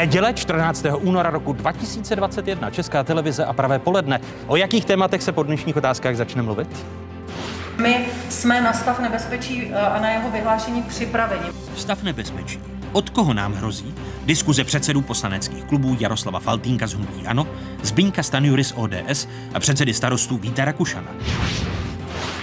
Neděle 0.00 0.32
14. 0.32 0.84
února 1.00 1.30
roku 1.30 1.52
2021 1.52 2.70
Česká 2.70 3.04
televize 3.04 3.44
a 3.44 3.52
pravé 3.52 3.78
poledne. 3.78 4.20
O 4.46 4.56
jakých 4.56 4.84
tématech 4.84 5.22
se 5.22 5.32
po 5.32 5.42
dnešních 5.42 5.76
otázkách 5.76 6.16
začne 6.16 6.42
mluvit? 6.42 6.86
My 7.82 8.06
jsme 8.28 8.60
na 8.60 8.72
stav 8.72 9.00
nebezpečí 9.00 9.70
eh, 9.72 9.76
a 9.76 10.00
na 10.00 10.10
jeho 10.10 10.30
vyhlášení 10.30 10.82
připraveni. 10.82 11.42
Stav 11.76 12.02
nebezpečí. 12.02 12.60
Od 12.92 13.10
koho 13.10 13.34
nám 13.34 13.52
hrozí? 13.54 13.94
Diskuze 14.24 14.64
předsedů 14.64 15.02
poslaneckých 15.02 15.64
klubů 15.64 15.96
Jaroslava 16.00 16.40
Faltínka 16.40 16.86
z 16.86 16.92
Hnutí 16.92 17.26
Ano, 17.26 17.46
Zbyňka 17.82 18.22
Stanjury 18.22 18.64
z 18.64 18.72
ODS 18.76 19.28
a 19.54 19.60
předsedy 19.60 19.94
starostů 19.94 20.38
Víta 20.38 20.64
Rakušana. 20.64 21.10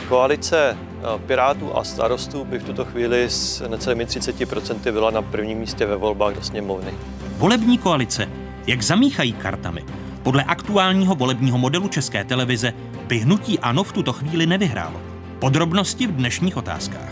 Koalice 0.08 0.78
eh, 0.78 1.20
Pirátů 1.26 1.78
a 1.78 1.84
starostů 1.84 2.46
by 2.46 2.60
v 2.60 2.64
tuto 2.64 2.86
chvíli 2.86 3.30
s 3.30 3.68
necelými 3.68 4.06
30% 4.06 4.92
byla 4.92 5.12
na 5.12 5.22
prvním 5.22 5.58
místě 5.58 5.86
ve 5.86 5.96
volbách 5.96 6.36
do 6.36 6.42
sněmovny. 6.42 6.94
Volební 7.38 7.78
koalice. 7.78 8.30
Jak 8.68 8.82
zamíchají 8.82 9.34
kartami? 9.34 9.86
Podle 10.24 10.44
aktuálního 10.44 11.16
volebního 11.16 11.58
modelu 11.58 11.88
České 11.88 12.24
televize 12.24 12.74
by 13.08 13.18
hnutí 13.18 13.60
ANO 13.60 13.84
v 13.84 13.92
tuto 13.92 14.14
chvíli 14.14 14.46
nevyhrálo. 14.46 15.02
Podrobnosti 15.40 16.08
v 16.08 16.12
dnešních 16.12 16.58
otázkách. 16.58 17.12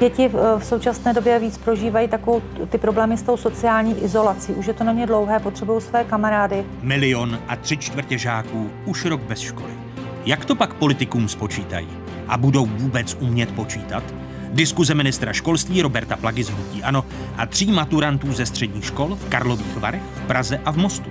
Děti 0.00 0.28
v 0.28 0.64
současné 0.64 1.12
době 1.12 1.38
víc 1.38 1.58
prožívají 1.58 2.08
takovou 2.08 2.42
ty 2.68 2.78
problémy 2.78 3.16
s 3.16 3.22
tou 3.22 3.36
sociální 3.36 4.04
izolací. 4.04 4.52
Už 4.52 4.66
je 4.66 4.74
to 4.74 4.84
na 4.84 4.92
ně 4.92 5.06
dlouhé, 5.06 5.40
potřebují 5.40 5.80
své 5.80 6.04
kamarády. 6.04 6.64
Milion 6.82 7.38
a 7.48 7.56
tři 7.56 7.76
čtvrtě 7.76 8.18
žáků 8.18 8.70
už 8.84 9.04
rok 9.04 9.20
bez 9.20 9.38
školy. 9.40 9.83
Jak 10.26 10.44
to 10.44 10.54
pak 10.54 10.74
politikům 10.74 11.28
spočítají? 11.28 11.88
A 12.28 12.38
budou 12.38 12.66
vůbec 12.66 13.16
umět 13.20 13.52
počítat? 13.52 14.04
Diskuze 14.52 14.94
ministra 14.94 15.32
školství 15.32 15.82
Roberta 15.82 16.16
Plagy 16.16 16.44
z 16.44 16.48
Hnutí 16.48 16.82
Ano 16.82 17.04
a 17.36 17.46
tří 17.46 17.72
maturantů 17.72 18.32
ze 18.32 18.46
středních 18.46 18.84
škol 18.84 19.16
v 19.16 19.28
Karlových 19.28 19.76
Varech, 19.76 20.02
v 20.14 20.26
Praze 20.26 20.60
a 20.64 20.70
v 20.70 20.76
Mostu. 20.76 21.10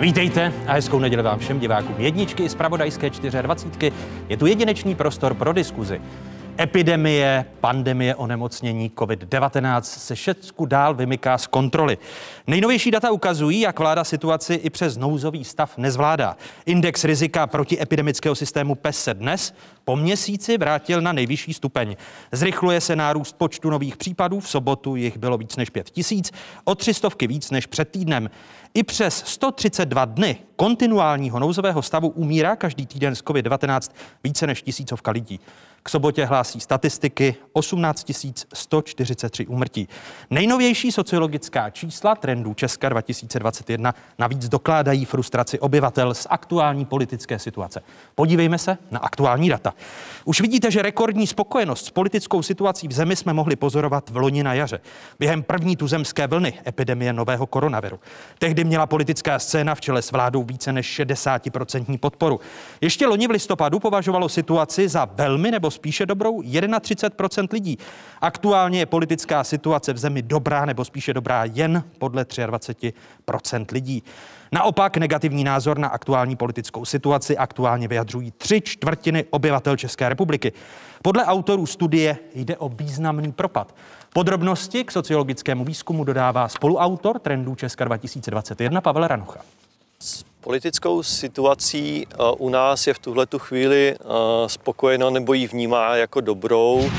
Vítejte 0.00 0.52
a 0.66 0.72
hezkou 0.72 0.98
neděli 0.98 1.22
vám 1.22 1.38
všem 1.38 1.60
divákům 1.60 1.94
jedničky 1.98 2.48
z 2.48 2.54
Pravodajské 2.54 3.10
24. 3.10 3.92
Je 4.28 4.36
tu 4.36 4.46
jedinečný 4.46 4.94
prostor 4.94 5.34
pro 5.34 5.52
diskuzi. 5.52 6.00
Epidemie, 6.60 7.44
pandemie, 7.60 8.14
onemocnění 8.14 8.90
COVID-19 8.90 9.80
se 9.82 10.14
všechno 10.14 10.66
dál 10.66 10.94
vymyká 10.94 11.38
z 11.38 11.46
kontroly. 11.46 11.98
Nejnovější 12.46 12.90
data 12.90 13.10
ukazují, 13.10 13.60
jak 13.60 13.78
vláda 13.78 14.04
situaci 14.04 14.54
i 14.54 14.70
přes 14.70 14.96
nouzový 14.96 15.44
stav 15.44 15.78
nezvládá. 15.78 16.36
Index 16.66 17.04
rizika 17.04 17.46
protiepidemického 17.46 18.34
systému 18.34 18.74
PES 18.74 19.02
se 19.02 19.14
dnes 19.14 19.54
po 19.84 19.96
měsíci 19.96 20.58
vrátil 20.58 21.00
na 21.00 21.12
nejvyšší 21.12 21.54
stupeň. 21.54 21.96
Zrychluje 22.32 22.80
se 22.80 22.96
nárůst 22.96 23.36
počtu 23.36 23.70
nových 23.70 23.96
případů, 23.96 24.40
v 24.40 24.48
sobotu 24.48 24.96
jich 24.96 25.18
bylo 25.18 25.38
víc 25.38 25.56
než 25.56 25.70
5 25.70 25.90
tisíc, 25.90 26.32
o 26.64 26.74
tři 26.74 26.94
stovky 26.94 27.26
víc 27.26 27.50
než 27.50 27.66
před 27.66 27.88
týdnem. 27.88 28.30
I 28.74 28.82
přes 28.82 29.22
132 29.26 30.04
dny 30.04 30.36
kontinuálního 30.56 31.38
nouzového 31.38 31.82
stavu 31.82 32.08
umírá 32.08 32.56
každý 32.56 32.86
týden 32.86 33.14
z 33.14 33.22
COVID-19 33.22 33.92
více 34.24 34.46
než 34.46 34.62
tisícovka 34.62 35.10
lidí. 35.10 35.40
K 35.84 35.88
sobotě 35.88 36.24
hlásí 36.24 36.60
statistiky 36.60 37.34
18 37.52 38.12
143 38.54 39.46
úmrtí. 39.46 39.88
Nejnovější 40.30 40.92
sociologická 40.92 41.70
čísla 41.70 42.14
trendů 42.14 42.54
Česka 42.54 42.88
2021 42.88 43.94
navíc 44.18 44.48
dokládají 44.48 45.04
frustraci 45.04 45.58
obyvatel 45.58 46.14
z 46.14 46.26
aktuální 46.30 46.84
politické 46.84 47.38
situace. 47.38 47.82
Podívejme 48.14 48.58
se 48.58 48.78
na 48.90 48.98
aktuální 48.98 49.48
data. 49.48 49.74
Už 50.24 50.40
vidíte, 50.40 50.70
že 50.70 50.82
rekordní 50.82 51.26
spokojenost 51.26 51.86
s 51.86 51.90
politickou 51.90 52.42
situací 52.42 52.88
v 52.88 52.92
zemi 52.92 53.16
jsme 53.16 53.32
mohli 53.32 53.56
pozorovat 53.56 54.10
v 54.10 54.16
loni 54.16 54.42
na 54.42 54.54
jaře. 54.54 54.80
Během 55.18 55.42
první 55.42 55.76
tuzemské 55.76 56.26
vlny 56.26 56.52
epidemie 56.66 57.12
nového 57.12 57.46
koronaviru. 57.46 58.00
Tehdy 58.38 58.64
měla 58.64 58.86
politická 58.86 59.38
scéna 59.38 59.74
v 59.74 59.80
čele 59.80 60.02
s 60.02 60.12
vládou 60.12 60.42
více 60.42 60.72
než 60.72 61.00
60% 61.00 61.98
podporu. 61.98 62.40
Ještě 62.80 63.06
loni 63.06 63.26
v 63.26 63.30
listopadu 63.30 63.78
považovalo 63.78 64.28
situaci 64.28 64.88
za 64.88 65.04
velmi 65.04 65.50
nebo 65.50 65.71
spíše 65.72 66.06
dobrou 66.06 66.40
31% 66.40 67.48
lidí. 67.52 67.78
Aktuálně 68.20 68.78
je 68.78 68.86
politická 68.86 69.44
situace 69.44 69.92
v 69.92 69.98
zemi 69.98 70.22
dobrá 70.22 70.64
nebo 70.64 70.84
spíše 70.84 71.14
dobrá 71.14 71.44
jen 71.44 71.84
podle 71.98 72.24
23% 72.24 73.66
lidí. 73.72 74.02
Naopak 74.52 74.96
negativní 74.96 75.44
názor 75.44 75.78
na 75.78 75.88
aktuální 75.88 76.36
politickou 76.36 76.84
situaci 76.84 77.36
aktuálně 77.36 77.88
vyjadřují 77.88 78.30
tři 78.30 78.60
čtvrtiny 78.60 79.24
obyvatel 79.30 79.76
České 79.76 80.08
republiky. 80.08 80.52
Podle 81.02 81.24
autorů 81.24 81.66
studie 81.66 82.18
jde 82.34 82.56
o 82.56 82.68
významný 82.68 83.32
propad. 83.32 83.74
Podrobnosti 84.12 84.84
k 84.84 84.90
sociologickému 84.90 85.64
výzkumu 85.64 86.04
dodává 86.04 86.48
spoluautor 86.48 87.18
trendů 87.18 87.54
Česka 87.54 87.84
2021 87.84 88.80
Pavel 88.80 89.06
Ranucha. 89.06 89.40
Politickou 90.42 91.02
situací 91.02 92.06
eh, 92.10 92.16
u 92.38 92.48
nás 92.48 92.86
je 92.86 92.94
v 92.94 92.98
tuhle 92.98 93.26
tu 93.26 93.38
chvíli 93.38 93.94
eh, 93.94 94.04
spokojeno 94.46 95.10
nebo 95.10 95.32
ji 95.32 95.46
vnímá 95.46 95.96
jako 95.96 96.20
dobrou 96.20 96.90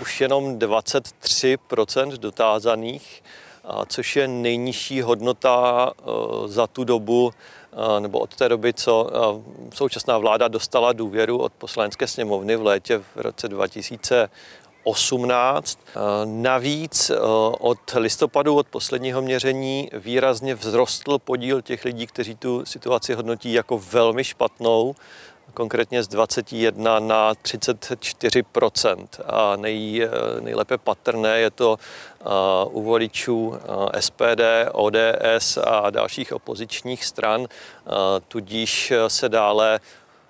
už 0.00 0.20
jenom 0.20 0.58
23% 0.58 2.16
dotázaných 2.16 3.22
což 3.88 4.16
je 4.16 4.28
nejnižší 4.28 5.02
hodnota 5.02 5.90
eh, 5.98 6.02
za 6.46 6.66
tu 6.66 6.84
dobu, 6.84 7.30
eh, 7.72 8.00
nebo 8.00 8.18
od 8.18 8.34
té 8.34 8.48
doby, 8.48 8.72
co 8.72 9.10
eh, 9.10 9.74
současná 9.74 10.18
vláda 10.18 10.48
dostala 10.48 10.92
důvěru 10.92 11.38
od 11.38 11.52
poslanecké 11.52 12.06
sněmovny 12.06 12.56
v 12.56 12.62
létě 12.62 12.98
v 12.98 13.16
roce 13.16 13.48
2000 13.48 14.28
18. 14.86 15.78
Navíc 16.24 17.10
od 17.58 17.78
listopadu, 17.94 18.56
od 18.56 18.66
posledního 18.66 19.22
měření, 19.22 19.90
výrazně 19.92 20.56
vzrostl 20.56 21.18
podíl 21.18 21.62
těch 21.62 21.84
lidí, 21.84 22.06
kteří 22.06 22.34
tu 22.34 22.64
situaci 22.64 23.14
hodnotí 23.14 23.52
jako 23.52 23.78
velmi 23.78 24.24
špatnou 24.24 24.94
konkrétně 25.54 26.02
z 26.02 26.08
21 26.08 26.98
na 26.98 27.34
34% 27.34 29.06
A 29.26 29.56
nej, 29.56 30.08
nejlépe 30.40 30.78
patrné 30.78 31.38
je 31.38 31.50
to 31.50 31.78
u 32.70 32.82
voličů 32.82 33.54
SPD, 34.00 34.42
ODS 34.72 35.58
a 35.64 35.90
dalších 35.90 36.32
opozičních 36.32 37.04
stran. 37.04 37.46
Tudíž 38.28 38.92
se 39.08 39.28
dále 39.28 39.80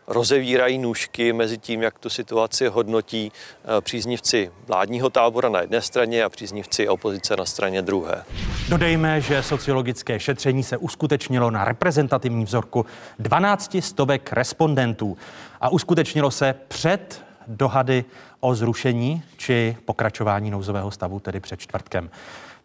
rozevírají 0.06 0.78
nůžky 0.78 1.32
mezi 1.32 1.58
tím, 1.58 1.82
jak 1.82 1.98
tu 1.98 2.10
situaci 2.10 2.66
hodnotí 2.66 3.32
eh, 3.32 3.80
příznivci 3.80 4.50
vládního 4.66 5.10
tábora 5.10 5.48
na 5.48 5.60
jedné 5.60 5.80
straně 5.80 6.24
a 6.24 6.28
příznivci 6.28 6.88
opozice 6.88 7.36
na 7.36 7.44
straně 7.44 7.82
druhé. 7.82 8.24
Dodejme, 8.68 9.20
že 9.20 9.42
sociologické 9.42 10.20
šetření 10.20 10.62
se 10.62 10.76
uskutečnilo 10.76 11.50
na 11.50 11.64
reprezentativní 11.64 12.44
vzorku 12.44 12.86
12 13.18 13.76
stovek 13.80 14.32
respondentů 14.32 15.16
a 15.60 15.68
uskutečnilo 15.68 16.30
se 16.30 16.54
před 16.68 17.22
dohady 17.46 18.04
o 18.40 18.54
zrušení 18.54 19.22
či 19.36 19.76
pokračování 19.84 20.50
nouzového 20.50 20.90
stavu, 20.90 21.20
tedy 21.20 21.40
před 21.40 21.60
čtvrtkem. 21.60 22.10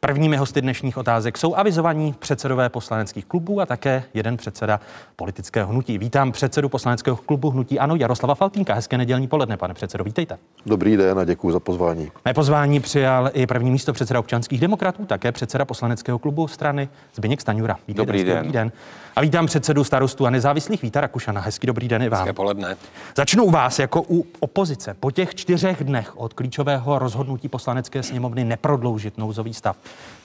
Prvními 0.06 0.38
hosty 0.38 0.62
dnešních 0.62 0.98
otázek 0.98 1.38
jsou 1.38 1.56
avizovaní 1.56 2.16
předsedové 2.20 2.70
poslaneckých 2.70 3.26
klubů 3.26 3.62
a 3.62 3.66
také 3.66 4.04
jeden 4.14 4.38
předseda 4.38 4.80
politického 5.16 5.70
hnutí. 5.72 5.98
Vítám 5.98 6.32
předsedu 6.32 6.70
poslaneckého 6.70 7.18
klubu 7.18 7.50
Hnutí 7.50 7.80
Ano 7.80 7.96
Jaroslava 7.96 8.36
Faltínka. 8.36 8.74
Hezké 8.74 8.98
nedělní 8.98 9.28
poledne, 9.28 9.58
pane 9.58 9.74
předsedo, 9.74 10.04
vítejte. 10.04 10.38
Dobrý 10.66 10.98
den 10.98 11.20
a 11.20 11.26
děkuji 11.26 11.52
za 11.52 11.60
pozvání. 11.60 12.12
Mé 12.26 12.34
pozvání 12.34 12.80
přijal 12.80 13.30
i 13.34 13.48
první 13.48 13.72
místo 13.72 13.94
předseda 13.94 14.20
občanských 14.20 14.60
demokratů, 14.62 15.06
také 15.06 15.32
předseda 15.32 15.66
poslaneckého 15.66 16.20
klubu 16.20 16.48
strany 16.48 16.90
Zbigněk 17.16 17.42
Staňura. 17.42 17.76
Vítejte, 17.88 18.06
dobrý 18.06 18.24
den. 18.24 18.38
Dobrý 18.38 18.52
den. 18.52 18.72
A 19.16 19.22
vítám 19.22 19.46
předsedu 19.46 19.84
starostů 19.84 20.26
a 20.26 20.30
nezávislých 20.30 20.82
Víta 20.82 21.02
Rakušana. 21.02 21.42
Hezký 21.42 21.68
dobrý 21.68 21.88
den 21.88 22.02
i 22.02 22.10
vám. 22.10 22.20
Hezké 22.20 22.34
poledne. 22.34 22.78
Začnu 23.18 23.44
u 23.44 23.52
vás 23.52 23.80
jako 23.80 24.04
u 24.10 24.26
opozice. 24.40 24.96
Po 25.00 25.12
těch 25.12 25.36
čtyřech 25.36 25.84
dnech 25.84 26.18
od 26.18 26.34
klíčového 26.34 27.00
rozhodnutí 27.00 27.50
poslanecké 27.50 28.04
sněmovny 28.04 28.44
neprodloužit 28.44 29.18
nouzový 29.18 29.54
stav. 29.54 29.78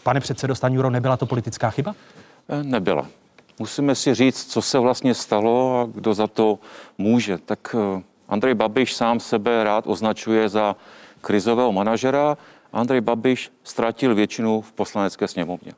Pane 0.02 0.20
předsedo 0.20 0.54
Staňuro, 0.54 0.90
nebyla 0.90 1.16
to 1.16 1.26
politická 1.26 1.70
chyba? 1.70 1.94
Eh, 2.48 2.62
nebyla. 2.62 3.06
Musíme 3.58 3.94
si 3.94 4.14
říct, 4.14 4.44
co 4.44 4.62
se 4.62 4.78
vlastně 4.78 5.14
stalo 5.14 5.80
a 5.80 5.88
kdo 5.94 6.14
za 6.14 6.26
to 6.26 6.58
může. 6.98 7.38
Tak 7.38 7.76
eh, 7.98 8.02
Andrej 8.28 8.54
Babiš 8.54 8.94
sám 8.94 9.20
sebe 9.20 9.64
rád 9.64 9.86
označuje 9.86 10.48
za 10.48 10.76
krizového 11.20 11.72
manažera. 11.72 12.36
Andrej 12.72 13.00
Babiš 13.00 13.52
ztratil 13.64 14.14
většinu 14.14 14.60
v 14.60 14.72
poslanecké 14.72 15.28
sněmovně. 15.28 15.72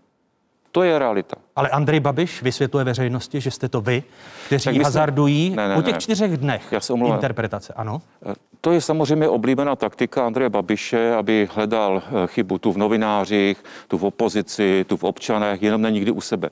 To 0.73 0.83
je 0.83 0.99
realita. 0.99 1.37
Ale 1.57 1.69
Andrej 1.69 2.01
Babiš 2.01 2.43
vysvětluje 2.43 2.85
veřejnosti, 2.85 3.41
že 3.41 3.51
jste 3.51 3.69
to 3.69 3.81
vy, 3.81 4.03
kteří 4.47 4.71
jsme... 4.71 4.85
hazardují 4.85 5.51
ne, 5.51 5.69
ne, 5.69 5.75
po 5.75 5.83
těch 5.83 5.95
ne. 5.95 6.01
čtyřech 6.01 6.37
dnech 6.37 6.73
Já 6.73 6.81
se 6.81 6.93
interpretace. 6.93 7.73
Ano. 7.77 8.03
Eh, 8.27 8.35
to 8.61 8.73
je 8.73 8.81
samozřejmě 8.81 9.29
oblíbená 9.29 9.77
taktika 9.77 10.27
Andreje 10.27 10.51
Babiše, 10.51 11.15
aby 11.15 11.49
hledal 11.55 12.03
eh, 12.07 12.27
chybu 12.27 12.59
tu 12.59 12.73
v 12.73 12.77
novinářích, 12.77 13.65
tu 13.89 13.99
v 13.99 14.05
opozici, 14.05 14.85
tu 14.89 14.97
v 14.97 15.05
občanech, 15.05 15.63
jenom 15.63 15.83
ne 15.83 15.91
nikdy 15.91 16.11
u 16.11 16.21
sebe. 16.21 16.51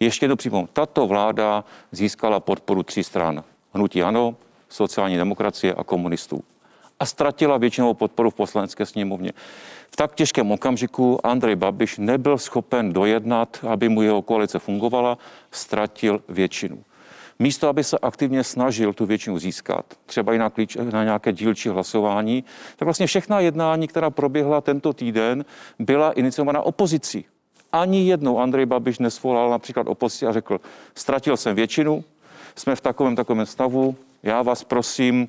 Ještě 0.00 0.24
jednou 0.24 0.36
připomínám, 0.36 0.68
tato 0.72 1.06
vláda 1.06 1.64
získala 1.92 2.40
podporu 2.40 2.82
tří 2.82 3.04
stran. 3.04 3.44
Hnutí 3.74 4.02
ANO, 4.02 4.36
sociální 4.68 5.16
demokracie 5.16 5.74
a 5.74 5.84
komunistů. 5.84 6.42
a 7.00 7.06
ztratila 7.06 7.56
většinou 7.56 7.94
podporu 7.94 8.30
v 8.30 8.34
poslanecké 8.34 8.86
sněmovně. 8.86 9.32
V 9.90 9.96
tak 9.96 10.14
těžkém 10.14 10.50
okamžiku 10.50 11.26
Andrej 11.26 11.56
Babiš 11.56 11.98
nebyl 11.98 12.38
schopen 12.38 12.92
dojednat, 12.92 13.64
aby 13.68 13.88
mu 13.88 14.02
jeho 14.02 14.22
koalice 14.22 14.58
fungovala, 14.58 15.18
ztratil 15.52 16.22
většinu. 16.28 16.78
Místo, 17.38 17.68
aby 17.68 17.84
se 17.84 17.98
aktivně 18.02 18.44
snažil 18.44 18.92
tu 18.92 19.06
většinu 19.06 19.38
získat, 19.38 19.84
třeba 20.06 20.34
i 20.34 20.38
na, 20.38 20.50
klíč, 20.50 20.76
na 20.90 21.04
nějaké 21.04 21.32
dílčí 21.32 21.68
hlasování, 21.68 22.44
tak 22.76 22.86
vlastně 22.86 23.06
všechna 23.06 23.40
jednání, 23.40 23.88
která 23.88 24.10
proběhla 24.10 24.60
tento 24.60 24.92
týden, 24.92 25.44
byla 25.78 26.12
iniciována 26.12 26.60
opozicí. 26.60 27.24
Ani 27.72 28.08
jednou 28.08 28.38
Andrej 28.38 28.66
Babiš 28.66 28.98
nesvolal 28.98 29.50
například 29.50 29.88
opozici 29.88 30.26
a 30.26 30.32
řekl, 30.32 30.60
ztratil 30.94 31.36
jsem 31.36 31.56
většinu, 31.56 32.04
jsme 32.56 32.76
v 32.76 32.80
takovém 32.80 33.16
takovém 33.16 33.46
stavu, 33.46 33.96
já 34.22 34.42
vás 34.42 34.64
prosím, 34.64 35.28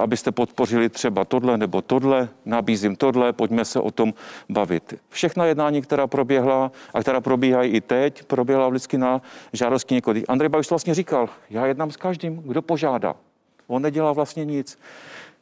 abyste 0.00 0.32
podpořili 0.32 0.88
třeba 0.88 1.24
tohle 1.24 1.58
nebo 1.58 1.82
tohle, 1.82 2.28
nabízím 2.44 2.96
tohle, 2.96 3.32
pojďme 3.32 3.64
se 3.64 3.80
o 3.80 3.90
tom 3.90 4.14
bavit. 4.48 4.94
Všechna 5.08 5.44
jednání, 5.44 5.82
která 5.82 6.06
proběhla 6.06 6.72
a 6.94 7.00
která 7.00 7.20
probíhají 7.20 7.72
i 7.72 7.80
teď, 7.80 8.22
proběhla 8.24 8.68
vždycky 8.68 8.98
na 8.98 9.22
žádosti 9.52 9.94
několik. 9.94 10.24
Andrej 10.28 10.48
Babiš 10.48 10.70
vlastně 10.70 10.94
říkal, 10.94 11.28
já 11.50 11.66
jednám 11.66 11.90
s 11.90 11.96
každým, 11.96 12.36
kdo 12.36 12.62
požádá. 12.62 13.14
On 13.66 13.82
nedělá 13.82 14.12
vlastně 14.12 14.44
nic. 14.44 14.78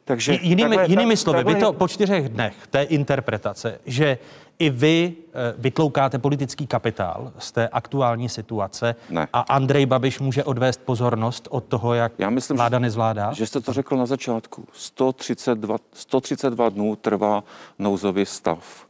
Takže 0.03 0.37
jinými, 0.41 0.75
takhle, 0.75 0.93
jinými 0.93 1.17
slovy, 1.17 1.37
takhle... 1.37 1.53
vy 1.53 1.61
to 1.61 1.73
po 1.73 1.87
čtyřech 1.87 2.29
dnech 2.29 2.67
té 2.69 2.83
interpretace, 2.83 3.79
že 3.85 4.17
i 4.61 4.69
vy 4.69 5.13
eh, 5.13 5.53
vytloukáte 5.57 6.19
politický 6.19 6.67
kapitál 6.67 7.31
z 7.37 7.51
té 7.51 7.67
aktuální 7.67 8.29
situace 8.29 8.95
ne. 9.09 9.27
a 9.33 9.39
Andrej 9.39 9.85
Babiš 9.85 10.19
může 10.19 10.43
odvést 10.43 10.81
pozornost 10.81 11.47
od 11.51 11.63
toho, 11.63 11.93
jak 11.93 12.11
Já 12.17 12.29
myslím, 12.29 12.57
vláda 12.57 12.79
nezvládá? 12.79 13.33
Že 13.33 13.47
jste 13.47 13.61
to 13.61 13.73
řekl 13.73 13.97
na 13.97 14.05
začátku. 14.05 14.67
132, 14.73 15.77
132 15.93 16.69
dnů 16.69 16.95
trvá 16.95 17.43
nouzový 17.79 18.25
stav. 18.25 18.85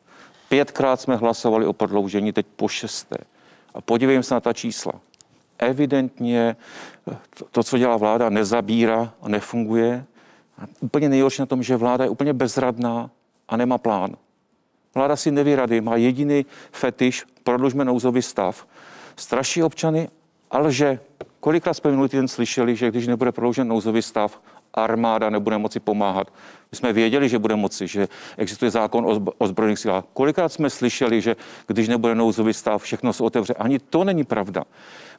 Pětkrát 0.50 1.02
jsme 1.02 1.16
hlasovali 1.16 1.66
o 1.66 1.74
prodloužení, 1.74 2.34
teď 2.34 2.46
po 2.56 2.68
šesté. 2.68 3.18
A 3.74 3.82
podívejme 3.82 4.24
se 4.24 4.34
na 4.34 4.40
ta 4.40 4.54
čísla. 4.54 4.94
Evidentně 5.60 6.56
eh, 7.12 7.18
to, 7.52 7.64
co 7.64 7.78
dělá 7.78 7.98
vláda, 7.98 8.30
nezabírá 8.30 9.14
a 9.22 9.30
nefunguje. 9.30 10.06
A 10.62 10.66
úplně 10.80 11.10
nejhorší 11.10 11.42
na 11.42 11.46
tom, 11.46 11.64
že 11.64 11.78
vláda 11.78 12.04
je 12.04 12.10
úplně 12.10 12.34
bezradná 12.34 13.10
a 13.48 13.58
nemá 13.58 13.78
plán. 13.78 14.16
Vláda 14.96 15.16
si 15.16 15.32
neví 15.32 15.56
rady, 15.56 15.82
má 15.82 15.96
jediný 15.96 16.46
fetiš, 16.72 17.26
prodlužme 17.44 17.86
nouzový 17.86 18.22
stav. 18.22 18.68
Straší 19.16 19.64
občany 19.64 20.10
ale 20.52 20.72
že 20.72 21.00
Kolikrát 21.42 21.74
jsme 21.74 21.92
minulý 21.92 22.10
týden 22.10 22.28
slyšeli, 22.28 22.76
že 22.76 22.92
když 22.92 23.08
nebude 23.08 23.32
prodloužen 23.32 23.68
nouzový 23.68 24.02
stav, 24.02 24.42
armáda 24.74 25.30
nebude 25.30 25.58
moci 25.58 25.80
pomáhat. 25.80 26.34
My 26.72 26.78
jsme 26.78 26.94
věděli, 26.94 27.30
že 27.30 27.40
bude 27.40 27.56
moci, 27.56 27.88
že 27.88 28.08
existuje 28.38 28.72
zákon 28.72 29.06
o 29.06 29.34
ozbrojených 29.38 29.80
silách. 29.80 30.04
Kolikrát 30.14 30.50
jsme 30.50 30.70
slyšeli, 30.70 31.22
že 31.22 31.36
když 31.68 31.88
nebude 31.88 32.16
nouzový 32.16 32.54
stav, 32.54 32.84
všechno 32.84 33.14
se 33.14 33.24
otevře. 33.24 33.54
Ani 33.54 33.80
to 33.80 34.04
není 34.04 34.24
pravda. 34.24 34.64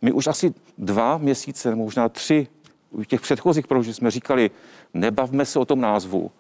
My 0.03 0.13
už 0.13 0.27
asi 0.27 0.55
dva 0.79 1.19
měsíce, 1.19 1.75
možná 1.75 2.09
tři, 2.09 2.47
v 2.93 3.05
těch 3.05 3.21
předchozích 3.21 3.67
prodloužení 3.67 3.95
jsme 3.95 4.11
říkali, 4.11 4.51
nebavme 4.95 5.45
se 5.45 5.59
o 5.59 5.65
tom 5.65 5.81
názvu, 5.81 6.31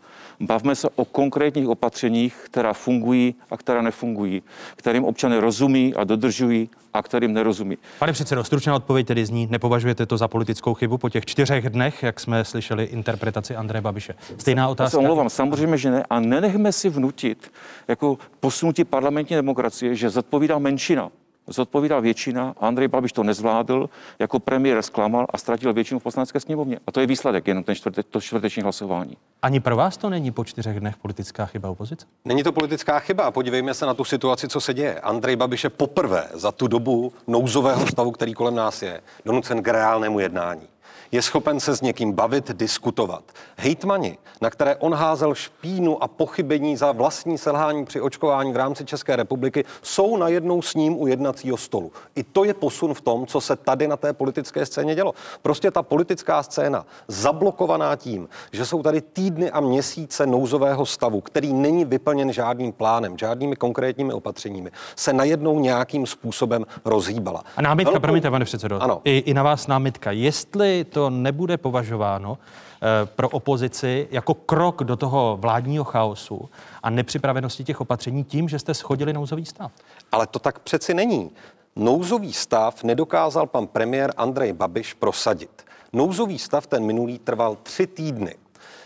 Bavme 0.42 0.74
se 0.74 0.88
o 0.96 1.04
konkrétních 1.04 1.68
opatřeních, 1.68 2.36
která 2.44 2.72
fungují 2.72 3.34
a 3.50 3.56
která 3.56 3.82
nefungují, 3.82 4.42
kterým 4.76 5.04
občany 5.04 5.38
rozumí 5.38 5.94
a 5.94 6.04
dodržují 6.04 6.70
a 6.94 7.02
kterým 7.02 7.32
nerozumí. 7.32 7.78
Pane 7.98 8.12
předsedo, 8.12 8.44
stručná 8.44 8.74
odpověď 8.74 9.06
tedy 9.06 9.26
zní, 9.26 9.48
nepovažujete 9.50 10.06
to 10.06 10.16
za 10.16 10.28
politickou 10.28 10.74
chybu 10.74 10.98
po 10.98 11.08
těch 11.08 11.26
čtyřech 11.26 11.70
dnech, 11.70 12.02
jak 12.02 12.20
jsme 12.20 12.44
slyšeli 12.44 12.84
interpretaci 12.84 13.56
Andreje 13.56 13.80
Babiše. 13.82 14.14
Stejná 14.38 14.68
otázka. 14.68 14.86
Já 14.86 14.90
se 14.90 14.98
omlouvám, 14.98 15.30
samozřejmě, 15.30 15.78
že 15.78 15.90
ne. 15.90 16.04
A 16.10 16.20
nenechme 16.20 16.72
si 16.72 16.88
vnutit 16.88 17.52
jako 17.88 18.18
posunutí 18.40 18.84
parlamentní 18.84 19.36
demokracie, 19.36 19.94
že 19.94 20.10
zodpovídá 20.10 20.58
menšina 20.58 21.10
zodpovídá 21.46 22.00
většina. 22.00 22.54
Andrej 22.60 22.88
Babiš 22.88 23.12
to 23.12 23.22
nezvládl, 23.22 23.88
jako 24.18 24.38
premiér 24.38 24.82
zklamal 24.82 25.26
a 25.30 25.38
ztratil 25.38 25.72
většinu 25.72 26.00
v 26.00 26.02
poslanecké 26.02 26.40
sněmovně. 26.40 26.78
A 26.86 26.92
to 26.92 27.00
je 27.00 27.06
výsledek, 27.06 27.46
jenom 27.48 27.64
ten 27.64 27.74
čtvrte, 27.74 28.02
to 28.02 28.20
čtvrteční 28.20 28.62
hlasování. 28.62 29.16
Ani 29.42 29.60
pro 29.60 29.76
vás 29.76 29.96
to 29.96 30.10
není 30.10 30.30
po 30.30 30.44
čtyřech 30.44 30.80
dnech 30.80 30.96
politická 30.96 31.46
chyba 31.46 31.70
opozice? 31.70 32.06
Není 32.24 32.42
to 32.42 32.52
politická 32.52 32.98
chyba. 32.98 33.30
Podívejme 33.30 33.74
se 33.74 33.86
na 33.86 33.94
tu 33.94 34.04
situaci, 34.04 34.48
co 34.48 34.60
se 34.60 34.74
děje. 34.74 35.00
Andrej 35.00 35.36
Babiš 35.36 35.64
je 35.64 35.70
poprvé 35.70 36.28
za 36.32 36.52
tu 36.52 36.66
dobu 36.66 37.12
nouzového 37.26 37.86
stavu, 37.86 38.10
který 38.10 38.34
kolem 38.34 38.54
nás 38.54 38.82
je, 38.82 39.00
donucen 39.24 39.62
k 39.62 39.68
reálnému 39.68 40.20
jednání 40.20 40.71
je 41.12 41.22
schopen 41.22 41.60
se 41.60 41.76
s 41.76 41.80
někým 41.80 42.12
bavit, 42.12 42.50
diskutovat. 42.50 43.24
Hejtmani, 43.56 44.18
na 44.40 44.50
které 44.50 44.76
on 44.76 44.94
házel 44.94 45.34
špínu 45.34 46.02
a 46.02 46.08
pochybení 46.08 46.76
za 46.76 46.92
vlastní 46.92 47.38
selhání 47.38 47.84
při 47.84 48.00
očkování 48.00 48.52
v 48.52 48.56
rámci 48.56 48.84
České 48.84 49.16
republiky, 49.16 49.64
jsou 49.82 50.16
najednou 50.16 50.62
s 50.62 50.74
ním 50.74 51.00
u 51.02 51.06
jednacího 51.06 51.56
stolu. 51.56 51.92
I 52.14 52.22
to 52.22 52.44
je 52.44 52.54
posun 52.54 52.94
v 52.94 53.00
tom, 53.00 53.26
co 53.26 53.40
se 53.40 53.56
tady 53.56 53.88
na 53.88 53.96
té 53.96 54.12
politické 54.12 54.66
scéně 54.66 54.94
dělo. 54.94 55.14
Prostě 55.42 55.70
ta 55.70 55.82
politická 55.82 56.42
scéna, 56.42 56.86
zablokovaná 57.08 57.96
tím, 57.96 58.28
že 58.52 58.66
jsou 58.66 58.82
tady 58.82 59.00
týdny 59.00 59.50
a 59.50 59.60
měsíce 59.60 60.26
nouzového 60.26 60.86
stavu, 60.86 61.20
který 61.20 61.52
není 61.52 61.84
vyplněn 61.84 62.32
žádným 62.32 62.72
plánem, 62.72 63.18
žádnými 63.18 63.56
konkrétními 63.56 64.12
opatřeními, 64.12 64.70
se 64.96 65.12
najednou 65.12 65.60
nějakým 65.60 66.06
způsobem 66.06 66.66
rozhýbala. 66.84 67.44
A 67.56 67.62
námitka, 67.62 67.90
Velkou... 67.90 68.02
promiňte, 68.02 68.30
pane 68.30 68.44
předsedo, 68.44 68.82
ano. 68.82 69.00
I, 69.04 69.18
i 69.18 69.34
na 69.34 69.42
vás 69.42 69.66
námitka. 69.66 70.10
Jestli 70.10 70.81
to 70.84 71.10
nebude 71.10 71.56
považováno 71.56 72.38
eh, 72.38 73.06
pro 73.06 73.28
opozici 73.28 74.08
jako 74.10 74.34
krok 74.34 74.84
do 74.84 74.96
toho 74.96 75.38
vládního 75.40 75.84
chaosu 75.84 76.48
a 76.82 76.90
nepřipravenosti 76.90 77.64
těch 77.64 77.80
opatření 77.80 78.24
tím, 78.24 78.48
že 78.48 78.58
jste 78.58 78.74
schodili 78.74 79.12
nouzový 79.12 79.46
stav. 79.46 79.72
Ale 80.12 80.26
to 80.26 80.38
tak 80.38 80.58
přeci 80.58 80.94
není. 80.94 81.30
Nouzový 81.76 82.32
stav 82.32 82.84
nedokázal 82.84 83.46
pan 83.46 83.66
premiér 83.66 84.12
Andrej 84.16 84.52
Babiš 84.52 84.94
prosadit. 84.94 85.62
Nouzový 85.92 86.38
stav 86.38 86.66
ten 86.66 86.86
minulý 86.86 87.18
trval 87.18 87.56
tři 87.62 87.86
týdny. 87.86 88.34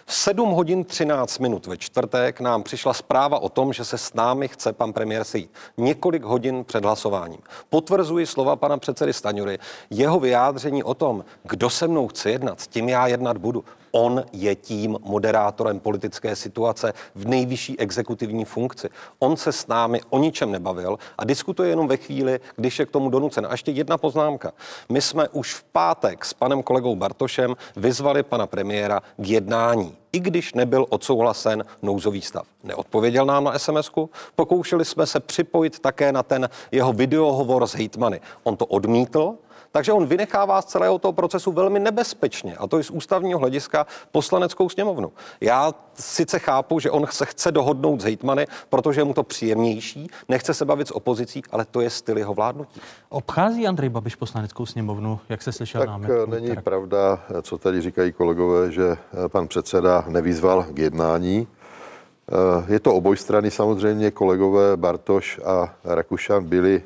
V 0.09 0.15
7 0.15 0.51
hodin 0.51 0.85
13 0.85 1.39
minut 1.39 1.67
ve 1.67 1.77
čtvrtek 1.77 2.41
nám 2.41 2.63
přišla 2.63 2.95
zpráva 2.95 3.39
o 3.39 3.49
tom, 3.49 3.73
že 3.73 3.85
se 3.85 3.99
s 3.99 4.15
námi 4.15 4.49
chce 4.49 4.73
pan 4.73 4.93
premiér 4.93 5.25
sejít. 5.25 5.51
Několik 5.77 6.23
hodin 6.23 6.65
před 6.65 6.85
hlasováním. 6.85 7.39
Potvrzuji 7.71 8.27
slova 8.27 8.57
pana 8.57 8.79
předsedy 8.79 9.13
Staňury. 9.13 9.59
Jeho 9.91 10.21
vyjádření 10.21 10.85
o 10.85 10.95
tom, 10.95 11.25
kdo 11.43 11.71
se 11.71 11.89
mnou 11.89 12.09
chce 12.09 12.31
jednat, 12.31 12.61
s 12.61 12.67
tím 12.67 12.89
já 12.89 13.07
jednat 13.07 13.39
budu. 13.39 13.65
On 13.97 14.25
je 14.33 14.55
tím 14.55 14.97
moderátorem 15.05 15.81
politické 15.81 16.37
situace 16.37 16.93
v 17.15 17.29
nejvyšší 17.29 17.79
exekutivní 17.79 18.45
funkci. 18.45 18.89
On 19.19 19.37
se 19.37 19.53
s 19.53 19.67
námi 19.67 20.01
o 20.11 20.19
ničem 20.19 20.53
nebavil 20.53 20.99
a 21.19 21.25
diskutuje 21.25 21.69
jenom 21.69 21.89
ve 21.89 21.97
chvíli, 21.97 22.41
když 22.57 22.79
je 22.79 22.87
k 22.87 22.91
tomu 22.91 23.11
donucen. 23.11 23.47
A 23.47 23.51
ještě 23.51 23.71
jedna 23.71 23.99
poznámka. 23.99 24.53
My 24.89 25.03
jsme 25.03 25.29
už 25.29 25.55
v 25.55 25.65
pátek 25.65 26.25
s 26.25 26.35
panem 26.35 26.63
kolegou 26.63 26.97
Bartošem 26.97 27.57
vyzvali 27.77 28.23
pana 28.23 28.47
premiéra 28.47 29.01
k 29.17 29.27
jednání 29.27 29.97
i 30.13 30.21
když 30.21 30.55
nebyl 30.55 30.87
odsouhlasen 30.89 31.65
nouzový 31.83 32.23
stav. 32.23 32.47
Neodpověděl 32.65 33.27
nám 33.27 33.45
na 33.45 33.59
sms 33.59 33.91
pokoušeli 34.35 34.85
jsme 34.85 35.07
se 35.07 35.21
připojit 35.21 35.79
také 35.79 36.13
na 36.13 36.23
ten 36.23 36.49
jeho 36.73 36.93
videohovor 36.93 37.67
s 37.67 37.75
hejtmany. 37.75 38.21
On 38.43 38.57
to 38.57 38.67
odmítl, 38.67 39.35
takže 39.73 39.93
on 39.93 40.07
vynechává 40.07 40.63
z 40.63 40.65
celého 40.65 40.99
toho 40.99 41.13
procesu 41.13 41.53
velmi 41.53 41.81
nebezpečně, 41.81 42.57
a 42.57 42.67
to 42.67 42.79
i 42.79 42.85
z 42.85 42.91
ústavního 42.91 43.39
hlediska 43.39 43.87
poslaneckou 44.13 44.69
sněmovnu. 44.69 45.13
Já 45.41 45.75
sice 45.95 46.39
chápu, 46.39 46.81
že 46.81 46.91
on 46.91 47.07
se 47.11 47.27
chce 47.27 47.53
dohodnout 47.53 48.01
s 48.01 48.05
hejtmany, 48.05 48.47
protože 48.69 49.01
je 49.01 49.05
mu 49.05 49.15
to 49.15 49.23
příjemnější, 49.23 50.11
nechce 50.29 50.55
se 50.55 50.65
bavit 50.65 50.89
s 50.89 50.95
opozicí, 50.95 51.43
ale 51.51 51.65
to 51.65 51.81
je 51.81 51.91
styl 51.91 52.19
jeho 52.19 52.35
vládnutí. 52.35 52.81
Obchází 53.09 53.67
Andrej 53.67 53.89
Babiš 53.89 54.15
poslaneckou 54.15 54.67
sněmovnu, 54.67 55.21
jak 55.29 55.43
se 55.43 55.53
slyšel 55.53 55.81
tak 55.81 55.89
nám? 55.89 56.05
Eh, 56.05 56.27
není 56.27 56.57
pravda, 56.57 57.19
co 57.43 57.59
tady 57.59 57.81
říkají 57.81 58.13
kolegové, 58.13 58.73
že 58.73 58.89
eh, 58.93 59.29
pan 59.29 59.49
předseda 59.49 60.05
nevyzval 60.09 60.67
k 60.75 60.79
jednání. 60.79 61.47
Eh, 61.49 62.73
je 62.73 62.81
to 62.81 62.95
oboj 62.95 63.17
strany 63.17 63.51
samozřejmě, 63.51 64.11
kolegové 64.11 64.77
Bartoš 64.77 65.41
a 65.45 65.75
Rakušan 65.85 66.45
byli, 66.45 66.83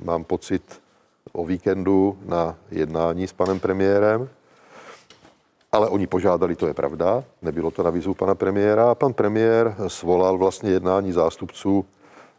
mám 0.00 0.24
pocit, 0.24 0.81
o 1.32 1.44
víkendu 1.44 2.18
na 2.24 2.56
jednání 2.70 3.26
s 3.26 3.32
panem 3.32 3.60
premiérem, 3.60 4.28
ale 5.72 5.88
oni 5.88 6.06
požádali, 6.06 6.56
to 6.56 6.66
je 6.66 6.74
pravda, 6.74 7.24
nebylo 7.42 7.70
to 7.70 7.82
na 7.82 7.90
výzvu 7.90 8.14
pana 8.14 8.34
premiéra. 8.34 8.90
A 8.90 8.94
pan 8.94 9.12
premiér 9.12 9.74
svolal 9.86 10.38
vlastně 10.38 10.70
jednání 10.70 11.12
zástupců 11.12 11.84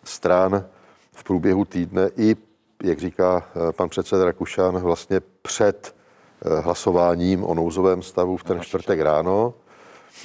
stran 0.04 0.66
v 1.12 1.24
průběhu 1.24 1.66
týdne 1.66 2.10
i, 2.18 2.36
jak 2.84 3.00
říká 3.00 3.44
eh, 3.56 3.72
pan 3.72 3.90
předseda 3.90 4.26
Rakušan, 4.26 4.78
vlastně 4.78 5.22
před 5.42 5.96
eh, 6.46 6.60
hlasováním 6.60 7.44
o 7.44 7.54
nouzovém 7.54 8.02
stavu 8.02 8.38
v 8.38 8.44
ten 8.44 8.62
čtvrtek 8.62 9.00
ráno. 9.00 9.54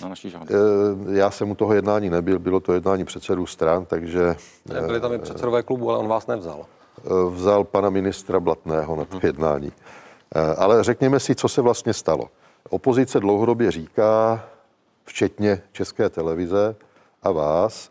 Na 0.02 0.08
naší 0.08 0.30
žádost. 0.30 0.50
Eh, 0.50 1.18
já 1.18 1.30
jsem 1.30 1.50
u 1.50 1.54
toho 1.54 1.74
jednání 1.74 2.10
nebyl, 2.10 2.38
bylo 2.38 2.60
to 2.60 2.72
jednání 2.72 3.04
předsedů 3.04 3.46
stran, 3.46 3.84
takže... 3.84 4.36
Byli 4.86 5.00
tam 5.00 5.12
i 5.12 5.18
předsedové 5.18 5.62
klubu, 5.62 5.90
ale 5.90 5.98
on 5.98 6.08
vás 6.08 6.26
nevzal. 6.26 6.66
Eh, 7.04 7.30
vzal 7.30 7.64
pana 7.64 7.90
ministra 7.90 8.40
Blatného 8.40 8.96
na 8.96 9.04
to 9.04 9.16
mhm. 9.16 9.26
jednání. 9.26 9.72
Eh, 10.34 10.54
ale 10.56 10.84
řekněme 10.84 11.20
si, 11.20 11.34
co 11.34 11.48
se 11.48 11.62
vlastně 11.62 11.94
stalo. 11.94 12.28
Opozice 12.70 13.20
dlouhodobě 13.20 13.70
říká, 13.70 14.44
včetně 15.04 15.62
České 15.72 16.08
televize 16.08 16.76
a 17.22 17.30
vás, 17.30 17.90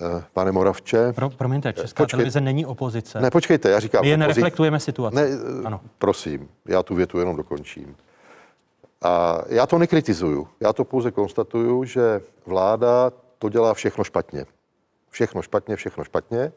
eh, 0.00 0.24
pane 0.32 0.52
Moravče. 0.52 1.12
Pro, 1.12 1.30
promiňte, 1.30 1.72
Česká 1.72 2.02
Počkej. 2.02 2.16
televize 2.16 2.40
není 2.40 2.66
opozice. 2.66 3.20
Ne, 3.20 3.30
počkejte, 3.30 3.70
já 3.70 3.80
říkám... 3.80 4.02
My 4.02 4.08
jen 4.08 4.22
opozic... 4.22 4.36
reflektujeme 4.36 4.80
situaci. 4.80 5.16
Ne, 5.16 5.28
ano. 5.64 5.80
prosím, 5.98 6.48
já 6.66 6.82
tu 6.82 6.94
větu 6.94 7.18
jenom 7.18 7.36
dokončím. 7.36 7.96
A 9.02 9.42
já 9.48 9.66
to 9.66 9.78
nekritizuju, 9.78 10.48
já 10.60 10.72
to 10.72 10.84
pouze 10.84 11.10
konstatuju, 11.10 11.84
že 11.84 12.20
vláda 12.46 13.12
to 13.38 13.48
dělá 13.48 13.74
všechno 13.74 14.04
špatně. 14.04 14.46
Všechno 15.10 15.42
špatně, 15.42 15.76
všechno 15.76 16.04
špatně. 16.04 16.52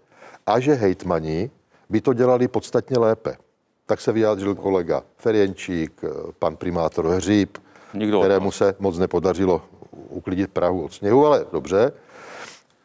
A 0.45 0.59
že 0.59 0.73
hejtmani 0.73 1.51
by 1.89 2.01
to 2.01 2.13
dělali 2.13 2.47
podstatně 2.47 2.97
lépe. 2.97 3.38
Tak 3.85 4.01
se 4.01 4.12
vyjádřil 4.12 4.55
kolega 4.55 5.03
Ferjenčík, 5.17 6.01
pan 6.39 6.55
primátor 6.55 7.07
Hříb, 7.07 7.57
Nikdo 7.93 8.19
kterému 8.19 8.51
se 8.51 8.75
moc 8.79 8.97
nepodařilo 8.97 9.62
uklidit 10.09 10.51
Prahu 10.51 10.83
od 10.83 10.93
sněhu, 10.93 11.25
ale 11.25 11.45
dobře. 11.51 11.91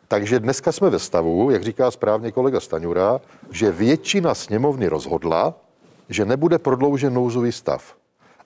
Takže 0.08 0.40
dneska 0.40 0.72
jsme 0.72 0.90
ve 0.90 0.98
stavu, 0.98 1.50
jak 1.50 1.62
říká 1.62 1.90
správně 1.90 2.32
kolega 2.32 2.60
Staňura, 2.60 3.20
že 3.50 3.72
většina 3.72 4.34
sněmovny 4.34 4.88
rozhodla, 4.88 5.54
že 6.08 6.24
nebude 6.24 6.58
prodloužen 6.58 7.14
nouzový 7.14 7.52
stav. 7.52 7.94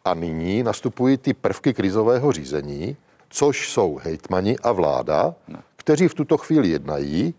A 0.05 0.15
nyní 0.15 0.63
nastupují 0.63 1.17
ty 1.17 1.35
prvky 1.35 1.75
krizového 1.75 2.33
řízení, 2.33 2.97
což 3.29 3.71
jsou 3.71 4.01
hejtmani 4.03 4.57
a 4.59 4.73
vláda, 4.73 5.35
kteří 5.77 6.09
v 6.09 6.15
tuto 6.15 6.37
chvíli 6.37 6.69
jednají. 6.69 7.35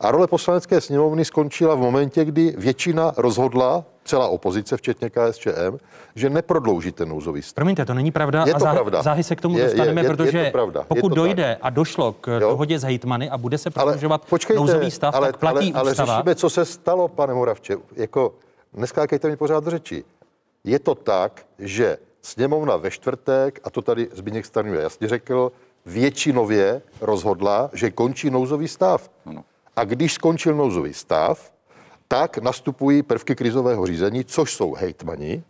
A 0.00 0.10
role 0.10 0.26
poslanecké 0.26 0.80
sněmovny 0.80 1.24
skončila 1.24 1.74
v 1.74 1.78
momentě, 1.78 2.24
kdy 2.24 2.54
většina 2.58 3.12
rozhodla, 3.16 3.84
celá 4.04 4.28
opozice, 4.28 4.76
včetně 4.76 5.10
KSČM, 5.10 5.78
že 6.14 6.30
neprodlouží 6.30 6.92
ten 6.92 7.08
nouzový 7.08 7.42
stav. 7.42 7.54
Promiňte, 7.54 7.84
to 7.84 7.94
není 7.94 8.10
pravda 8.10 8.44
je 8.46 8.54
to 8.54 8.66
a 8.66 8.72
pravda. 8.72 9.02
záhy 9.02 9.24
se 9.24 9.36
k 9.36 9.40
tomu 9.40 9.58
je, 9.58 9.64
dostaneme, 9.64 10.00
je, 10.00 10.04
je, 10.04 10.08
protože 10.08 10.38
je 10.38 10.44
to 10.44 10.52
pravda. 10.52 10.84
pokud 10.88 10.96
je 10.96 11.02
to 11.02 11.08
dojde 11.08 11.54
tak. 11.54 11.58
a 11.62 11.70
došlo 11.70 12.12
k 12.12 12.28
jo? 12.28 12.38
dohodě 12.40 12.78
s 12.78 12.82
hejtmany 12.82 13.30
a 13.30 13.38
bude 13.38 13.58
se 13.58 13.70
prodlužovat 13.70 14.26
nouzový 14.54 14.90
stav, 14.90 15.14
ale, 15.14 15.26
tak 15.26 15.36
platí 15.36 15.74
ale, 15.74 15.90
ústava. 15.90 16.12
Ale 16.12 16.22
řešíme, 16.22 16.34
co 16.34 16.50
se 16.50 16.64
stalo, 16.64 17.08
pane 17.08 17.34
Moravče. 17.34 17.76
Jako, 17.96 18.34
neskákejte 18.72 19.28
mi 19.28 19.36
pořád 19.36 19.64
do 19.64 19.70
řeči. 19.70 20.04
Je 20.64 20.78
to 20.78 20.94
tak, 20.94 21.46
že 21.58 21.98
sněmovna 22.22 22.76
ve 22.76 22.90
čtvrtek, 22.90 23.60
a 23.64 23.70
to 23.70 23.82
tady 23.82 24.08
Zbigněk 24.14 24.46
Stanuje 24.46 24.82
jasně 24.82 25.08
řekl, 25.08 25.52
většinově 25.86 26.82
rozhodla, 27.00 27.70
že 27.72 27.90
končí 27.90 28.30
nouzový 28.30 28.68
stav. 28.68 29.10
Ano. 29.26 29.44
A 29.76 29.84
když 29.84 30.12
skončil 30.12 30.54
nouzový 30.54 30.94
stav, 30.94 31.52
tak 32.08 32.38
nastupují 32.38 33.02
prvky 33.02 33.34
krizového 33.34 33.86
řízení, 33.86 34.24
což 34.24 34.54
jsou 34.54 34.74
hejtmani, 34.74 35.42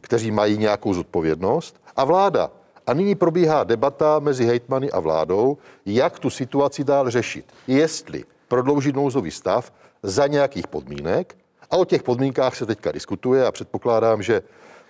kteří 0.00 0.30
mají 0.30 0.58
nějakou 0.58 0.94
zodpovědnost, 0.94 1.80
a 1.96 2.04
vláda. 2.04 2.50
A 2.86 2.94
nyní 2.94 3.14
probíhá 3.14 3.64
debata 3.64 4.18
mezi 4.18 4.44
hejtmany 4.44 4.90
a 4.90 5.00
vládou, 5.00 5.58
jak 5.86 6.18
tu 6.18 6.30
situaci 6.30 6.84
dál 6.84 7.10
řešit. 7.10 7.52
Jestli 7.66 8.24
prodloužit 8.48 8.96
nouzový 8.96 9.30
stav 9.30 9.72
za 10.02 10.26
nějakých 10.26 10.66
podmínek, 10.66 11.36
a 11.70 11.76
o 11.76 11.84
těch 11.84 12.02
podmínkách 12.02 12.56
se 12.56 12.66
teďka 12.66 12.92
diskutuje 12.92 13.46
a 13.46 13.52
předpokládám, 13.52 14.22
že 14.22 14.42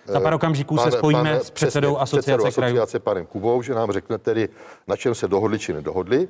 za 0.05 0.19
pár 0.19 0.33
okamžiků 0.33 0.75
pan, 0.75 0.91
se 0.91 0.97
spojíme 0.97 1.31
pan, 1.31 1.43
s 1.43 1.49
předsedou 1.49 1.87
přesně, 1.87 2.01
asociace, 2.01 2.37
předsedou 2.37 2.55
krajů. 2.55 2.75
asociace 2.75 2.99
panem 2.99 3.25
Kubou, 3.25 3.61
že 3.61 3.73
nám 3.73 3.91
řekne 3.91 4.17
tedy, 4.17 4.49
na 4.87 4.95
čem 4.95 5.15
se 5.15 5.27
dohodli 5.27 5.59
či 5.59 5.73
nedohodli. 5.73 6.27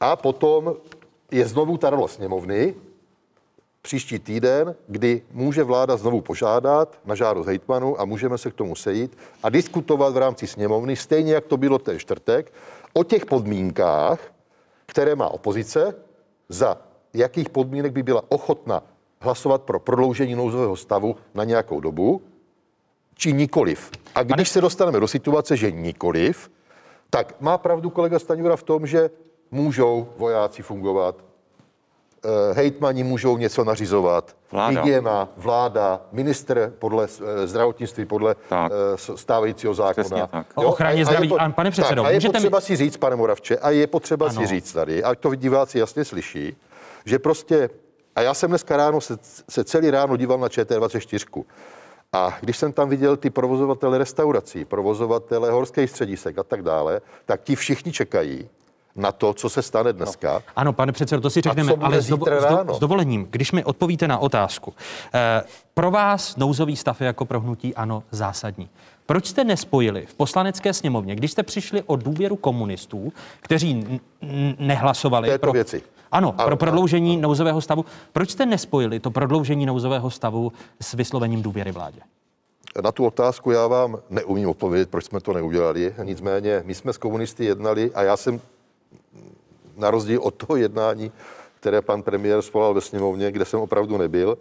A 0.00 0.16
potom 0.16 0.74
je 1.32 1.46
znovu 1.46 1.78
ta 1.78 1.90
role 1.90 2.08
sněmovny, 2.08 2.74
příští 3.82 4.18
týden, 4.18 4.74
kdy 4.88 5.22
může 5.30 5.62
vláda 5.62 5.96
znovu 5.96 6.20
požádat 6.20 6.98
na 7.04 7.14
žádost 7.14 7.46
hejtmanu 7.46 8.00
a 8.00 8.04
můžeme 8.04 8.38
se 8.38 8.50
k 8.50 8.54
tomu 8.54 8.76
sejít 8.76 9.18
a 9.42 9.50
diskutovat 9.50 10.14
v 10.14 10.16
rámci 10.16 10.46
sněmovny, 10.46 10.96
stejně 10.96 11.34
jak 11.34 11.46
to 11.46 11.56
bylo 11.56 11.78
ten 11.78 11.98
čtvrtek, 11.98 12.52
o 12.92 13.04
těch 13.04 13.26
podmínkách, 13.26 14.32
které 14.86 15.14
má 15.14 15.28
opozice, 15.28 15.94
za 16.48 16.78
jakých 17.14 17.48
podmínek 17.48 17.92
by 17.92 18.02
byla 18.02 18.22
ochotna 18.28 18.82
hlasovat 19.20 19.62
pro 19.62 19.80
prodloužení 19.80 20.34
nouzového 20.34 20.76
stavu 20.76 21.16
na 21.34 21.44
nějakou 21.44 21.80
dobu 21.80 22.22
či 23.14 23.32
nikoliv. 23.32 23.90
A 24.14 24.22
když 24.22 24.48
se 24.48 24.60
dostaneme 24.60 25.00
do 25.00 25.08
situace, 25.08 25.56
že 25.56 25.70
nikoliv, 25.70 26.50
tak 27.10 27.40
má 27.40 27.58
pravdu 27.58 27.90
kolega 27.90 28.18
Staňura 28.18 28.56
v 28.56 28.62
tom, 28.62 28.86
že 28.86 29.10
můžou 29.52 30.08
vojáci 30.16 30.62
fungovat, 30.62 31.14
eh, 32.24 32.54
hejtmani 32.54 33.04
můžou 33.04 33.36
něco 33.36 33.64
nařizovat, 33.64 34.36
vláda. 34.52 34.80
hygiena, 34.80 35.28
vláda, 35.36 36.00
minister 36.12 36.72
podle 36.78 37.04
eh, 37.04 37.46
zdravotnictví, 37.46 38.04
podle 38.04 38.34
tak. 38.48 38.72
Eh, 38.72 39.16
stávajícího 39.16 39.74
zákona. 39.74 40.26
tak. 40.26 40.46
O 40.54 40.62
ochraně 40.62 41.04
zdraví. 41.04 41.32
A, 41.38 41.44
a 41.44 41.50
pane 41.50 41.70
předsedo, 41.70 42.02
tak, 42.02 42.10
a 42.10 42.14
je 42.14 42.20
potřeba 42.20 42.58
mi... 42.58 42.62
si 42.62 42.76
říct, 42.76 42.96
pane 42.96 43.16
Moravče, 43.16 43.58
a 43.58 43.70
je 43.70 43.86
potřeba 43.86 44.26
ano. 44.26 44.40
si 44.40 44.46
říct 44.46 44.72
tady, 44.72 45.04
a 45.04 45.14
to 45.14 45.34
diváci 45.34 45.78
jasně 45.78 46.04
slyší, 46.04 46.56
že 47.04 47.18
prostě, 47.18 47.70
a 48.16 48.20
já 48.22 48.34
jsem 48.34 48.50
dneska 48.50 48.76
ráno 48.76 49.00
se, 49.00 49.18
se 49.50 49.64
celý 49.64 49.90
ráno 49.90 50.16
díval 50.16 50.38
na 50.38 50.48
ČT24, 50.48 51.44
a 52.12 52.38
když 52.40 52.56
jsem 52.56 52.72
tam 52.72 52.88
viděl 52.88 53.16
ty 53.16 53.30
provozovatele 53.30 53.98
restaurací, 53.98 54.64
provozovatele 54.64 55.50
horských 55.50 55.90
středisek 55.90 56.38
a 56.38 56.42
tak 56.42 56.62
dále, 56.62 57.00
tak 57.26 57.42
ti 57.42 57.56
všichni 57.56 57.92
čekají 57.92 58.48
na 58.96 59.12
to, 59.12 59.34
co 59.34 59.48
se 59.48 59.62
stane 59.62 59.92
dneska. 59.92 60.32
No. 60.32 60.42
Ano, 60.56 60.72
pane 60.72 60.92
předsedo, 60.92 61.20
to 61.20 61.30
si 61.30 61.40
řekneme, 61.40 61.72
ale 61.80 62.02
s, 62.02 62.08
do, 62.08 62.18
s, 62.70 62.76
s 62.76 62.78
dovolením, 62.78 63.26
když 63.30 63.52
mi 63.52 63.64
odpovíte 63.64 64.08
na 64.08 64.18
otázku. 64.18 64.74
Eh, 65.14 65.42
pro 65.74 65.90
vás 65.90 66.36
nouzový 66.36 66.76
stav 66.76 67.00
je 67.00 67.06
jako 67.06 67.24
prohnutí 67.24 67.74
ano 67.74 68.02
zásadní. 68.10 68.68
Proč 69.06 69.26
jste 69.26 69.44
nespojili 69.44 70.06
v 70.06 70.14
poslanecké 70.14 70.72
sněmovně, 70.72 71.14
když 71.14 71.32
jste 71.32 71.42
přišli 71.42 71.82
o 71.82 71.96
důvěru 71.96 72.36
komunistů, 72.36 73.12
kteří 73.40 74.00
nehlasovali 74.58 75.28
této 75.28 75.40
pro... 75.40 75.52
věci. 75.52 75.82
Ano, 76.12 76.34
ano, 76.38 76.46
pro 76.46 76.56
prodloužení 76.56 77.12
ano. 77.12 77.22
nouzového 77.22 77.60
stavu. 77.60 77.84
Proč 78.12 78.30
jste 78.30 78.46
nespojili 78.46 79.00
to 79.00 79.10
prodloužení 79.10 79.66
nouzového 79.66 80.10
stavu 80.10 80.52
s 80.80 80.94
vyslovením 80.94 81.42
důvěry 81.42 81.72
vládě? 81.72 82.00
Na 82.84 82.92
tu 82.92 83.06
otázku 83.06 83.50
já 83.50 83.66
vám 83.66 83.98
neumím 84.10 84.48
odpovědět, 84.48 84.90
proč 84.90 85.04
jsme 85.04 85.20
to 85.20 85.32
neudělali. 85.32 85.94
Nicméně 86.02 86.62
my 86.64 86.74
jsme 86.74 86.92
s 86.92 86.96
komunisty 86.96 87.44
jednali 87.44 87.90
a 87.94 88.02
já 88.02 88.16
jsem 88.16 88.40
na 89.76 89.90
rozdíl 89.90 90.20
od 90.22 90.34
toho 90.34 90.56
jednání, 90.56 91.12
které 91.60 91.82
pan 91.82 92.02
premiér 92.02 92.42
svolal 92.42 92.74
ve 92.74 92.80
sněmovně, 92.80 93.32
kde 93.32 93.44
jsem 93.44 93.60
opravdu 93.60 93.98
nebyl, 93.98 94.38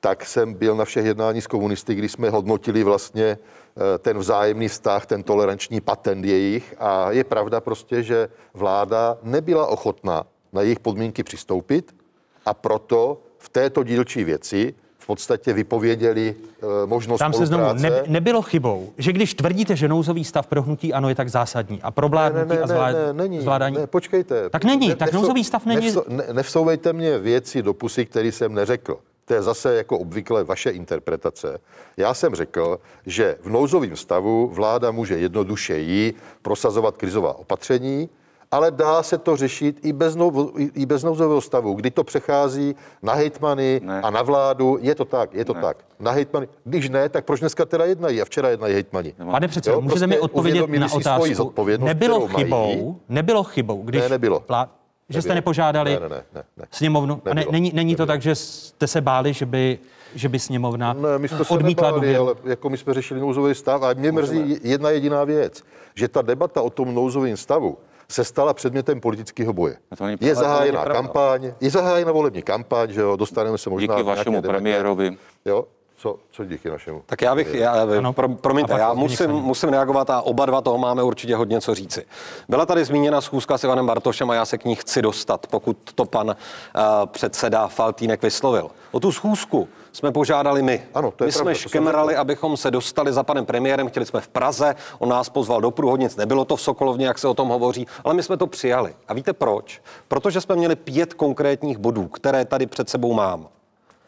tak 0.00 0.26
jsem 0.26 0.54
byl 0.54 0.76
na 0.76 0.84
všech 0.84 1.06
jednání 1.06 1.40
s 1.40 1.46
komunisty, 1.46 1.94
kdy 1.94 2.08
jsme 2.08 2.30
hodnotili 2.30 2.84
vlastně 2.84 3.24
eh, 3.24 3.98
ten 3.98 4.18
vzájemný 4.18 4.68
vztah, 4.68 5.06
ten 5.06 5.22
toleranční 5.22 5.80
patent 5.80 6.24
jejich. 6.24 6.74
A 6.78 7.10
je 7.10 7.24
pravda 7.24 7.60
prostě, 7.60 8.02
že 8.02 8.28
vláda 8.54 9.18
nebyla 9.22 9.66
ochotná 9.66 10.26
na 10.52 10.62
jejich 10.62 10.80
podmínky 10.80 11.22
přistoupit 11.22 11.94
a 12.46 12.54
proto 12.54 13.22
v 13.38 13.48
této 13.48 13.82
dílčí 13.82 14.24
věci 14.24 14.74
v 15.06 15.14
podstatě 15.14 15.52
vypověděli 15.52 16.34
e, 16.84 16.86
možnost 16.86 17.18
Tam 17.18 17.32
se 17.32 17.46
znovu, 17.46 17.64
ne, 17.72 18.02
nebylo 18.06 18.42
chybou, 18.42 18.92
že 18.98 19.12
když 19.12 19.34
tvrdíte, 19.34 19.76
že 19.76 19.88
nouzový 19.88 20.24
stav 20.24 20.46
pro 20.46 20.62
hnutí 20.62 20.92
ano 20.92 21.08
je 21.08 21.14
tak 21.14 21.28
zásadní 21.28 21.82
a 21.82 21.90
pro 21.90 22.08
vládnutí 22.08 22.48
ne, 22.48 22.54
ne, 22.54 22.60
ne, 22.60 22.62
a 22.62 22.66
zvlád, 22.66 22.92
ne, 22.92 23.12
není, 23.12 23.40
zvládání... 23.40 23.76
Ne, 23.76 23.86
počkejte. 23.86 24.50
Tak 24.50 24.64
není, 24.64 24.88
ne, 24.88 24.96
tak 24.96 25.06
nevsou, 25.06 25.20
nouzový 25.20 25.44
stav 25.44 25.66
není... 25.66 25.86
Nevsou, 25.86 26.02
ne, 26.08 26.24
nevsouvejte 26.32 26.92
mě 26.92 27.18
věci 27.18 27.62
do 27.62 27.74
pusy, 27.74 28.06
které 28.06 28.32
jsem 28.32 28.54
neřekl. 28.54 28.98
To 29.24 29.34
je 29.34 29.42
zase 29.42 29.74
jako 29.74 29.98
obvykle 29.98 30.44
vaše 30.44 30.70
interpretace. 30.70 31.58
Já 31.96 32.14
jsem 32.14 32.34
řekl, 32.34 32.80
že 33.06 33.36
v 33.42 33.50
nouzovém 33.50 33.96
stavu 33.96 34.48
vláda 34.48 34.90
může 34.90 35.18
jednodušeji 35.18 36.14
prosazovat 36.42 36.96
krizová 36.96 37.38
opatření, 37.38 38.08
ale 38.50 38.70
dá 38.70 39.02
se 39.02 39.18
to 39.18 39.36
řešit 39.36 39.80
i 39.82 39.92
bez, 39.92 40.16
nou, 40.16 40.52
i 40.74 40.86
bez 40.86 41.04
nouzového 41.04 41.40
stavu, 41.40 41.74
kdy 41.74 41.90
to 41.90 42.04
přechází 42.04 42.76
na 43.02 43.14
hejtmany 43.14 43.80
ne. 43.84 44.00
a 44.00 44.10
na 44.10 44.22
vládu. 44.22 44.78
Je 44.80 44.94
to 44.94 45.04
tak, 45.04 45.34
je 45.34 45.44
to 45.44 45.54
ne. 45.54 45.60
tak. 45.60 45.76
Na 46.00 46.10
hejtmany. 46.10 46.48
Když 46.64 46.88
ne, 46.88 47.08
tak 47.08 47.24
proč 47.24 47.40
dneska 47.40 47.64
teda 47.64 47.84
jednají 47.84 48.22
a 48.22 48.24
včera 48.24 48.48
jednají 48.48 48.74
hejtmani? 48.74 49.14
Pane 49.30 49.48
předsedo, 49.48 49.80
můžete 49.80 49.90
prostě 49.90 50.06
mi 50.06 50.20
odpovědět 50.20 50.66
na 50.66 50.92
otázku. 50.92 51.52
Nebylo 51.78 52.28
chybou, 52.28 52.66
mají. 52.66 52.96
nebylo 53.08 53.42
chybou, 53.42 53.82
když 53.82 54.02
ne, 54.02 54.08
nebylo. 54.08 54.42
Vlá... 54.48 54.68
Že 55.08 55.22
jste 55.22 55.34
nepožádali 55.34 55.92
ne, 55.94 56.00
ne, 56.00 56.08
ne, 56.08 56.24
ne, 56.34 56.42
ne. 56.56 56.64
sněmovnu? 56.70 57.14
Nebylo, 57.24 57.30
a 57.30 57.34
ne, 57.34 57.44
není, 57.52 57.72
není 57.74 57.96
to 57.96 58.06
tak, 58.06 58.22
že 58.22 58.34
jste 58.34 58.86
se 58.86 59.00
báli, 59.00 59.32
že 59.32 59.46
by, 59.46 59.78
že 60.14 60.28
by 60.28 60.38
sněmovna 60.38 60.92
ne, 60.92 61.18
my 61.18 61.28
jsme 61.28 61.38
odmítla 61.48 61.88
se 61.88 61.94
nebáli, 61.94 62.16
ale 62.16 62.34
jako 62.44 62.70
my 62.70 62.76
jsme 62.76 62.94
řešili 62.94 63.20
nouzový 63.20 63.54
stav 63.54 63.82
a 63.82 63.92
mě 63.92 64.12
mrzí 64.12 64.58
jedna 64.62 64.90
jediná 64.90 65.24
věc, 65.24 65.62
že 65.94 66.08
ta 66.08 66.22
debata 66.22 66.62
o 66.62 66.70
tom 66.70 66.94
nouzovém 66.94 67.36
stavu 67.36 67.78
se 68.08 68.24
stala 68.24 68.54
předmětem 68.54 69.00
politického 69.00 69.52
boje. 69.52 69.76
Je 70.20 70.34
zahájena 70.34 70.84
kampaň, 70.84 71.52
je 71.60 71.70
zahájena 71.70 72.12
volební 72.12 72.42
kampaň, 72.42 72.92
že 72.92 73.00
jo, 73.00 73.16
dostaneme 73.16 73.58
se 73.58 73.70
možná 73.70 73.94
Díky 73.96 74.06
vašemu 74.06 74.42
premiérovi. 74.42 75.16
Jo, 75.44 75.64
Co, 75.98 76.18
co 76.30 76.44
díky 76.44 76.70
našemu? 76.70 77.02
Tak 77.06 77.22
já 77.22 77.34
bych, 77.34 77.54
já, 77.54 77.72
Ano. 77.98 78.12
pro, 78.12 78.28
promiňte, 78.28 78.72
já 78.72 78.92
musím, 78.94 79.30
musím 79.30 79.68
reagovat 79.68 80.10
a 80.10 80.22
oba 80.22 80.46
dva 80.46 80.60
toho 80.60 80.78
máme 80.78 81.02
určitě 81.02 81.36
hodně 81.36 81.60
co 81.60 81.74
říci. 81.74 82.06
Byla 82.48 82.66
tady 82.66 82.84
zmíněna 82.84 83.20
schůzka 83.20 83.58
s 83.58 83.64
Ivanem 83.64 83.86
Bartošem 83.86 84.30
a 84.30 84.34
já 84.34 84.44
se 84.44 84.58
k 84.58 84.64
ní 84.64 84.74
chci 84.74 85.02
dostat, 85.02 85.46
pokud 85.46 85.78
to 85.94 86.04
pan 86.04 86.26
uh, 86.28 86.34
předseda 87.06 87.66
Faltýnek 87.68 88.22
vyslovil. 88.22 88.70
O 88.92 89.00
tu 89.00 89.12
schůzku 89.12 89.68
jsme 89.96 90.12
požádali 90.12 90.62
my. 90.62 90.82
Ano, 90.94 91.10
to 91.10 91.24
je 91.24 91.26
my 91.26 91.32
pravda, 91.32 91.54
jsme 91.54 91.68
jsem 91.68 91.84
řekl. 91.84 92.20
abychom 92.20 92.56
se 92.56 92.70
dostali 92.70 93.12
za 93.12 93.22
panem 93.22 93.46
premiérem, 93.46 93.88
chtěli 93.88 94.06
jsme 94.06 94.20
v 94.20 94.28
Praze, 94.28 94.74
on 94.98 95.08
nás 95.08 95.28
pozval 95.28 95.60
do 95.60 95.70
Průhodnic, 95.70 96.16
nebylo 96.16 96.44
to 96.44 96.56
v 96.56 96.60
Sokolovně, 96.60 97.06
jak 97.06 97.18
se 97.18 97.28
o 97.28 97.34
tom 97.34 97.48
hovoří, 97.48 97.86
ale 98.04 98.14
my 98.14 98.22
jsme 98.22 98.36
to 98.36 98.46
přijali. 98.46 98.94
A 99.08 99.14
víte 99.14 99.32
proč? 99.32 99.82
Protože 100.08 100.40
jsme 100.40 100.56
měli 100.56 100.76
pět 100.76 101.14
konkrétních 101.14 101.78
bodů, 101.78 102.08
které 102.08 102.44
tady 102.44 102.66
před 102.66 102.90
sebou 102.90 103.12
mám 103.12 103.48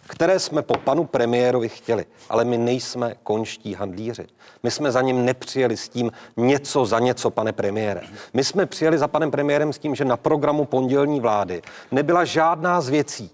které 0.09 0.39
jsme 0.39 0.63
po 0.63 0.75
panu 0.75 1.05
premiérovi 1.05 1.69
chtěli, 1.69 2.05
ale 2.29 2.45
my 2.45 2.59
nejsme 2.59 3.15
konští 3.23 3.75
handlíři. 3.75 4.27
My 4.63 4.71
jsme 4.71 4.93
za 4.93 5.01
ním 5.01 5.25
nepřijeli 5.25 5.77
s 5.77 5.89
tím 5.89 6.13
něco 6.37 6.87
za 6.87 6.99
něco, 6.99 7.31
pane 7.31 7.53
premiére. 7.53 8.01
My 8.35 8.45
jsme 8.45 8.67
přijeli 8.67 8.99
za 8.99 9.09
panem 9.09 9.31
premiérem 9.31 9.73
s 9.73 9.79
tím, 9.79 9.95
že 9.95 10.05
na 10.05 10.17
programu 10.17 10.65
pondělní 10.65 11.21
vlády 11.21 11.63
nebyla 11.91 12.25
žádná 12.25 12.81
z 12.81 12.89
věcí, 12.89 13.31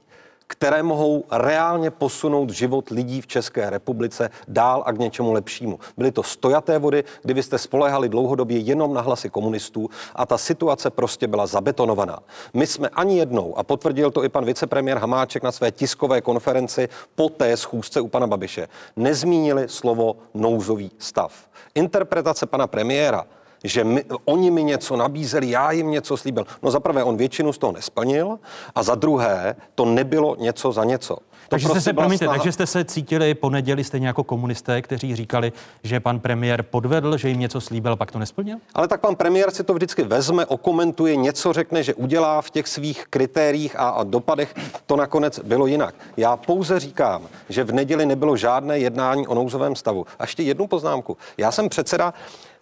které 0.47 0.83
mohou 0.83 1.25
reálně 1.31 1.91
posunout 1.91 2.51
život 2.51 2.91
lidí 2.91 3.21
v 3.21 3.27
České 3.27 3.71
republice 3.71 4.31
dál 4.49 4.83
a 4.87 4.93
k 4.93 4.99
něčemu 4.99 5.33
lepšímu. 5.33 5.79
Byly 5.97 6.13
to 6.13 6.23
stojaté 6.23 6.79
vody, 6.79 7.05
kdy 7.23 7.35
vy 7.35 7.43
jste 7.43 7.59
spolehali 7.59 8.09
dlouhodobě 8.09 8.59
jenom 8.59 8.95
na 8.95 9.01
hlasy 9.01 9.31
komunistů 9.31 9.91
a 10.15 10.27
ta 10.27 10.39
situace 10.39 10.91
prostě 10.91 11.27
byla 11.27 11.47
zabetonovaná. 11.47 12.19
My 12.55 12.67
jsme 12.67 12.89
ani 12.89 13.19
jednou, 13.19 13.59
a 13.59 13.63
potvrdil 13.63 14.11
to 14.11 14.25
i 14.25 14.29
pan 14.29 14.45
vicepremiér 14.45 14.99
Hamáček 14.99 15.43
na 15.43 15.53
své 15.53 15.73
tiskové 15.73 16.21
konferenci 16.21 16.89
po 17.15 17.29
té 17.29 17.57
schůzce 17.57 18.01
u 18.01 18.09
pana 18.09 18.27
Babiše, 18.27 18.69
nezmínili 18.97 19.69
slovo 19.69 20.17
nouzový 20.35 20.91
stav. 20.99 21.33
Interpretace 21.75 22.47
pana 22.47 22.67
premiéra 22.67 23.27
že 23.65 23.85
my, 23.85 24.05
oni 24.25 24.51
mi 24.51 24.65
něco 24.65 24.97
nabízeli, 24.97 25.51
já 25.51 25.73
jim 25.73 25.91
něco 25.91 26.17
slíbil. 26.17 26.47
No 26.63 26.71
za 26.71 26.81
prvé, 26.81 27.05
on 27.05 27.17
většinu 27.17 27.53
z 27.53 27.59
toho 27.59 27.73
nesplnil 27.73 28.39
a 28.75 28.83
za 28.83 28.95
druhé, 28.95 29.57
to 29.75 29.85
nebylo 29.85 30.37
něco 30.39 30.73
za 30.73 30.85
něco. 30.85 31.17
To 31.45 31.49
Takže 31.49 31.67
jste 31.67 31.73
prostě 31.73 31.85
se, 31.85 31.93
byla 31.93 32.05
promiňte, 32.05 32.25
snaha- 32.27 32.37
takže 32.37 32.53
jste 32.53 32.67
se 32.67 32.85
cítili 32.85 33.35
po 33.35 33.51
neděli 33.51 33.85
stejně 33.85 34.07
jako 34.07 34.25
komunisté, 34.25 34.83
kteří 34.83 35.17
říkali, 35.17 35.53
že 35.83 36.01
pan 36.01 36.21
premiér 36.21 36.63
podvedl, 36.63 37.17
že 37.17 37.29
jim 37.29 37.41
něco 37.41 37.61
slíbil, 37.61 37.97
pak 37.97 38.13
to 38.13 38.19
nesplnil? 38.19 38.57
Ale 38.75 38.89
tak 38.89 39.01
pan 39.01 39.17
premiér 39.17 39.51
si 39.51 39.65
to 39.65 39.75
vždycky 39.75 40.03
vezme, 40.03 40.47
okomentuje, 40.47 41.17
něco 41.17 41.53
řekne, 41.53 41.83
že 41.83 41.95
udělá 41.95 42.43
v 42.43 42.51
těch 42.51 42.69
svých 42.69 43.07
kritériích 43.11 43.79
a, 43.79 43.89
a 43.89 44.05
dopadech. 44.05 44.55
To 44.87 44.97
nakonec 44.97 45.39
bylo 45.39 45.67
jinak. 45.67 45.95
Já 46.17 46.37
pouze 46.37 46.81
říkám, 46.81 47.23
že 47.49 47.65
v 47.65 47.73
neděli 47.73 48.07
nebylo 48.07 48.37
žádné 48.37 48.79
jednání 48.79 49.27
o 49.27 49.35
nouzovém 49.35 49.77
stavu. 49.77 50.07
A 50.19 50.23
ještě 50.23 50.43
jednu 50.43 50.67
poznámku. 50.67 51.17
Já 51.39 51.53
jsem 51.53 51.69
předseda 51.69 52.15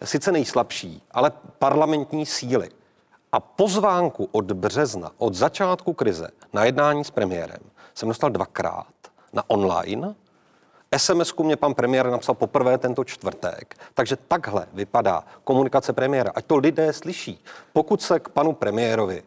sice 0.04 0.32
nejslabší, 0.32 1.02
ale 1.11 1.32
parlamentní 1.59 2.26
síly. 2.26 2.68
A 3.32 3.40
pozvánku 3.40 4.28
od 4.32 4.52
března, 4.52 5.11
od 5.18 5.35
začátku 5.35 5.92
krize 5.92 6.28
na 6.52 6.64
jednání 6.64 7.04
s 7.04 7.11
premiérem 7.11 7.61
jsem 7.94 8.09
dostal 8.09 8.30
dvakrát 8.30 8.87
na 9.32 9.50
online 9.50 10.14
SMS-ku 10.97 11.44
mě 11.44 11.56
pan 11.56 11.75
premiér 11.75 12.11
napsal 12.11 12.35
poprvé 12.35 12.78
tento 12.78 13.04
čtvrtek, 13.04 13.76
takže 13.94 14.16
takhle 14.16 14.66
vypadá 14.73 15.25
komunikace 15.44 15.92
premiéra. 15.92 16.32
Ať 16.35 16.44
to 16.44 16.56
lidé 16.56 16.92
slyší. 16.92 17.44
Pokud 17.73 18.02
se 18.02 18.21
k 18.21 18.28
panu 18.28 18.52
premiérovi 18.52 19.23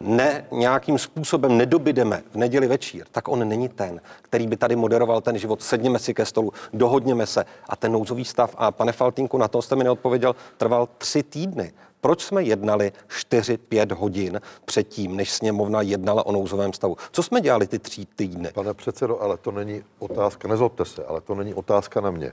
ne 0.00 0.44
nějakým 0.50 0.98
způsobem 0.98 1.56
nedobydeme 1.58 2.22
v 2.32 2.36
neděli 2.36 2.66
večír, 2.66 3.04
tak 3.12 3.28
on 3.28 3.48
není 3.48 3.68
ten, 3.68 4.00
který 4.22 4.46
by 4.46 4.56
tady 4.56 4.76
moderoval 4.76 5.20
ten 5.20 5.38
život. 5.38 5.62
Sedněme 5.62 5.98
si 5.98 6.14
ke 6.14 6.26
stolu, 6.26 6.52
dohodněme 6.72 7.26
se. 7.26 7.44
A 7.68 7.76
ten 7.76 7.92
nouzový 7.92 8.24
stav, 8.24 8.54
a 8.58 8.70
pane 8.70 8.92
Faltínku, 8.92 9.38
na 9.38 9.48
to 9.48 9.62
jste 9.62 9.76
mi 9.76 9.84
neodpověděl, 9.84 10.34
trval 10.56 10.88
tři 10.98 11.22
týdny. 11.22 11.72
Proč 12.00 12.22
jsme 12.22 12.42
jednali 12.42 12.92
4-5 13.30 13.94
hodin 13.94 14.40
předtím, 14.64 15.16
než 15.16 15.32
sněmovna 15.32 15.82
jednala 15.82 16.26
o 16.26 16.32
nouzovém 16.32 16.72
stavu? 16.72 16.96
Co 17.12 17.22
jsme 17.22 17.40
dělali 17.40 17.66
ty 17.66 17.78
tři 17.78 18.06
týdny? 18.16 18.50
Pane 18.54 18.74
předsedo, 18.74 19.22
ale 19.22 19.36
to 19.36 19.50
není 19.50 19.82
otázka, 19.98 20.48
nezlobte 20.48 20.84
se, 20.84 21.04
ale 21.04 21.20
to 21.20 21.34
není 21.34 21.54
otázka 21.54 22.00
na 22.00 22.10
mě. 22.10 22.26
To 22.28 22.32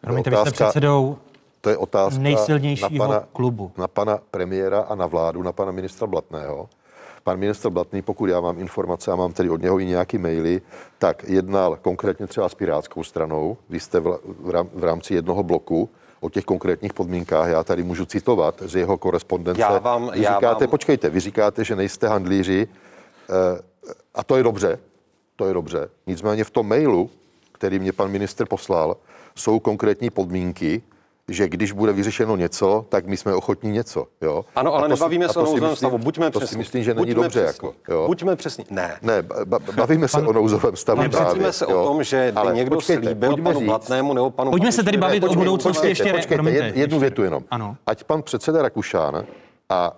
Promiňte, 0.00 0.30
vy 0.30 0.36
jste 0.36 0.42
otázka- 0.50 0.64
předsedou 0.64 1.18
To 1.60 1.70
je 1.70 1.76
otázka 1.76 2.20
nejsilnějšího 2.20 2.90
na 2.90 3.06
pana, 3.06 3.26
klubu. 3.32 3.72
Na 3.76 3.88
pana 3.88 4.18
premiéra 4.30 4.80
a 4.80 4.94
na 4.94 5.06
vládu, 5.06 5.42
na 5.42 5.52
pana 5.52 5.72
ministra 5.72 6.06
Blatného. 6.06 6.68
Pan 7.24 7.38
ministr 7.38 7.70
Blatný, 7.70 8.02
pokud 8.02 8.26
já 8.26 8.40
mám 8.40 8.58
informace 8.58 9.12
a 9.12 9.16
mám 9.16 9.32
tedy 9.32 9.50
od 9.50 9.62
něho 9.62 9.80
i 9.80 9.84
nějaký 9.86 10.18
maily, 10.18 10.62
tak 10.98 11.24
jednal 11.28 11.78
konkrétně 11.82 12.26
třeba 12.26 12.48
s 12.48 12.54
Pirátskou 12.54 13.04
stranou. 13.04 13.56
Vy 13.68 13.80
jste 13.80 14.00
v, 14.00 14.18
v, 14.24 14.50
rám- 14.50 14.68
v 14.74 14.84
rámci 14.84 15.14
jednoho 15.14 15.42
bloku 15.42 15.90
o 16.20 16.30
těch 16.30 16.44
konkrétních 16.44 16.92
podmínkách, 16.92 17.48
já 17.48 17.64
tady 17.64 17.82
můžu 17.82 18.04
citovat 18.06 18.62
z 18.66 18.76
jeho 18.76 18.98
korespondence. 18.98 19.60
Já 19.60 19.78
vám- 19.78 20.10
vy 20.10 20.22
já 20.22 20.34
říkáte, 20.34 20.64
vám- 20.64 20.70
počkejte, 20.70 21.10
vy 21.10 21.20
říkáte, 21.20 21.64
že 21.64 21.76
nejste 21.76 22.08
handlíři 22.08 22.68
eh, 23.30 23.62
a 24.14 24.24
to 24.24 24.36
je 24.36 24.42
dobře, 24.42 24.78
to 25.36 25.46
je 25.46 25.54
dobře. 25.54 25.88
Nicméně 26.06 26.44
v 26.44 26.50
tom 26.50 26.68
mailu, 26.68 27.10
který 27.52 27.78
mě 27.78 27.92
pan 27.92 28.10
minister 28.10 28.46
poslal, 28.46 28.96
jsou 29.34 29.60
konkrétní 29.60 30.10
podmínky, 30.10 30.82
že 31.28 31.48
když 31.48 31.72
bude 31.72 31.92
vyřešeno 31.92 32.36
něco, 32.36 32.86
tak 32.88 33.06
my 33.06 33.16
jsme 33.16 33.34
ochotní 33.34 33.70
něco. 33.70 34.06
Jo? 34.20 34.44
Ano, 34.56 34.74
ale 34.74 34.88
to 34.88 34.96
si- 34.96 35.00
nebavíme 35.00 35.28
se 35.28 35.34
to 35.34 35.40
o 35.40 35.44
nouzovém 35.44 35.76
stavu. 35.76 35.98
Buďme 35.98 36.30
To 36.30 36.38
přesní. 36.38 36.52
si 36.54 36.58
myslím, 36.58 36.84
že 36.84 36.94
není 36.94 37.06
Buďme 37.06 37.22
dobře. 37.22 37.44
přesní. 37.44 37.68
Jako, 37.68 37.92
jo? 37.92 38.04
Buďme 38.06 38.36
přesní. 38.36 38.64
Ne. 38.70 38.96
Ne, 39.02 39.22
ba- 39.22 39.44
ba- 39.44 39.58
bavíme 39.76 40.08
se 40.08 40.18
o 40.18 40.32
nouzovém 40.32 40.76
stavu 40.76 41.02
právě. 41.10 41.52
se 41.52 41.64
jo. 41.70 41.82
o 41.82 41.86
tom, 41.86 42.02
že 42.04 42.30
by 42.34 42.40
Ale 42.40 42.54
někdo 42.54 42.76
počkejte, 42.76 43.02
slíbil 43.06 43.36
panu 43.36 43.58
říct- 43.58 43.66
Blatnému 43.68 44.14
nebo 44.14 44.30
panu 44.30 44.50
Pojďme 44.50 44.72
se 44.72 44.82
tedy 44.82 44.96
bavit 44.96 45.24
o 45.24 45.34
budoucnosti 45.34 45.78
počkejte. 45.88 45.88
ještě. 45.88 46.12
počkejte, 46.12 46.34
promiňte, 46.34 46.64
jed, 46.64 46.76
jednu 46.76 46.96
ještě. 46.96 46.98
větu 47.00 47.22
jenom. 47.22 47.44
Ano. 47.50 47.76
Ať 47.86 48.04
pan 48.04 48.22
předseda 48.22 48.62
Rakušán 48.62 49.24
a 49.68 49.92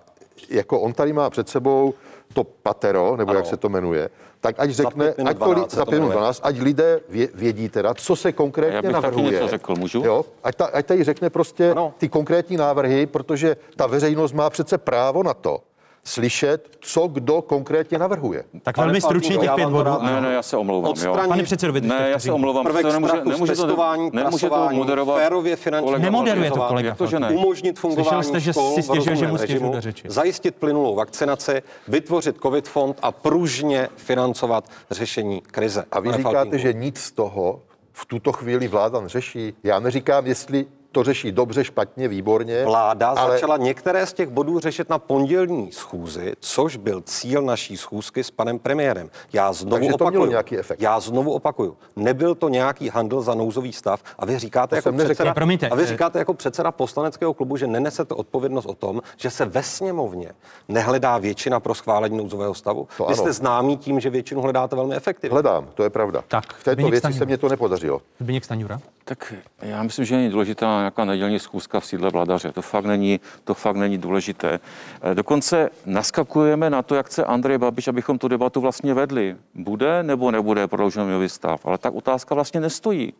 jako 0.49 0.79
on 0.81 0.93
tady 0.93 1.13
má 1.13 1.29
před 1.29 1.49
sebou 1.49 1.93
to 2.33 2.43
patero, 2.43 3.15
nebo 3.17 3.29
Ano. 3.29 3.39
jak 3.39 3.45
se 3.47 3.57
to 3.57 3.69
jmenuje, 3.69 4.09
tak 4.45 4.55
ať 4.59 4.69
řekne, 4.69 5.13
minut 5.17 5.29
ať 5.29 5.37
to, 5.37 5.45
li- 5.45 5.55
12 5.55 5.71
se 5.71 5.75
za 5.77 5.85
to 5.85 5.91
pět 5.91 5.97
minut 5.99 6.07
jmenuje. 6.07 6.21
12, 6.21 6.39
ať 6.43 6.59
lidé 6.59 6.99
vě, 7.09 7.27
vědí 7.33 7.69
teda, 7.69 7.93
co 7.93 8.15
se 8.15 8.31
konkrétně 8.31 8.75
Já 8.75 8.81
bych 8.81 8.91
taky 8.91 9.03
navrhuje. 9.03 9.31
něco 9.31 9.47
řekl, 9.47 9.75
můžu? 9.75 10.01
Jo, 10.05 10.25
ať, 10.43 10.55
ta, 10.55 10.65
ať 10.65 10.85
tady 10.85 11.03
řekne 11.03 11.29
prostě 11.29 11.71
Ano. 11.71 11.93
ty 11.97 12.09
konkrétní 12.09 12.57
návrhy, 12.57 13.05
protože 13.05 13.57
ta 13.75 13.87
veřejnost 13.87 14.33
má 14.33 14.49
přece 14.49 14.77
právo 14.77 15.23
na 15.23 15.33
to 15.33 15.59
slyšet, 16.07 16.77
co 16.81 17.07
kdo 17.07 17.41
konkrétně 17.41 17.97
navrhuje. 17.97 18.43
Tak 18.63 18.75
Pane 18.75 18.85
velmi 18.87 19.01
stručně 19.01 19.37
těch 19.37 19.51
pět 19.55 19.69
bodů. 19.69 19.91
Ne, 20.01 20.21
ne, 20.21 20.33
já 20.33 20.41
se 20.43 20.57
omlouvám. 20.57 20.91
Odstranit- 20.91 21.23
Jo. 21.23 21.27
Pane 21.29 21.43
předsedo, 21.43 21.73
vy 21.73 21.81
Ne, 21.81 22.09
já 22.09 22.19
se 22.19 22.31
omlouvám. 22.31 22.63
Prvek 22.65 22.81
to 22.85 22.91
nemůže, 22.91 23.09
strachu 23.09 23.29
z 23.29 23.31
nemůže 23.33 23.53
to, 23.55 23.61
testování, 23.65 24.09
nemůže 24.13 24.49
to 24.49 24.69
moderovat. 24.71 25.17
férově 25.19 25.55
finanční 25.55 25.85
kolega 25.87 26.03
Nemoderuje 26.03 26.51
to 26.51 26.59
kolega 26.61 26.95
to, 26.95 27.07
že 27.07 27.19
ne? 27.19 27.29
umožnit 27.29 27.79
fungování 27.79 28.05
Slyšel 28.07 28.23
jste, 28.23 28.39
že 28.39 28.53
škol 28.53 28.73
si 28.75 28.81
v 28.81 28.85
stěžuje, 28.85 29.03
že 29.03 29.09
rozumném 29.25 29.31
mu 29.31 29.37
režimu, 29.37 29.71
do 29.71 29.81
řeči. 29.81 30.03
zajistit 30.09 30.55
plynulou 30.55 30.95
vakcinaci, 30.95 31.61
vytvořit 31.87 32.35
covid 32.41 32.67
fond 32.67 32.99
a 33.01 33.11
pružně 33.11 33.89
financovat 33.95 34.69
řešení 34.91 35.41
krize. 35.41 35.85
A 35.91 35.99
vy 35.99 36.11
říkáte, 36.13 36.59
že 36.59 36.73
nic 36.73 36.97
z 36.97 37.11
toho 37.11 37.61
v 37.93 38.05
tuto 38.05 38.31
chvíli 38.31 38.67
vláda 38.67 38.99
neřeší. 39.01 39.53
Já 39.63 39.79
neříkám, 39.79 40.27
jestli 40.27 40.65
to 40.95 41.03
řeší 41.03 41.31
dobře, 41.31 41.63
špatně, 41.63 42.07
výborně. 42.07 42.65
Vláda 42.65 43.07
ale 43.09 43.31
začala 43.31 43.57
některé 43.57 44.05
z 44.05 44.13
těch 44.13 44.29
bodů 44.29 44.59
řešit 44.59 44.89
na 44.89 44.99
pondělní 44.99 45.71
schůzi, 45.71 46.33
což 46.39 46.75
byl 46.77 47.01
cíl 47.01 47.41
naší 47.41 47.77
schůzky 47.77 48.23
s 48.23 48.31
panem 48.31 48.59
premiérem. 48.59 49.09
Já 49.33 49.53
znovu 49.53 49.75
Takže 49.75 49.89
to 49.89 49.95
opakuju. 49.95 50.11
mělo 50.11 50.25
nějaký 50.25 50.57
efekt. 50.57 50.81
Já 50.81 50.99
znovu 50.99 51.31
opakuju. 51.33 51.77
Nebyl 51.95 52.35
to 52.35 52.49
nějaký 52.49 52.89
handl 52.89 53.21
za 53.21 53.33
nouzový 53.33 53.73
stav 53.73 54.03
a 54.19 54.25
vy 54.25 54.39
říkáte 54.39 54.75
jako 54.75 54.91
neřekl. 54.91 55.07
předseda, 55.09 55.29
Ne, 55.29 55.33
promiňte, 55.33 55.69
a 55.69 55.75
vy 55.75 55.83
eh, 55.83 55.87
říkáte 55.87 56.19
jako 56.19 56.33
předseda 56.33 56.71
poslaneckého 56.71 57.33
klubu, 57.33 57.57
že 57.57 57.67
nenesete 57.67 58.13
odpovědnost 58.13 58.65
o 58.65 58.73
tom, 58.73 59.01
že 59.17 59.29
se 59.29 59.45
ve 59.45 59.63
sněmovně 59.63 60.31
nehledá 60.67 61.17
většina 61.17 61.59
pro 61.59 61.75
schválení 61.75 62.17
nouzového 62.17 62.53
stavu. 62.53 62.87
To 62.97 63.03
vy 63.03 63.13
ano. 63.13 63.15
jste 63.15 63.33
známí 63.33 63.77
tím, 63.77 63.99
že 63.99 64.09
většinu 64.09 64.41
hledáte 64.41 64.75
velmi 64.75 64.95
efektivně. 64.95 65.33
Hledám, 65.33 65.67
to 65.73 65.83
je 65.83 65.89
pravda. 65.89 66.23
Tak, 66.27 66.53
v 66.53 66.63
této 66.63 66.87
věci 66.89 67.13
se 67.13 67.25
mně 67.25 67.37
to 67.37 67.49
nepodařilo. 67.49 68.01
Zbigněk 68.19 68.45
Staňura. 68.45 68.79
Tak 69.07 69.33
já 69.61 69.83
myslím, 69.83 70.05
že 70.05 70.15
není 70.15 70.29
důležitá 70.29 70.77
nějaká 70.77 71.05
nedělní 71.05 71.39
schůzka 71.39 71.79
v 71.79 71.85
sídle 71.85 72.09
vladaře. 72.09 72.51
To 72.51 72.61
fakt 72.61 72.85
není, 72.85 73.19
to 73.43 73.53
fakt 73.53 73.75
není 73.75 73.97
důležité. 73.97 74.59
Eh, 75.01 75.15
Dokonce 75.15 75.69
naskakujeme 75.85 76.69
na 76.69 76.81
to, 76.81 76.95
jak 76.95 77.05
chce 77.05 77.25
Andrej 77.25 77.57
Babiš, 77.57 77.87
abychom 77.87 78.17
tu 78.19 78.27
debatu 78.27 78.61
vlastně 78.61 78.93
vedli. 78.93 79.35
Bude 79.55 80.03
nebo 80.03 80.31
nebude 80.31 80.67
prodloužený 80.67 81.29
stav? 81.29 81.65
Ale 81.65 81.77
tak 81.77 81.93
otázka 81.93 82.35
vlastně 82.35 82.59
nestojí. 82.59 83.13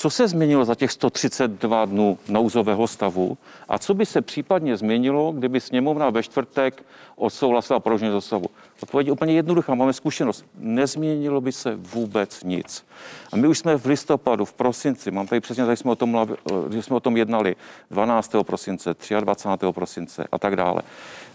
Co 0.00 0.10
se 0.10 0.28
změnilo 0.28 0.64
za 0.64 0.74
těch 0.74 0.92
132 0.92 1.84
dnů 1.84 2.18
nouzového 2.28 2.86
stavu 2.86 3.38
a 3.68 3.78
co 3.78 3.94
by 3.94 4.06
se 4.06 4.22
případně 4.22 4.76
změnilo, 4.76 5.32
kdyby 5.32 5.60
sněmovna 5.60 6.10
ve 6.10 6.22
čtvrtek 6.22 6.84
odsouhlasila 7.16 7.80
prodloužení 7.80 8.22
stavu? 8.22 8.46
Odpověď 8.82 9.06
je 9.06 9.12
úplně 9.12 9.32
jednoduchá, 9.32 9.74
máme 9.74 9.92
zkušenost. 9.92 10.44
Nezměnilo 10.58 11.40
by 11.40 11.52
se 11.52 11.74
vůbec 11.74 12.42
nic. 12.44 12.86
A 13.32 13.36
my 13.36 13.48
už 13.48 13.58
jsme 13.58 13.78
v 13.78 13.86
listopadu, 13.86 14.44
v 14.44 14.52
prosinci, 14.52 15.10
mám 15.10 15.26
tady 15.26 15.40
přesně, 15.40 15.64
tady 15.64 15.76
jsme 15.76 15.90
o 15.90 15.96
tom, 15.96 16.28
eh, 16.30 16.72
že 16.72 16.82
jsme 16.82 16.96
o 16.96 17.00
tom 17.00 17.16
jednali 17.16 17.56
12. 17.90 18.44
prosince, 18.44 18.94
23. 19.20 19.72
prosince 19.72 20.24
a 20.32 20.38
tak 20.38 20.56
dále. 20.56 20.82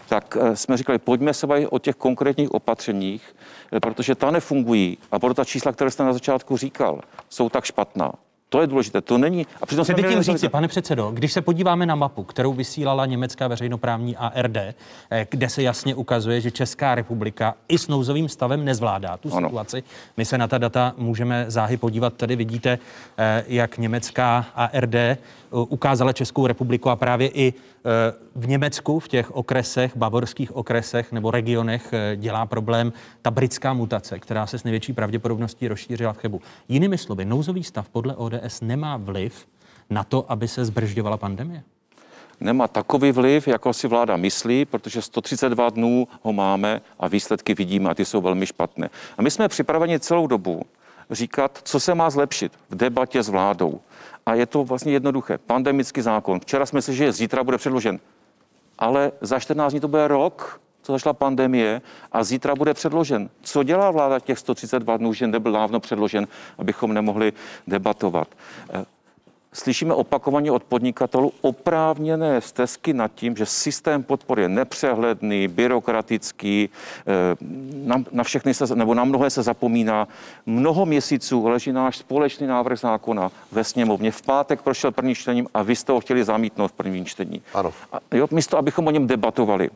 tak 0.08 0.36
eh, 0.40 0.56
jsme 0.56 0.76
říkali, 0.76 0.98
pojďme 0.98 1.34
se 1.34 1.46
bavit 1.46 1.68
o 1.70 1.78
těch 1.78 1.96
konkrétních 1.96 2.54
opatřeních, 2.54 3.36
eh, 3.72 3.80
protože 3.80 4.14
ta 4.14 4.30
nefungují 4.30 4.98
a 5.12 5.18
proto 5.18 5.34
ta 5.34 5.44
čísla, 5.44 5.72
které 5.72 5.90
jste 5.90 6.04
na 6.04 6.12
začátku 6.12 6.56
říkal, 6.56 7.00
jsou 7.28 7.48
tak 7.48 7.64
špatná. 7.64 8.12
To 8.48 8.60
je 8.60 8.66
důležité, 8.66 9.00
to 9.00 9.18
není. 9.18 9.46
A 9.62 9.66
přitom 9.66 9.84
Chcete 9.84 10.02
tím 10.02 10.22
říci, 10.22 10.48
pane 10.48 10.68
předsedo, 10.68 11.10
když 11.10 11.32
se 11.32 11.42
podíváme 11.42 11.86
na 11.86 11.94
mapu, 11.94 12.24
kterou 12.24 12.52
vysílala 12.52 13.06
německá 13.06 13.48
veřejnoprávní 13.48 14.16
ARD, 14.16 14.56
eh, 14.56 14.74
kde 15.30 15.48
se 15.48 15.62
jasně 15.62 15.94
ukazuje, 15.94 16.40
že 16.40 16.50
Česká 16.50 16.94
republika 16.94 17.54
i 17.68 17.78
s 17.78 17.88
nouzovým 17.88 18.28
stavem 18.28 18.64
nezvládá 18.64 19.16
tu 19.16 19.34
ano. 19.34 19.48
situaci. 19.48 19.82
My 20.16 20.24
se 20.24 20.38
na 20.38 20.48
ta 20.48 20.58
data 20.58 20.94
můžeme 20.96 21.44
záhy 21.48 21.76
podívat. 21.76 22.14
Tady 22.14 22.36
vidíte, 22.36 22.78
eh, 23.18 23.44
jak 23.48 23.78
německá 23.78 24.46
ARD 24.54 24.94
ukázala 25.62 26.12
Českou 26.12 26.46
republiku 26.46 26.90
a 26.90 26.96
právě 26.96 27.28
i 27.28 27.54
v 28.34 28.48
Německu, 28.48 28.98
v 28.98 29.08
těch 29.08 29.30
okresech, 29.30 29.96
bavorských 29.96 30.56
okresech 30.56 31.12
nebo 31.12 31.30
regionech 31.30 31.94
dělá 32.16 32.46
problém 32.46 32.92
ta 33.22 33.30
britská 33.30 33.72
mutace, 33.72 34.18
která 34.18 34.46
se 34.46 34.58
s 34.58 34.64
největší 34.64 34.92
pravděpodobností 34.92 35.68
rozšířila 35.68 36.12
v 36.12 36.18
Chebu. 36.18 36.40
Jinými 36.68 36.98
slovy, 36.98 37.24
nouzový 37.24 37.64
stav 37.64 37.88
podle 37.88 38.16
ODS 38.16 38.34
ODS 38.34 38.60
nemá 38.60 38.96
vliv 38.96 39.46
na 39.90 40.04
to, 40.04 40.24
aby 40.28 40.48
se 40.48 40.64
zbržďovala 40.64 41.16
pandemie? 41.16 41.62
Nemá 42.40 42.68
takový 42.68 43.12
vliv, 43.12 43.48
jako 43.48 43.72
si 43.72 43.88
vláda 43.88 44.16
myslí, 44.16 44.64
protože 44.64 45.02
132 45.02 45.70
dnů 45.70 46.08
ho 46.22 46.32
máme 46.32 46.80
a 46.98 47.08
výsledky 47.08 47.54
vidíme 47.54 47.90
a 47.90 47.94
ty 47.94 48.04
jsou 48.04 48.20
velmi 48.20 48.46
špatné. 48.46 48.90
A 49.18 49.22
my 49.22 49.30
jsme 49.30 49.48
připraveni 49.48 50.00
celou 50.00 50.26
dobu 50.26 50.62
říkat, 51.10 51.58
co 51.62 51.80
se 51.80 51.94
má 51.94 52.10
zlepšit 52.10 52.52
v 52.70 52.74
debatě 52.74 53.22
s 53.22 53.28
vládou. 53.28 53.80
A 54.26 54.34
je 54.34 54.46
to 54.46 54.64
vlastně 54.64 54.92
jednoduché. 54.92 55.38
Pandemický 55.38 56.00
zákon. 56.00 56.40
Včera 56.40 56.66
jsme 56.66 56.82
si, 56.82 56.94
že 56.94 57.12
zítra 57.12 57.44
bude 57.44 57.58
předložen. 57.58 58.00
Ale 58.78 59.12
za 59.20 59.38
14 59.38 59.72
dní 59.72 59.80
to 59.80 59.88
bude 59.88 60.08
rok, 60.08 60.60
co 60.82 60.92
začala 60.92 61.12
pandemie 61.12 61.82
a 62.12 62.24
zítra 62.24 62.54
bude 62.54 62.74
předložen. 62.74 63.30
Co 63.42 63.62
dělá 63.62 63.90
vláda 63.90 64.20
těch 64.20 64.38
132 64.38 64.96
dnů, 64.96 65.12
že 65.12 65.26
nebyl 65.26 65.52
dávno 65.52 65.80
předložen, 65.80 66.28
abychom 66.58 66.94
nemohli 66.94 67.32
debatovat? 67.66 68.28
Slyšíme 69.54 69.94
opakovaně 69.94 70.52
od 70.52 70.64
podnikatelů 70.64 71.32
oprávněné 71.40 72.40
stezky 72.40 72.92
nad 72.92 73.10
tím, 73.14 73.36
že 73.36 73.46
systém 73.46 74.02
podpory 74.02 74.42
je 74.42 74.48
nepřehledný, 74.48 75.48
byrokratický, 75.48 76.68
eh, 77.00 77.36
na, 77.84 78.04
na 78.12 78.24
všechny 78.24 78.54
se, 78.54 78.76
nebo 78.76 78.94
na 78.94 79.04
mnohé 79.04 79.30
se 79.30 79.42
zapomíná. 79.42 80.08
Mnoho 80.46 80.86
měsíců 80.86 81.46
leží 81.46 81.72
náš 81.72 81.96
společný 81.96 82.46
návrh 82.46 82.80
zákona 82.80 83.30
ve 83.52 83.64
sněmovně. 83.64 84.10
V 84.10 84.22
pátek 84.22 84.62
prošel 84.62 84.92
první 84.92 85.14
čtením 85.14 85.46
a 85.54 85.62
vy 85.62 85.76
jste 85.76 85.92
ho 85.92 86.00
chtěli 86.00 86.24
zamítnout 86.24 86.68
v 86.68 86.72
prvním 86.72 87.04
čtení. 87.04 87.42
Ano. 87.54 87.72
A, 87.92 87.98
jo, 88.12 88.28
místo, 88.30 88.58
abychom 88.58 88.86
o 88.86 88.90
něm 88.90 89.06
debatovali. 89.06 89.70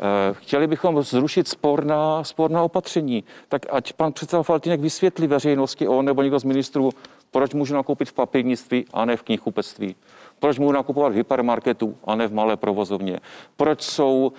Eh, 0.00 0.34
chtěli 0.34 0.66
bychom 0.66 1.02
zrušit 1.02 1.48
sporná, 1.48 2.24
sporná 2.24 2.62
opatření. 2.62 3.24
Tak 3.48 3.62
ať 3.70 3.92
pan 3.92 4.12
předseda 4.12 4.42
Faltinek 4.42 4.80
vysvětlí 4.80 5.26
veřejnosti, 5.26 5.88
on 5.88 6.04
nebo 6.04 6.22
někdo 6.22 6.38
z 6.38 6.44
ministrů, 6.44 6.90
proč 7.34 7.54
můžu 7.54 7.74
nakoupit 7.74 8.08
v 8.08 8.12
papírnictví 8.12 8.84
a 8.92 9.04
ne 9.04 9.16
v 9.16 9.22
knihkupectví. 9.22 9.96
Proč 10.38 10.58
můžu 10.58 10.72
nakupovat 10.72 11.12
v 11.12 11.14
hypermarketu 11.14 11.96
a 12.04 12.14
ne 12.14 12.28
v 12.28 12.32
malé 12.34 12.56
provozovně. 12.56 13.20
Proč 13.56 13.82
jsou 13.82 14.32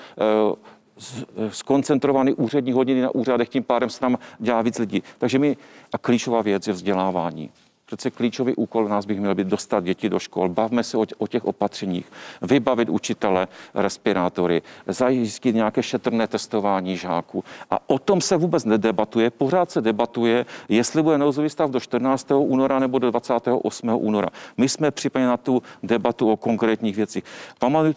uh, 0.48 1.50
skoncentrované 1.50 2.34
úřední 2.34 2.72
hodiny 2.72 3.02
na 3.02 3.16
úřadech, 3.16 3.50
tím 3.50 3.64
pádem 3.64 3.90
se 3.90 4.00
tam 4.00 4.18
dělá 4.40 4.62
víc 4.62 4.80
lidí. 4.80 5.04
Takže 5.18 5.40
mi, 5.40 5.58
a 5.94 5.98
klíčová 5.98 6.42
věc 6.42 6.68
je 6.68 6.74
vzdělávání. 6.74 7.50
Přece 7.86 8.12
klíčový 8.12 8.56
úkol 8.56 8.88
nás 8.90 9.06
bych 9.06 9.20
měl 9.20 9.36
být 9.36 9.48
dostat 9.48 9.84
děti 9.84 10.10
do 10.10 10.20
škol. 10.20 10.50
Bavme 10.50 10.84
se 10.84 10.98
o, 10.98 11.06
o 11.18 11.28
těch 11.28 11.46
opatřeních, 11.46 12.12
vybavit 12.42 12.90
učitele 12.90 13.48
respirátory, 13.74 14.62
zajistit 14.88 15.56
nějaké 15.56 15.84
šetrné 15.84 16.28
testování 16.28 16.98
žáků. 16.98 17.44
A 17.72 17.90
o 17.90 18.00
tom 18.00 18.22
se 18.22 18.38
vůbec 18.38 18.66
nedebatuje. 18.66 19.30
Pořád 19.30 19.72
se 19.72 19.82
debatuje, 19.82 20.46
jestli 20.70 21.04
bude 21.04 21.18
nouzový 21.18 21.50
stav 21.50 21.72
do 21.72 21.80
14. 21.80 22.32
února 22.32 22.80
nebo 22.80 23.00
do 23.00 23.12
28. 23.12 23.90
února. 23.90 24.30
My 24.58 24.70
jsme 24.70 24.92
připraveni 24.92 25.30
na 25.30 25.38
tu 25.38 25.64
debatu 25.84 26.32
o 26.32 26.38
konkrétních 26.38 26.96
věcích. 26.96 27.24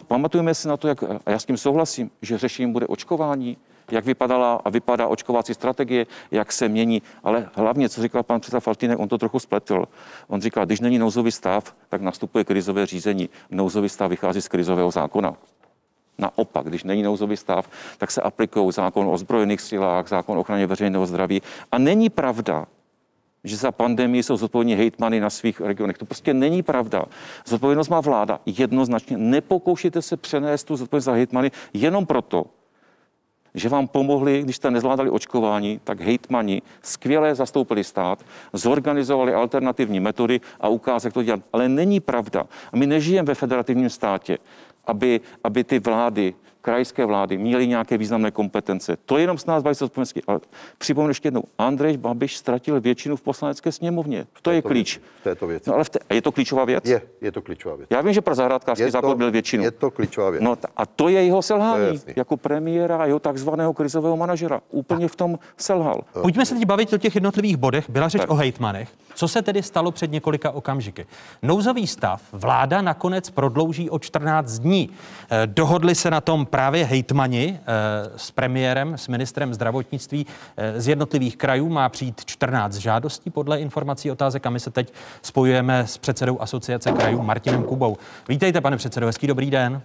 Pamatujeme 0.07 0.55
si 0.55 0.67
na 0.67 0.77
to, 0.77 0.87
jak, 0.87 1.03
a 1.03 1.31
já 1.31 1.39
s 1.39 1.45
tím 1.45 1.57
souhlasím, 1.57 2.11
že 2.21 2.37
řešením 2.37 2.73
bude 2.73 2.87
očkování, 2.87 3.57
jak 3.91 4.05
vypadala 4.05 4.61
a 4.65 4.69
vypadá 4.69 5.07
očkovací 5.07 5.53
strategie, 5.53 6.05
jak 6.31 6.51
se 6.51 6.67
mění. 6.67 7.01
Ale 7.23 7.49
hlavně, 7.53 7.89
co 7.89 8.01
říkal 8.01 8.23
pan 8.23 8.39
předseda 8.39 8.59
Faltinek, 8.59 8.99
on 8.99 9.07
to 9.07 9.17
trochu 9.17 9.39
spletl. 9.39 9.85
On 10.27 10.41
říkal, 10.41 10.65
když 10.65 10.79
není 10.79 10.99
nouzový 10.99 11.31
stav, 11.31 11.75
tak 11.89 12.01
nastupuje 12.01 12.43
krizové 12.43 12.85
řízení. 12.85 13.29
Nouzový 13.51 13.89
stav 13.89 14.09
vychází 14.09 14.41
z 14.41 14.47
krizového 14.47 14.91
zákona. 14.91 15.35
Naopak, 16.17 16.65
když 16.65 16.83
není 16.83 17.03
nouzový 17.03 17.37
stav, 17.37 17.69
tak 17.97 18.11
se 18.11 18.21
aplikují 18.21 18.71
zákon 18.71 19.07
o 19.07 19.17
zbrojených 19.17 19.61
silách, 19.61 20.07
zákon 20.07 20.37
o 20.37 20.41
ochraně 20.41 20.67
veřejného 20.67 21.05
zdraví. 21.05 21.41
A 21.71 21.77
není 21.77 22.09
pravda, 22.09 22.65
že 23.43 23.57
za 23.57 23.71
pandemii 23.71 24.23
jsou 24.23 24.37
zodpovědní 24.37 24.75
hejtmany 24.75 25.19
na 25.19 25.29
svých 25.29 25.61
regionech. 25.61 25.97
To 25.97 26.05
prostě 26.05 26.33
není 26.33 26.63
pravda. 26.63 27.05
Zodpovědnost 27.45 27.89
má 27.89 28.01
vláda. 28.01 28.39
Jednoznačně 28.45 29.17
nepokoušíte 29.17 30.01
se 30.01 30.17
přenést 30.17 30.63
tu 30.63 30.75
zodpovědnost 30.75 31.05
za 31.05 31.11
hejtmany 31.11 31.51
jenom 31.73 32.05
proto, 32.05 32.45
že 33.53 33.69
vám 33.69 33.87
pomohli, 33.87 34.41
když 34.43 34.55
jste 34.55 34.71
nezvládali 34.71 35.09
očkování, 35.09 35.79
tak 35.83 36.01
hejtmani 36.01 36.61
skvěle 36.81 37.35
zastoupili 37.35 37.83
stát, 37.83 38.25
zorganizovali 38.53 39.33
alternativní 39.33 39.99
metody 39.99 40.41
a 40.59 40.67
ukázali, 40.67 41.07
jak 41.07 41.13
to 41.13 41.23
dělat. 41.23 41.41
Ale 41.53 41.69
není 41.69 41.99
pravda. 41.99 42.43
My 42.75 42.87
nežijeme 42.87 43.25
ve 43.25 43.35
federativním 43.35 43.89
státě, 43.89 44.37
aby, 44.85 45.21
aby 45.43 45.63
ty 45.63 45.79
vlády 45.79 46.33
krajské 46.61 47.05
vlády 47.05 47.37
měly 47.37 47.67
nějaké 47.67 47.97
významné 47.97 48.31
kompetence. 48.31 48.97
To 49.05 49.17
je 49.17 49.23
jenom 49.23 49.37
s 49.37 49.45
nás 49.45 49.63
baví 49.63 49.75
odpovědnosti. 49.81 50.21
Ale 50.27 50.39
připomenu 50.77 51.09
ještě 51.09 51.27
jednou, 51.27 51.43
Andrej 51.57 51.97
Babiš 51.97 52.37
ztratil 52.37 52.81
většinu 52.81 53.15
v 53.15 53.21
poslanecké 53.21 53.71
sněmovně. 53.71 54.25
To 54.41 54.51
je 54.51 54.61
klíč. 54.61 54.97
Věc, 54.97 55.05
v 55.19 55.23
této 55.23 55.47
věci. 55.47 55.69
No, 55.69 55.75
ale 55.75 55.83
v 55.83 55.89
té, 55.89 55.99
a 56.09 56.13
je 56.13 56.21
to 56.21 56.31
klíčová 56.31 56.65
věc? 56.65 56.85
Je, 56.85 57.01
je 57.21 57.31
to 57.31 57.41
klíčová 57.41 57.75
věc. 57.75 57.87
Já 57.91 58.01
vím, 58.01 58.13
že 58.13 58.21
pro 58.21 58.35
zahrádkářský 58.35 58.91
zákon 58.91 59.17
byl 59.17 59.31
většinu. 59.31 59.63
Je 59.63 59.71
to 59.71 59.91
klíčová 59.91 60.29
věc. 60.29 60.43
No 60.43 60.57
a 60.77 60.85
to 60.85 61.09
je 61.09 61.23
jeho 61.23 61.41
selhání 61.41 61.99
je 62.07 62.13
jako 62.15 62.37
premiéra 62.37 62.97
a 62.97 63.05
jeho 63.05 63.19
takzvaného 63.19 63.73
krizového 63.73 64.17
manažera. 64.17 64.61
Úplně 64.69 65.07
v 65.07 65.15
tom 65.15 65.39
selhal. 65.57 66.01
Pojďme 66.21 66.45
se 66.45 66.55
teď 66.55 66.65
bavit 66.65 66.93
o 66.93 66.97
těch 66.97 67.15
jednotlivých 67.15 67.57
bodech. 67.57 67.89
Byla 67.89 68.09
řeč 68.09 68.21
tak. 68.21 68.29
o 68.29 68.35
hejtmanech. 68.35 68.89
Co 69.15 69.27
se 69.27 69.41
tedy 69.41 69.63
stalo 69.63 69.91
před 69.91 70.11
několika 70.11 70.51
okamžiky? 70.51 71.05
Nouzový 71.41 71.87
stav 71.87 72.21
vláda 72.31 72.81
nakonec 72.81 73.29
prodlouží 73.29 73.89
o 73.89 73.99
14 73.99 74.59
dní. 74.59 74.89
Eh, 75.29 75.47
dohodli 75.47 75.95
se 75.95 76.11
na 76.11 76.21
tom 76.21 76.45
právě 76.49 76.85
hejtmani 76.85 77.59
eh, 77.59 78.09
s 78.15 78.31
premiérem, 78.31 78.97
s 78.97 79.07
ministrem 79.07 79.53
zdravotnictví 79.53 80.25
eh, 80.57 80.81
z 80.81 80.87
jednotlivých 80.87 81.37
krajů. 81.37 81.69
Má 81.69 81.89
přijít 81.89 82.25
14 82.25 82.75
žádostí 82.75 83.29
podle 83.29 83.59
informací 83.59 84.11
otázek 84.11 84.45
a 84.45 84.49
my 84.49 84.59
se 84.59 84.71
teď 84.71 84.93
spojujeme 85.21 85.87
s 85.87 85.97
předsedou 85.97 86.41
asociace 86.41 86.91
krajů 86.91 87.21
Martinem 87.21 87.63
Kubou. 87.63 87.97
Vítejte, 88.29 88.61
pane 88.61 88.77
předsedo, 88.77 89.05
hezký 89.05 89.27
dobrý 89.27 89.51
den. 89.51 89.81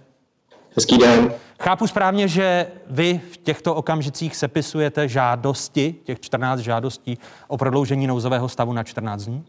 Hezký 0.75 0.97
den. 0.97 1.33
Chápu 1.59 1.87
správně, 1.87 2.27
že 2.27 2.67
vy 2.89 3.21
v 3.31 3.37
těchto 3.37 3.75
okamžicích 3.75 4.35
sepisujete 4.35 5.07
žádosti, 5.07 5.95
těch 6.03 6.19
14 6.19 6.59
žádostí 6.59 7.17
o 7.47 7.57
prodloužení 7.57 8.07
nouzového 8.07 8.49
stavu 8.49 8.73
na 8.73 8.83
14 8.83 9.25
dní? 9.25 9.45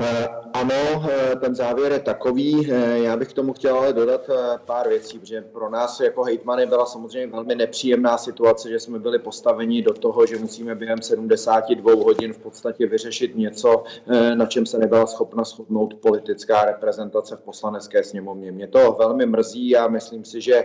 Eh, 0.00 0.28
ano, 0.52 1.04
eh, 1.10 1.36
ten 1.36 1.54
závěr 1.54 1.92
je 1.92 1.98
takový. 1.98 2.72
Eh, 2.72 2.98
já 2.98 3.16
bych 3.16 3.28
k 3.28 3.32
tomu 3.32 3.52
chtěl 3.52 3.78
ale 3.78 3.92
dodat 3.92 4.30
pár 4.64 4.88
věcí, 4.88 5.18
protože 5.18 5.42
pro 5.42 5.70
nás 5.70 6.00
jako 6.00 6.22
hejtmany 6.22 6.66
byla 6.66 6.86
samozřejmě 6.86 7.26
velmi 7.26 7.54
nepříjemná 7.54 8.18
situace, 8.18 8.68
že 8.68 8.80
jsme 8.80 8.98
byli 8.98 9.18
postaveni 9.18 9.82
do 9.82 9.92
toho, 9.92 10.26
že 10.26 10.38
musíme 10.38 10.74
během 10.74 11.02
72 11.02 11.94
hodin 11.94 12.32
v 12.32 12.38
podstatě 12.38 12.86
vyřešit 12.86 13.36
něco, 13.36 13.84
na 14.34 14.46
čem 14.46 14.66
se 14.66 14.78
nebyla 14.78 15.06
schopna 15.06 15.44
shodnout 15.44 15.94
politická 15.94 16.64
reprezentace 16.64 17.36
v 17.36 17.40
poslanecké 17.40 18.04
sněmovně. 18.04 18.52
Mě 18.52 18.66
to 18.66 18.96
velmi 18.98 19.26
mrzí 19.26 19.76
a 19.76 19.88
myslím 19.88 20.24
si, 20.24 20.40
že 20.40 20.64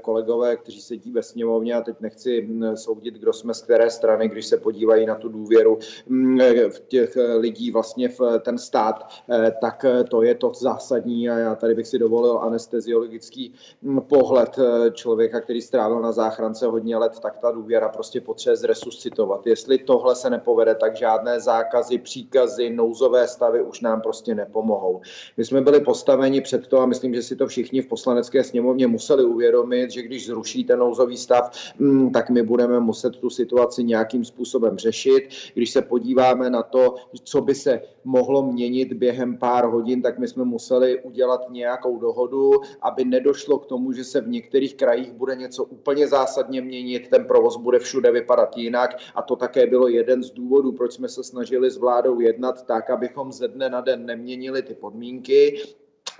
kolegové, 0.00 0.56
kteří 0.56 0.80
sedí 0.80 1.12
ve 1.12 1.22
sněmovně, 1.22 1.74
a 1.74 1.80
teď 1.80 1.96
nechci 2.00 2.42
hm, 2.42 2.76
soudit, 2.76 3.14
kdo 3.14 3.32
jsme 3.32 3.54
z 3.54 3.62
které 3.62 3.90
strany, 3.90 4.28
když 4.28 4.46
se 4.46 4.56
podívají 4.56 5.06
na 5.06 5.14
tu 5.14 5.28
důvěru 5.28 5.78
hm, 6.08 6.38
v 6.68 6.80
těch 6.88 7.16
lidí 7.38 7.70
vlastně 7.70 8.08
v 8.08 8.20
ten 8.44 8.58
stát, 8.58 9.08
eh, 9.30 9.52
tak 9.60 9.84
eh, 9.84 10.04
to 10.04 10.22
je 10.22 10.34
to 10.34 10.52
zásadní 10.54 11.30
a 11.30 11.38
já 11.38 11.54
tady 11.54 11.74
bych 11.74 11.86
si 11.86 11.98
dovolil 11.98 12.38
anesteziologický 12.38 13.54
hm, 13.82 14.00
pohled 14.00 14.58
eh, 14.58 14.90
člověka, 14.90 15.40
který 15.40 15.62
strávil 15.62 16.00
na 16.00 16.12
záchrance 16.12 16.66
hodně 16.66 16.96
let, 16.96 17.20
tak 17.20 17.38
ta 17.38 17.50
důvěra 17.50 17.88
prostě 17.88 18.20
potřebuje 18.20 18.56
zresuscitovat. 18.56 19.46
Jestli 19.46 19.78
tohle 19.78 20.16
se 20.16 20.30
nepovede, 20.30 20.74
tak 20.74 20.96
žádné 20.96 21.40
zákazy, 21.40 21.98
příkazy, 21.98 22.70
nouzové 22.70 23.28
stavy 23.28 23.62
už 23.62 23.80
nám 23.80 24.00
prostě 24.00 24.34
nepomohou. 24.34 25.00
My 25.36 25.44
jsme 25.44 25.60
byli 25.60 25.80
postaveni 25.80 26.40
před 26.40 26.66
to 26.66 26.80
a 26.80 26.86
myslím, 26.86 27.14
že 27.14 27.22
si 27.22 27.36
to 27.36 27.46
všichni 27.46 27.82
v 27.82 27.86
poslanecké 27.86 28.44
sněmovně 28.44 28.86
museli 28.86 29.24
uvědomit, 29.24 29.90
že 29.90 30.02
když 30.02 30.26
zrušíte 30.26 30.76
nouzový 30.76 31.16
stav, 31.16 31.50
hm, 31.78 32.10
tak 32.12 32.30
my 32.30 32.42
budeme 32.42 32.80
muset 32.80 33.16
tu 33.16 33.30
situaci 33.30 33.84
nějakým 33.84 34.24
způsobem 34.24 34.78
řešit. 34.78 35.28
Když 35.54 35.70
se 35.70 35.82
podíváme 35.82 36.50
na 36.50 36.62
to, 36.62 36.94
co 37.24 37.40
by 37.40 37.54
se 37.54 37.80
mohlo 38.04 38.42
měnit 38.42 38.92
během 38.92 39.38
pár 39.38 39.64
hodin, 39.64 40.02
tak 40.02 40.18
my 40.18 40.28
jsme 40.28 40.44
museli 40.44 41.02
udělat 41.02 41.50
nějakou 41.50 41.98
dohodu, 41.98 42.50
aby 42.82 43.04
nedošlo 43.04 43.58
k 43.58 43.66
tomu, 43.66 43.92
že 43.92 44.04
se 44.04 44.20
v 44.20 44.28
některých 44.28 44.74
krajích 44.74 45.12
bude 45.12 45.36
něco 45.36 45.64
úplně 45.64 46.08
zásadně 46.08 46.60
měnit, 46.60 47.08
ten 47.08 47.24
provoz 47.24 47.56
bude 47.56 47.78
všude 47.78 48.12
vypadat 48.12 48.56
jinak. 48.56 48.96
A 49.14 49.22
to 49.22 49.36
také 49.36 49.66
bylo 49.66 49.88
jeden 49.88 50.22
z 50.22 50.30
důvodů, 50.30 50.72
proč 50.72 50.92
jsme 50.92 51.08
se 51.08 51.24
snažili 51.24 51.70
s 51.70 51.76
vládou 51.76 52.20
jednat 52.20 52.66
tak, 52.66 52.90
abychom 52.90 53.32
ze 53.32 53.48
dne 53.48 53.68
na 53.68 53.80
den 53.80 54.06
neměnili 54.06 54.62
ty 54.62 54.74
podmínky 54.74 55.60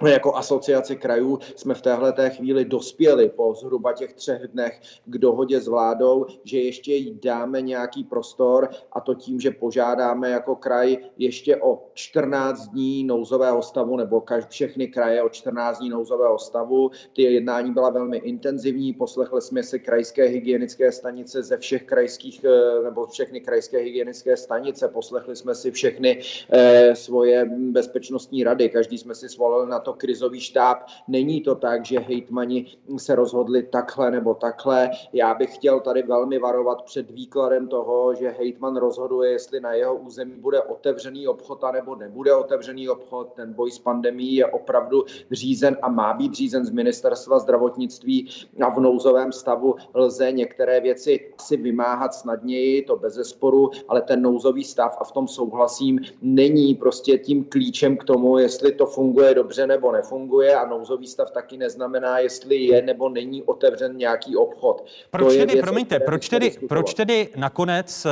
jako 0.03 0.37
asociace 0.37 0.97
krajů 0.97 1.39
jsme 1.57 1.75
v 1.75 1.83
téhle 1.83 2.13
té 2.13 2.31
chvíli 2.31 2.65
dospěli 2.65 3.29
po 3.29 3.55
zhruba 3.55 3.93
těch 3.93 4.13
třech 4.13 4.43
dnech 4.49 4.81
k 5.05 5.19
dohodě 5.19 5.61
s 5.61 5.69
vládou, 5.69 6.27
že 6.45 6.59
ještě 6.59 6.95
jí 6.95 7.19
dáme 7.23 7.63
nějaký 7.63 8.05
prostor 8.05 8.69
a 8.93 9.01
to 9.01 9.15
tím, 9.15 9.41
že 9.41 9.51
požádáme 9.51 10.31
jako 10.31 10.57
kraj 10.57 10.97
ještě 11.19 11.57
o 11.57 11.83
14 11.95 12.67
dní 12.67 13.05
nouzového 13.05 13.63
stavu 13.63 13.97
nebo 13.97 14.23
všechny 14.49 14.89
kraje 14.89 15.23
o 15.23 15.29
14 15.29 15.79
dní 15.79 15.89
nouzového 15.89 16.39
stavu. 16.39 16.91
Ty 17.13 17.23
jednání 17.23 17.73
byla 17.73 17.91
velmi 17.91 18.17
intenzivní, 18.17 18.93
poslechli 18.93 19.43
jsme 19.43 19.63
si 19.63 19.81
krajské 19.81 20.25
hygienické 20.25 20.93
stanice 20.93 21.43
ze 21.43 21.57
všech 21.57 21.83
krajských 21.83 22.45
eh, 22.45 22.83
nebo 22.85 23.07
všechny 23.07 23.41
krajské 23.41 23.79
hygienické 23.79 24.37
stanice, 24.37 24.89
poslechli 24.89 25.37
jsme 25.37 25.55
si 25.55 25.71
všechny 25.71 26.21
eh, 26.53 26.97
svoje 26.97 27.45
bezpečnostní 27.45 28.45
rady, 28.45 28.69
každý 28.69 28.99
jsme 28.99 29.15
si 29.15 29.29
svolili 29.29 29.71
na 29.71 29.84
to 29.85 29.93
krizový 29.93 30.41
štáb. 30.41 30.79
Není 31.09 31.41
to 31.41 31.55
tak, 31.55 31.85
že 31.85 31.99
hejtmani 32.01 32.67
se 32.97 33.15
rozhodli 33.15 33.63
takhle 33.63 34.11
nebo 34.11 34.35
takhle. 34.35 34.91
Já 35.13 35.35
bych 35.35 35.55
chtěl 35.55 35.81
tady 35.81 36.03
velmi 36.03 36.39
varovat 36.39 36.83
před 36.83 37.11
výkladem 37.11 37.69
toho, 37.69 38.15
že 38.15 38.35
hejtman 38.39 38.77
rozhoduje, 38.77 39.31
jestli 39.31 39.61
na 39.61 39.73
jeho 39.73 39.97
území 39.97 40.35
bude 40.37 40.63
otevřený 40.63 41.29
obchod 41.29 41.65
a 41.65 41.73
nebo 41.73 41.97
nebude 41.97 42.35
otevřený 42.35 42.89
obchod. 42.89 43.33
Ten 43.37 43.53
boj 43.53 43.71
s 43.71 43.79
pandemí 43.79 44.35
je 44.35 44.47
opravdu 44.47 45.05
řízen 45.31 45.77
a 45.83 45.89
má 45.89 46.15
být 46.15 46.35
řízen 46.35 46.65
z 46.65 46.71
ministerstva 46.71 47.39
zdravotnictví 47.39 48.29
a 48.61 48.71
v 48.71 48.81
nouzovém 48.81 49.33
stavu 49.33 49.75
lze 49.95 50.33
některé 50.33 50.81
věci 50.81 51.33
si 51.41 51.57
vymáhat 51.57 52.15
snadněji, 52.15 52.83
to 52.83 52.97
bez 52.97 53.15
zesporu, 53.15 53.71
ale 53.89 54.03
ten 54.03 54.23
nouzový 54.23 54.65
stav, 54.65 54.97
a 55.01 55.05
v 55.05 55.13
tom 55.13 55.29
souhlasím, 55.29 56.01
není 56.23 56.75
prostě 56.75 57.19
tím 57.19 57.45
klíčem 57.45 57.97
k 57.97 58.05
tomu, 58.05 58.39
jestli 58.39 58.73
to 58.73 58.87
funguje 58.87 59.35
dobře 59.35 59.67
nebo 59.75 59.93
nefunguje 59.93 60.55
a 60.55 60.67
nouzový 60.67 61.07
stav 61.07 61.31
taky 61.31 61.57
neznamená, 61.57 62.19
jestli 62.19 62.57
je 62.57 62.83
nebo 62.83 63.09
není 63.09 63.43
otevřen 63.43 63.97
nějaký 63.97 64.37
obchod. 64.37 64.87
Proč 65.11 65.33
to 65.33 65.39
tedy, 65.39 65.53
věc, 65.53 65.65
promiňte, 65.65 66.01
proč 66.01 66.29
tedy, 66.29 66.51
proč 66.69 66.95
tedy 66.95 67.29
nakonec 67.37 68.07
eh, 68.07 68.11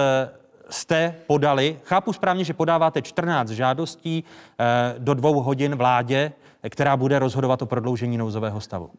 jste 0.70 1.14
podali, 1.26 1.78
chápu 1.84 2.12
správně, 2.12 2.44
že 2.44 2.54
podáváte 2.54 3.02
14 3.02 3.48
žádostí 3.48 4.24
eh, 4.24 4.94
do 4.98 5.14
dvou 5.14 5.40
hodin 5.40 5.74
vládě, 5.74 6.32
která 6.70 6.96
bude 6.96 7.18
rozhodovat 7.18 7.62
o 7.62 7.66
prodloužení 7.66 8.18
nouzového 8.18 8.60
stavu? 8.60 8.90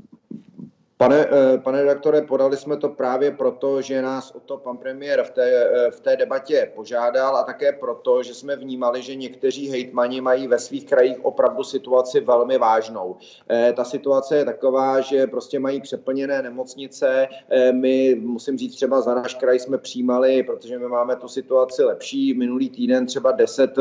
Pane, 1.04 1.28
eh, 1.32 1.58
pane 1.58 1.82
redaktore, 1.82 2.22
podali 2.22 2.58
jsme 2.58 2.78
to 2.78 2.90
právě 2.90 3.32
proto, 3.32 3.82
že 3.82 4.02
nás 4.02 4.32
o 4.32 4.40
to 4.40 4.58
pan 4.58 4.78
premiér 4.78 5.24
v 5.24 5.30
té, 5.30 5.46
eh, 5.52 5.92
v 5.92 6.00
té 6.00 6.16
debatě 6.16 6.72
požádal 6.76 7.36
a 7.38 7.44
také 7.44 7.72
proto, 7.72 8.24
že 8.24 8.34
jsme 8.34 8.56
vnímali, 8.56 9.02
že 9.02 9.16
někteří 9.16 9.70
hejtmani 9.70 10.22
mají 10.22 10.48
ve 10.48 10.60
svých 10.60 10.86
krajích 10.86 11.26
opravdu 11.26 11.64
situaci 11.64 12.20
velmi 12.20 12.58
vážnou. 12.58 13.16
Eh, 13.50 13.74
ta 13.76 13.84
situace 13.84 14.38
je 14.38 14.46
taková, 14.46 15.02
že 15.02 15.28
prostě 15.28 15.60
mají 15.60 15.82
přeplněné 15.82 16.42
nemocnice. 16.42 17.28
My, 17.72 18.16
musím 18.16 18.58
říct, 18.58 18.76
třeba 18.76 19.02
za 19.02 19.16
náš 19.16 19.36
kraj 19.36 19.60
jsme 19.60 19.78
přijímali, 19.78 20.44
protože 20.44 20.80
my 20.80 20.88
máme 20.88 21.16
tu 21.16 21.28
situaci 21.28 21.84
lepší. 21.84 22.34
Minulý 22.34 22.70
týden 22.70 23.06
třeba 23.06 23.32
10 23.32 23.76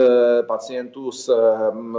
pacientů 0.46 1.12
z, 1.12 1.30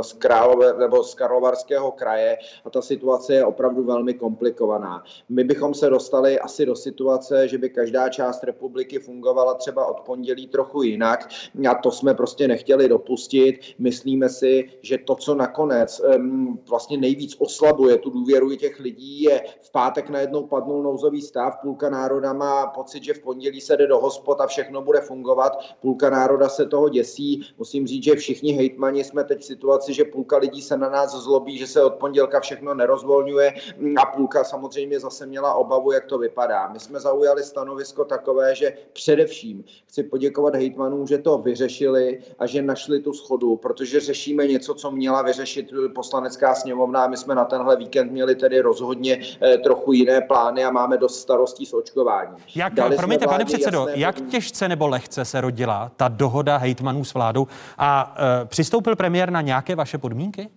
z, 0.01 0.13
Králové, 0.13 0.73
nebo 0.73 1.03
z 1.03 1.15
Karlovarského 1.15 1.91
kraje 1.91 2.37
a 2.65 2.69
ta 2.69 2.81
situace 2.81 3.33
je 3.33 3.45
opravdu 3.45 3.83
velmi 3.83 4.13
komplikovaná. 4.13 5.03
My 5.29 5.43
bychom 5.43 5.73
se 5.73 5.89
dostali 5.89 6.39
asi 6.39 6.65
do 6.65 6.75
situace, 6.75 7.47
že 7.47 7.57
by 7.57 7.69
každá 7.69 8.09
část 8.09 8.43
republiky 8.43 8.99
fungovala 8.99 9.53
třeba 9.53 9.85
od 9.85 9.99
pondělí 9.99 10.47
trochu 10.47 10.83
jinak 10.83 11.29
a 11.69 11.75
to 11.75 11.91
jsme 11.91 12.13
prostě 12.13 12.47
nechtěli 12.47 12.89
dopustit. 12.89 13.59
Myslíme 13.79 14.29
si, 14.29 14.69
že 14.81 14.97
to, 14.97 15.15
co 15.15 15.35
nakonec 15.35 16.01
um, 16.15 16.59
vlastně 16.69 16.97
nejvíc 16.97 17.35
oslabuje 17.39 17.97
tu 17.97 18.09
důvěru 18.09 18.55
těch 18.55 18.79
lidí, 18.79 19.21
je 19.21 19.43
v 19.61 19.71
pátek 19.71 20.09
najednou 20.09 20.47
padnul 20.47 20.83
nouzový 20.83 21.21
stav, 21.21 21.57
půlka 21.61 21.89
národa 21.89 22.33
má 22.33 22.67
pocit, 22.67 23.03
že 23.03 23.13
v 23.13 23.19
pondělí 23.19 23.61
se 23.61 23.77
jde 23.77 23.87
do 23.87 23.99
hospod 23.99 24.41
a 24.41 24.47
všechno 24.47 24.81
bude 24.81 25.01
fungovat, 25.01 25.57
půlka 25.81 26.09
národa 26.09 26.49
se 26.49 26.65
toho 26.65 26.89
děsí. 26.89 27.41
Musím 27.57 27.87
říct, 27.87 28.03
že 28.03 28.15
všichni 28.15 28.51
hejtmani 28.51 29.03
jsme 29.03 29.23
teď 29.23 29.41
v 29.41 29.45
situaci, 29.45 29.93
že 29.93 30.05
půlka 30.05 30.37
lidí 30.37 30.61
se 30.61 30.77
na 30.77 30.89
nás 30.89 31.15
zlobí, 31.15 31.57
že 31.57 31.67
se 31.67 31.83
od 31.83 31.93
pondělka 31.93 32.39
všechno 32.39 32.73
nerozvolňuje 32.73 33.53
a 33.97 34.05
půlka 34.05 34.43
samozřejmě 34.43 34.92
zase 34.99 35.25
měla 35.25 35.53
obavu, 35.53 35.91
jak 35.91 36.05
to 36.05 36.17
vypadá. 36.17 36.69
My 36.73 36.79
jsme 36.79 36.99
zaujali 36.99 37.43
stanovisko 37.43 38.05
takové, 38.05 38.55
že 38.55 38.73
především 38.93 39.63
chci 39.87 40.03
poděkovat 40.03 40.55
hejtmanům, 40.55 41.07
že 41.07 41.17
to 41.17 41.37
vyřešili 41.37 42.19
a 42.39 42.45
že 42.45 42.61
našli 42.61 42.99
tu 42.99 43.13
schodu, 43.13 43.55
protože 43.55 43.99
řešíme 43.99 44.47
něco, 44.47 44.73
co 44.73 44.91
měla 44.91 45.21
vyřešit 45.21 45.69
poslanecká 45.95 46.55
sněmovna 46.55 47.07
my 47.07 47.17
jsme 47.17 47.35
na 47.35 47.45
tenhle 47.45 47.75
víkend 47.75 48.11
měli 48.11 48.35
tedy 48.35 48.61
rozhodně 48.61 49.19
eh, 49.41 49.57
trochu 49.57 49.93
jiné 49.93 50.21
plány 50.21 50.63
a 50.63 50.71
máme 50.71 50.97
dost 50.97 51.19
starostí 51.19 51.65
s 51.65 51.73
očkováním. 51.73 52.37
Jak, 52.55 52.73
promiňte, 52.95 53.27
pane 53.27 53.45
předsedo, 53.45 53.87
jak 53.93 54.21
těžce 54.21 54.67
nebo 54.67 54.87
lehce 54.87 55.25
se 55.25 55.41
rodila 55.41 55.91
ta 55.95 56.07
dohoda 56.07 56.57
hejtmanů 56.57 57.03
s 57.03 57.13
vládou 57.13 57.47
a 57.77 58.15
e, 58.41 58.45
přistoupil 58.45 58.95
premiér 58.95 59.31
na 59.31 59.41
nějaké 59.41 59.75
vaše 59.75 59.97
podmínky? 59.97 60.49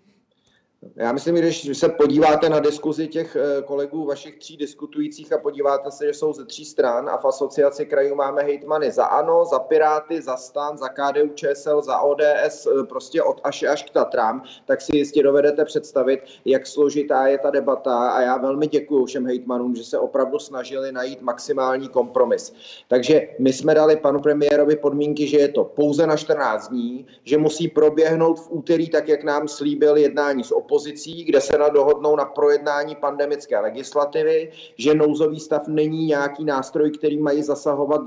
Já 0.96 1.12
myslím, 1.12 1.35
když 1.35 1.79
se 1.79 1.88
podíváte 1.88 2.49
na 2.49 2.61
diskuzi 2.61 3.09
těch 3.09 3.37
eh, 3.37 3.62
kolegů 3.62 4.05
vašich 4.05 4.38
tří 4.38 4.57
diskutujících 4.57 5.33
a 5.33 5.38
podíváte 5.38 5.90
se, 5.90 6.07
že 6.07 6.14
jsou 6.14 6.33
ze 6.33 6.44
tří 6.44 6.64
stran 6.64 7.09
a 7.09 7.16
v 7.16 7.25
asociaci 7.25 7.87
krajů 7.87 8.14
máme 8.14 8.42
hejtmany 8.42 8.90
za 8.90 9.05
ANO, 9.05 9.44
za 9.44 9.59
Piráty, 9.59 10.22
za 10.22 10.37
STAN, 10.37 10.79
za 10.79 10.88
KDU 10.88 11.29
ČSL, 11.35 11.83
za 11.83 11.99
ODS, 11.99 12.66
eh, 12.66 12.85
prostě 12.85 13.22
od 13.22 13.40
až 13.44 13.62
až 13.62 13.83
k 13.83 13.90
Tatrám, 13.90 14.42
tak 14.64 14.81
si 14.81 14.96
jistě 14.96 15.22
dovedete 15.22 15.64
představit, 15.64 16.20
jak 16.44 16.66
složitá 16.66 17.27
je 17.27 17.38
ta 17.38 17.51
debata 17.51 18.11
a 18.11 18.20
já 18.20 18.37
velmi 18.37 18.66
děkuji 18.66 19.05
všem 19.07 19.27
hejtmanům, 19.27 19.77
že 19.77 19.85
se 19.85 19.99
opravdu 19.99 20.38
snažili 20.38 20.92
najít 20.92 21.22
maximální 21.22 21.88
kompromis. 21.88 22.55
Takže 22.88 23.29
my 23.38 23.53
jsme 23.53 23.75
dali 23.75 23.96
panu 23.96 24.20
premiérovi 24.20 24.77
podmínky, 24.77 25.27
že 25.27 25.38
je 25.38 25.49
to 25.49 25.64
pouze 25.64 26.07
na 26.07 26.16
14 26.16 26.68
dní, 26.68 27.07
že 27.25 27.38
musí 27.38 27.68
proběhnout 27.68 28.40
v 28.40 28.51
úterý 28.51 28.88
tak, 28.88 29.09
jak 29.09 29.25
nám 29.25 29.49
slíbil 29.49 29.96
jednání 29.96 30.44
s 30.44 30.53
opozicí, 30.53 30.76
opozicí, 30.77 31.25
kde 31.25 31.41
se 31.41 31.59
dohodnou 31.73 32.17
na 32.17 32.25
projednání 32.25 32.95
pandemické 32.95 33.59
legislativy, 33.59 34.53
že 34.79 34.95
nouzový 34.95 35.41
stav 35.41 35.69
není 35.69 36.07
nějaký 36.07 36.45
nástroj, 36.45 36.91
který 36.91 37.19
mají 37.19 37.43
zasahovat 37.43 38.01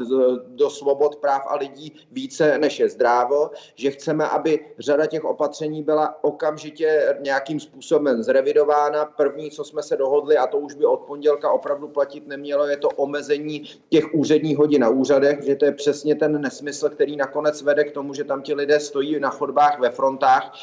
do 0.47 0.69
svobod 0.69 1.15
práv 1.15 1.41
a 1.47 1.55
lidí 1.55 1.93
více 2.11 2.57
než 2.57 2.79
je 2.79 2.89
zdrávo, 2.89 3.49
že 3.75 3.91
chceme, 3.91 4.25
aby 4.25 4.59
řada 4.79 5.05
těch 5.05 5.25
opatření 5.25 5.83
byla 5.83 6.23
okamžitě 6.23 7.17
nějakým 7.19 7.59
způsobem 7.59 8.23
zrevidována. 8.23 9.05
První, 9.05 9.51
co 9.51 9.63
jsme 9.63 9.83
se 9.83 9.97
dohodli, 9.97 10.37
a 10.37 10.47
to 10.47 10.57
už 10.57 10.73
by 10.73 10.85
od 10.85 10.99
pondělka 10.99 11.51
opravdu 11.51 11.87
platit 11.87 12.27
nemělo, 12.27 12.67
je 12.67 12.77
to 12.77 12.89
omezení 12.89 13.63
těch 13.89 14.13
úředních 14.13 14.57
hodin 14.57 14.81
na 14.81 14.89
úřadech, 14.89 15.41
že 15.43 15.55
to 15.55 15.65
je 15.65 15.71
přesně 15.71 16.15
ten 16.15 16.41
nesmysl, 16.41 16.89
který 16.89 17.15
nakonec 17.15 17.61
vede 17.61 17.83
k 17.83 17.91
tomu, 17.91 18.13
že 18.13 18.23
tam 18.23 18.41
ti 18.41 18.53
lidé 18.53 18.79
stojí 18.79 19.19
na 19.19 19.29
chodbách 19.29 19.79
ve 19.79 19.89
frontách 19.89 20.53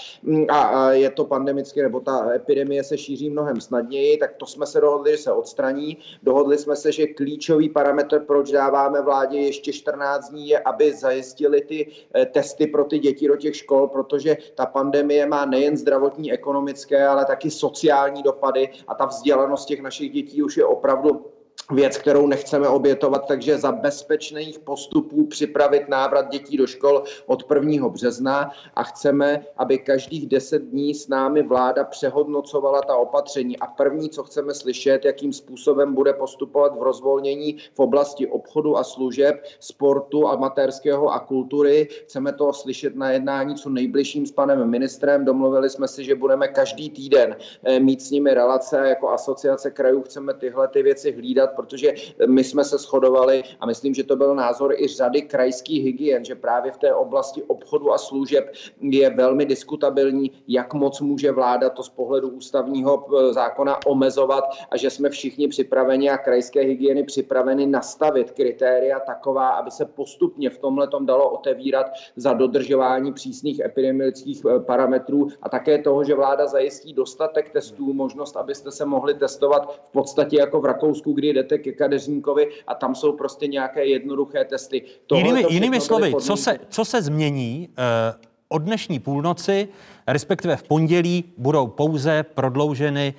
a 0.48 0.90
je 0.90 1.10
to 1.10 1.24
pandemické 1.24 1.82
nebo 1.82 1.95
ta 2.00 2.34
epidemie 2.34 2.84
se 2.84 2.98
šíří 2.98 3.30
mnohem 3.30 3.60
snadněji, 3.60 4.16
tak 4.16 4.34
to 4.36 4.46
jsme 4.46 4.66
se 4.66 4.80
dohodli, 4.80 5.10
že 5.10 5.18
se 5.18 5.32
odstraní. 5.32 5.98
Dohodli 6.22 6.58
jsme 6.58 6.76
se, 6.76 6.92
že 6.92 7.06
klíčový 7.06 7.68
parametr, 7.68 8.20
proč 8.20 8.50
dáváme 8.50 9.02
vládě 9.02 9.38
ještě 9.38 9.72
14 9.72 10.30
dní, 10.30 10.48
je, 10.48 10.58
aby 10.58 10.94
zajistili 10.94 11.60
ty 11.60 11.88
eh, 12.14 12.26
testy 12.26 12.66
pro 12.66 12.84
ty 12.84 12.98
děti 12.98 13.28
do 13.28 13.36
těch 13.36 13.56
škol, 13.56 13.88
protože 13.88 14.36
ta 14.54 14.66
pandemie 14.66 15.26
má 15.26 15.44
nejen 15.44 15.76
zdravotní, 15.76 16.32
ekonomické, 16.32 17.06
ale 17.06 17.24
taky 17.24 17.50
sociální 17.50 18.22
dopady 18.22 18.68
a 18.88 18.94
ta 18.94 19.06
vzdělanost 19.06 19.66
těch 19.66 19.82
našich 19.82 20.12
dětí 20.12 20.42
už 20.42 20.56
je 20.56 20.64
opravdu 20.64 21.35
věc, 21.70 21.98
kterou 21.98 22.26
nechceme 22.26 22.68
obětovat, 22.68 23.26
takže 23.28 23.58
za 23.58 23.72
bezpečných 23.72 24.58
postupů 24.58 25.26
připravit 25.26 25.88
návrat 25.88 26.30
dětí 26.30 26.56
do 26.56 26.66
škol 26.66 27.02
od 27.26 27.44
1. 27.54 27.88
března 27.88 28.50
a 28.74 28.82
chceme, 28.82 29.44
aby 29.56 29.78
každých 29.78 30.26
10 30.26 30.62
dní 30.62 30.94
s 30.94 31.08
námi 31.08 31.42
vláda 31.42 31.84
přehodnocovala 31.84 32.82
ta 32.82 32.96
opatření. 32.96 33.58
A 33.58 33.66
první, 33.66 34.10
co 34.10 34.22
chceme 34.24 34.54
slyšet, 34.54 35.04
jakým 35.04 35.32
způsobem 35.32 35.94
bude 35.94 36.12
postupovat 36.12 36.78
v 36.78 36.82
rozvolnění 36.82 37.56
v 37.74 37.80
oblasti 37.80 38.26
obchodu 38.26 38.76
a 38.76 38.84
služeb, 38.84 39.44
sportu, 39.60 40.28
amatérského 40.28 41.08
a 41.08 41.18
kultury. 41.18 41.88
Chceme 42.04 42.32
to 42.32 42.52
slyšet 42.52 42.96
na 42.96 43.10
jednání 43.10 43.54
co 43.54 43.70
nejbližším 43.70 44.26
s 44.26 44.32
panem 44.32 44.70
ministrem. 44.70 45.24
Domluvili 45.24 45.70
jsme 45.70 45.88
si, 45.88 46.04
že 46.04 46.14
budeme 46.14 46.48
každý 46.48 46.90
týden 46.90 47.36
eh, 47.64 47.80
mít 47.80 48.02
s 48.02 48.10
nimi 48.10 48.34
relace. 48.34 48.88
Jako 48.88 49.08
asociace 49.08 49.70
krajů 49.70 50.02
chceme 50.02 50.34
tyhle 50.34 50.68
ty 50.68 50.82
věci 50.82 51.12
hlídat 51.12 51.55
protože 51.56 51.94
my 52.26 52.44
jsme 52.44 52.64
se 52.64 52.78
shodovali 52.78 53.42
a 53.60 53.66
myslím, 53.66 53.94
že 53.94 54.04
to 54.04 54.16
byl 54.16 54.34
názor 54.34 54.74
i 54.76 54.88
řady 54.88 55.22
krajských 55.22 55.84
hygien, 55.84 56.24
že 56.24 56.34
právě 56.34 56.72
v 56.72 56.78
té 56.78 56.94
oblasti 56.94 57.42
obchodu 57.42 57.92
a 57.92 57.98
služeb 57.98 58.52
je 58.80 59.10
velmi 59.10 59.46
diskutabilní, 59.46 60.32
jak 60.48 60.74
moc 60.74 61.00
může 61.00 61.32
vláda 61.32 61.70
to 61.70 61.82
z 61.82 61.88
pohledu 61.88 62.28
ústavního 62.28 63.06
eh, 63.06 63.32
zákona 63.32 63.78
omezovat 63.86 64.44
a 64.70 64.76
že 64.76 64.90
jsme 64.90 65.10
všichni 65.10 65.48
připraveni 65.48 66.10
a 66.10 66.18
krajské 66.18 66.60
hygieny 66.60 67.04
připraveny 67.04 67.66
nastavit 67.66 68.30
kritéria 68.30 69.00
taková, 69.00 69.48
aby 69.48 69.70
se 69.70 69.84
postupně 69.84 70.50
v 70.50 70.58
tomhle 70.58 70.88
dalo 71.00 71.30
otevírat 71.30 71.86
za 72.16 72.32
dodržování 72.32 73.12
přísných 73.12 73.60
epidemiologických 73.60 74.42
eh, 74.44 74.60
parametrů 74.60 75.28
a 75.42 75.48
také 75.48 75.78
toho, 75.78 76.04
že 76.04 76.14
vláda 76.14 76.46
zajistí 76.46 76.92
dostatek 76.92 77.50
testů, 77.50 77.92
možnost, 77.92 78.36
abyste 78.36 78.70
se 78.70 78.84
mohli 78.84 79.14
testovat 79.14 79.80
v 79.88 79.90
podstatě 79.90 80.36
jako 80.36 80.60
v 80.60 80.64
Rakousku, 80.64 81.12
kdy 81.12 81.28
jdete 81.28 81.45
ke 81.58 81.72
kadeřníkovi 81.72 82.48
a 82.66 82.74
tam 82.74 82.94
jsou 82.94 83.12
prostě 83.12 83.46
nějaké 83.46 83.84
jednoduché 83.84 84.44
testy. 84.44 84.82
Tohle 85.06 85.28
jinými, 85.28 85.46
jinými 85.50 85.80
slovy, 85.80 86.14
co 86.20 86.36
se, 86.36 86.58
co 86.68 86.84
se 86.84 87.02
změní 87.02 87.68
uh, 87.68 88.20
od 88.48 88.62
dnešní 88.62 88.98
půlnoci, 88.98 89.68
respektive 90.06 90.56
v 90.56 90.62
pondělí, 90.62 91.24
budou 91.38 91.66
pouze 91.66 92.22
prodlouženy 92.22 93.14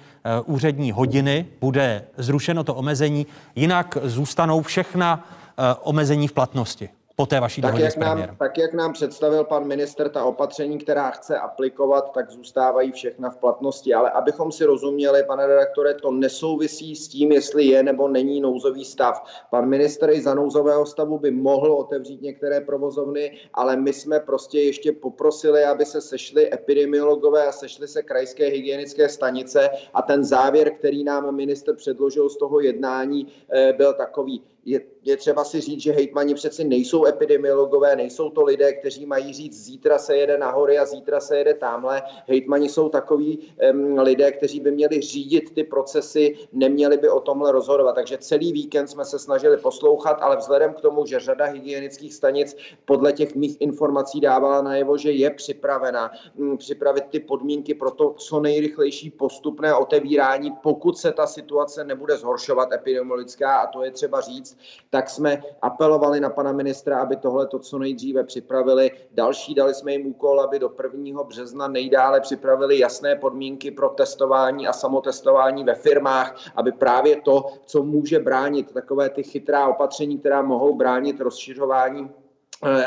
uh, 0.45 0.55
úřední 0.55 0.91
hodiny, 0.91 1.45
bude 1.61 2.07
zrušeno 2.17 2.63
to 2.63 2.75
omezení, 2.75 3.27
jinak 3.55 3.97
zůstanou 4.03 4.61
všechna 4.61 5.29
uh, 5.59 5.65
omezení 5.83 6.27
v 6.27 6.33
platnosti 6.33 6.89
po 7.19 7.25
té 7.25 7.39
vaší 7.39 7.61
tak, 7.61 7.79
jak 7.79 7.97
nám, 7.97 8.35
tak 8.39 8.57
jak 8.57 8.73
nám 8.73 8.93
představil 8.93 9.43
pan 9.43 9.67
minister 9.67 10.09
ta 10.09 10.23
opatření, 10.23 10.77
která 10.77 11.11
chce 11.11 11.39
aplikovat, 11.39 12.11
tak 12.13 12.31
zůstávají 12.31 12.91
všechna 12.91 13.29
v 13.29 13.37
platnosti. 13.37 13.93
Ale 13.93 14.11
abychom 14.11 14.51
si 14.51 14.65
rozuměli, 14.65 15.23
pane 15.23 15.47
redaktore, 15.47 15.93
to 15.93 16.11
nesouvisí 16.11 16.95
s 16.95 17.07
tím, 17.07 17.31
jestli 17.31 17.65
je 17.65 17.83
nebo 17.83 18.07
není 18.07 18.41
nouzový 18.41 18.85
stav. 18.85 19.23
Pan 19.49 19.69
minister 19.69 20.09
i 20.09 20.21
za 20.21 20.33
nouzového 20.33 20.85
stavu 20.85 21.19
by 21.19 21.31
mohl 21.31 21.71
otevřít 21.71 22.21
některé 22.21 22.61
provozovny, 22.61 23.37
ale 23.53 23.75
my 23.75 23.93
jsme 23.93 24.19
prostě 24.19 24.61
ještě 24.61 24.91
poprosili, 24.91 25.63
aby 25.63 25.85
se 25.85 26.01
sešly 26.01 26.53
epidemiologové 26.53 27.47
a 27.47 27.51
sešly 27.51 27.87
se 27.87 28.03
krajské 28.03 28.45
hygienické 28.45 29.09
stanice 29.09 29.69
a 29.93 30.01
ten 30.01 30.23
závěr, 30.23 30.71
který 30.71 31.03
nám 31.03 31.35
minister 31.35 31.75
předložil 31.75 32.29
z 32.29 32.37
toho 32.37 32.59
jednání, 32.59 33.27
eh, 33.53 33.73
byl 33.73 33.93
takový 33.93 34.43
je, 34.67 34.81
je 35.03 35.17
třeba 35.17 35.43
si 35.43 35.61
říct, 35.61 35.81
že 35.81 35.91
hejtmani 35.91 36.33
přeci 36.33 36.63
nejsou 36.63 37.05
epidemiologové, 37.05 37.95
nejsou 37.95 38.29
to 38.29 38.43
lidé, 38.43 38.73
kteří 38.73 39.05
mají 39.05 39.33
říct, 39.33 39.63
zítra 39.63 39.97
se 39.97 40.17
jede 40.17 40.37
nahory 40.37 40.77
a 40.77 40.85
zítra 40.85 41.19
se 41.19 41.37
jede 41.37 41.53
tamhle. 41.53 42.01
Hejtmani 42.27 42.69
jsou 42.69 42.89
takový 42.89 43.39
um, 43.73 43.97
lidé, 43.99 44.31
kteří 44.31 44.59
by 44.59 44.71
měli 44.71 45.01
řídit 45.01 45.53
ty 45.55 45.63
procesy, 45.63 46.35
neměli 46.51 46.97
by 46.97 47.09
o 47.09 47.19
tomhle 47.19 47.51
rozhodovat. 47.51 47.95
Takže 47.95 48.17
celý 48.17 48.53
víkend 48.53 48.87
jsme 48.87 49.05
se 49.05 49.19
snažili 49.19 49.57
poslouchat, 49.57 50.17
ale 50.21 50.37
vzhledem 50.37 50.73
k 50.73 50.81
tomu, 50.81 51.05
že 51.05 51.19
řada 51.19 51.45
hygienických 51.45 52.13
stanic 52.13 52.57
podle 52.85 53.13
těch 53.13 53.35
mých 53.35 53.61
informací 53.61 54.21
dávala 54.21 54.61
najevo, 54.61 54.97
že 54.97 55.11
je 55.11 55.29
připravena 55.29 56.11
um, 56.35 56.57
připravit 56.57 57.03
ty 57.09 57.19
podmínky 57.19 57.73
pro 57.73 57.91
to 57.91 58.13
co 58.17 58.39
nejrychlejší 58.39 59.09
postupné 59.09 59.75
otevírání, 59.75 60.51
pokud 60.51 60.97
se 60.97 61.11
ta 61.11 61.27
situace 61.27 61.83
nebude 61.83 62.17
zhoršovat 62.17 62.73
epidemiologická, 62.73 63.57
a 63.57 63.67
to 63.67 63.83
je 63.83 63.91
třeba 63.91 64.21
říct, 64.21 64.56
tak 64.89 65.09
jsme 65.09 65.43
apelovali 65.61 66.19
na 66.19 66.29
pana 66.29 66.51
ministra, 66.51 66.99
aby 66.99 67.15
tohle 67.15 67.47
to 67.47 67.59
co 67.59 67.79
nejdříve 67.79 68.23
připravili. 68.23 68.91
Další 69.11 69.55
dali 69.55 69.73
jsme 69.73 69.91
jim 69.91 70.07
úkol, 70.07 70.41
aby 70.41 70.59
do 70.59 70.71
1. 70.93 71.23
března 71.23 71.67
nejdále 71.67 72.21
připravili 72.21 72.79
jasné 72.79 73.15
podmínky 73.15 73.71
pro 73.71 73.89
testování 73.89 74.67
a 74.67 74.73
samotestování 74.73 75.63
ve 75.63 75.75
firmách, 75.75 76.51
aby 76.55 76.71
právě 76.71 77.21
to, 77.21 77.45
co 77.65 77.83
může 77.83 78.19
bránit, 78.19 78.73
takové 78.73 79.09
ty 79.09 79.23
chytrá 79.23 79.67
opatření, 79.67 80.17
která 80.19 80.41
mohou 80.41 80.75
bránit 80.75 81.21
rozšiřování 81.21 82.09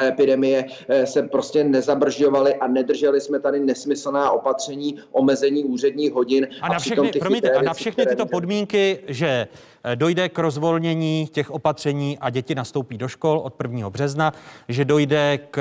epidemie 0.02 0.64
eh, 0.88 1.06
se 1.06 1.22
prostě 1.22 1.64
nezabržďovaly 1.64 2.54
a 2.54 2.66
nedrželi 2.66 3.20
jsme 3.20 3.40
tady 3.40 3.60
nesmyslná 3.60 4.30
opatření, 4.30 4.98
omezení 5.12 5.64
úředních 5.64 6.12
hodin. 6.12 6.48
A 6.60 6.68
na 6.68 6.78
všechny, 6.78 7.12
promiňte, 7.12 7.50
a 7.50 7.62
na 7.62 7.74
všechny 7.74 8.06
tyto 8.06 8.26
podmínky, 8.26 8.98
že 9.08 9.48
eh, 9.84 9.96
dojde 9.96 10.28
k 10.28 10.38
rozvolnění 10.38 11.28
těch 11.32 11.50
opatření 11.50 12.18
a 12.18 12.30
děti 12.30 12.54
nastoupí 12.54 12.98
do 12.98 13.08
škol 13.08 13.38
od 13.38 13.54
1. 13.62 13.90
března, 13.90 14.32
že 14.68 14.84
dojde 14.84 15.38
k 15.50 15.60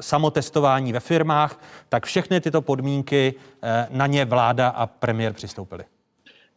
samotestování 0.00 0.92
ve 0.92 1.00
firmách, 1.00 1.60
tak 1.88 2.06
všechny 2.06 2.40
tyto 2.40 2.62
podmínky 2.62 3.34
na 3.90 4.06
ně 4.06 4.24
vláda 4.24 4.68
a 4.68 4.86
premiér 4.86 5.32
přistoupili. 5.32 5.84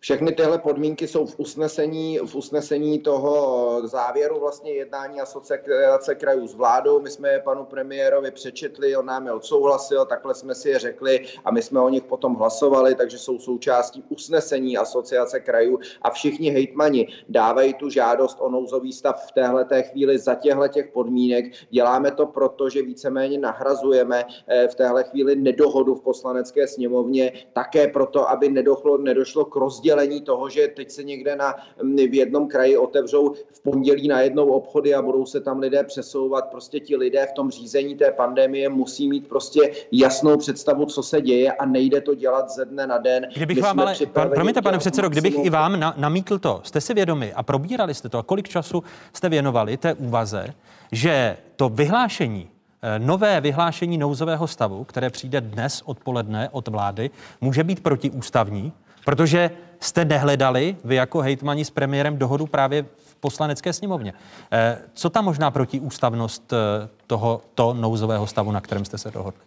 Všechny 0.03 0.31
tyhle 0.31 0.57
podmínky 0.59 1.07
jsou 1.07 1.25
v 1.25 1.39
usnesení, 1.39 2.19
v 2.19 2.35
usnesení 2.35 2.99
toho 2.99 3.81
závěru 3.87 4.39
vlastně 4.39 4.71
jednání 4.71 5.21
asociace 5.21 6.15
krajů 6.15 6.47
s 6.47 6.53
vládou. 6.53 6.99
My 6.99 7.09
jsme 7.09 7.29
je 7.29 7.39
panu 7.39 7.65
premiérovi 7.65 8.31
přečetli, 8.31 8.95
on 8.95 9.05
nám 9.05 9.25
je 9.25 9.31
odsouhlasil, 9.31 10.05
takhle 10.05 10.35
jsme 10.35 10.55
si 10.55 10.69
je 10.69 10.79
řekli 10.79 11.25
a 11.45 11.51
my 11.51 11.61
jsme 11.61 11.79
o 11.79 11.89
nich 11.89 12.03
potom 12.03 12.35
hlasovali, 12.35 12.95
takže 12.95 13.17
jsou 13.17 13.39
součástí 13.39 14.03
usnesení 14.09 14.77
asociace 14.77 15.39
krajů 15.39 15.79
a 16.01 16.09
všichni 16.09 16.49
hejtmani 16.49 17.07
dávají 17.29 17.73
tu 17.73 17.89
žádost 17.89 18.37
o 18.39 18.49
nouzový 18.49 18.93
stav 18.93 19.27
v 19.27 19.31
téhle 19.31 19.65
té 19.65 19.83
chvíli 19.83 20.19
za 20.19 20.35
těchto 20.35 20.67
těch 20.67 20.87
podmínek. 20.87 21.45
Děláme 21.69 22.11
to 22.11 22.25
proto, 22.25 22.69
že 22.69 22.81
víceméně 22.81 23.37
nahrazujeme 23.37 24.25
eh, 24.47 24.67
v 24.67 24.75
téhle 24.75 25.03
chvíli 25.03 25.35
nedohodu 25.35 25.95
v 25.95 26.01
poslanecké 26.01 26.67
sněmovně, 26.67 27.33
také 27.53 27.87
proto, 27.87 28.29
aby 28.29 28.49
nedošlo, 28.49 28.97
nedošlo 28.97 29.45
k 29.45 29.55
rozdělení 29.55 29.92
rozdělení 29.95 30.21
toho, 30.21 30.49
že 30.49 30.67
teď 30.67 30.91
se 30.91 31.03
někde 31.03 31.35
na, 31.35 31.55
v 31.83 32.13
jednom 32.13 32.47
kraji 32.47 32.77
otevřou 32.77 33.33
v 33.51 33.61
pondělí 33.61 34.07
na 34.07 34.21
jednou 34.21 34.45
obchody 34.45 34.93
a 34.93 35.01
budou 35.01 35.25
se 35.25 35.41
tam 35.41 35.59
lidé 35.59 35.83
přesouvat. 35.83 36.45
Prostě 36.51 36.79
ti 36.79 36.95
lidé 36.95 37.25
v 37.25 37.33
tom 37.33 37.51
řízení 37.51 37.95
té 37.95 38.11
pandemie 38.11 38.69
musí 38.69 39.07
mít 39.07 39.27
prostě 39.27 39.71
jasnou 39.91 40.37
představu, 40.37 40.85
co 40.85 41.03
se 41.03 41.21
děje 41.21 41.51
a 41.51 41.65
nejde 41.65 42.01
to 42.01 42.15
dělat 42.15 42.49
ze 42.49 42.65
dne 42.65 42.87
na 42.87 42.97
den. 42.97 43.27
Kdybych 43.35 43.61
vám 43.61 43.79
ale, 43.79 43.95
promiňte, 44.13 44.61
pane 44.61 44.77
předsedo, 44.77 45.09
kdybych 45.09 45.45
i 45.45 45.49
vám 45.49 45.79
na, 45.79 45.93
namítl 45.97 46.39
to, 46.39 46.61
jste 46.63 46.81
si 46.81 46.93
vědomi 46.93 47.33
a 47.33 47.43
probírali 47.43 47.93
jste 47.93 48.09
to 48.09 48.17
a 48.17 48.23
kolik 48.23 48.49
času 48.49 48.83
jste 49.13 49.29
věnovali 49.29 49.77
té 49.77 49.93
úvaze, 49.93 50.47
že 50.91 51.37
to 51.55 51.69
vyhlášení 51.69 52.49
eh, 52.81 52.99
nové 52.99 53.41
vyhlášení 53.41 53.97
nouzového 53.97 54.47
stavu, 54.47 54.83
které 54.83 55.09
přijde 55.09 55.41
dnes 55.41 55.81
odpoledne 55.85 56.49
od 56.51 56.67
vlády, 56.67 57.09
může 57.41 57.63
být 57.63 57.83
protiústavní, 57.83 58.73
protože 59.05 59.51
jste 59.79 60.05
nehledali 60.05 60.77
vy 60.83 60.95
jako 60.95 61.19
hejtmani 61.19 61.65
s 61.65 61.69
premiérem 61.69 62.17
dohodu 62.17 62.47
právě 62.47 62.85
v 63.05 63.15
poslanecké 63.15 63.73
sněmovně. 63.73 64.13
Eh, 64.51 64.77
co 64.93 65.09
tam 65.09 65.25
možná 65.25 65.51
protiústavnost 65.51 66.53
eh, 66.53 66.89
tohoto 67.07 67.73
nouzového 67.73 68.27
stavu, 68.27 68.51
na 68.51 68.61
kterém 68.61 68.85
jste 68.85 68.97
se 68.97 69.11
dohodli? 69.11 69.41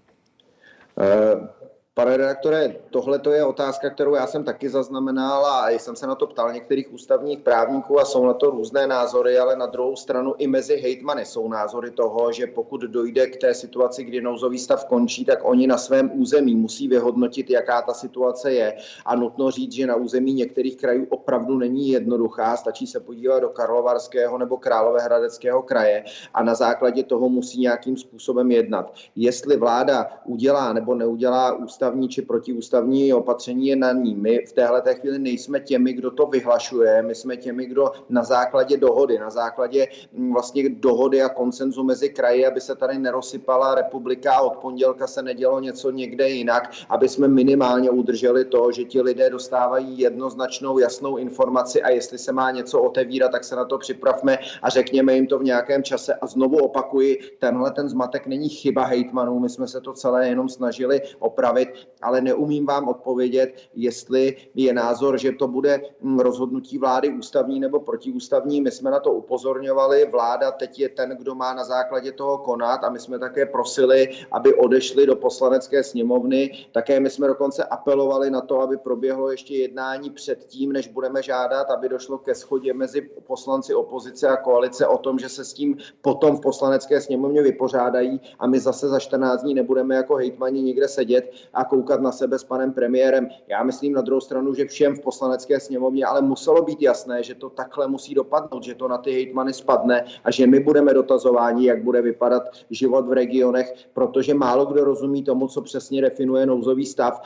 Pane 1.98 2.16
redaktore, 2.16 2.76
tohle 2.90 3.20
je 3.32 3.44
otázka, 3.44 3.90
kterou 3.90 4.14
já 4.14 4.26
jsem 4.26 4.44
taky 4.44 4.68
zaznamenal 4.68 5.46
a 5.46 5.70
jsem 5.70 5.96
se 5.96 6.06
na 6.06 6.14
to 6.14 6.26
ptal 6.26 6.52
některých 6.52 6.92
ústavních 6.92 7.38
právníků 7.38 8.00
a 8.00 8.04
jsou 8.04 8.26
na 8.26 8.35
to 8.35 8.50
různé 8.50 8.87
názory, 8.87 9.38
ale 9.38 9.56
na 9.56 9.66
druhou 9.66 9.96
stranu 9.96 10.35
i 10.38 10.46
mezi 10.46 10.76
hejtmany 10.76 11.24
jsou 11.24 11.48
názory 11.48 11.90
toho, 11.90 12.32
že 12.32 12.46
pokud 12.46 12.80
dojde 12.80 13.26
k 13.26 13.37
té 13.37 13.54
situaci, 13.54 14.04
kdy 14.04 14.20
nouzový 14.20 14.59
stav 14.59 14.85
končí, 14.85 15.24
tak 15.24 15.38
oni 15.42 15.66
na 15.66 15.78
svém 15.78 16.11
území 16.14 16.54
musí 16.54 16.88
vyhodnotit, 16.88 17.50
jaká 17.50 17.82
ta 17.82 17.94
situace 17.94 18.52
je. 18.52 18.76
A 19.06 19.16
nutno 19.16 19.50
říct, 19.50 19.72
že 19.72 19.87
na 19.87 19.96
území 19.96 20.32
některých 20.32 20.76
krajů 20.76 21.06
opravdu 21.09 21.59
není 21.59 21.88
jednoduchá. 21.88 22.56
Stačí 22.56 22.87
se 22.87 23.00
podívat 23.00 23.40
do 23.40 23.48
Karlovarského 23.48 24.38
nebo 24.38 24.56
Královéhradeckého 24.56 25.62
kraje 25.62 26.04
a 26.35 26.42
na 26.42 26.54
základě 26.54 27.02
toho 27.02 27.28
musí 27.28 27.61
nějakým 27.61 27.96
způsobem 27.96 28.50
jednat. 28.50 28.94
Jestli 29.16 29.56
vláda 29.56 30.09
udělá 30.24 30.72
nebo 30.72 30.94
neudělá 30.94 31.52
ústav 31.52 31.86
ústavní 31.87 32.09
či 32.09 32.22
protiústavní 32.22 33.14
opatření 33.14 33.66
je 33.66 33.77
na 33.77 33.92
ní. 33.92 34.14
My 34.14 34.44
v 34.49 34.53
téhle 34.53 34.83
té 34.83 34.94
chvíli 34.94 35.18
nejsme 35.18 35.61
těmi, 35.61 35.92
kdo 35.92 36.11
to 36.11 36.27
vyhlašuje, 36.27 37.03
my 37.03 37.14
jsme 37.14 37.37
těmi, 37.37 37.66
kdo 37.66 37.92
na 38.09 38.25
základě 38.25 38.77
dohody, 38.77 39.18
na 39.18 39.31
základě 39.31 39.87
mm, 40.12 40.33
vlastně 40.33 40.68
dohody 40.68 41.22
a 41.22 41.29
konsenzu 41.29 41.85
mezi 41.85 42.09
kraji, 42.09 42.46
aby 42.46 42.61
se 42.61 42.75
tady 42.75 42.99
nerosypala 42.99 43.75
republika 43.75 44.35
a 44.35 44.40
od 44.40 44.57
pondělka 44.57 45.07
se 45.07 45.22
nedělo 45.22 45.61
něco 45.61 45.90
někde 45.90 46.29
jinak, 46.29 46.70
aby 46.88 47.09
jsme 47.09 47.29
minimálně 47.29 47.90
udrželi 47.90 48.44
to, 48.44 48.72
že 48.72 48.85
ti 48.85 49.03
lidé 49.03 49.31
dostávají 49.31 49.99
jednoznačnou 49.99 50.79
jasnou 50.79 51.16
informaci 51.16 51.83
a 51.83 51.90
jestli 51.90 52.18
se 52.18 52.33
má 52.33 52.51
něco 52.51 52.83
otevírat, 52.83 53.33
tak 53.33 53.44
se 53.44 53.57
na 53.57 53.64
to 53.64 53.79
připravme 53.79 54.38
a 54.62 54.70
řekněme 54.70 55.14
jim 55.14 55.27
to 55.27 55.38
v 55.38 55.44
nějakém 55.44 55.83
čase. 55.83 56.14
A 56.14 56.27
znovu 56.27 56.59
opakuji, 56.59 57.18
tenhle 57.39 57.70
ten 57.70 57.89
zmatek 57.89 58.26
není 58.26 58.49
chyba 58.49 58.84
hejtmanů, 58.84 59.39
my 59.39 59.49
jsme 59.49 59.68
se 59.68 59.80
to 59.80 59.93
celé 59.93 60.28
jenom 60.28 60.49
snažili 60.49 61.01
opravit 61.18 61.76
ale 62.03 62.20
neumím 62.20 62.66
vám 62.66 62.89
odpovědět, 62.89 63.55
jestli 63.74 64.37
je 64.55 64.72
názor, 64.72 65.18
že 65.18 65.33
to 65.33 65.49
bude 65.49 65.81
hm, 66.03 66.18
rozhodnutí 66.18 66.79
vlády 66.79 67.09
ústavní 67.09 67.61
nebo 67.61 67.81
protiústavní. 67.81 68.61
My 68.61 68.70
jsme 68.70 68.91
na 68.91 69.01
to 69.01 69.12
upozorňovali, 69.12 70.09
vláda 70.11 70.51
teď 70.51 70.79
je 70.79 70.89
ten, 70.89 71.11
kdo 71.11 71.35
má 71.35 71.55
na 71.55 71.64
základě 71.64 72.12
toho 72.12 72.39
konat 72.39 72.85
a 72.85 72.91
my 72.91 72.99
jsme 72.99 73.18
také 73.18 73.47
prosili, 73.47 74.09
aby 74.33 74.55
odešli 74.55 75.07
do 75.07 75.16
poslanecké 75.16 75.85
sněmovny. 75.85 76.66
Také 76.72 77.01
my 77.01 77.11
jsme 77.11 77.27
dokonce 77.27 77.64
apelovali 77.64 78.31
na 78.31 78.41
to, 78.41 78.61
aby 78.61 78.77
proběhlo 78.77 79.31
ještě 79.31 79.57
jednání 79.57 80.11
předtím, 80.11 80.72
než 80.72 80.89
budeme 80.89 81.22
žádat, 81.22 81.70
aby 81.70 81.89
došlo 81.89 82.18
ke 82.18 82.35
schodě 82.35 82.74
mezi 82.74 83.01
poslanci 83.27 83.74
opozice 83.74 84.29
a 84.29 84.37
koalice 84.37 84.87
o 84.87 84.99
tom, 84.99 85.18
že 85.18 85.29
se 85.29 85.45
s 85.45 85.53
tím 85.53 85.77
potom 86.01 86.37
v 86.37 86.41
poslanecké 86.41 87.01
sněmovně 87.01 87.43
vypořádají 87.43 88.20
a 88.39 88.47
my 88.47 88.61
zase 88.61 88.89
za 88.89 88.99
14 88.99 89.43
dní 89.43 89.55
nebudeme 89.55 89.95
jako 89.95 90.14
hejtmani 90.14 90.62
nikde 90.62 90.89
sedět 90.89 91.33
a 91.55 91.64
koukat 91.69 92.01
na 92.01 92.12
sebe 92.12 92.39
s 92.39 92.45
panem 92.45 92.73
premiérem. 92.73 93.29
Já 93.49 93.62
myslím 93.62 93.93
na 93.93 94.01
druhou 94.01 94.21
stranu, 94.21 94.55
že 94.55 94.64
všem 94.64 94.95
v 94.95 95.01
poslanecké 95.01 95.61
sněmovně 95.61 96.07
ale 96.07 96.23
muselo 96.23 96.62
být 96.62 96.83
jasné, 96.83 97.23
že 97.23 97.35
to 97.35 97.51
takhle 97.51 97.89
musí 97.89 98.14
dopadnout, 98.14 98.64
že 98.64 98.75
to 98.75 98.89
na 98.89 98.99
ty 98.99 99.12
hejtmany 99.12 99.53
spadne 99.53 100.05
a 100.25 100.31
že 100.31 100.47
my 100.47 100.61
budeme 100.61 100.95
dotazováni, 100.95 101.67
jak 101.67 101.85
bude 101.85 102.03
vypadat 102.03 102.43
život 102.71 103.09
v 103.09 103.12
regionech, 103.12 103.75
protože 103.93 104.35
málo 104.35 104.67
kdo 104.67 104.85
rozumí 104.85 105.23
tomu, 105.23 105.49
co 105.49 105.62
přesně 105.62 106.03
definuje 106.03 106.47
nouzový 106.47 106.87
stav 106.87 107.21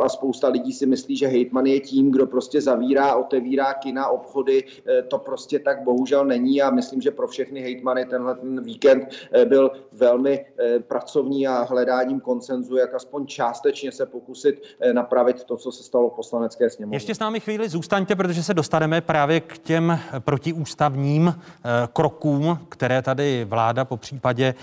a 0.00 0.08
spousta 0.08 0.48
lidí 0.48 0.72
si 0.72 0.86
myslí, 0.86 1.16
že 1.16 1.26
hejtman 1.26 1.66
je 1.66 1.80
tím, 1.80 2.10
kdo 2.10 2.26
prostě 2.26 2.60
zavírá, 2.60 3.16
otevírá 3.16 3.74
kina, 3.74 4.08
obchody. 4.08 4.64
E, 4.88 5.02
to 5.02 5.18
prostě 5.18 5.58
tak 5.58 5.82
bohužel 5.82 6.24
není 6.24 6.62
a 6.62 6.70
myslím, 6.70 7.00
že 7.00 7.10
pro 7.10 7.28
všechny 7.28 7.60
hejtmany 7.60 8.06
tenhle 8.06 8.34
ten 8.34 8.62
víkend 8.62 9.08
e, 9.32 9.44
byl 9.44 9.70
velmi 9.92 10.46
e, 10.58 10.80
pracovní 10.80 11.46
a 11.46 11.62
hledáním 11.62 12.20
koncenzu, 12.20 12.76
jak 12.76 12.94
aspoň 12.94 13.26
částečně 13.26 13.81
se 13.90 14.06
pokusit 14.06 14.62
napravit 14.92 15.44
to, 15.44 15.56
co 15.56 15.72
se 15.72 15.82
stalo 15.82 16.10
v 16.10 16.12
poslanecké 16.12 16.70
sněmovně. 16.70 16.96
Ještě 16.96 17.14
s 17.14 17.18
námi 17.18 17.40
chvíli 17.40 17.68
zůstaňte, 17.68 18.16
protože 18.16 18.42
se 18.42 18.54
dostaneme 18.54 19.00
právě 19.00 19.40
k 19.40 19.58
těm 19.58 19.98
protiústavním 20.18 21.40
krokům, 21.92 22.58
které 22.68 23.02
tady 23.02 23.44
vláda 23.44 23.84
po 23.84 23.96
případě 23.96 24.54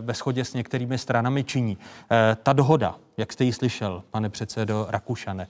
ve 0.00 0.14
shodě 0.14 0.44
s 0.44 0.54
některými 0.54 0.98
stranami 0.98 1.44
činí. 1.44 1.78
Ta 2.42 2.52
dohoda, 2.52 2.96
jak 3.16 3.32
jste 3.32 3.44
ji 3.44 3.52
slyšel, 3.52 4.02
pane 4.10 4.30
předsedo 4.30 4.86
Rakušane, 4.90 5.46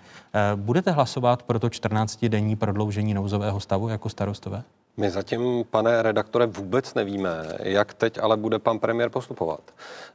budete 0.57 0.91
hlasovat 0.91 1.43
pro 1.43 1.59
to 1.59 1.68
14-denní 1.68 2.57
prodloužení 2.57 3.14
nouzového 3.14 3.61
stavu 3.61 3.89
jako 3.89 4.09
starostové? 4.09 4.62
My 4.99 5.11
zatím, 5.11 5.65
pane 5.71 6.03
redaktore, 6.03 6.47
vůbec 6.47 6.95
nevíme, 6.95 7.31
jak 7.63 7.95
teď 7.95 8.19
ale 8.23 8.37
bude 8.37 8.59
pan 8.59 8.79
premiér 8.79 9.11
postupovat. 9.11 9.61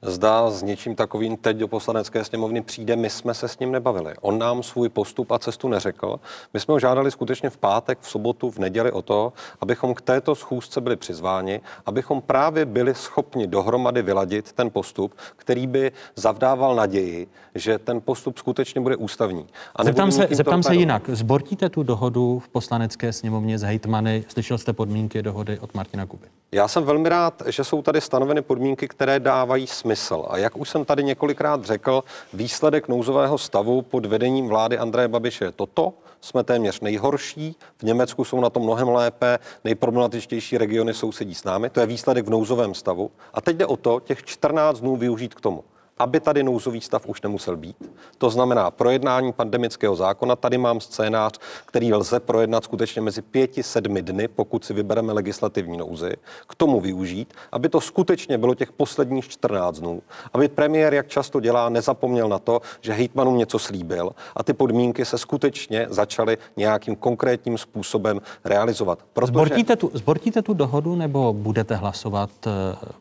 Zda 0.02 0.50
s 0.50 0.64
něčím 0.64 0.96
takovým 0.96 1.38
teď 1.38 1.58
do 1.58 1.68
poslanecké 1.68 2.24
sněmovny 2.24 2.62
přijde, 2.62 2.96
my 2.96 3.10
jsme 3.10 3.34
se 3.34 3.48
s 3.48 3.60
ním 3.60 3.72
nebavili. 3.72 4.14
On 4.22 4.40
nám 4.40 4.64
svůj 4.64 4.90
postup 4.90 5.32
a 5.32 5.40
cestu 5.40 5.68
neřekl. 5.68 6.20
My 6.54 6.60
jsme 6.60 6.72
ho 6.72 6.80
žádali 6.80 7.12
skutečně 7.12 7.50
v 7.50 7.58
pátek, 7.58 8.00
v 8.02 8.10
sobotu, 8.10 8.52
v 8.52 8.58
neděli 8.58 8.92
o 8.92 9.02
to, 9.02 9.34
abychom 9.62 9.94
k 9.94 10.02
této 10.02 10.36
schůzce 10.36 10.82
byli 10.82 10.96
přizváni, 10.96 11.62
abychom 11.86 12.22
právě 12.22 12.66
byli 12.66 12.96
schopni 12.96 13.48
dohromady 13.48 14.02
vyladit 14.02 14.52
ten 14.54 14.70
postup, 14.70 15.16
který 15.36 15.68
by 15.68 15.92
zavdával 16.16 16.76
naději, 16.76 17.28
že 17.56 17.80
ten 17.80 18.02
postup 18.02 18.38
skutečně 18.38 18.82
bude 18.82 18.96
ústavní. 18.96 19.48
A 19.76 19.84
zeptám 19.84 20.12
se, 20.12 20.28
zeptám 20.32 20.64
se 20.64 20.76
jinak. 20.76 21.10
Zbortíte 21.10 21.70
tu 21.70 21.84
dohodu 21.84 22.40
v 22.40 22.50
poslanecké 22.50 23.14
sněmovně 23.14 23.60
s 23.60 23.62
hejtmany? 23.62 24.26
Slyšel 24.28 24.58
jste 24.58 24.70
podmínky 24.74 25.22
dohody 25.22 25.59
od 25.59 25.74
Martina 25.74 26.05
Kuby? 26.05 26.28
Já 26.51 26.67
jsem 26.67 26.84
velmi 26.84 27.09
rád, 27.09 27.43
že 27.47 27.63
jsou 27.63 27.82
tady 27.82 28.01
stanoveny 28.01 28.41
podmínky, 28.41 28.88
které 28.88 29.19
dávají 29.19 29.67
smysl. 29.67 30.26
A 30.30 30.38
jak 30.38 30.57
už 30.57 30.69
jsem 30.69 30.86
tady 30.86 31.03
několikrát 31.03 31.65
řekl, 31.65 32.03
výsledek 32.34 32.88
nouzového 32.88 33.38
stavu 33.38 33.82
pod 33.82 34.05
vedením 34.05 34.47
vlády 34.47 34.78
Andreje 34.78 35.07
Babiše 35.07 35.45
je 35.45 35.51
toto. 35.51 35.93
Jsme 36.22 36.43
téměř 36.43 36.80
nejhorší, 36.80 37.55
v 37.78 37.84
Německu 37.84 38.26
jsou 38.26 38.41
na 38.41 38.49
to 38.49 38.59
mnohem 38.59 38.89
lépe, 38.89 39.39
nejproblematičtější 39.63 40.57
regiony 40.57 40.93
sousedí 40.93 41.36
s 41.36 41.43
námi. 41.43 41.69
To 41.69 41.80
je 41.80 41.86
výsledek 41.86 42.26
v 42.26 42.30
nouzovém 42.30 42.74
stavu. 42.74 43.11
A 43.34 43.41
teď 43.41 43.57
jde 43.57 43.65
o 43.65 43.78
to, 43.78 43.99
těch 43.99 44.24
14 44.24 44.80
dnů 44.80 44.95
využít 44.95 45.34
k 45.34 45.41
tomu 45.41 45.63
aby 46.02 46.20
tady 46.20 46.43
nouzový 46.43 46.82
stav 46.82 47.06
už 47.06 47.22
nemusel 47.22 47.58
být. 47.58 47.76
To 48.18 48.30
znamená 48.30 48.72
projednání 48.72 49.34
pandemického 49.34 49.95
zákona. 49.95 50.36
Tady 50.36 50.58
mám 50.58 50.82
scénář, 50.82 51.39
který 51.66 51.93
lze 51.93 52.20
projednat 52.20 52.64
skutečně 52.64 53.02
mezi 53.02 53.22
pěti, 53.22 53.64
sedmi 53.64 54.02
dny, 54.02 54.28
pokud 54.28 54.66
si 54.66 54.74
vybereme 54.74 55.14
legislativní 55.14 55.78
nouzy, 55.78 56.14
k 56.47 56.56
tomu 56.56 56.82
využít, 56.82 57.34
aby 57.52 57.70
to 57.70 57.82
skutečně 57.82 58.38
bylo 58.38 58.56
těch 58.56 58.72
posledních 58.72 59.30
14 59.30 59.80
dnů. 59.80 60.02
Aby 60.34 60.47
premiér, 60.47 60.93
jak 60.93 61.08
často 61.08 61.39
dělá, 61.39 61.70
nezapomněl 61.70 62.30
na 62.30 62.39
to, 62.39 62.62
že 62.82 62.93
hejtmanům 62.93 63.38
něco 63.38 63.60
slíbil 63.60 64.12
a 64.36 64.43
ty 64.43 64.54
podmínky 64.54 65.06
se 65.06 65.18
skutečně 65.18 65.88
začaly 65.89 66.38
nějakým 66.58 66.95
konkrétním 66.95 67.58
způsobem 67.58 68.22
realizovat. 68.45 68.99
Protože... 69.14 69.28
Zbortíte, 69.28 69.76
tu, 69.76 69.91
zbortíte 69.93 70.41
tu 70.41 70.54
dohodu 70.54 70.95
nebo 70.95 71.34
budete 71.34 71.76
hlasovat 71.76 72.30
uh, 72.45 72.52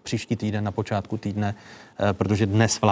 příští 0.03 0.37
týden 0.37 0.65
na 0.65 0.73
počátku 0.73 1.17
týdne 1.17 1.55
Eh, 2.03 2.13
protože 2.13 2.47
dnes 2.47 2.81
vláda 2.81 2.90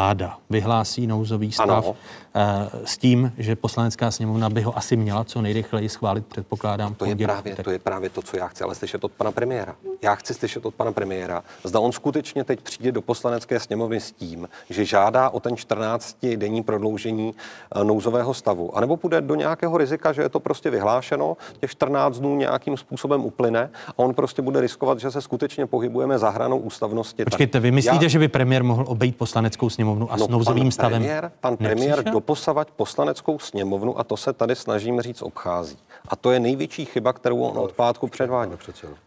vyhlásí 0.50 1.06
nouzový 1.06 1.52
stav 1.52 1.84
ano. 1.84 1.96
Eh, 2.34 2.70
s 2.84 2.98
tím, 2.98 3.32
že 3.38 3.56
poslanecká 3.56 4.10
sněmovna 4.10 4.50
by 4.50 4.62
ho 4.62 4.78
asi 4.78 4.96
měla 4.96 5.24
co 5.24 5.42
nejrychleji 5.42 5.88
schválit, 5.88 6.26
předpokládám. 6.26 6.94
To 6.94 7.04
je, 7.04 7.16
právě, 7.16 7.56
to 7.56 7.70
je 7.70 7.78
právě 7.78 8.10
to, 8.10 8.22
co 8.22 8.36
já 8.36 8.48
chci 8.48 8.64
ale 8.64 8.74
slyšet 8.74 9.04
od 9.04 9.12
pana 9.12 9.32
premiéra. 9.32 9.74
Já 10.02 10.14
chci 10.14 10.34
slyšet 10.34 10.66
od 10.66 10.74
pana 10.74 10.92
premiéra, 10.92 11.42
zda 11.64 11.80
on 11.80 11.92
skutečně 11.92 12.44
teď 12.44 12.60
přijde 12.60 12.92
do 12.92 13.02
poslanecké 13.02 13.60
sněmovny 13.60 14.00
s 14.00 14.12
tím, 14.12 14.48
že 14.70 14.84
žádá 14.84 15.30
o 15.30 15.40
ten 15.40 15.54
14-denní 15.54 16.62
prodloužení 16.62 17.34
eh, 17.34 17.84
nouzového 17.84 18.34
stavu, 18.34 18.76
anebo 18.76 18.96
půjde 18.96 19.20
do 19.20 19.34
nějakého 19.34 19.78
rizika, 19.78 20.12
že 20.12 20.22
je 20.22 20.28
to 20.28 20.40
prostě 20.40 20.70
vyhlášeno, 20.70 21.36
těch 21.60 21.70
14 21.70 22.18
dnů 22.18 22.36
nějakým 22.36 22.76
způsobem 22.76 23.24
uplyne 23.24 23.70
a 23.88 23.92
on 23.98 24.14
prostě 24.14 24.42
bude 24.42 24.60
riskovat, 24.60 25.00
že 25.00 25.10
se 25.10 25.22
skutečně 25.22 25.66
pohybujeme 25.66 26.18
za 26.18 26.30
hranou 26.30 26.58
ústavnosti. 26.58 27.24
Počkejte, 27.24 27.60
vy 27.60 27.70
myslíte, 27.70 28.04
já... 28.04 28.08
že 28.08 28.18
by 28.18 28.28
premiér 28.28 28.64
mohl 28.64 28.84
obejít 28.88 29.16
poslaneckou 29.16 29.70
sněmovnu 29.70 29.77
a 30.10 30.16
no, 30.16 30.26
s 30.26 30.28
nouzovým 30.28 30.70
stavem? 30.70 31.02
Premiér, 31.02 31.32
pan 31.40 31.56
premiér 31.56 32.04
doposavať 32.04 32.70
poslaneckou 32.70 33.38
sněmovnu 33.38 33.98
a 33.98 34.04
to 34.04 34.16
se 34.16 34.32
tady 34.32 34.56
snažíme 34.56 35.02
říct 35.02 35.22
obchází. 35.22 35.78
A 36.08 36.16
to 36.16 36.30
je 36.30 36.40
největší 36.40 36.84
chyba, 36.84 37.12
kterou 37.12 37.40
on 37.40 37.58
od 37.58 37.72
pátku 37.72 38.08
předvádí. 38.08 38.52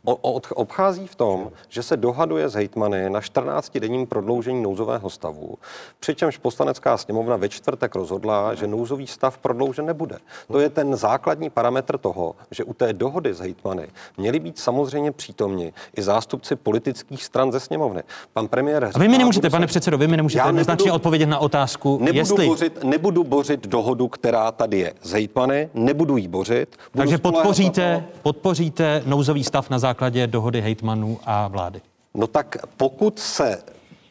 O, 0.04 0.16
od, 0.16 0.48
obchází 0.56 1.08
v 1.08 1.16
tom, 1.16 1.52
že 1.70 1.84
se 1.84 1.98
dohaduje 1.98 2.50
s 2.50 2.54
hejtmany 2.54 3.10
na 3.10 3.20
14-denním 3.20 4.06
prodloužení 4.06 4.64
nouzového 4.64 5.10
stavu, 5.10 5.56
přičemž 6.00 6.38
poslanecká 6.38 6.98
sněmovna 6.98 7.36
ve 7.36 7.50
čtvrtek 7.50 7.96
rozhodla, 7.96 8.56
že 8.56 8.68
nouzový 8.68 9.08
stav 9.08 9.38
prodloužen 9.38 9.86
nebude. 9.86 10.18
To 10.52 10.60
je 10.60 10.70
ten 10.70 10.96
základní 10.96 11.50
parametr 11.50 11.98
toho, 11.98 12.36
že 12.52 12.64
u 12.64 12.74
té 12.74 12.94
dohody 12.94 13.34
s 13.34 13.40
hejtmany 13.40 13.88
měli 14.18 14.40
být 14.40 14.60
samozřejmě 14.60 15.12
přítomni 15.12 15.74
i 15.98 16.02
zástupci 16.02 16.56
politických 16.56 17.24
stran 17.24 17.52
ze 17.52 17.60
sněmovny. 17.60 18.04
Pan 18.34 18.48
premiér. 18.48 18.90
A 18.94 19.00
vy 19.00 19.08
mi 19.08 19.18
nemůžete, 19.18 19.50
pane 19.50 19.68
předsedo, 19.68 19.98
vy 19.98 20.08
mi 20.08 20.18
nemůžete 20.18 20.48
jednoznačně 20.48 20.92
odpovědět 20.92 21.26
na 21.26 21.40
otázku, 21.40 21.98
nebudu 22.02 22.18
jestli... 22.18 22.48
Bořit, 22.48 22.84
nebudu 22.84 23.24
bořit 23.24 23.68
dohodu, 23.68 24.08
která 24.08 24.52
tady 24.52 24.80
je 24.80 24.94
s 25.02 25.12
hejtmany, 25.12 25.70
nebudu 25.74 26.18
jí 26.18 26.28
bořit. 26.28 26.78
Takže 26.98 27.18
podpoříte, 27.18 28.04
podpoříte 28.22 29.04
nouzový 29.06 29.44
stav 29.44 29.70
na 29.70 29.80
základě 29.80 30.28
dohody 30.28 30.62
hejtmanů 30.62 31.20
a 31.26 31.48
vlády? 31.48 31.82
No 32.14 32.28
tak 32.28 32.58
pokud 32.78 33.20
se 33.20 33.64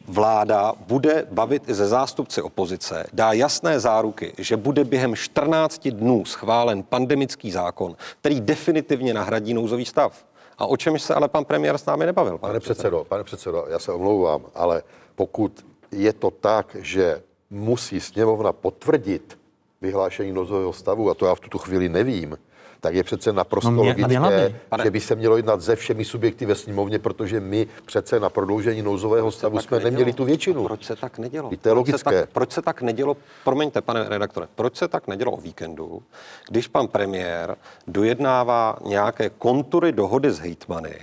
vláda 0.07 0.73
bude 0.87 1.27
bavit 1.31 1.69
i 1.69 1.73
ze 1.73 1.87
zástupci 1.87 2.41
opozice, 2.41 3.07
dá 3.13 3.33
jasné 3.33 3.79
záruky, 3.79 4.33
že 4.37 4.57
bude 4.57 4.83
během 4.83 5.15
14 5.15 5.87
dnů 5.87 6.25
schválen 6.25 6.83
pandemický 6.83 7.51
zákon, 7.51 7.95
který 8.19 8.41
definitivně 8.41 9.13
nahradí 9.13 9.53
nouzový 9.53 9.85
stav. 9.85 10.25
A 10.57 10.65
o 10.65 10.77
čem 10.77 10.99
se 10.99 11.13
ale 11.13 11.27
pan 11.27 11.45
premiér 11.45 11.77
s 11.77 11.85
námi 11.85 12.05
nebavil? 12.05 12.37
Pane, 12.37 12.51
pane 12.51 12.59
předsedo, 12.59 13.05
pane 13.09 13.23
předsedo, 13.23 13.65
já 13.69 13.79
se 13.79 13.91
omlouvám, 13.91 14.41
ale 14.55 14.83
pokud 15.15 15.65
je 15.91 16.13
to 16.13 16.31
tak, 16.31 16.75
že 16.79 17.21
musí 17.49 17.99
sněmovna 17.99 18.53
potvrdit 18.53 19.39
vyhlášení 19.81 20.31
nouzového 20.31 20.73
stavu, 20.73 21.09
a 21.09 21.13
to 21.13 21.25
já 21.25 21.35
v 21.35 21.39
tuto 21.39 21.57
chvíli 21.57 21.89
nevím, 21.89 22.37
tak 22.81 22.95
je 22.95 23.03
přece 23.03 23.33
naprosto 23.33 23.71
no 23.71 23.83
mě, 23.83 23.91
logické, 23.91 24.53
by. 24.77 24.83
že 24.83 24.91
by 24.91 24.99
se 24.99 25.15
mělo 25.15 25.37
jednat 25.37 25.63
se 25.63 25.75
všemi 25.75 26.05
subjekty 26.05 26.45
ve 26.45 26.55
sněmovně, 26.55 26.99
protože 26.99 27.39
my 27.39 27.67
přece 27.85 28.19
na 28.19 28.29
prodloužení 28.29 28.81
nouzového 28.81 29.31
stavu 29.31 29.59
jsme 29.59 29.77
nedělo? 29.77 29.91
neměli 29.91 30.13
tu 30.13 30.25
většinu. 30.25 30.65
A 30.65 30.67
proč 30.67 30.85
se 30.85 30.95
tak 30.95 31.19
nedělo? 31.19 31.51
to 31.61 31.69
je 31.69 31.73
logické. 31.73 32.03
Proč 32.03 32.13
se, 32.13 32.21
tak, 32.21 32.29
proč 32.29 32.51
se 32.51 32.61
tak 32.61 32.81
nedělo, 32.81 33.17
promiňte, 33.43 33.81
pane 33.81 34.09
redaktore, 34.09 34.47
proč 34.55 34.75
se 34.77 34.87
tak 34.87 35.07
nedělo 35.07 35.31
o 35.31 35.41
víkendu, 35.41 36.03
když 36.49 36.67
pan 36.67 36.87
premiér 36.87 37.55
dojednává 37.87 38.75
nějaké 38.85 39.29
kontury 39.29 39.91
dohody 39.91 40.31
s 40.31 40.39
hejtmany, 40.39 40.95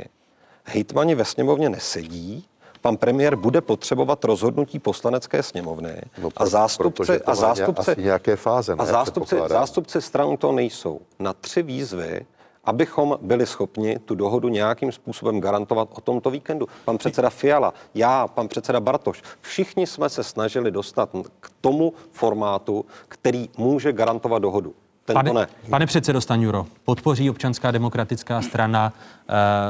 hejtmani 0.65 1.15
ve 1.15 1.25
sněmovně 1.25 1.69
nesedí, 1.69 2.45
pan 2.81 2.97
premiér 2.97 3.37
bude 3.37 3.61
potřebovat 3.61 4.25
rozhodnutí 4.25 4.79
poslanecké 4.79 5.43
sněmovny 5.43 6.01
no, 6.23 6.29
a 6.37 6.47
zástupci, 6.47 7.23
a 7.23 7.35
zástupci, 7.35 7.95
nějaké 7.99 8.37
fáze, 8.37 8.77
ne, 8.77 8.83
a 8.83 8.87
zástupci, 8.87 9.37
zástupci 9.47 10.03
stran 10.03 10.37
to 10.37 10.53
nejsou. 10.53 11.01
Na 11.19 11.33
tři 11.33 11.63
výzvy 11.63 12.27
abychom 12.69 13.19
byli 13.23 13.47
schopni 13.47 13.99
tu 13.99 14.15
dohodu 14.15 14.49
nějakým 14.49 14.93
způsobem 14.93 15.41
garantovat 15.41 15.89
o 15.93 16.01
tomto 16.01 16.31
víkendu. 16.31 16.67
Pan 16.85 16.99
předseda 16.99 17.31
Fiala, 17.31 17.75
já, 17.95 18.29
pan 18.29 18.49
předseda 18.49 18.81
Bartoš, 18.81 19.23
všichni 19.41 19.87
jsme 19.87 20.09
se 20.09 20.25
snažili 20.25 20.71
dostat 20.71 21.11
k 21.41 21.51
tomu 21.61 21.93
formátu, 22.13 22.85
který 23.09 23.49
může 23.57 23.93
garantovat 23.93 24.43
dohodu. 24.43 24.75
Pane, 25.13 25.33
ne. 25.33 25.47
pane 25.71 25.87
předsedo 25.87 26.21
Staňuro, 26.21 26.67
podpoří 26.85 27.31
občanská 27.31 27.71
demokratická 27.71 28.43
strana 28.43 28.93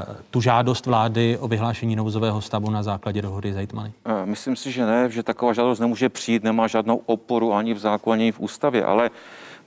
uh, 0.09 0.15
tu 0.31 0.41
žádost 0.41 0.87
vlády 0.87 1.39
o 1.41 1.49
vyhlášení 1.49 1.97
nouzového 1.97 2.41
stavu 2.41 2.71
na 2.71 2.83
základě 2.83 3.23
dohody 3.23 3.53
s 3.53 3.57
hejtmany? 3.57 3.93
Eh, 4.05 4.27
Myslím 4.27 4.57
si, 4.57 4.73
že 4.73 4.87
ne, 4.87 5.11
že 5.11 5.23
taková 5.23 5.53
žádost 5.53 5.79
nemůže 5.81 6.09
přijít, 6.09 6.45
nemá 6.45 6.67
žádnou 6.67 7.01
oporu 7.07 7.55
ani 7.55 7.75
v 7.75 7.79
zákoně, 7.79 8.23
ani 8.23 8.33
v 8.33 8.41
ústavě, 8.41 8.85
ale 8.85 9.11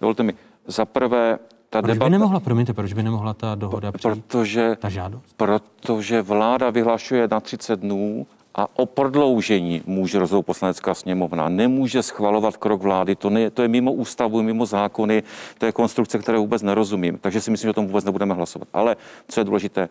dovolte 0.01 0.23
mi, 0.23 0.33
za 0.67 0.85
prvé, 0.85 1.39
ta 1.69 1.81
Proč 1.81 1.93
debata... 1.93 2.05
by 2.09 2.11
nemohla, 2.11 2.39
promiňte, 2.39 2.73
proč 2.73 2.93
by 2.93 3.03
nemohla 3.03 3.33
ta 3.33 3.55
dohoda 3.55 3.91
přijít? 3.91 4.25
Protože, 4.25 4.75
Ta 4.79 4.89
žádost? 4.89 5.23
protože 5.37 6.21
vláda 6.21 6.69
vyhlašuje 6.69 7.27
na 7.31 7.39
30 7.39 7.79
dnů 7.79 8.27
a 8.55 8.67
o 8.79 8.85
prodloužení 8.85 9.81
může 9.85 10.19
rozhodnout 10.19 10.41
poslanecká 10.41 10.93
sněmovna. 10.93 11.49
Nemůže 11.49 12.03
schvalovat 12.03 12.57
krok 12.57 12.81
vlády, 12.81 13.15
to, 13.15 13.29
ne, 13.29 13.49
to 13.49 13.61
je 13.61 13.67
mimo 13.67 13.93
ústavu, 13.93 14.41
mimo 14.41 14.65
zákony, 14.65 15.23
to 15.57 15.65
je 15.65 15.71
konstrukce, 15.71 16.19
které 16.19 16.37
vůbec 16.37 16.61
nerozumím. 16.61 17.17
Takže 17.21 17.41
si 17.41 17.51
myslím, 17.51 17.67
že 17.67 17.69
o 17.69 17.73
tom 17.73 17.87
vůbec 17.87 18.05
nebudeme 18.05 18.33
hlasovat. 18.33 18.67
Ale 18.73 18.95
co 19.27 19.39
je 19.39 19.43
důležité, 19.43 19.89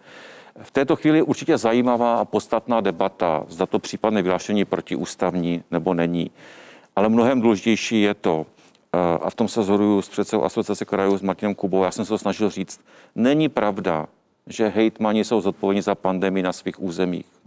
v 0.62 0.70
této 0.70 0.96
chvíli 0.96 1.18
je 1.18 1.22
určitě 1.22 1.58
zajímavá 1.58 2.16
a 2.16 2.24
podstatná 2.24 2.80
debata, 2.80 3.44
zda 3.48 3.66
to 3.66 3.78
případné 3.78 4.22
vyhlášení 4.22 4.64
protiústavní 4.64 5.62
nebo 5.70 5.94
není. 5.94 6.30
Ale 6.96 7.08
mnohem 7.08 7.40
důležitější 7.40 8.02
je 8.02 8.14
to, 8.14 8.46
eh, 8.92 8.98
a 9.22 9.30
v 9.30 9.34
tom 9.34 9.48
se 9.48 9.62
zhoduju 9.62 10.02
s 10.02 10.08
předsedou 10.08 10.44
asociace 10.44 10.84
krajů 10.84 11.18
s 11.18 11.22
Martinem 11.22 11.54
Kubou, 11.54 11.84
já 11.84 11.90
jsem 11.90 12.04
se 12.04 12.08
to 12.08 12.18
snažil 12.18 12.50
říct, 12.50 12.80
není 13.14 13.48
pravda, 13.48 14.06
že 14.46 14.68
hejtmani 14.68 15.24
jsou 15.24 15.40
zodpovědní 15.40 15.82
za 15.82 15.94
pandemii 15.94 16.42
na 16.42 16.52
svých 16.52 16.82
územích. 16.82 17.39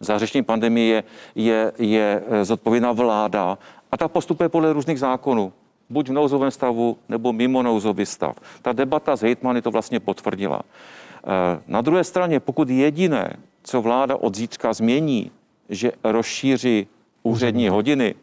Za 0.00 0.18
řešení 0.18 0.42
pandemie 0.44 0.86
je, 0.88 1.02
je, 1.34 1.72
je 1.78 2.22
eh, 2.26 2.44
zodpovědná 2.44 2.92
vláda 2.92 3.58
a 3.92 3.96
ta 3.96 4.08
postupuje 4.08 4.48
podle 4.48 4.72
různých 4.72 4.98
zákonů. 4.98 5.52
Buď 5.90 6.08
v 6.08 6.12
nouzovém 6.12 6.50
stavu, 6.50 6.96
nebo 7.08 7.32
mimo 7.32 7.62
nouzový 7.62 8.06
stav. 8.06 8.36
Ta 8.62 8.72
debata 8.72 9.16
s 9.16 9.20
hejtmany 9.20 9.62
to 9.62 9.70
vlastně 9.70 10.00
potvrdila. 10.00 10.60
Eh, 10.62 11.60
Na 11.68 11.80
druhé 11.80 12.04
straně, 12.04 12.40
pokud 12.40 12.68
jediné, 12.68 13.36
co 13.62 13.82
vláda 13.82 14.16
od 14.16 14.34
zítřka 14.34 14.72
změní, 14.72 15.30
že 15.68 15.92
rozšíří 16.04 16.86
úřední 17.22 17.68
hodiny, 17.68 18.14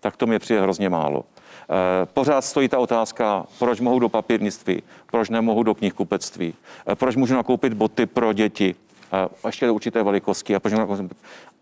tak 0.00 0.16
to 0.16 0.26
mě 0.26 0.38
přijde 0.38 0.60
hrozně 0.60 0.88
málo. 0.88 1.24
Eh, 1.24 2.06
Pořád 2.14 2.40
stojí 2.40 2.68
ta 2.68 2.78
otázka, 2.78 3.46
proč 3.58 3.80
mohu 3.80 3.98
do 3.98 4.08
papírnictví, 4.08 4.82
proč 5.10 5.28
nemohu 5.28 5.62
do 5.62 5.74
knihkupectví, 5.74 6.54
proč 6.94 7.16
můžu 7.16 7.34
nakoupit 7.34 7.74
boty 7.74 8.06
pro 8.06 8.32
děti, 8.32 8.74
a 9.12 9.46
ještě 9.46 9.66
do 9.66 9.74
určité 9.74 10.02
velikosti. 10.02 10.54
A. 10.54 10.60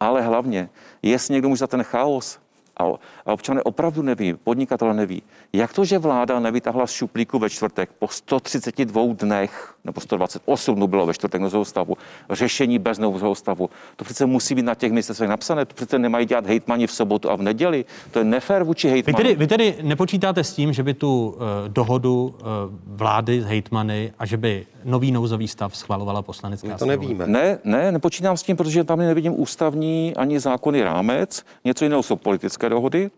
Ale 0.01 0.23
hlavně, 0.23 0.69
jestli 1.03 1.35
někdo 1.35 1.49
může 1.49 1.59
za 1.59 1.67
ten 1.67 1.83
chaos, 1.83 2.39
a 2.81 3.31
a 3.31 3.33
občané 3.33 3.63
opravdu 3.63 4.03
neví, 4.03 4.35
podnikatelé 4.45 4.95
neví, 4.95 5.23
jak 5.53 5.73
to, 5.73 5.85
že 5.85 5.99
vláda 5.99 6.41
nevytáhla 6.41 6.87
z 6.87 6.91
šuplíku 6.91 7.39
ve 7.39 7.51
čtvrtek 7.51 7.91
po 7.99 8.09
132 8.09 9.03
dnech, 9.15 9.75
nebo 9.85 10.01
128 10.01 10.75
dnů 10.75 10.87
bylo 10.87 11.07
ve 11.07 11.15
čtvrtek 11.15 11.41
nouzového 11.41 11.65
stavu, 11.65 11.97
řešení 12.31 12.79
bez 12.79 12.99
nouzového 12.99 13.35
stavu. 13.35 13.71
To 13.97 14.05
přece 14.05 14.27
musí 14.27 14.55
být 14.55 14.63
na 14.63 14.75
těch 14.75 14.93
ministerstvech 14.93 15.29
napsané, 15.29 15.65
to 15.65 15.75
přece 15.75 15.99
nemají 15.99 16.27
dělat 16.27 16.47
hejtmani 16.47 16.87
v 16.87 16.93
sobotu 16.93 17.31
a 17.31 17.37
v 17.37 17.43
neděli. 17.43 17.85
To 18.11 18.19
je 18.19 18.25
nefér 18.25 18.65
vůči 18.65 18.87
Vy 18.89 18.93
hejtmanům. 18.93 19.17
tedy, 19.23 19.35
vy 19.35 19.47
tedy 19.47 19.75
nepočítáte 19.83 20.45
s 20.45 20.53
tím, 20.55 20.73
že 20.73 20.83
by 20.83 20.95
tu 20.95 21.29
uh, 21.29 21.43
dohodu 21.69 22.35
uh, 22.35 22.47
vlády 22.87 23.43
s 23.43 23.45
hejtmany 23.45 24.13
a 24.19 24.27
že 24.27 24.37
by 24.37 24.67
nový 24.85 25.13
nouzový 25.13 25.49
stav 25.49 25.77
schvalovala 25.77 26.23
poslanecká 26.23 26.69
My 26.69 26.75
to 26.75 26.79
sněmovna? 26.79 27.03
nevíme. 27.03 27.27
Ne, 27.27 27.59
ne, 27.65 27.93
nepočítám 27.93 28.37
s 28.37 28.43
tím, 28.43 28.57
protože 28.57 28.85
tam 28.85 28.99
nevidím 28.99 29.41
ústavní 29.41 30.17
ani 30.17 30.41
zákonný 30.41 30.83
rámec. 30.83 31.45
Něco 31.65 31.85
jiného 31.85 32.03
jsou 32.03 32.17
politické 32.17 32.69
dohody. 32.71 33.11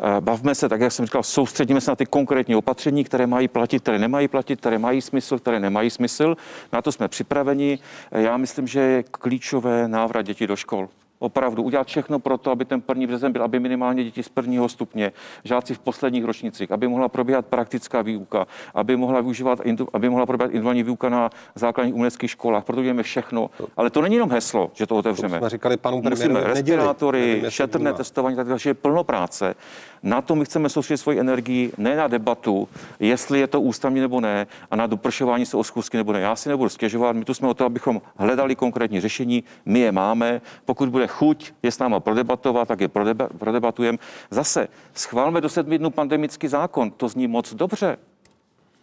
Eh, 0.00 0.20
Bavme 0.20 0.54
se, 0.54 0.68
tak 0.68 0.80
jak 0.80 0.92
jsem 0.92 1.06
říkal, 1.06 1.22
soustředíme 1.22 1.80
se 1.80 1.90
na 1.90 1.96
ty 1.96 2.06
konkrétní 2.06 2.56
opatření, 2.56 3.04
které 3.04 3.26
mají 3.26 3.48
platit, 3.48 3.82
které 3.82 3.98
nemají 3.98 4.28
platit, 4.28 4.60
které 4.60 4.78
mají 4.78 5.00
smysl, 5.00 5.38
které 5.38 5.60
nemají 5.60 5.90
smysl. 5.90 6.36
Na 6.72 6.82
to 6.82 6.92
jsme 6.92 7.08
připraveni. 7.08 7.78
Eh, 8.12 8.22
Já 8.22 8.36
myslím, 8.36 8.66
že 8.66 8.80
je 8.80 9.02
klíčové 9.02 9.88
návrat 9.88 10.22
dětí 10.22 10.46
do 10.46 10.56
škol. 10.56 10.88
Opravdu 11.22 11.62
udělat 11.62 11.86
všechno 11.86 12.18
pro 12.18 12.38
to, 12.38 12.50
aby 12.50 12.64
ten 12.64 12.80
první 12.80 13.06
březen 13.06 13.32
byl, 13.32 13.42
aby 13.42 13.60
minimálně 13.60 14.04
děti 14.04 14.22
z 14.22 14.28
prvního 14.28 14.68
stupně, 14.68 15.12
žáci 15.44 15.74
v 15.74 15.78
posledních 15.78 16.24
ročnicích, 16.24 16.72
aby 16.72 16.88
mohla 16.88 17.08
probíhat 17.08 17.46
praktická 17.46 18.02
výuka, 18.02 18.46
aby 18.74 18.96
mohla, 18.96 19.20
využívat, 19.20 19.60
aby 19.92 20.08
mohla 20.08 20.26
probíhat 20.26 20.46
individuální 20.46 20.82
výuka 20.82 21.08
na 21.08 21.30
základních 21.54 21.94
uměleckých 21.94 22.30
školách. 22.30 22.64
Proto 22.64 22.82
děláme 22.82 23.02
všechno. 23.02 23.50
Ale 23.76 23.90
to 23.90 24.02
není 24.02 24.14
jenom 24.14 24.30
heslo, 24.30 24.70
že 24.74 24.86
to 24.86 24.96
otevřeme. 24.96 25.38
jsme 25.38 25.48
říkali 25.48 25.76
panu 25.76 26.02
Musíme 26.02 26.34
neděli. 26.34 26.54
respirátory, 26.54 27.28
jestli 27.28 27.50
šetrné 27.50 27.92
testování, 27.92 28.36
tak 28.36 28.48
další 28.48 28.68
je 28.68 28.74
plno 28.74 29.04
práce. 29.04 29.54
Na 30.02 30.22
to 30.22 30.34
my 30.34 30.44
chceme 30.44 30.68
soustředit 30.68 30.98
svoji 30.98 31.18
energii, 31.18 31.72
ne 31.78 31.96
na 31.96 32.08
debatu, 32.08 32.68
jestli 33.00 33.40
je 33.40 33.46
to 33.46 33.60
ústavní 33.60 34.00
nebo 34.00 34.20
ne, 34.20 34.46
a 34.70 34.76
na 34.76 34.86
dopršování 34.86 35.46
se 35.46 35.56
o 35.56 35.64
schůzky 35.64 35.96
nebo 35.96 36.12
ne. 36.12 36.20
Já 36.20 36.36
si 36.36 36.48
nebudu 36.48 36.68
stěžovat, 36.68 37.16
my 37.16 37.24
tu 37.24 37.34
jsme 37.34 37.48
o 37.48 37.54
to, 37.54 37.64
abychom 37.64 38.02
hledali 38.16 38.56
konkrétní 38.56 39.00
řešení, 39.00 39.44
my 39.64 39.78
je 39.78 39.92
máme. 39.92 40.40
Pokud 40.64 40.88
bude 40.88 41.06
chuť 41.10 41.52
je 41.62 41.70
s 41.70 41.78
náma 41.78 42.00
prodebatovat, 42.00 42.68
tak 42.68 42.80
je 42.80 42.88
prodeba- 42.88 43.28
prodebatujeme. 43.38 43.98
Zase 44.30 44.68
schválme 44.94 45.40
do 45.40 45.48
sedmi 45.48 45.78
dnů 45.78 45.90
pandemický 45.90 46.48
zákon, 46.48 46.90
to 46.90 47.08
zní 47.08 47.26
moc 47.26 47.54
dobře. 47.54 47.96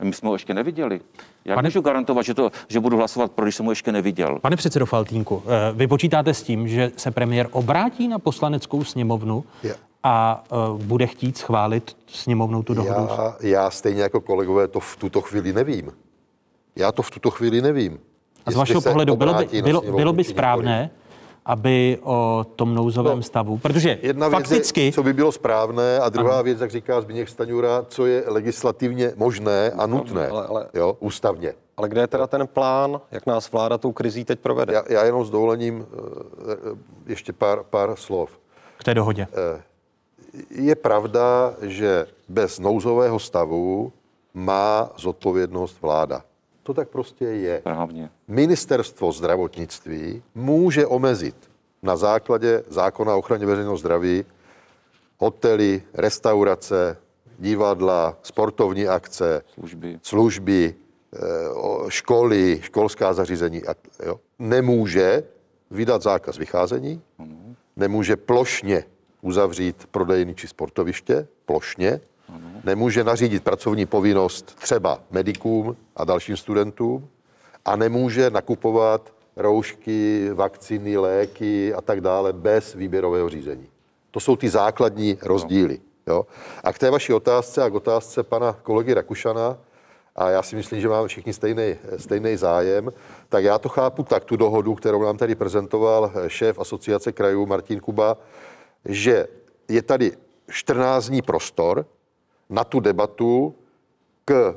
My 0.03 0.13
jsme 0.13 0.29
ho 0.29 0.35
ještě 0.35 0.53
neviděli. 0.53 1.01
Jak 1.45 1.55
Pane- 1.55 1.67
můžu 1.67 1.81
garantovat, 1.81 2.25
že, 2.25 2.33
to, 2.33 2.51
že 2.67 2.79
budu 2.79 2.97
hlasovat 2.97 3.31
pro, 3.31 3.45
když 3.45 3.55
jsem 3.55 3.65
ho 3.65 3.71
ještě 3.71 3.91
neviděl? 3.91 4.39
Pane 4.41 4.55
předsedo 4.55 4.85
Faltínku, 4.85 5.43
eh, 5.45 5.73
vy 5.73 5.87
počítáte 5.87 6.33
s 6.33 6.43
tím, 6.43 6.67
že 6.67 6.91
se 6.97 7.11
premiér 7.11 7.47
obrátí 7.51 8.07
na 8.07 8.19
poslaneckou 8.19 8.83
sněmovnu 8.83 9.43
Je. 9.63 9.75
a 10.03 10.43
eh, 10.51 10.55
bude 10.83 11.07
chtít 11.07 11.37
schválit 11.37 11.97
sněmovnou 12.07 12.63
tu 12.63 12.73
dohodu? 12.73 13.07
Já, 13.09 13.35
já 13.41 13.69
stejně 13.69 14.01
jako 14.01 14.21
kolegové 14.21 14.67
to 14.67 14.79
v 14.79 14.95
tuto 14.95 15.21
chvíli 15.21 15.53
nevím. 15.53 15.91
Já 16.75 16.91
to 16.91 17.01
v 17.01 17.11
tuto 17.11 17.31
chvíli 17.31 17.61
nevím. 17.61 17.99
A 18.45 18.51
z 18.51 18.55
vašeho 18.55 18.81
pohledu 18.81 19.15
bylo 19.15 19.33
by, 19.33 19.61
bylo, 19.61 19.81
bylo 19.81 20.13
by 20.13 20.23
či 20.23 20.33
nikoliv. 20.33 20.89
Aby 21.47 21.99
o 22.03 22.45
tom 22.55 22.75
nouzovém 22.75 23.17
No, 23.17 23.23
stavu, 23.23 23.57
protože 23.57 23.99
Jedna 24.01 24.29
fakticky... 24.29 24.79
věc 24.81 24.87
je, 24.91 24.95
co 24.95 25.03
by 25.03 25.13
bylo 25.13 25.31
správné, 25.31 25.99
a 25.99 26.09
druhá 26.09 26.33
ano. 26.33 26.43
věc, 26.43 26.61
jak 26.61 26.71
říká 26.71 27.01
Zbigněk 27.01 27.29
Staňura, 27.29 27.85
co 27.87 28.05
je 28.05 28.23
legislativně 28.27 29.13
možné 29.15 29.71
a 29.71 29.87
nutné, 29.87 30.27
ale- 30.27 30.47
ale- 30.47 30.67
Jo, 30.73 30.97
ústavně. 30.99 31.53
Ale 31.77 31.89
kde 31.89 32.01
je 32.01 32.07
teda 32.07 32.27
ten 32.27 32.47
plán, 32.47 33.01
jak 33.11 33.25
nás 33.25 33.51
vláda 33.51 33.77
tou 33.77 33.91
krizí 33.91 34.25
teď 34.25 34.39
provede? 34.39 34.73
Já, 34.73 34.83
já 34.89 35.03
jenom 35.03 35.25
s 35.25 35.29
dovolením 35.29 35.85
eh, 35.91 35.95
eh, 36.73 36.77
ještě 37.05 37.33
pár, 37.33 37.63
pár 37.63 37.95
slov. 37.95 38.39
K 38.77 38.83
té 38.83 38.93
dohodě. 38.93 39.27
Je 40.49 40.75
pravda, 40.75 41.53
že 41.61 42.07
bez 42.29 42.59
nouzového 42.59 43.19
stavu 43.19 43.93
má 44.33 44.89
zodpovědnost 44.97 45.81
vláda. 45.81 46.21
To 46.67 46.73
tak 46.73 46.89
prostě 46.89 47.25
je. 47.25 47.61
Právně. 47.63 48.09
Ministerstvo 48.27 49.11
zdravotnictví 49.11 50.23
může 50.35 50.87
omezit 50.87 51.35
na 51.83 51.95
základě 51.95 52.63
zákona 52.67 53.15
o 53.15 53.19
ochraně 53.19 53.45
veřejného 53.45 53.77
zdraví 53.77 54.25
hotely, 55.17 55.83
restaurace, 55.93 56.97
divadla, 57.39 58.17
sportovní 58.23 58.87
akce, 58.87 59.41
Služby. 59.53 59.99
služby, 60.03 60.75
eh, 61.15 61.19
školy, 61.87 62.59
školská 62.63 63.13
zařízení. 63.13 63.63
a- 63.67 63.75
Jo. 64.05 64.19
Nemůže 64.39 65.23
vydat 65.71 66.01
zákaz 66.01 66.37
vycházení, 66.37 67.01
nemůže 67.75 68.15
plošně 68.15 68.83
uzavřít 69.21 69.87
prodejny 69.91 70.35
či 70.35 70.47
sportoviště, 70.47 71.27
plošně, 71.45 72.01
nemůže 72.63 73.03
nařídit 73.03 73.43
pracovní 73.43 73.85
povinnost 73.85 74.55
třeba 74.55 74.99
medikům 75.11 75.77
a 75.95 76.03
dalším 76.03 76.37
studentům 76.37 77.07
a 77.65 77.75
nemůže 77.75 78.29
nakupovat 78.29 79.13
roušky, 79.35 80.29
vakcíny, 80.33 80.97
léky 80.97 81.73
a 81.73 81.81
tak 81.81 82.01
dále 82.01 82.33
bez 82.33 82.73
výběrového 82.73 83.29
řízení. 83.29 83.67
To 84.11 84.19
jsou 84.19 84.35
ty 84.35 84.49
základní 84.49 85.17
rozdíly. 85.21 85.79
Jo? 86.07 86.25
A 86.63 86.73
k 86.73 86.79
té 86.79 86.91
vaší 86.91 87.13
otázce 87.13 87.63
a 87.63 87.69
k 87.69 87.73
otázce 87.73 88.23
pana 88.23 88.53
kolegy 88.63 88.93
Rakušana, 88.93 89.57
a 90.15 90.29
já 90.29 90.43
si 90.43 90.55
myslím, 90.55 90.81
že 90.81 90.89
máme 90.89 91.07
všichni 91.07 91.33
stejný, 91.33 91.75
stejný 91.97 92.35
zájem, 92.35 92.91
tak 93.29 93.43
já 93.43 93.57
to 93.57 93.69
chápu 93.69 94.03
tak, 94.03 94.25
tu 94.25 94.35
dohodu, 94.35 94.75
kterou 94.75 95.03
nám 95.03 95.17
tady 95.17 95.35
prezentoval 95.35 96.11
šéf 96.27 96.59
asociace 96.59 97.11
krajů 97.11 97.45
Martin 97.45 97.79
Kuba, 97.79 98.17
že 98.85 99.27
je 99.67 99.81
tady 99.81 100.11
14 100.49 101.09
dní 101.09 101.21
prostor 101.21 101.85
na 102.49 102.63
tu 102.63 102.79
debatu 102.79 103.55
k 104.25 104.55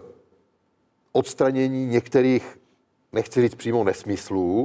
odstranění 1.12 1.86
některých, 1.86 2.58
nechci 3.12 3.42
říct 3.42 3.54
přímo 3.54 3.84
nesmyslů, 3.84 4.64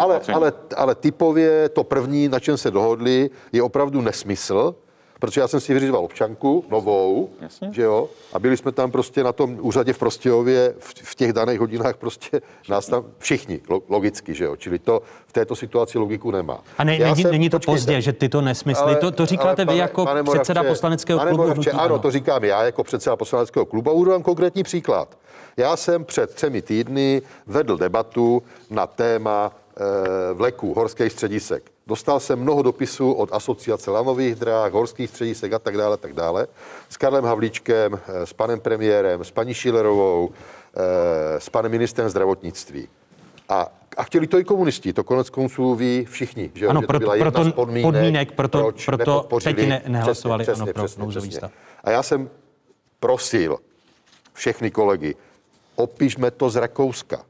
ale, 0.00 0.20
ale, 0.32 0.52
ale 0.76 0.94
typově 0.94 1.68
to 1.68 1.84
první, 1.84 2.28
na 2.28 2.40
čem 2.40 2.56
se 2.56 2.70
dohodli, 2.70 3.30
je 3.52 3.62
opravdu 3.62 4.00
nesmysl 4.00 4.74
Protože 5.20 5.40
já 5.40 5.48
jsem 5.48 5.60
si 5.60 5.74
vyřizoval 5.74 6.04
občanku, 6.04 6.64
novou, 6.70 7.30
Jasně. 7.40 7.68
že 7.72 7.82
jo, 7.82 8.08
a 8.32 8.38
byli 8.38 8.56
jsme 8.56 8.72
tam 8.72 8.90
prostě 8.90 9.24
na 9.24 9.32
tom 9.32 9.58
úřadě 9.60 9.92
v 9.92 9.98
Prostějově 9.98 10.74
v, 10.78 10.94
v 11.02 11.14
těch 11.14 11.32
daných 11.32 11.60
hodinách 11.60 11.96
prostě 11.96 12.40
nás 12.68 12.86
tam 12.86 13.04
všichni, 13.18 13.60
lo, 13.68 13.82
logicky, 13.88 14.34
že 14.34 14.44
jo, 14.44 14.56
čili 14.56 14.78
to 14.78 15.02
v 15.26 15.32
této 15.32 15.56
situaci 15.56 15.98
logiku 15.98 16.30
nemá. 16.30 16.58
A 16.78 16.84
ne, 16.84 16.96
Já 16.96 17.06
není, 17.10 17.22
jsem- 17.22 17.30
není 17.30 17.50
to 17.50 17.58
počkejte. 17.58 17.76
pozdě, 17.78 18.00
že 18.00 18.12
tyto 18.12 18.40
nesmysly, 18.40 18.96
to, 18.96 19.10
to 19.10 19.26
říkáte 19.26 19.62
ale 19.62 19.72
vy 19.72 19.78
jako 19.78 20.06
předseda 20.06 20.60
Moravče, 20.62 20.68
poslaneckého 20.74 21.18
pane 21.18 21.30
klubu. 21.30 21.42
Moravče, 21.42 21.70
ano, 21.70 21.80
ANO. 21.82 21.98
to 21.98 22.10
říkám 22.10 22.44
já 22.44 22.62
jako 22.64 22.84
předseda 22.84 23.16
poslaneckého 23.16 23.66
klubu 23.66 23.90
a 23.90 23.92
uvedu 23.92 24.10
vám 24.10 24.22
konkrétní 24.22 24.62
příklad. 24.62 25.18
Já 25.56 25.76
jsem 25.76 26.04
před 26.04 26.34
třemi 26.34 26.62
týdny 26.62 27.22
vedl 27.46 27.76
debatu 27.76 28.42
na 28.70 28.86
téma 28.86 29.52
e, 30.30 30.34
vleků, 30.34 30.74
horských 30.74 31.12
středisek. 31.12 31.70
Dostal 31.88 32.20
jsem 32.20 32.38
mnoho 32.38 32.62
dopisů 32.62 33.12
od 33.12 33.28
asociace 33.32 33.90
lanových 33.90 34.34
dráh, 34.34 34.72
horských 34.72 35.10
středisek 35.10 35.52
a 35.52 35.58
tak 35.58 35.76
dále, 35.76 35.96
tak 35.96 36.12
dále. 36.12 36.46
S 36.88 36.96
Karlem 36.96 37.24
Havlíčkem, 37.24 38.00
eh, 38.08 38.26
s 38.26 38.32
panem 38.32 38.60
premiérem, 38.60 39.24
s 39.24 39.30
paní 39.30 39.54
Šilerovou, 39.54 40.30
eh, 40.76 41.40
s 41.40 41.48
panem 41.48 41.70
ministrem 41.72 42.08
zdravotnictví. 42.08 42.88
A, 43.48 43.68
a 43.96 44.02
chtěli 44.02 44.26
to 44.26 44.38
i 44.38 44.44
komunisti, 44.44 44.92
to 44.92 45.04
konec 45.04 45.30
konců 45.30 45.74
ví 45.74 46.04
všichni, 46.10 46.50
že, 46.54 46.66
Ano, 46.66 46.80
že 46.80 46.86
proto- 46.86 46.98
to 46.98 47.04
byla 47.04 47.14
jedna 47.14 47.30
proto 47.30 47.50
z 47.50 47.52
podmínek, 47.52 47.82
podmínek, 47.92 48.32
proto- 48.32 48.58
proč 48.62 48.86
proto 48.86 49.28
teď 49.44 49.68
ne- 49.68 49.82
nehlasovali, 49.86 50.44
přesně, 50.44 50.62
ano, 50.62 50.72
pro 50.72 50.84
přesně, 50.84 51.02
nouzový 51.02 51.28
přesně. 51.28 51.38
stav. 51.38 51.50
A 51.84 51.90
já 51.90 52.02
jsem 52.02 52.30
prosil 53.00 53.58
všechny 54.32 54.70
kolegy, 54.70 55.14
opišme 55.76 56.30
to 56.30 56.50
z 56.50 56.56
Rakouska. 56.56 57.22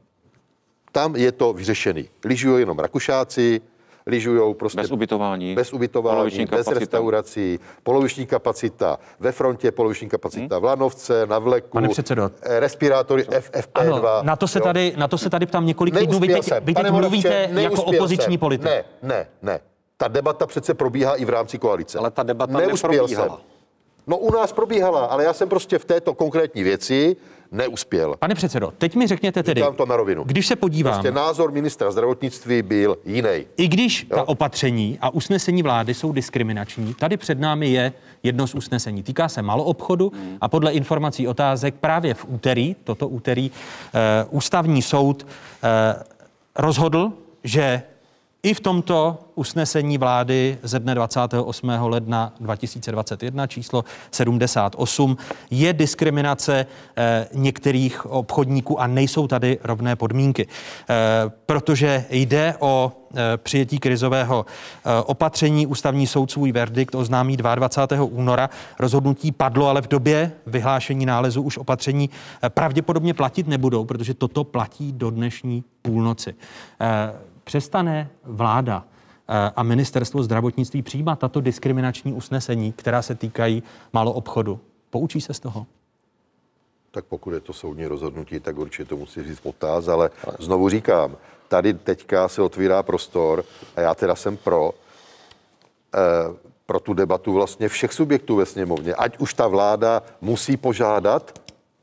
Tam 0.91 1.15
je 1.15 1.31
to 1.31 1.53
vyřešený. 1.53 2.09
Lyžují 2.25 2.59
jenom 2.61 2.79
Rakušáci, 2.79 3.61
lyžují 4.07 4.55
prostě 4.55 4.81
Bez 4.81 4.91
ubytování, 4.91 5.55
bez 5.55 5.73
ubytování, 5.73 6.15
poloviční 6.15 6.45
bez 6.45 6.49
kapacita. 6.49 6.79
restaurací, 6.79 7.59
poloviční 7.83 8.25
kapacita, 8.25 8.99
ve 9.19 9.31
frontě 9.31 9.71
poloviční 9.71 10.09
kapacita, 10.09 10.59
v 10.59 10.63
Lanovce, 10.63 11.25
na 11.25 11.39
vleku, 11.39 11.69
Pane 11.69 11.89
předsedo. 11.89 12.31
eh, 12.41 12.59
respirátory 12.59 13.23
FFP2. 13.23 13.81
Ano, 13.81 14.01
na 14.23 14.35
to, 14.35 14.47
se 14.47 14.59
jo. 14.59 14.63
tady, 14.63 14.93
na 14.97 15.07
to 15.07 15.17
se 15.17 15.29
tady 15.29 15.45
ptám 15.45 15.65
několik 15.65 15.97
týdnů. 15.97 16.19
Vy 16.19 16.27
teď, 16.27 16.43
jsem. 16.43 16.63
vy 16.65 16.73
teď 16.73 16.91
mluvíte 16.91 17.33
jako 17.41 17.53
neuspěl 17.53 17.95
opoziční 17.95 18.33
jsem. 18.33 18.39
politik. 18.39 18.65
Ne, 18.65 18.83
ne, 19.03 19.27
ne. 19.41 19.59
Ta 19.97 20.07
debata 20.07 20.45
přece 20.45 20.73
probíhá 20.73 21.15
i 21.15 21.25
v 21.25 21.29
rámci 21.29 21.57
koalice. 21.57 21.97
Ale 21.99 22.11
ta 22.11 22.23
debata 22.23 22.53
Neuspěl 22.57 22.91
neprobíhala. 22.91 23.27
jsem. 23.37 23.45
No 24.07 24.17
u 24.17 24.31
nás 24.31 24.53
probíhala, 24.53 25.05
ale 25.05 25.23
já 25.23 25.33
jsem 25.33 25.49
prostě 25.49 25.77
v 25.79 25.85
této 25.85 26.13
konkrétní 26.13 26.63
věci 26.63 27.15
neuspěl. 27.51 28.15
Pane 28.19 28.35
předsedo, 28.35 28.73
teď 28.77 28.95
mi 28.95 29.07
řekněte 29.07 29.43
tedy, 29.43 29.61
Říkám 29.61 29.75
to 29.75 29.85
na 29.85 29.95
rovinu. 29.97 30.23
když 30.23 30.47
se 30.47 30.55
podívám, 30.55 30.93
Prostě 30.93 31.11
názor 31.11 31.51
ministra 31.51 31.91
zdravotnictví 31.91 32.61
byl 32.61 32.97
jiný. 33.05 33.29
i 33.57 33.67
když 33.67 34.05
ta 34.09 34.27
opatření 34.27 34.97
a 35.01 35.09
usnesení 35.09 35.63
vlády 35.63 35.93
jsou 35.93 36.11
diskriminační, 36.11 36.93
tady 36.93 37.17
před 37.17 37.39
námi 37.39 37.69
je 37.69 37.93
jedno 38.23 38.47
z 38.47 38.55
usnesení. 38.55 39.03
Týká 39.03 39.29
se 39.29 39.41
maloobchodu 39.41 40.11
a 40.41 40.47
podle 40.47 40.71
informací 40.71 41.27
otázek 41.27 41.75
právě 41.75 42.13
v 42.13 42.25
úterý, 42.29 42.75
toto 42.83 43.07
úterý, 43.07 43.51
eh, 43.93 44.25
ústavní 44.29 44.81
soud 44.81 45.27
eh, 45.63 46.03
rozhodl, 46.55 47.11
že 47.43 47.83
i 48.43 48.53
v 48.53 48.59
tomto 48.59 49.17
usnesení 49.35 49.97
vlády 49.97 50.57
ze 50.63 50.79
dne 50.79 50.95
28. 50.95 51.69
ledna 51.69 52.33
2021 52.39 53.47
číslo 53.47 53.83
78 54.11 55.17
je 55.51 55.73
diskriminace 55.73 56.65
eh, 56.97 57.27
některých 57.33 58.05
obchodníků 58.05 58.81
a 58.81 58.87
nejsou 58.87 59.27
tady 59.27 59.59
rovné 59.63 59.95
podmínky. 59.95 60.47
Eh, 60.89 60.95
protože 61.45 62.05
jde 62.09 62.55
o 62.59 62.91
eh, 63.15 63.37
přijetí 63.37 63.79
krizového 63.79 64.45
eh, 64.45 65.03
opatření. 65.05 65.67
Ústavní 65.67 66.07
soud 66.07 66.31
svůj 66.31 66.51
verdikt 66.51 66.95
oznámí 66.95 67.37
22. 67.37 68.03
února. 68.03 68.49
Rozhodnutí 68.79 69.31
padlo, 69.31 69.67
ale 69.67 69.81
v 69.81 69.87
době 69.87 70.31
vyhlášení 70.45 71.05
nálezu 71.05 71.41
už 71.41 71.57
opatření 71.57 72.09
eh, 72.43 72.49
pravděpodobně 72.49 73.13
platit 73.13 73.47
nebudou, 73.47 73.85
protože 73.85 74.13
toto 74.13 74.43
platí 74.43 74.91
do 74.91 75.09
dnešní 75.09 75.63
půlnoci. 75.81 76.35
Přestane 77.47 78.09
vláda 78.23 78.83
eh, 79.29 79.51
a 79.55 79.63
ministerstvo 79.63 80.23
zdravotnictví 80.23 80.81
přijímat 80.81 81.19
tato 81.19 81.41
diskriminační 81.41 82.13
usnesení, 82.13 82.71
která 82.73 83.01
se 83.01 83.15
týkají 83.15 83.63
malo 83.93 84.13
obchodu. 84.13 84.59
Poučí 84.89 85.21
se 85.21 85.33
z 85.33 85.39
toho? 85.39 85.65
Tak 86.91 87.05
pokud 87.05 87.33
je 87.33 87.39
to 87.39 87.53
soudní 87.53 87.85
rozhodnutí, 87.85 88.39
tak 88.39 88.57
určitě 88.57 88.89
to 88.89 88.97
musí 88.97 89.23
říct 89.23 89.39
potáz, 89.39 89.87
ale 89.87 90.09
znovu 90.39 90.69
říkám, 90.69 91.15
tady 91.47 91.73
teďka 91.73 92.27
se 92.27 92.41
otvírá 92.41 92.83
prostor 92.83 93.43
a 93.75 93.81
já 93.81 93.95
teda 93.95 94.15
jsem 94.15 94.37
pro, 94.37 94.71
eh, 95.95 95.99
pro 96.65 96.79
tu 96.79 96.93
debatu 96.93 97.33
vlastně 97.33 97.69
všech 97.69 97.93
subjektů 97.93 98.35
ve 98.35 98.45
sněmovně. 98.45 98.95
Ať 98.95 99.17
už 99.17 99.33
ta 99.33 99.47
vláda 99.47 100.03
musí 100.21 100.57
požádat, 100.57 101.39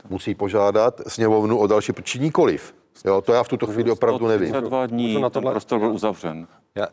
musí 0.08 0.34
požádat 0.34 1.00
sněmovnu 1.06 1.58
o 1.58 1.66
další, 1.66 1.92
či 2.02 2.18
nikoliv. 2.18 2.74
Jo, 3.04 3.20
to 3.20 3.32
já 3.32 3.42
v 3.42 3.48
tuto 3.48 3.66
chvíli 3.66 3.90
opravdu 3.90 4.26
nevím. 4.26 4.48
32 4.52 4.86
dní 4.86 5.14
na 5.14 5.30
ten 5.30 5.30
tohle- 5.30 5.50
prostor 5.52 5.78
byl 5.78 5.92
uzavřen. 5.92 6.46
Já, 6.74 6.88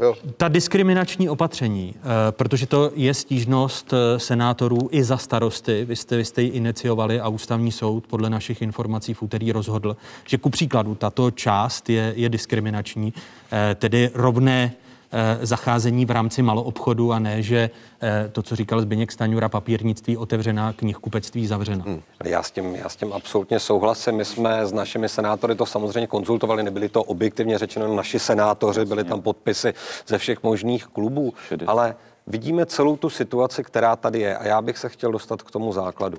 Jo. 0.00 0.14
Ta 0.36 0.48
diskriminační 0.48 1.28
opatření, 1.28 1.94
eh, 1.96 2.02
protože 2.32 2.66
to 2.66 2.90
je 2.94 3.14
stížnost 3.14 3.92
eh, 3.92 4.18
senátorů 4.18 4.78
i 4.90 5.04
za 5.04 5.16
starosty, 5.16 5.84
vy 5.84 5.96
jste, 5.96 6.16
vy 6.16 6.24
jste 6.24 6.42
ji 6.42 6.48
iniciovali 6.48 7.20
a 7.20 7.28
ústavní 7.28 7.72
soud 7.72 8.06
podle 8.06 8.30
našich 8.30 8.62
informací 8.62 9.14
v 9.14 9.22
úterý 9.22 9.52
rozhodl, 9.52 9.96
že 10.26 10.38
ku 10.38 10.50
příkladu 10.50 10.94
tato 10.94 11.30
část 11.30 11.90
je, 11.90 12.12
je 12.16 12.28
diskriminační, 12.28 13.12
eh, 13.52 13.74
tedy 13.74 14.10
rovné 14.14 14.72
zacházení 15.42 16.06
v 16.06 16.10
rámci 16.10 16.42
maloobchodu 16.42 17.12
a 17.12 17.18
ne, 17.18 17.42
že 17.42 17.70
eh, 18.02 18.28
to, 18.32 18.42
co 18.42 18.56
říkal 18.56 18.80
Zbyněk 18.80 19.12
Staňura, 19.12 19.48
papírnictví 19.48 20.16
otevřená, 20.16 20.72
knihkupectví 20.72 21.46
zavřena. 21.46 21.84
Hmm. 21.84 22.02
Já 22.24 22.42
s, 22.42 22.50
tím, 22.50 22.74
já 22.74 22.88
s 22.88 22.96
tím 22.96 23.12
absolutně 23.12 23.58
souhlasím. 23.58 24.14
My 24.14 24.24
jsme 24.24 24.66
s 24.66 24.72
našimi 24.72 25.08
senátory 25.08 25.54
to 25.54 25.66
samozřejmě 25.66 26.06
konzultovali, 26.06 26.62
nebyli 26.62 26.88
to 26.88 27.02
objektivně 27.02 27.58
řečeno 27.58 27.94
naši 27.94 28.18
senátoři, 28.18 28.84
byly 28.84 29.04
tam 29.04 29.22
podpisy 29.22 29.74
ze 30.06 30.18
všech 30.18 30.42
možných 30.42 30.86
klubů, 30.86 31.34
ale 31.66 31.94
vidíme 32.26 32.66
celou 32.66 32.96
tu 32.96 33.10
situaci, 33.10 33.64
která 33.64 33.96
tady 33.96 34.20
je 34.20 34.36
a 34.36 34.46
já 34.46 34.62
bych 34.62 34.78
se 34.78 34.88
chtěl 34.88 35.12
dostat 35.12 35.42
k 35.42 35.50
tomu 35.50 35.72
základu. 35.72 36.18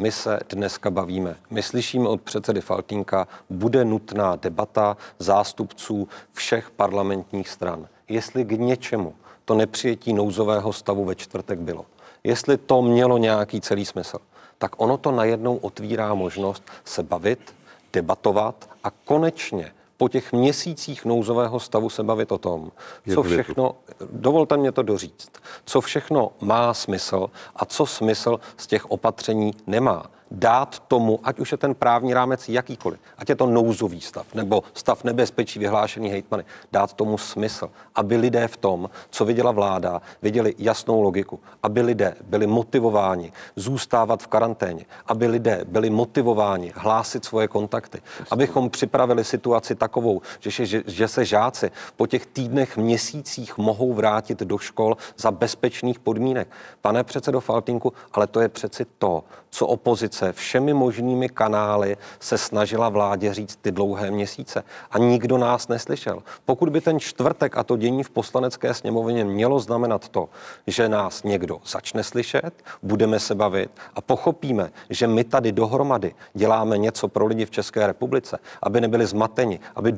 My 0.00 0.12
se 0.12 0.40
dneska 0.48 0.90
bavíme. 0.90 1.36
My 1.50 1.62
slyšíme 1.62 2.08
od 2.08 2.20
předsedy 2.20 2.60
Faltínka, 2.60 3.28
bude 3.50 3.84
nutná 3.84 4.36
debata 4.36 4.96
zástupců 5.18 6.08
všech 6.32 6.70
parlamentních 6.70 7.48
stran. 7.48 7.88
Jestli 8.08 8.44
k 8.44 8.52
něčemu 8.52 9.14
to 9.44 9.54
nepřijetí 9.54 10.12
nouzového 10.12 10.72
stavu 10.72 11.04
ve 11.04 11.14
čtvrtek 11.14 11.58
bylo. 11.58 11.86
Jestli 12.24 12.56
to 12.56 12.82
mělo 12.82 13.18
nějaký 13.18 13.60
celý 13.60 13.86
smysl, 13.86 14.18
tak 14.58 14.72
ono 14.76 14.96
to 14.96 15.10
najednou 15.10 15.56
otvírá 15.56 16.14
možnost 16.14 16.62
se 16.84 17.02
bavit, 17.02 17.54
debatovat 17.92 18.70
a 18.84 18.90
konečně 18.90 19.72
po 19.96 20.08
těch 20.08 20.32
měsících 20.32 21.04
nouzového 21.04 21.60
stavu 21.60 21.90
se 21.90 22.02
bavit 22.02 22.32
o 22.32 22.38
tom, 22.38 22.72
co 23.14 23.22
všechno, 23.22 23.74
dovolte 24.12 24.56
mě 24.56 24.72
to 24.72 24.82
doříct, 24.82 25.38
co 25.64 25.80
všechno 25.80 26.32
má 26.40 26.74
smysl 26.74 27.30
a 27.56 27.64
co 27.64 27.86
smysl 27.86 28.40
z 28.56 28.66
těch 28.66 28.90
opatření 28.90 29.52
nemá. 29.66 30.06
Dát 30.30 30.78
tomu, 30.78 31.20
ať 31.24 31.38
už 31.38 31.52
je 31.52 31.58
ten 31.58 31.74
právní 31.74 32.14
rámec 32.14 32.48
jakýkoliv, 32.48 33.00
ať 33.18 33.28
je 33.28 33.36
to 33.36 33.46
nouzový 33.46 34.00
stav 34.00 34.26
nebo 34.34 34.62
stav 34.74 35.04
nebezpečí 35.04 35.58
vyhlášený 35.58 36.08
hejtmany, 36.08 36.44
dát 36.72 36.92
tomu 36.92 37.18
smysl, 37.18 37.70
aby 37.94 38.16
lidé 38.16 38.48
v 38.48 38.56
tom, 38.56 38.90
co 39.10 39.24
viděla 39.24 39.52
vláda, 39.52 40.02
viděli 40.22 40.54
jasnou 40.58 41.02
logiku, 41.02 41.40
aby 41.62 41.80
lidé 41.80 42.14
byli 42.24 42.46
motivováni 42.46 43.32
zůstávat 43.56 44.22
v 44.22 44.26
karanténě, 44.26 44.86
aby 45.06 45.26
lidé 45.26 45.64
byli 45.68 45.90
motivováni 45.90 46.72
hlásit 46.76 47.24
svoje 47.24 47.48
kontakty, 47.48 48.02
abychom 48.30 48.70
připravili 48.70 49.24
situaci 49.24 49.74
takovou, 49.74 50.20
že, 50.40 50.50
se- 50.50 50.66
že, 50.66 50.82
že 50.86 51.08
se 51.08 51.24
žáci 51.24 51.70
po 51.96 52.06
těch 52.06 52.26
týdnech, 52.26 52.76
měsících 52.76 53.58
mohou 53.58 53.92
vrátit 53.92 54.38
do 54.40 54.58
škol 54.58 54.96
za 55.16 55.30
bezpečných 55.30 55.98
podmínek. 55.98 56.48
Pane 56.80 57.04
předsedo 57.04 57.40
Faltinku, 57.40 57.92
ale 58.12 58.26
to 58.26 58.40
je 58.40 58.48
přeci 58.48 58.86
to, 58.98 59.24
co 59.50 59.66
opozice 59.66 60.15
všemi 60.32 60.74
možnými 60.74 61.28
kanály 61.28 61.96
se 62.20 62.38
snažila 62.38 62.88
vládě 62.88 63.34
říct 63.34 63.56
ty 63.56 63.72
dlouhé 63.72 64.10
měsíce. 64.10 64.64
A 64.90 64.98
nikdo 64.98 65.38
nás 65.38 65.68
neslyšel. 65.68 66.22
Pokud 66.44 66.68
by 66.68 66.80
ten 66.80 67.00
čtvrtek 67.00 67.56
a 67.56 67.62
to 67.62 67.76
dění 67.76 68.02
v 68.02 68.10
poslanecké 68.10 68.74
sněmovně 68.74 69.24
mělo 69.24 69.60
znamenat 69.60 70.08
to, 70.08 70.28
že 70.66 70.88
nás 70.88 71.22
někdo 71.22 71.58
začne 71.66 72.02
slyšet, 72.02 72.50
budeme 72.82 73.20
se 73.20 73.34
bavit 73.34 73.70
a 73.94 74.00
pochopíme, 74.00 74.70
že 74.90 75.06
my 75.06 75.24
tady 75.24 75.52
dohromady 75.52 76.14
děláme 76.34 76.78
něco 76.78 77.08
pro 77.08 77.26
lidi 77.26 77.46
v 77.46 77.50
České 77.50 77.86
republice, 77.86 78.38
aby 78.62 78.80
nebyli 78.80 79.06
zmateni, 79.06 79.60
aby 79.74 79.92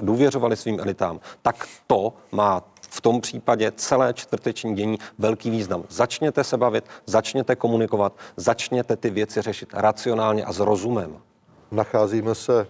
důvěřovali 0.00 0.56
svým 0.56 0.80
elitám, 0.80 1.20
tak 1.42 1.66
to 1.86 2.12
má 2.32 2.62
v 2.92 3.00
tom 3.00 3.20
případě 3.20 3.72
celé 3.76 4.14
čtvrteční 4.14 4.74
dění 4.74 4.98
velký 5.18 5.50
význam. 5.50 5.84
Začněte 5.88 6.44
se 6.44 6.56
bavit, 6.56 6.84
začněte 7.06 7.56
komunikovat, 7.56 8.12
začněte 8.36 8.96
ty 8.96 9.10
věci 9.10 9.42
řešit 9.42 9.68
racionálně 9.74 10.44
a 10.44 10.52
s 10.52 10.58
rozumem. 10.58 11.16
Nacházíme 11.70 12.34
se 12.34 12.66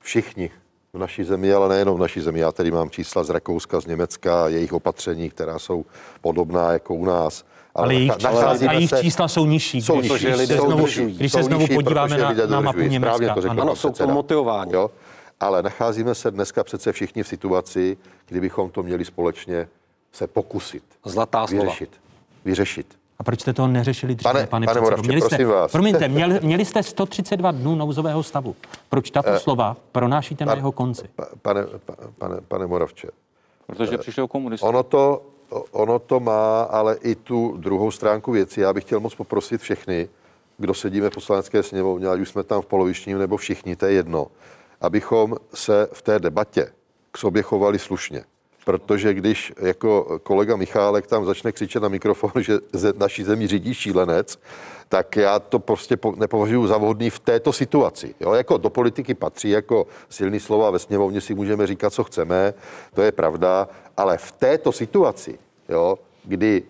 všichni 0.00 0.50
v 0.92 0.98
naší 0.98 1.24
zemi, 1.24 1.52
ale 1.52 1.68
nejenom 1.68 1.96
v 1.96 2.00
naší 2.00 2.20
zemi. 2.20 2.40
Já 2.40 2.52
tady 2.52 2.70
mám 2.70 2.90
čísla 2.90 3.24
z 3.24 3.30
Rakouska, 3.30 3.80
z 3.80 3.86
Německa, 3.86 4.48
jejich 4.48 4.72
opatření, 4.72 5.30
která 5.30 5.58
jsou 5.58 5.84
podobná 6.20 6.72
jako 6.72 6.94
u 6.94 7.04
nás. 7.04 7.44
Ale 7.74 7.94
jejich, 7.94 8.12
čísla, 8.16 8.50
a 8.68 8.72
jejich 8.72 8.90
čísla 9.00 9.28
jsou 9.28 9.46
nižší. 9.46 9.82
Jsou 9.82 10.00
nižší, 10.00 10.26
když 10.26 10.48
se 10.48 10.56
jsou 10.56 10.66
znovu, 10.66 10.82
nižší, 10.82 11.04
když 11.04 11.32
se 11.32 11.42
znovu 11.42 11.62
nižší, 11.62 11.74
podíváme 11.74 12.18
na, 12.18 12.32
na 12.46 12.60
mapu 12.60 12.80
Německa. 12.80 13.34
to 13.34 13.40
řekl 13.40 13.50
ano. 13.50 13.62
Ano, 13.62 13.76
jsou 13.76 13.88
to 13.88 13.92
předseda. 13.92 14.14
motivováni. 14.14 14.74
Jo? 14.74 14.90
Ale 15.40 15.62
nacházíme 15.62 16.14
se 16.14 16.30
dneska 16.30 16.64
přece 16.64 16.92
všichni 16.92 17.22
v 17.22 17.28
situaci, 17.28 17.96
kdybychom 18.28 18.70
to 18.70 18.82
měli 18.82 19.04
společně 19.04 19.68
se 20.12 20.26
pokusit 20.26 20.82
Zlatá 21.04 21.46
slova. 21.46 21.62
vyřešit. 21.64 21.90
Vyřešit. 22.44 22.86
A 23.18 23.22
proč 23.22 23.40
jste 23.40 23.52
to 23.52 23.66
neřešili 23.66 24.14
dříve, 24.14 24.32
Pane- 24.32 24.46
pane, 24.46 24.66
pane? 24.66 24.80
Moravče, 24.80 25.06
měli 25.06 25.20
jste, 25.20 25.28
prosím 25.28 25.48
vás. 25.48 25.72
Promiňte, 25.72 26.08
měli, 26.08 26.40
měli 26.42 26.64
jste 26.64 26.82
132 26.82 27.50
dnů 27.50 27.74
nouzového 27.74 28.22
stavu. 28.22 28.56
Proč 28.88 29.10
tato 29.10 29.28
Eh, 29.28 29.38
slova 29.38 29.76
pronášíte 29.92 30.44
na 30.44 30.50
pan- 30.52 30.58
jeho 30.58 30.72
konci? 30.72 31.08
Pa- 31.16 31.26
Pane, 31.42 31.64
pa- 31.86 31.94
pane, 32.18 32.36
pane 32.48 32.66
Moravče, 32.66 33.08
Protože 33.66 33.98
přišli 33.98 34.22
o 34.22 34.28
komunisty. 34.28 34.66
ono 34.66 34.82
to, 34.82 35.22
ono 35.70 35.98
to 35.98 36.20
má 36.20 36.62
ale 36.62 36.96
i 37.02 37.14
tu 37.14 37.54
druhou 37.56 37.90
stránku 37.90 38.32
věci. 38.32 38.60
Já 38.60 38.72
bych 38.72 38.84
chtěl 38.84 39.00
moc 39.00 39.14
poprosit 39.14 39.60
všechny, 39.60 40.08
kdo 40.58 40.74
sedíme 40.74 41.10
v 41.10 41.14
poslanecké 41.14 41.62
sněmovně, 41.62 42.08
ať 42.08 42.20
už 42.20 42.28
jsme 42.28 42.42
tam 42.42 42.62
v 42.62 42.66
polovičním 42.66 43.18
nebo 43.18 43.36
všichni, 43.36 43.76
to 43.76 43.86
je 43.86 43.92
jedno, 43.92 44.26
abychom 44.80 45.36
se 45.54 45.88
v 45.92 46.02
té 46.02 46.18
debatě 46.18 46.72
k 47.12 47.18
sobě 47.18 47.42
chovali 47.42 47.78
slušně. 47.78 48.24
Protože 48.64 49.14
když 49.14 49.52
jako 49.60 50.18
kolega 50.22 50.56
Michálek 50.56 51.06
tam 51.06 51.24
začne 51.24 51.52
křičet 51.52 51.82
na 51.82 51.88
mikrofon, 51.88 52.30
že 52.42 52.58
ze 52.72 52.92
naší 52.96 53.24
zemi 53.24 53.46
řídí 53.46 53.74
šílenec, 53.74 54.38
tak 54.88 55.16
já 55.16 55.38
to 55.38 55.58
prostě 55.58 55.96
po- 55.96 56.14
nepovažuji 56.16 56.66
za 56.66 56.76
vhodný 56.76 57.10
v 57.10 57.18
této 57.18 57.52
situaci. 57.52 58.14
Jo? 58.20 58.32
Jako 58.32 58.56
do 58.56 58.70
politiky 58.70 59.14
patří 59.14 59.50
jako 59.50 59.86
silný 60.08 60.40
slova 60.40 60.70
ve 60.70 60.78
sněmovně 60.78 61.20
si 61.20 61.34
můžeme 61.34 61.66
říkat, 61.66 61.92
co 61.92 62.04
chceme, 62.04 62.54
to 62.94 63.02
je 63.02 63.12
pravda, 63.12 63.68
ale 63.96 64.18
v 64.18 64.32
této 64.32 64.72
situaci, 64.72 65.38
jo, 65.68 65.98
kdy 66.24 66.62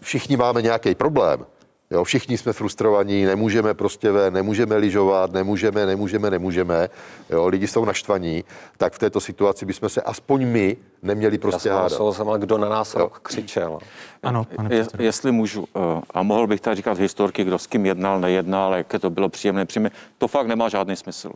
všichni 0.00 0.36
máme 0.36 0.62
nějaký 0.62 0.94
problém, 0.94 1.46
Jo, 1.92 2.04
všichni 2.04 2.38
jsme 2.38 2.52
frustrovaní, 2.52 3.24
nemůžeme 3.24 3.74
prostě 3.74 4.12
ven, 4.12 4.34
nemůžeme 4.34 4.76
lyžovat, 4.76 5.32
nemůžeme, 5.32 5.86
nemůžeme, 5.86 6.30
nemůžeme. 6.30 6.88
Jo, 7.30 7.46
lidi 7.46 7.66
jsou 7.66 7.84
naštvaní, 7.84 8.44
tak 8.76 8.92
v 8.92 8.98
této 8.98 9.20
situaci 9.20 9.66
bychom 9.66 9.88
se 9.88 10.02
aspoň 10.02 10.46
my 10.46 10.76
neměli 11.02 11.34
Já 11.36 11.40
prostě 11.40 11.68
jsem 11.68 11.72
hádat. 11.72 12.14
jsem, 12.14 12.28
ale 12.28 12.38
kdo 12.38 12.58
na 12.58 12.68
nás 12.68 12.94
rok 12.94 13.18
křičel. 13.22 13.78
Ano, 14.22 14.46
pane 14.56 14.74
Je, 14.74 14.86
jestli 14.98 15.32
můžu, 15.32 15.68
eh, 15.76 15.80
a 16.10 16.22
mohl 16.22 16.46
bych 16.46 16.60
tady 16.60 16.76
říkat 16.76 16.98
historky, 16.98 17.44
kdo 17.44 17.58
s 17.58 17.66
kým 17.66 17.86
jednal, 17.86 18.20
nejednal, 18.20 18.74
jaké 18.74 18.98
to 18.98 19.10
bylo 19.10 19.28
příjemné, 19.28 19.64
příjemné, 19.66 19.90
to 20.18 20.28
fakt 20.28 20.46
nemá 20.46 20.68
žádný 20.68 20.96
smysl. 20.96 21.32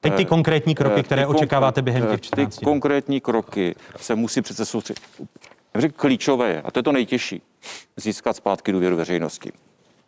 Teď 0.00 0.14
ty 0.14 0.24
konkrétní 0.24 0.74
kroky, 0.74 1.00
Eh, 1.00 1.02
které 1.02 1.22
ty 1.22 1.26
očekáváte 1.26 1.82
během 1.82 2.04
eh, 2.04 2.10
těch 2.10 2.20
14 2.20 2.58
Ty 2.58 2.64
konkrétní 2.64 3.20
kroky 3.20 3.74
se 3.96 4.14
musí 4.14 4.42
přece 4.42 4.64
soustředit. 4.64 5.00
Já 5.74 5.88
klíčové 5.96 6.48
je, 6.48 6.62
a 6.62 6.70
to 6.70 6.78
je 6.78 6.82
to 6.82 6.92
nejtěžší, 6.92 7.42
získat 7.96 8.36
zpátky 8.36 8.72
důvěru 8.72 8.96
veřejnosti. 8.96 9.52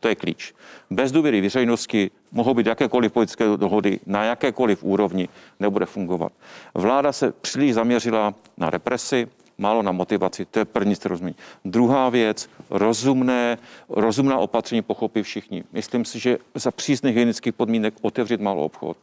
To 0.01 0.09
je 0.09 0.15
klíč. 0.15 0.55
Bez 0.91 1.13
důvěry 1.13 1.41
veřejnosti 1.41 2.11
mohou 2.33 2.55
být 2.55 2.67
jakékoliv 2.67 3.13
politické 3.13 3.45
dohody 3.57 4.01
na 4.07 4.25
jakékoliv 4.25 4.85
úrovni, 4.85 5.29
nebude 5.61 5.87
fungovat. 5.87 6.33
Vláda 6.75 7.13
se 7.13 7.33
příliš 7.33 7.75
zaměřila 7.75 8.35
na 8.57 8.71
represi, 8.71 9.29
málo 9.59 9.83
na 9.83 9.93
motivaci, 9.93 10.45
to 10.45 10.59
je 10.59 10.65
první, 10.65 10.97
co 10.97 11.09
rozumí. 11.09 11.35
Druhá 11.65 12.09
věc, 12.09 12.51
rozumné, 12.71 13.59
rozumná 13.89 14.39
opatření 14.39 14.83
pochopí 14.83 15.23
všichni. 15.23 15.65
Myslím 15.73 16.05
si, 16.05 16.19
že 16.19 16.39
za 16.55 16.71
přísných 16.71 17.15
hygienických 17.15 17.55
podmínek 17.55 17.95
otevřít 18.03 18.41
malou 18.41 18.65
obchod, 18.65 18.97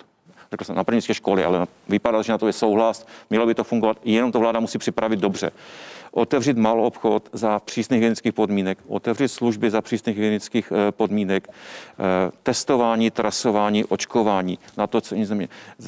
řekl 0.51 0.63
jsem 0.63 0.75
na 0.75 0.83
první 0.83 1.01
školy, 1.01 1.43
ale 1.43 1.67
vypadá, 1.89 2.21
že 2.21 2.31
na 2.31 2.37
to 2.37 2.47
je 2.47 2.53
souhlas, 2.53 3.07
mělo 3.29 3.45
by 3.45 3.55
to 3.55 3.63
fungovat, 3.63 3.97
jenom 4.05 4.31
to 4.31 4.39
vláda 4.39 4.59
musí 4.59 4.77
připravit 4.77 5.19
dobře. 5.19 5.51
Otevřít 6.11 6.57
malou 6.57 6.83
obchod 6.83 7.29
za 7.33 7.59
přísných 7.59 7.97
hygienických 7.97 8.33
podmínek, 8.33 8.77
otevřít 8.87 9.27
služby 9.27 9.69
za 9.69 9.81
přísných 9.81 10.15
hygienických 10.15 10.71
eh, 10.75 10.91
podmínek, 10.91 11.47
eh, 11.47 12.31
testování, 12.43 13.11
trasování, 13.11 13.85
očkování, 13.85 14.59
na 14.77 14.87
to, 14.87 15.01
co 15.01 15.15
nic 15.15 15.29
nemě. 15.29 15.47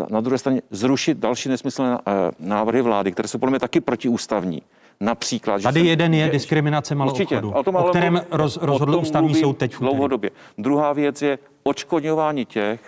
Na 0.09 0.21
druhé 0.21 0.37
straně 0.37 0.61
zrušit 0.71 1.17
další 1.17 1.49
nesmyslné 1.49 1.97
eh, 2.07 2.11
návrhy 2.39 2.81
vlády, 2.81 3.11
které 3.11 3.27
jsou 3.27 3.37
podle 3.37 3.51
mě 3.51 3.59
taky 3.59 3.79
protiústavní. 3.81 4.61
Například, 5.01 5.57
že 5.57 5.63
Tady 5.63 5.79
se- 5.79 5.85
jeden 5.85 6.13
je 6.13 6.25
že- 6.25 6.31
diskriminace 6.31 6.95
malou 6.95 7.11
Určitě, 7.11 7.35
obchodu, 7.37 7.51
o, 7.59 7.63
tom 7.63 7.75
o 7.75 7.83
kterém 7.83 8.21
roz, 8.31 8.57
o 8.57 8.65
rozhodl 8.65 8.91
tom 8.93 9.01
ústavní 9.01 9.35
soud 9.35 9.57
teď. 9.57 9.75
Dlouhodobě. 9.79 10.29
Druhá 10.57 10.93
věc 10.93 11.21
je 11.21 11.39
odškodňování 11.63 12.45
těch, 12.45 12.79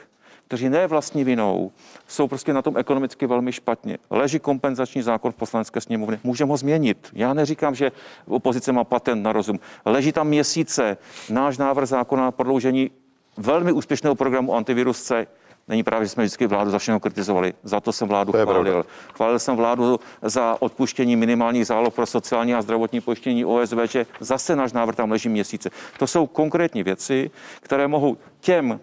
kteří 0.52 0.70
ne 0.70 0.88
vlastní 0.88 1.24
vinou 1.24 1.72
jsou 2.08 2.28
prostě 2.28 2.54
na 2.54 2.62
tom 2.62 2.78
ekonomicky 2.78 3.28
velmi 3.28 3.52
špatně. 3.52 3.97
Leží 4.10 4.39
kompenzační 4.39 5.02
zákon 5.02 5.32
v 5.32 5.36
poslanecké 5.36 5.82
sněmovně, 5.82 6.20
můžeme 6.24 6.52
ho 6.52 6.58
změnit. 6.58 7.10
Já 7.14 7.34
neříkám, 7.34 7.76
že 7.76 7.91
opozice 8.28 8.72
má 8.72 8.84
patent 8.84 9.24
na 9.24 9.34
rozum. 9.34 9.60
Leží 9.86 10.12
tam 10.12 10.28
měsíce 10.28 10.97
náš 11.30 11.58
návrh 11.58 11.88
zákona 11.88 12.24
na 12.24 12.32
prodloužení 12.32 12.91
velmi 13.38 13.72
úspěšného 13.72 14.16
programu 14.16 14.56
antivirus 14.56 15.02
C. 15.02 15.28
Není 15.68 15.84
právě, 15.84 16.06
že 16.06 16.10
jsme 16.10 16.24
vždycky 16.24 16.47
vládu 16.47 16.72
za 16.72 16.80
všechno 16.80 16.99
kritizovali. 16.99 17.54
Za 17.64 17.80
to 17.80 17.91
jsem 17.93 18.08
vládu 18.08 18.32
To 18.32 18.38
chválil. 18.43 18.64
pravda. 18.64 18.84
Chválil 19.16 19.39
jsem 19.39 19.56
vládu 19.56 19.99
za 20.22 20.58
odpuštění 20.60 21.16
minimálních 21.16 21.68
záloh 21.68 21.93
pro 21.93 22.06
sociální 22.06 22.54
a 22.56 22.62
zdravotní 22.62 23.02
pojištění 23.02 23.45
OSVČ. 23.45 23.95
Zase 24.20 24.56
náš 24.56 24.74
návrh 24.74 24.95
tam 24.95 25.12
leží 25.12 25.30
měsíce. 25.30 25.70
To 25.99 26.08
jsou 26.08 26.28
konkrétní 26.28 26.84
věci, 26.84 27.32
které 27.62 27.88
mohou 27.88 28.18
těm, 28.39 28.80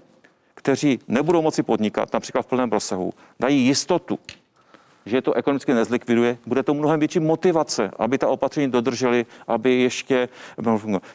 kteří 0.58 0.98
nebudou 1.08 1.42
moci 1.42 1.62
podnikat, 1.62 2.12
například 2.12 2.42
v 2.42 2.46
plném 2.46 2.72
rozsahu, 2.72 3.12
dají 3.40 3.66
jistotu, 3.66 4.18
že 5.08 5.22
to 5.22 5.32
ekonomicky 5.32 5.74
nezlikviduje, 5.74 6.38
bude 6.46 6.62
to 6.62 6.74
mnohem 6.74 7.00
větší 7.00 7.20
motivace, 7.20 7.90
aby 7.98 8.18
ta 8.18 8.28
opatření 8.28 8.70
dodrželi, 8.70 9.26
aby 9.46 9.74
ještě 9.74 10.28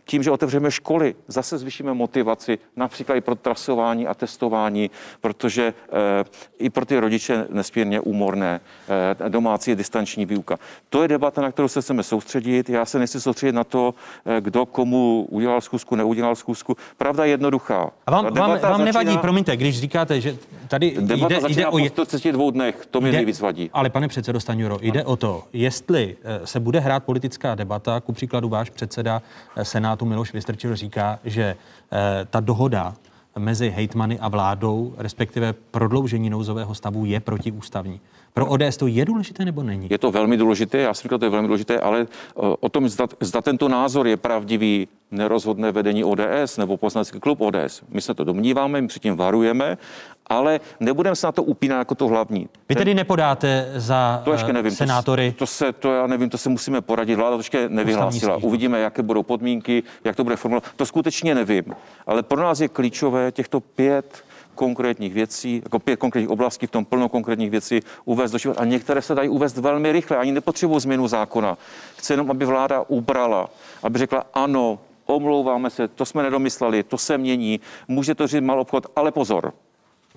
tím, 0.05 0.23
že 0.23 0.31
otevřeme 0.31 0.71
školy, 0.71 1.15
zase 1.27 1.57
zvýšíme 1.57 1.93
motivaci, 1.93 2.57
například 2.75 3.15
i 3.15 3.21
pro 3.21 3.35
trasování 3.35 4.07
a 4.07 4.13
testování, 4.13 4.89
protože 5.21 5.73
eh, 6.23 6.23
i 6.59 6.69
pro 6.69 6.85
ty 6.85 6.99
rodiče 6.99 7.45
nesmírně 7.49 7.99
úmorné 7.99 8.61
eh, 9.25 9.29
domácí 9.29 9.75
distanční 9.75 10.25
výuka. 10.25 10.59
To 10.89 11.01
je 11.01 11.07
debata, 11.07 11.41
na 11.41 11.51
kterou 11.51 11.67
se 11.67 11.81
chceme 11.81 12.03
soustředit. 12.03 12.69
Já 12.69 12.85
se 12.85 12.99
nechci 12.99 13.21
soustředit 13.21 13.51
na 13.51 13.63
to, 13.63 13.93
eh, 14.25 14.41
kdo 14.41 14.65
komu 14.65 15.27
udělal 15.29 15.61
zkusku, 15.61 15.95
neudělal 15.95 16.35
zkusku. 16.35 16.77
Pravda 16.97 17.25
je 17.25 17.31
jednoduchá. 17.31 17.89
A 18.07 18.11
vám, 18.11 18.25
vám, 18.25 18.33
debata 18.33 18.69
vám 18.69 18.85
nevadí, 18.85 19.07
začíná- 19.07 19.21
promiňte, 19.21 19.57
když 19.57 19.79
říkáte, 19.79 20.21
že 20.21 20.37
tady 20.67 20.95
Debata 20.99 21.27
jde, 21.35 21.41
začíná 21.41 21.61
jde 21.61 21.67
o... 21.67 21.71
po 21.71 21.77
je- 21.77 21.89
132 21.89 22.51
dnech, 22.51 22.85
to 22.91 23.01
mě 23.01 23.11
jde- 23.11 23.17
nejvíc 23.17 23.39
vadí. 23.39 23.69
Ale 23.73 23.82
pane 23.89 24.07
předsedo 24.07 24.39
Staňuro, 24.39 24.77
jde 24.81 25.03
o 25.03 25.15
to, 25.15 25.43
jestli 25.53 26.17
eh, 26.23 26.47
se 26.47 26.59
bude 26.59 26.79
hrát 26.79 27.03
politická 27.03 27.55
debata, 27.55 27.99
ku 27.99 28.13
příkladu 28.13 28.49
váš 28.49 28.69
předseda 28.69 29.21
eh, 29.55 29.65
Senátu 29.65 30.05
Miloš 30.05 30.34
Vystrčil 30.34 30.75
říká, 30.75 31.19
že 31.23 31.43
eh, 31.91 32.25
ta 32.29 32.39
dohoda 32.39 32.93
mezi 33.38 33.69
hejtmany 33.69 34.19
a 34.19 34.27
vládou, 34.27 34.93
respektive 34.97 35.53
prodloužení 35.53 36.29
nouzového 36.29 36.75
stavu, 36.75 37.05
je 37.05 37.19
protiústavní. 37.19 37.99
Pro 38.34 38.47
ODS 38.47 38.77
to 38.77 38.88
je 38.88 39.05
důležité 39.05 39.45
nebo 39.45 39.63
není? 39.63 39.88
Je 39.89 39.97
to 39.97 40.11
velmi 40.11 40.38
důležité, 40.38 40.77
já 40.77 40.93
jsem 40.93 41.03
říkal, 41.03 41.19
to 41.19 41.25
je 41.25 41.29
velmi 41.29 41.47
důležité, 41.47 41.79
ale 41.79 42.07
o 42.36 42.57
o 42.63 42.69
tom, 42.69 42.89
zda, 42.89 43.07
zda 43.19 43.41
tento 43.41 43.69
názor 43.69 44.07
je 44.07 44.17
pravdivý, 44.17 44.88
nerozhodné 45.11 45.71
vedení 45.71 46.03
ODS 46.03 46.57
nebo 46.57 46.77
poslanecký 46.77 47.19
klub 47.19 47.41
ODS. 47.41 47.84
My 47.89 48.01
se 48.01 48.13
to 48.13 48.23
domníváme, 48.23 48.81
my 48.81 48.88
předtím 48.88 49.15
varujeme, 49.15 49.77
ale 50.27 50.59
nebudeme 50.79 51.15
se 51.15 51.27
na 51.27 51.31
to 51.31 51.43
upínat 51.43 51.77
jako 51.77 51.95
to 51.95 52.07
hlavní. 52.07 52.49
Vy 52.69 52.75
tedy 52.75 52.93
nepodáte 52.93 53.71
za 53.75 54.21
To 54.25 54.31
ještě 54.31 54.49
eh, 54.49 54.53
nevím. 54.53 54.71
senátory 54.71 55.31
To, 55.31 55.38
to, 55.38 55.47
se, 55.47 55.73
to 55.73 55.93
já 55.93 56.07
nevím, 56.07 56.29
to 56.29 56.38
se 56.38 56.49
musíme 56.49 56.81
poradit. 56.81 57.15
Vláda 57.15 57.36
to 57.36 57.39
ještě 57.39 57.69
nevyhlásila. 57.69 58.38
Uvidíme, 58.38 58.79
jaké 58.79 59.01
budou 59.01 59.23
podmínky, 59.23 59.84
jak 60.03 60.15
to 60.15 60.23
bude 60.23 60.36
formulovat. 60.36 60.71
To 60.75 60.86
skutečně 60.86 61.36
nevím. 61.36 61.63
Ale 62.07 62.23
pro 62.23 62.41
nás 62.41 62.59
je 62.59 62.67
klíčové 62.67 63.31
těchto 63.31 63.59
pět 63.59 64.23
konkrétních 64.56 65.14
věcí, 65.14 65.62
jako 65.64 65.80
pět 65.80 65.99
konkrétních 65.99 66.30
oblastí, 66.30 66.68
v 66.68 66.72
tom 66.72 66.86
plno 66.86 67.10
konkrétních 67.10 67.51
věcí 67.51 67.80
uvést 68.06 68.32
do 68.32 68.38
života. 68.38 68.62
A 68.62 68.66
některé 68.66 69.01
se 69.01 69.16
dají 69.16 69.30
uvést 69.30 69.58
velmi 69.58 69.91
rychle, 69.91 70.18
ani 70.18 70.32
nepotřebují 70.32 70.80
změnu 70.80 71.08
zákona. 71.08 71.58
Chci 71.97 72.14
jenom, 72.14 72.32
aby 72.32 72.45
vláda 72.45 72.86
ubrala, 72.88 73.49
aby 73.84 73.99
řekla 73.99 74.24
ano, 74.34 74.80
omlouváme 75.06 75.70
se, 75.70 75.88
to 75.88 76.06
jsme 76.06 76.24
nedomysleli, 76.24 76.84
to 76.84 76.97
se 76.97 77.18
mění, 77.18 77.60
může 77.88 78.16
to 78.16 78.28
říct 78.28 78.41
malý 78.41 78.62
obchod, 78.62 78.88
ale 78.95 79.12
pozor, 79.12 79.54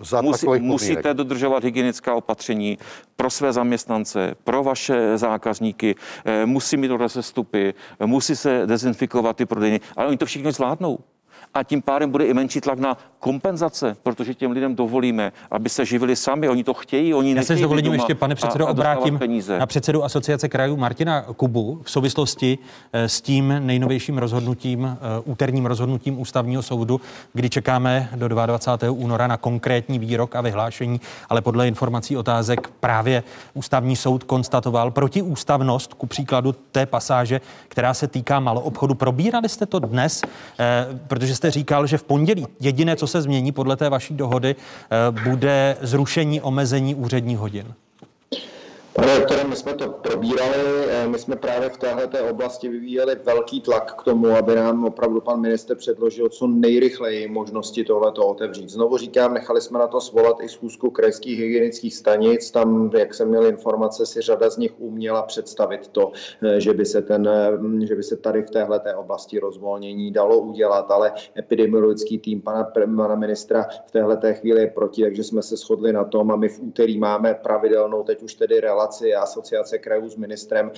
Za 0.01 0.21
Musí, 0.21 0.47
musíte 0.59 1.15
dodržovat 1.15 1.65
hygienická 1.65 2.15
opatření 2.15 2.79
pro 3.17 3.31
své 3.31 3.53
zaměstnance, 3.53 4.35
pro 4.45 4.63
vaše 4.63 5.19
zákazníky, 5.19 5.95
eh, 6.25 6.47
musí 6.47 6.77
mít 6.77 6.91
rozestupy, 6.91 7.75
musí 8.07 8.37
se 8.37 8.63
dezinfikovat 8.67 9.37
ty 9.37 9.47
prodejny, 9.47 9.81
ale 9.97 10.07
oni 10.09 10.17
to 10.17 10.27
všichni 10.27 10.53
zvládnou. 10.53 10.99
A 11.55 11.63
tím 11.63 11.83
pádem 11.83 12.11
bude 12.11 12.27
i 12.27 12.35
menší 12.35 12.61
tlak 12.61 12.79
na 12.79 12.97
kompenzace, 13.19 13.97
protože 14.03 14.35
těm 14.35 14.51
lidem 14.51 14.75
dovolíme, 14.75 15.33
aby 15.51 15.69
se 15.69 15.85
živili 15.85 16.17
sami. 16.17 16.49
Oni 16.49 16.65
to 16.65 16.75
chtějí, 16.75 17.15
oni 17.15 17.35
Já 17.35 17.43
se 17.43 17.57
s 17.57 17.61
dovolením 17.61 17.93
ještě, 17.93 18.15
pane 18.15 18.35
předsedo, 18.35 18.65
a, 18.65 18.69
a 18.69 18.71
obrátím 18.71 19.19
peníze. 19.19 19.59
na 19.59 19.67
předsedu 19.67 20.05
Asociace 20.05 20.49
krajů 20.49 20.77
Martina 20.77 21.23
Kubu 21.23 21.81
v 21.83 21.91
souvislosti 21.91 22.59
eh, 22.93 23.09
s 23.09 23.21
tím 23.21 23.55
nejnovějším 23.61 24.19
rozhodnutím, 24.19 24.85
eh, 24.85 25.23
úterním 25.25 25.67
rozhodnutím 25.67 26.21
ústavního 26.21 26.63
soudu, 26.63 27.01
kdy 27.33 27.51
čekáme 27.51 28.09
do 28.17 28.29
22. 28.29 28.91
února 28.91 29.27
na 29.27 29.37
konkrétní 29.37 29.99
výrok 29.99 30.37
a 30.37 30.41
vyhlášení, 30.41 31.01
ale 31.29 31.41
podle 31.41 31.69
informací 31.69 32.17
otázek 32.17 32.69
právě 32.81 33.23
ústavní 33.55 33.97
soud 33.97 34.25
konstatoval 34.25 34.91
protiústavnost 34.91 35.95
ku 35.95 36.07
příkladu 36.07 36.55
té 36.73 36.87
pasáže, 36.87 37.41
která 37.69 37.95
se 37.95 38.09
týká 38.09 38.41
maloobchodu. 38.41 38.95
Probírali 38.95 39.49
jste 39.49 39.67
to 39.67 39.79
dnes, 39.79 40.23
eh, 40.59 40.87
jste 41.37 41.51
říkal, 41.51 41.87
že 41.87 41.99
v 41.99 42.03
pondělí 42.03 42.47
jediné, 42.61 42.97
co 42.97 43.07
se 43.07 43.23
změní 43.23 43.53
podle 43.53 43.77
té 43.77 43.89
vaší 43.89 44.15
dohody, 44.15 44.57
eh, 44.57 45.21
bude 45.25 45.77
zrušení 45.81 46.41
omezení 46.41 46.95
úředních 46.95 47.39
hodin. 47.39 47.75
Pane 48.97 49.19
doktore, 49.19 49.45
my 49.45 49.57
jsme 49.57 49.75
to 49.75 49.89
probírali, 49.89 50.57
eh, 50.89 51.09
my 51.09 51.19
jsme 51.19 51.37
právě 51.37 51.69
v 51.69 51.77
této 51.77 52.29
oblasti 52.31 52.69
vyvíjeli 52.69 53.17
velký 53.25 53.61
tlak 53.61 53.95
k 54.01 54.03
tomu, 54.03 54.29
aby 54.29 54.55
nám 54.55 54.85
opravdu 54.85 55.21
pan 55.21 55.41
minister 55.41 55.77
předložil 55.77 56.29
co 56.29 56.47
nejrychleji 56.47 57.29
možnosti 57.29 57.85
tohleto 57.85 58.27
otevřít. 58.27 58.71
Znovu 58.71 58.97
říkám, 58.97 59.35
nechali 59.35 59.61
jsme 59.61 59.79
na 59.79 59.87
to 59.87 60.01
svolat 60.01 60.37
i 60.41 60.49
schůzku 60.49 60.91
krajských 60.91 61.39
hygienických 61.39 61.95
stanic, 61.95 62.51
tam, 62.51 62.91
jak 62.99 63.15
jsem 63.15 63.29
měl 63.29 63.47
informace, 63.47 64.07
si 64.07 64.21
řada 64.21 64.51
z 64.51 64.57
nich 64.57 64.73
uměla 64.79 65.23
představit 65.23 65.89
to, 65.89 66.13
eh, 66.43 66.61
že 66.61 66.75
by 66.75 66.87
se, 66.87 67.03
ten, 67.03 67.29
eh, 67.29 67.87
že 67.87 67.95
by 67.95 68.03
se 68.03 68.17
tady 68.17 68.43
v 68.43 68.51
téhleté 68.51 68.95
oblasti 68.95 69.39
rozvolnění 69.39 70.13
dalo 70.13 70.39
udělat, 70.39 70.91
ale 70.91 71.13
epidemiologický 71.39 72.19
tým 72.19 72.43
pana, 72.43 72.65
pana 72.97 73.15
ministra 73.15 73.67
v 73.87 73.91
téhleté 73.91 74.35
chvíli 74.35 74.61
je 74.61 74.67
proti, 74.67 75.03
takže 75.03 75.25
jsme 75.25 75.43
se 75.43 75.57
shodli 75.57 75.93
na 75.93 76.05
tom 76.05 76.31
a 76.31 76.37
my 76.37 76.49
v 76.49 76.61
úterý 76.61 76.99
máme 76.99 77.35
pravidelnou, 77.35 78.03
teď 78.03 78.23
už 78.23 78.35
tedy 78.35 78.61
relaci 78.61 78.86
relaci 78.87 79.15
asociace 79.15 79.79
krajů 79.79 80.09
s 80.09 80.17
ministrem 80.17 80.71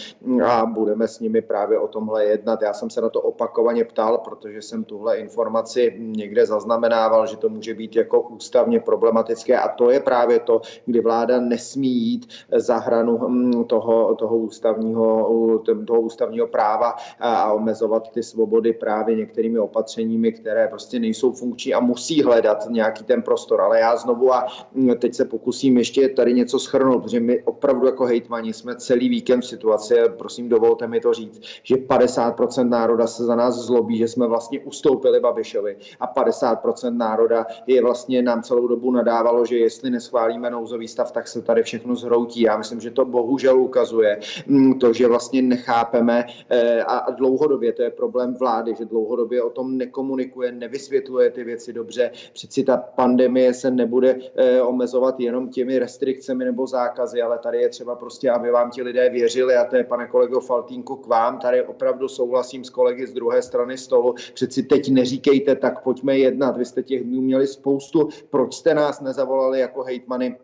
a 0.45 0.67
budeme 0.67 1.09
s 1.09 1.21
nimi 1.21 1.43
právě 1.43 1.79
o 1.79 1.89
tomhle 1.89 2.25
jednat. 2.25 2.63
Já 2.63 2.73
jsem 2.73 2.91
se 2.91 3.01
na 3.01 3.09
to 3.09 3.21
opakovaně 3.21 3.85
ptal, 3.85 4.19
protože 4.19 4.63
jsem 4.63 4.85
tuhle 4.85 5.19
informaci 5.19 5.95
někde 5.99 6.47
zaznamenával, 6.47 7.27
že 7.27 7.37
to 7.37 7.49
může 7.49 7.75
být 7.75 7.97
jako 7.97 8.21
ústavně 8.21 8.81
problematické 8.81 9.59
a 9.59 9.69
to 9.69 9.91
je 9.91 10.01
právě 10.01 10.41
to, 10.41 10.61
kdy 10.87 11.01
vláda 11.01 11.41
nesmí 11.41 11.89
jít 11.89 12.27
za 12.57 12.77
hranu 12.77 13.19
hm, 13.19 13.65
toho, 13.65 14.15
toho, 14.15 14.37
ústavního, 14.37 15.59
toho 15.87 16.01
ústavního 16.01 16.47
práva 16.47 16.95
a 17.21 17.53
omezovat 17.53 18.11
ty 18.11 18.23
svobody 18.23 18.73
právě 18.73 19.17
některými 19.17 19.59
opatřeními, 19.59 20.33
které 20.33 20.69
prostě 20.69 20.99
nejsou 20.99 21.33
funkční 21.33 21.75
a 21.75 21.81
musí 21.81 22.23
hledat 22.23 22.67
nějaký 22.71 23.05
ten 23.05 23.23
prostor. 23.23 23.61
Ale 23.61 23.81
já 23.81 23.97
znovu 23.97 24.35
a 24.35 24.47
teď 24.99 25.15
se 25.15 25.25
pokusím 25.25 25.79
ještě 25.79 26.09
tady 26.09 26.35
něco 26.35 26.59
schrnout, 26.59 27.03
protože 27.03 27.21
my 27.21 27.43
opravdu 27.43 27.87
jako 27.87 27.97
hejtmani 28.05 28.53
jsme 28.53 28.76
celý 28.76 29.09
víkend 29.09 29.40
v 29.40 29.46
situaci, 29.46 29.94
prosím 30.18 30.49
dovolte 30.49 30.86
mi 30.86 31.01
to 31.01 31.14
říct, 31.14 31.40
že 31.62 31.74
50% 31.74 32.68
národa 32.68 33.07
se 33.07 33.24
za 33.24 33.36
nás 33.36 33.55
zlobí, 33.55 33.99
že 33.99 34.09
jsme 34.09 34.26
vlastně 34.26 34.61
ustoupili 34.61 35.20
Babišovi 35.20 35.76
a 36.01 36.14
50% 36.14 36.96
národa 36.96 37.46
je 37.66 37.82
vlastně 37.82 38.22
nám 38.22 38.42
celou 38.42 38.66
dobu 38.66 38.90
nadávalo, 38.90 39.46
že 39.46 39.59
jestli 39.59 39.90
neschválíme 39.90 40.51
nouzový 40.51 40.88
stav, 40.88 41.12
tak 41.12 41.28
se 41.28 41.42
tady 41.42 41.62
všechno 41.62 41.96
zhroutí. 41.96 42.40
Já 42.40 42.57
myslím, 42.57 42.80
že 42.80 42.90
to 42.90 43.05
bohužel 43.05 43.61
ukazuje 43.61 44.20
mm, 44.46 44.78
to, 44.78 44.92
že 44.92 45.09
vlastně 45.09 45.42
nechápeme 45.42 46.26
eh, 46.49 46.82
a 46.82 47.11
dlouhodobě 47.11 47.72
to 47.72 47.82
je 47.82 47.90
problém 47.90 48.34
vlády, 48.34 48.74
že 48.78 48.84
dlouhodobě 48.84 49.42
o 49.42 49.51
tom 49.51 49.76
nekomunikuje, 49.76 50.53
nevysvětluje 50.53 51.30
ty 51.30 51.44
věci 51.44 51.72
dobře. 51.72 52.11
Přeci 52.32 52.64
ta 52.64 52.76
pandemie 52.76 53.55
se 53.55 53.70
nebude 53.70 54.18
eh, 54.36 54.62
omezovat 54.62 55.20
jenom 55.20 55.49
těmi 55.49 55.78
restrikcemi 55.78 56.44
nebo 56.44 56.66
zákazy, 56.66 57.22
ale 57.22 57.38
tady 57.38 57.59
je 57.59 57.68
třeba 57.68 57.88
prostě, 57.97 58.30
aby 58.30 58.51
vám 58.51 58.70
ti 58.70 58.82
lidé 58.82 59.11
věřili 59.11 59.57
a 59.57 59.64
to 59.64 59.76
je, 59.76 59.84
pane 59.84 60.07
kolego 60.07 60.41
Faltínku, 60.41 60.97
k 60.97 61.07
vám. 61.07 61.39
Tady 61.39 61.62
opravdu 61.62 62.09
souhlasím 62.09 62.64
s 62.64 62.70
kolegy 62.70 63.07
z 63.07 63.12
druhé 63.12 63.43
strany 63.43 63.78
stolu. 63.78 64.14
Přeci 64.34 64.62
teď 64.62 64.91
neříkejte, 64.91 65.57
tak 65.57 65.82
pojďme 65.82 66.18
jednat. 66.18 66.57
Vy 66.57 66.64
jste 66.64 66.82
těch 66.82 67.05
dnů 67.05 67.20
měli 67.20 67.47
spoustu. 67.47 68.09
Proč 68.30 68.55
jste 68.55 68.74
nás 68.74 69.01
nezavolali 69.01 69.61
jako 69.61 69.82
hejtmany? 69.82 70.36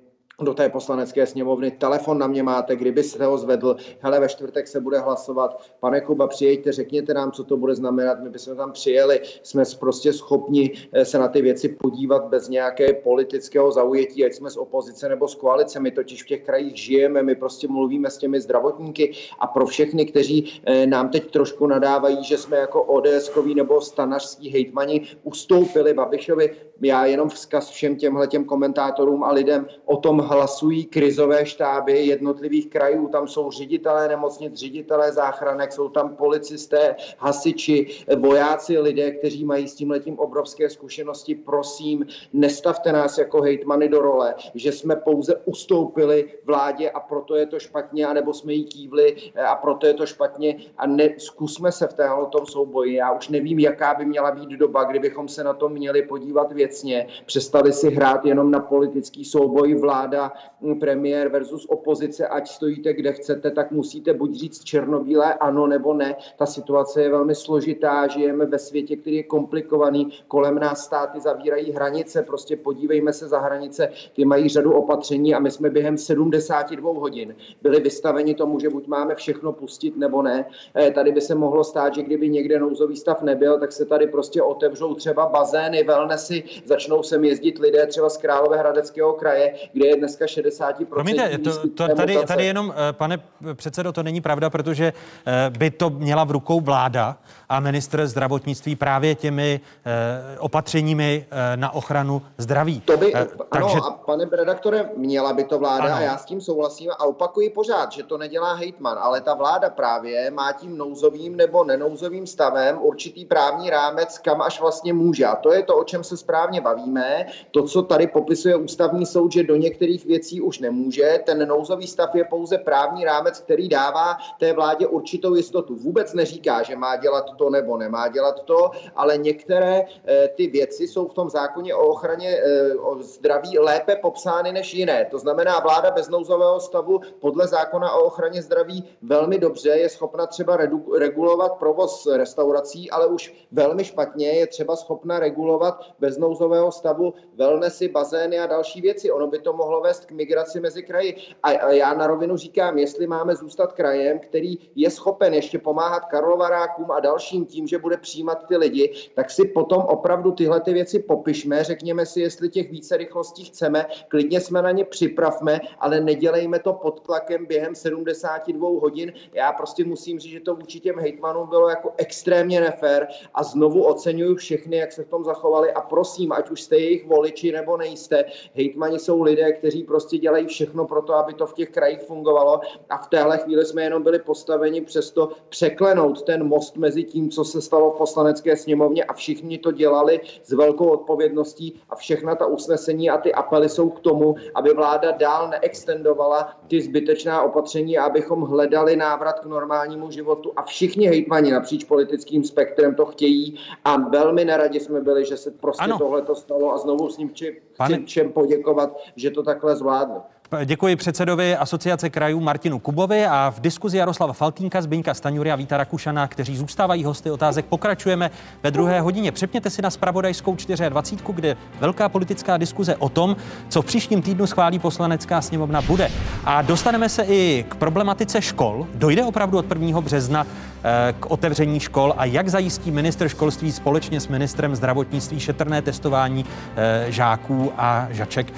Do 0.43 0.55
té 0.55 0.68
poslanecké 0.68 1.26
sněmovny. 1.26 1.70
Telefon 1.70 2.18
na 2.18 2.26
mě 2.26 2.43
máte, 2.43 2.76
kdybyste 2.76 3.24
ho 3.24 3.39
zvedl. 3.39 3.76
Hele, 4.01 4.20
ve 4.20 4.28
čtvrtek 4.28 4.68
se 4.68 4.80
bude 4.80 4.99
hlasovat. 4.99 5.62
Pane 5.80 6.01
Kuba, 6.01 6.26
přijďte, 6.26 6.72
řekněte 6.72 7.14
nám, 7.14 7.32
co 7.32 7.45
to 7.45 7.57
bude 7.57 7.74
znamenat. 7.74 8.20
My 8.22 8.30
bychom 8.30 8.57
tam 8.57 8.72
přijeli. 8.72 9.20
Jsme 9.43 9.62
prostě 9.80 10.12
schopni 10.12 10.72
eh, 10.93 11.05
se 11.05 11.18
na 11.18 11.28
ty 11.28 11.43
věci 11.43 11.68
podívat 11.68 12.24
bez 12.24 12.49
nějaké 12.49 12.93
politického 12.93 13.72
zaujetí, 13.72 14.24
ať 14.24 14.32
jsme 14.32 14.51
z 14.51 14.57
opozice 14.57 15.09
nebo 15.09 15.28
z 15.28 15.35
koalice. 15.35 15.80
My 15.80 15.91
totiž 15.91 16.22
v 16.22 16.26
těch 16.26 16.43
krajích 16.43 16.76
žijeme, 16.76 17.22
my 17.22 17.35
prostě 17.35 17.68
mluvíme 17.68 18.11
s 18.11 18.18
těmi 18.18 18.41
zdravotníky 18.41 19.12
a 19.39 19.47
pro 19.47 19.66
všechny, 19.66 20.07
kteří 20.07 20.62
eh, 20.66 20.87
nám 20.87 21.09
teď 21.09 21.30
trošku 21.30 21.66
nadávají, 21.66 22.24
že 22.24 22.39
jsme 22.39 22.57
jako 22.57 22.82
ods 22.82 23.30
nebo 23.55 23.80
stanařský 23.80 24.51
hejtmani 24.51 25.03
ustoupili 25.22 25.95
Babišovi, 25.95 26.57
já 26.82 27.05
jenom 27.05 27.28
vzkaz 27.28 27.70
všem 27.70 27.97
těmhle 27.97 28.26
těm 28.26 28.45
komentátorům 28.45 29.24
a 29.24 29.32
lidem 29.32 29.66
o 29.85 29.97
tom 29.97 30.24
hlasují 30.25 30.85
krizové 30.85 31.47
štáby 31.47 32.07
jednotlivých 32.07 32.70
krajů. 32.70 33.09
Tam 33.09 33.29
jsou 33.29 33.51
ředitelé 33.51 34.09
nemocnic, 34.09 34.55
ředitelé 34.55 35.12
záchranek, 35.12 35.72
jsou 35.72 35.89
tam 35.89 36.16
policisté, 36.16 36.97
hasiči, 37.18 37.87
vojáci, 38.16 38.79
lidé, 38.79 39.11
kteří 39.11 39.45
mají 39.45 39.68
s 39.68 39.75
tím 39.75 39.91
letím 39.91 40.18
obrovské 40.18 40.70
zkušenosti. 40.70 41.35
Prosím, 41.35 42.07
nestavte 42.33 42.93
nás 42.93 43.18
jako 43.18 43.43
hejtmany 43.43 43.89
do 43.89 44.01
role, 44.01 44.35
že 44.55 44.72
jsme 44.72 44.97
pouze 44.97 45.37
ustoupili 45.45 46.33
vládě 46.45 46.91
a 46.91 47.01
proto 47.01 47.37
je 47.37 47.47
to 47.47 47.59
špatně, 47.59 48.07
anebo 48.07 48.35
jsme 48.35 48.53
jí 48.53 48.64
kývli 48.64 49.16
a 49.47 49.57
proto 49.57 49.87
je 49.87 49.95
to 49.95 50.07
špatně 50.07 50.57
a 50.79 50.87
ne, 50.87 51.14
zkusme 51.18 51.72
se 51.72 51.87
v 51.87 51.95
téhle 51.95 52.27
tom 52.27 52.47
souboji. 52.47 52.95
Já 52.95 53.12
už 53.12 53.29
nevím, 53.29 53.59
jaká 53.59 53.95
by 53.95 54.05
měla 54.05 54.31
být 54.31 54.49
doba, 54.49 54.85
kdybychom 54.85 55.29
se 55.29 55.45
na 55.45 55.53
to 55.53 55.68
měli 55.68 56.03
podívat 56.03 56.53
věcně, 56.53 57.07
přestali 57.27 57.72
si 57.72 57.91
hrát 57.91 58.25
jenom 58.25 58.51
na 58.51 58.61
politický 58.61 59.25
souboj 59.25 59.75
vláda 59.75 60.14
vláda, 60.15 60.33
mm, 60.61 60.81
premiér 60.81 61.29
versus 61.29 61.67
opozice, 61.67 62.29
ať 62.29 62.49
stojíte 62.49 62.93
kde 62.93 63.12
chcete, 63.12 63.51
tak 63.51 63.71
musíte 63.71 64.15
buď 64.15 64.35
říct 64.35 64.65
černobílé 64.65 65.35
ano 65.35 65.67
nebo 65.67 65.95
ne. 65.95 66.17
Ta 66.39 66.47
situace 66.47 67.03
je 67.03 67.11
velmi 67.11 67.35
složitá, 67.35 68.07
žijeme 68.07 68.47
ve 68.47 68.59
světě, 68.59 68.97
který 68.97 69.17
je 69.17 69.23
komplikovaný, 69.23 70.12
kolem 70.29 70.59
nás 70.59 70.85
státy 70.85 71.21
zavírají 71.21 71.73
hranice, 71.73 72.23
prostě 72.23 72.57
podívejme 72.57 73.12
se 73.12 73.29
za 73.29 73.39
hranice, 73.39 73.89
ty 74.12 74.25
mají 74.25 74.49
řadu 74.49 74.73
opatření 74.73 75.35
a 75.35 75.39
my 75.39 75.51
jsme 75.51 75.71
během 75.71 75.99
72 75.99 76.93
hodin 76.93 77.35
byli 77.62 77.81
vystaveni 77.81 78.35
tomu, 78.35 78.61
že 78.61 78.69
buď 78.69 78.87
máme 78.87 79.15
všechno 79.15 79.53
pustit 79.53 79.97
nebo 79.97 80.23
ne. 80.23 80.45
Eh, 80.75 80.91
tady 80.91 81.12
by 81.12 81.21
se 81.21 81.35
mohlo 81.35 81.65
stát, 81.65 81.95
že 81.95 82.03
kdyby 82.03 82.29
někde 82.29 82.59
nouzový 82.59 82.97
stav 82.97 83.23
nebyl, 83.23 83.59
tak 83.59 83.73
se 83.73 83.85
tady 83.85 84.07
prostě 84.07 84.43
otevřou 84.43 84.95
třeba 84.95 85.27
bazény, 85.27 85.83
wellnessy, 85.83 86.45
začnou 86.65 87.03
sem 87.03 87.25
jezdit 87.25 87.59
lidé 87.59 87.87
třeba 87.87 88.09
z 88.09 88.17
Královéhradeckého 88.17 89.12
kraje, 89.12 89.55
kde 89.73 89.87
je 89.87 89.97
dneska 90.05 90.24
60%. 90.24 90.84
Promiňte, 90.84 91.38
to, 91.38 91.68
to, 91.68 91.94
tady, 91.94 92.18
tady 92.26 92.44
jenom, 92.46 92.74
eh, 92.76 92.92
pane 92.92 93.18
předsedo, 93.55 93.92
to 93.92 94.02
není 94.02 94.20
pravda, 94.20 94.50
protože 94.50 94.92
eh, 95.26 95.50
by 95.59 95.70
to 95.70 95.90
měla 95.90 96.24
v 96.24 96.30
rukou 96.30 96.61
vláda 96.61 97.16
a 97.48 97.61
ministr 97.61 98.07
zdravotnictví 98.07 98.76
právě 98.76 99.14
těmi 99.14 99.61
eh, 99.84 100.38
opatřeními 100.38 101.26
na 101.57 101.74
ochranu 101.74 102.22
zdraví. 102.38 102.80
To 102.80 102.96
by, 102.96 103.14
ano, 103.14 103.26
Takže... 103.52 103.78
a 103.78 103.90
pane 103.90 104.24
redaktore, 104.32 104.90
měla 104.96 105.32
by 105.32 105.44
to 105.44 105.59
vláda 105.59 105.84
ano. 105.84 105.94
a 105.94 106.00
já 106.00 106.18
s 106.18 106.24
tím 106.24 106.40
souhlasím 106.40 106.90
a 106.90 107.05
opakuji 107.05 107.50
pořád, 107.50 107.92
že 107.92 108.02
to 108.02 108.18
nedělá 108.18 108.55
hejtman, 108.55 108.98
ale 109.00 109.20
ta 109.20 109.34
vláda 109.34 109.70
právě 109.70 110.30
má 110.30 110.52
tím 110.52 110.78
nouzovým 110.78 111.36
nebo 111.36 111.64
nenouzovým 111.64 112.26
stavem 112.26 112.78
určitý 112.80 113.24
právní 113.24 113.70
rámec, 113.70 114.18
kam 114.18 114.42
až 114.42 114.61
vlastně 114.61 114.92
může. 114.92 115.24
A 115.26 115.36
to 115.36 115.52
je 115.52 115.62
to, 115.62 115.76
o 115.76 115.84
čem 115.84 116.05
se 116.05 116.16
správně 116.16 116.61
bavíme. 116.61 117.26
To, 117.50 117.62
co 117.62 117.82
tady 117.82 118.07
popisuje 118.07 118.57
ústavní 118.57 119.07
soud, 119.07 119.32
že 119.32 119.42
do 119.42 119.57
některých 119.57 119.93
některých 119.95 120.07
věcí 120.07 120.40
už 120.40 120.59
nemůže. 120.59 121.20
Ten 121.24 121.49
nouzový 121.49 121.86
stav 121.86 122.14
je 122.14 122.24
pouze 122.24 122.59
právní 122.59 123.05
rámec, 123.05 123.40
který 123.40 123.68
dává 123.68 124.16
té 124.38 124.53
vládě 124.53 124.86
určitou 124.86 125.34
jistotu. 125.34 125.76
Vůbec 125.76 126.14
neříká, 126.14 126.62
že 126.62 126.76
má 126.76 126.97
dělat 126.97 127.26
to 127.38 127.51
nebo 127.51 127.76
nemá 127.76 128.09
dělat 128.09 128.42
to, 128.45 128.70
ale 128.97 129.18
některé 129.18 129.82
eh, 129.82 130.28
ty 130.36 130.47
věci 130.47 130.88
jsou 130.88 131.09
v 131.09 131.14
tom 131.14 131.30
zákoně 131.30 131.74
o 131.74 131.86
ochraně 131.86 132.28
eh, 132.28 132.74
o 132.74 133.03
zdraví 133.03 133.59
lépe 133.59 133.97
popsány 133.97 134.53
než 134.53 134.74
jiné. 134.74 135.07
To 135.11 135.18
znamená, 135.18 135.61
vláda 135.61 135.90
bez 135.90 136.09
nouzového 136.09 136.61
stavu 136.61 137.01
podle 137.20 137.47
zákona 137.47 137.92
o 137.92 138.05
ochraně 138.05 138.42
zdraví 138.42 138.84
velmi 139.03 139.38
dobře 139.38 139.70
je 139.70 139.88
schopna 139.88 140.26
třeba 140.26 140.57
regulovat 140.99 141.59
provoz 141.59 142.07
restaurací, 142.07 142.90
ale 142.90 143.07
už 143.07 143.34
velmi 143.53 143.84
špatně 143.84 144.28
je 144.28 144.47
třeba 144.47 144.76
schopna 144.76 145.18
regulovat 145.18 145.80
bez 146.01 146.18
nouzového 146.18 146.72
stavu 146.72 147.14
wellnessy, 147.36 147.88
bazény 147.88 148.38
a 148.38 148.47
další 148.47 148.80
věci. 148.80 149.11
Ono 149.11 149.26
by 149.26 149.38
to 149.38 149.53
mohlo 149.53 149.84
vést 149.85 150.05
k 150.05 150.12
migraci 150.12 150.61
mezi 150.61 150.82
kraji. 150.82 151.16
A 151.43 151.70
já 151.70 151.95
na 151.95 152.07
rovinu 152.07 152.37
říkám, 152.37 152.78
jestli 152.78 153.07
máme 153.07 153.37
zůstat 153.37 153.72
krajem, 153.72 154.18
který 154.18 154.59
je 154.74 154.91
schopen 154.91 155.35
ještě 155.35 155.59
pomáhat 155.59 156.05
Karlovarákům 156.05 156.91
a 156.91 157.01
dalším 157.01 157.47
tím, 157.47 157.66
že 157.66 157.78
bude 157.78 157.97
přijímat 157.97 158.47
ty 158.49 158.57
lidi, 158.57 158.93
tak 159.14 159.30
si 159.30 159.45
potom 159.45 159.82
opravdu 159.82 160.32
tyhle 160.32 160.61
ty 160.61 160.72
věci 160.72 160.99
popišme, 160.99 161.64
řekněme 161.64 162.07
si, 162.07 162.20
jestli 162.20 162.49
těch 162.49 162.70
více 162.70 162.97
rychlostí 162.97 163.45
chceme, 163.45 163.87
klidně 164.09 164.41
jsme 164.41 164.62
na 164.62 164.70
ně 164.70 164.85
připravme, 164.85 165.61
ale 165.78 166.01
nedělejme 166.01 166.59
to 166.59 166.72
pod 166.72 167.01
tlakem 167.01 167.47
během 167.47 167.74
72 167.74 168.68
hodin. 168.68 169.12
Já 169.32 169.53
prostě 169.53 169.85
musím 169.85 170.18
říct, 170.18 170.32
že 170.32 170.41
to 170.41 170.55
vůči 170.55 170.80
těm 170.80 170.99
hejtmanům 170.99 171.49
bylo 171.49 171.68
jako 171.68 171.93
extrémně 171.97 172.61
nefér 172.61 173.09
a 173.35 173.43
znovu 173.43 173.85
oceňuju 173.85 174.37
všechny, 174.37 174.76
jak 174.76 174.93
se 174.93 175.05
v 175.05 175.09
tom 175.09 175.24
zachovali 175.24 175.72
a 175.72 175.80
prosím, 175.80 176.32
ať 176.32 176.51
už 176.51 176.62
jste 176.62 176.76
jejich 176.76 177.07
voliči 177.07 177.53
nebo 177.53 177.76
nejste, 177.76 178.24
hejtmani 178.55 178.99
jsou 178.99 179.22
lidé, 179.22 179.53
kteří 179.53 179.74
prostě 179.83 180.18
dělají 180.18 180.47
všechno 180.47 180.87
pro 180.87 181.03
to, 181.03 181.14
aby 181.14 181.35
to 181.35 181.47
v 181.47 181.55
těch 181.55 181.70
krajích 181.70 182.03
fungovalo. 182.03 182.61
A 182.91 182.99
v 182.99 183.09
téhle 183.09 183.39
chvíli 183.39 183.64
jsme 183.64 183.83
jenom 183.83 184.03
byli 184.03 184.18
postaveni 184.18 184.81
přesto 184.81 185.29
překlenout 185.49 186.22
ten 186.22 186.49
most 186.49 186.77
mezi 186.77 187.05
tím, 187.05 187.31
co 187.31 187.45
se 187.45 187.61
stalo 187.61 187.91
v 187.91 187.99
poslanecké 187.99 188.57
sněmovně 188.57 189.05
a 189.05 189.12
všichni 189.12 189.59
to 189.59 189.72
dělali 189.72 190.20
s 190.43 190.53
velkou 190.53 190.87
odpovědností. 190.87 191.81
A 191.91 191.97
všechna 191.97 192.35
ta 192.35 192.47
usnesení 192.47 193.11
a 193.11 193.18
ty 193.18 193.35
apely 193.35 193.68
jsou 193.68 193.91
k 193.91 194.01
tomu, 194.01 194.35
aby 194.55 194.75
vláda 194.75 195.11
dál 195.11 195.49
neextendovala 195.49 196.57
ty 196.68 196.81
zbytečná 196.81 197.43
opatření 197.43 197.99
a 197.99 198.05
abychom 198.05 198.43
hledali 198.43 198.97
návrat 198.97 199.41
k 199.41 199.45
normálnímu 199.45 200.11
životu. 200.11 200.53
A 200.57 200.62
všichni 200.62 201.07
hejtmani 201.07 201.51
napříč 201.51 201.85
politickým 201.85 202.45
spektrem 202.45 202.95
to 202.95 203.07
chtějí. 203.07 203.59
A 203.85 203.97
velmi 204.09 204.45
neradi 204.45 204.81
jsme 204.81 205.01
byli, 205.01 205.25
že 205.25 205.37
se 205.37 205.51
prostě 205.51 205.91
tohle 205.99 206.22
to 206.22 206.35
stalo. 206.35 206.72
A 206.72 206.79
znovu 206.79 207.09
s 207.09 207.18
ním 207.18 207.35
či, 207.35 207.62
Pane... 207.77 208.05
všem 208.05 208.33
poděkovat, 208.33 208.97
že 209.16 209.31
to 209.31 209.43
takhle 209.65 209.77
zvládli. 209.77 210.21
Děkuji 210.65 210.97
předsedovi 210.97 211.57
Asociace 211.57 212.11
krajů 212.11 212.41
Martinu 212.41 212.79
Kubovi 212.79 213.27
a 213.27 213.53
v 213.57 213.61
diskuzi 213.61 213.99
Jaroslava 213.99 214.33
Faltínka, 214.33 214.83
Zbyňka 214.83 215.15
Staňury 215.15 215.53
a 215.53 215.57
Víta 215.57 215.77
Rakušana, 215.77 216.29
kteří 216.29 216.57
zůstávají 216.57 217.05
hosty 217.05 217.31
otázek, 217.31 217.65
pokračujeme 217.67 218.31
ve 218.62 218.71
druhé 218.71 219.01
hodině. 219.01 219.33
Přepněte 219.33 219.71
si 219.71 219.83
na 219.83 219.91
spravodajskou 219.91 220.57
24, 220.89 221.33
kde 221.35 221.57
velká 221.81 222.09
politická 222.09 222.57
diskuze 222.57 222.97
o 222.97 223.09
tom, 223.09 223.37
co 223.69 223.83
v 223.83 223.85
příštím 223.85 224.23
týdnu 224.23 224.47
schválí 224.47 224.79
poslanecká 224.79 225.41
sněmovna 225.41 225.83
bude. 225.83 226.11
A 226.45 226.62
dostaneme 226.62 227.09
se 227.09 227.23
i 227.23 227.65
k 227.69 227.75
problematice 227.75 228.43
škol. 228.43 228.87
Dojde 228.95 229.25
opravdu 229.25 229.59
od 229.59 229.67
1. 229.69 230.01
března 230.01 230.47
eh, 230.85 231.15
k 231.21 231.31
otevření 231.31 231.81
škol 231.81 232.15
a 232.17 232.25
jak 232.25 232.49
zajistí 232.49 232.91
minister 232.91 233.29
školství 233.29 233.73
společně 233.73 234.21
s 234.21 234.29
ministrem 234.29 234.77
zdravotnictví 234.77 235.41
šetrné 235.41 235.83
testování 235.83 236.45
eh, 236.77 237.07
žáků 237.09 237.73
a 237.79 238.07
žaček. 238.11 238.53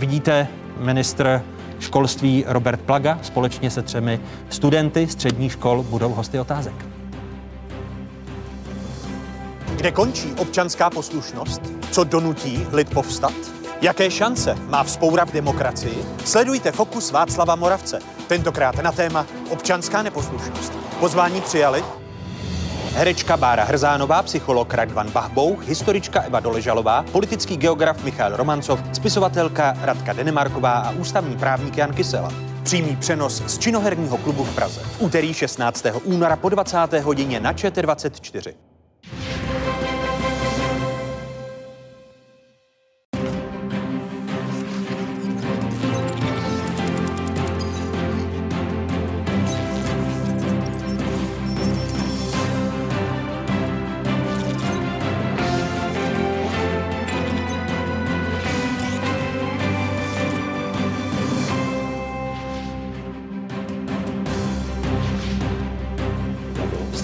Vidíte 0.00 0.48
ministr 0.76 1.42
školství 1.80 2.44
Robert 2.46 2.80
Plaga 2.80 3.18
společně 3.22 3.70
se 3.70 3.82
třemi 3.82 4.20
studenty 4.50 5.08
středních 5.08 5.52
škol 5.52 5.82
budou 5.82 6.08
hosty 6.08 6.40
otázek. 6.40 6.74
Kde 9.76 9.92
končí 9.92 10.32
občanská 10.38 10.90
poslušnost? 10.90 11.62
Co 11.90 12.04
donutí 12.04 12.66
lid 12.72 12.94
povstat? 12.94 13.34
Jaké 13.80 14.10
šance 14.10 14.54
má 14.68 14.84
vzpoura 14.84 15.24
v 15.24 15.32
demokracii? 15.32 16.04
Sledujte 16.24 16.72
Fokus 16.72 17.10
Václava 17.10 17.56
Moravce. 17.56 17.98
Tentokrát 18.26 18.82
na 18.82 18.92
téma 18.92 19.26
občanská 19.50 20.02
neposlušnost. 20.02 20.72
Pozvání 21.00 21.40
přijali 21.40 21.84
Herečka 22.94 23.36
Bára 23.36 23.64
Hrzánová, 23.64 24.22
psycholog 24.22 24.74
Radvan 24.74 25.10
Bachbouch, 25.10 25.68
historička 25.68 26.20
Eva 26.20 26.40
Doležalová, 26.40 27.02
politický 27.12 27.56
geograf 27.56 28.04
Michal 28.04 28.36
Romancov, 28.36 28.80
spisovatelka 28.92 29.76
Radka 29.80 30.12
Denemarková 30.12 30.72
a 30.72 30.90
ústavní 30.90 31.36
právník 31.36 31.76
Jan 31.76 31.94
Kysela. 31.94 32.32
Přímý 32.62 32.96
přenos 32.96 33.42
z 33.46 33.58
činoherního 33.58 34.16
klubu 34.18 34.44
v 34.44 34.54
Praze. 34.54 34.80
V 34.80 35.02
úterý 35.02 35.34
16. 35.34 35.86
února 36.04 36.36
po 36.36 36.48
20. 36.48 36.92
hodině 36.92 37.40
na 37.40 37.52
ČT24. 37.52 38.54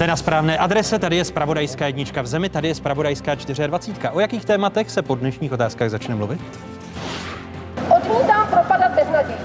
Jste 0.06 0.10
na 0.10 0.16
správné 0.16 0.58
adrese, 0.58 0.98
tady 0.98 1.16
je 1.16 1.24
Spravodajská 1.24 1.86
jednička 1.86 2.22
v 2.22 2.26
zemi, 2.26 2.48
tady 2.48 2.68
je 2.68 2.74
Spravodajská 2.74 3.34
24. 3.34 4.08
O 4.12 4.20
jakých 4.20 4.44
tématech 4.44 4.90
se 4.90 5.02
po 5.02 5.14
dnešních 5.14 5.52
otázkách 5.52 5.90
začne 5.90 6.14
mluvit? 6.14 6.40
Odmítám 7.96 8.48
propadat 8.48 8.94
bez 8.94 9.08
naději. 9.12 9.38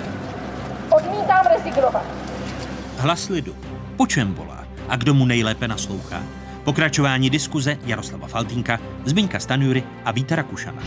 Odmítám 0.89 1.45
rezignovat. 1.57 2.03
Hlas 2.97 3.29
lidu. 3.29 3.55
Po 3.97 4.07
čem 4.07 4.33
volá? 4.33 4.65
A 4.89 4.95
kdo 4.95 5.13
mu 5.13 5.25
nejlépe 5.25 5.67
naslouchá? 5.67 6.23
Pokračování 6.63 7.29
diskuze 7.29 7.77
Jaroslava 7.85 8.27
Faltínka, 8.27 8.79
Zbyňka 9.05 9.39
Stanjury 9.39 9.83
a 10.05 10.11
Víta 10.11 10.35
Rakušana. 10.35 10.81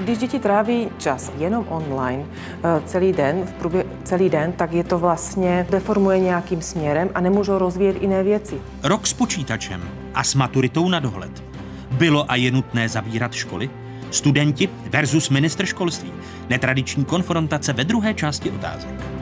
Když 0.00 0.18
děti 0.18 0.38
tráví 0.38 0.88
čas 0.98 1.32
jenom 1.38 1.66
online 1.68 2.24
celý 2.84 3.12
den, 3.12 3.42
v 3.46 3.52
průbě, 3.52 3.84
celý 4.04 4.28
den, 4.28 4.52
tak 4.52 4.72
je 4.72 4.84
to 4.84 4.98
vlastně 4.98 5.66
deformuje 5.70 6.20
nějakým 6.20 6.62
směrem 6.62 7.10
a 7.14 7.20
nemůžou 7.20 7.58
rozvíjet 7.58 8.02
jiné 8.02 8.22
věci. 8.22 8.60
Rok 8.82 9.06
s 9.06 9.12
počítačem 9.12 9.82
a 10.14 10.24
s 10.24 10.34
maturitou 10.34 10.88
na 10.88 11.00
dohled. 11.00 11.44
Bylo 11.90 12.30
a 12.30 12.36
je 12.36 12.50
nutné 12.50 12.88
zavírat 12.88 13.32
školy? 13.32 13.70
Studenti 14.10 14.68
versus 14.90 15.30
ministr 15.30 15.66
školství. 15.66 16.12
Netradiční 16.48 17.04
konfrontace 17.04 17.72
ve 17.72 17.84
druhé 17.84 18.14
části 18.14 18.50
otázek. 18.50 19.15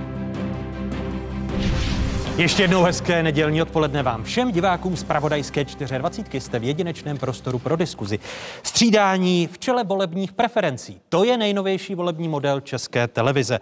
Ještě 2.37 2.63
jednou 2.63 2.83
hezké 2.83 3.23
nedělní 3.23 3.63
odpoledne 3.63 4.03
vám 4.03 4.25
všem 4.25 4.53
divákům 4.53 4.97
z 4.97 5.05
Pravodajské 5.05 5.65
24. 5.99 6.41
Jste 6.41 6.59
v 6.59 6.65
jedinečném 6.65 7.19
prostoru 7.19 7.59
pro 7.59 7.77
diskuzi. 7.77 8.19
Střídání 8.63 9.47
v 9.53 9.59
čele 9.59 9.85
volebních 9.85 10.33
preferencí. 10.33 11.01
To 11.09 11.25
je 11.25 11.37
nejnovější 11.37 11.95
volební 11.95 12.29
model 12.29 12.61
České 12.61 13.09
televize. 13.09 13.59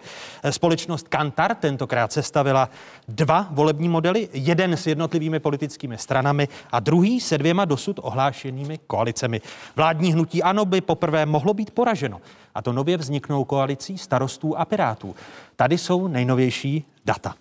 Společnost 0.49 1.07
Kantar 1.07 1.55
tentokrát 1.55 2.11
sestavila 2.11 2.69
dva 3.07 3.47
volební 3.51 3.89
modely, 3.89 4.29
jeden 4.33 4.73
s 4.73 4.87
jednotlivými 4.87 5.39
politickými 5.39 5.97
stranami 5.97 6.47
a 6.71 6.79
druhý 6.79 7.19
se 7.19 7.37
dvěma 7.37 7.65
dosud 7.65 7.99
ohlášenými 8.03 8.79
koalicemi. 8.87 9.41
Vládní 9.75 10.13
hnutí 10.13 10.43
ANO 10.43 10.65
by 10.65 10.81
poprvé 10.81 11.25
mohlo 11.25 11.53
být 11.53 11.71
poraženo. 11.71 12.21
A 12.55 12.61
to 12.61 12.73
nově 12.73 12.97
vzniknou 12.97 13.43
koalicí 13.43 13.97
starostů 13.97 14.57
a 14.57 14.65
pirátů. 14.65 15.15
Tady 15.55 15.77
jsou 15.77 16.07
nejnovější 16.07 16.85
data. 17.05 17.35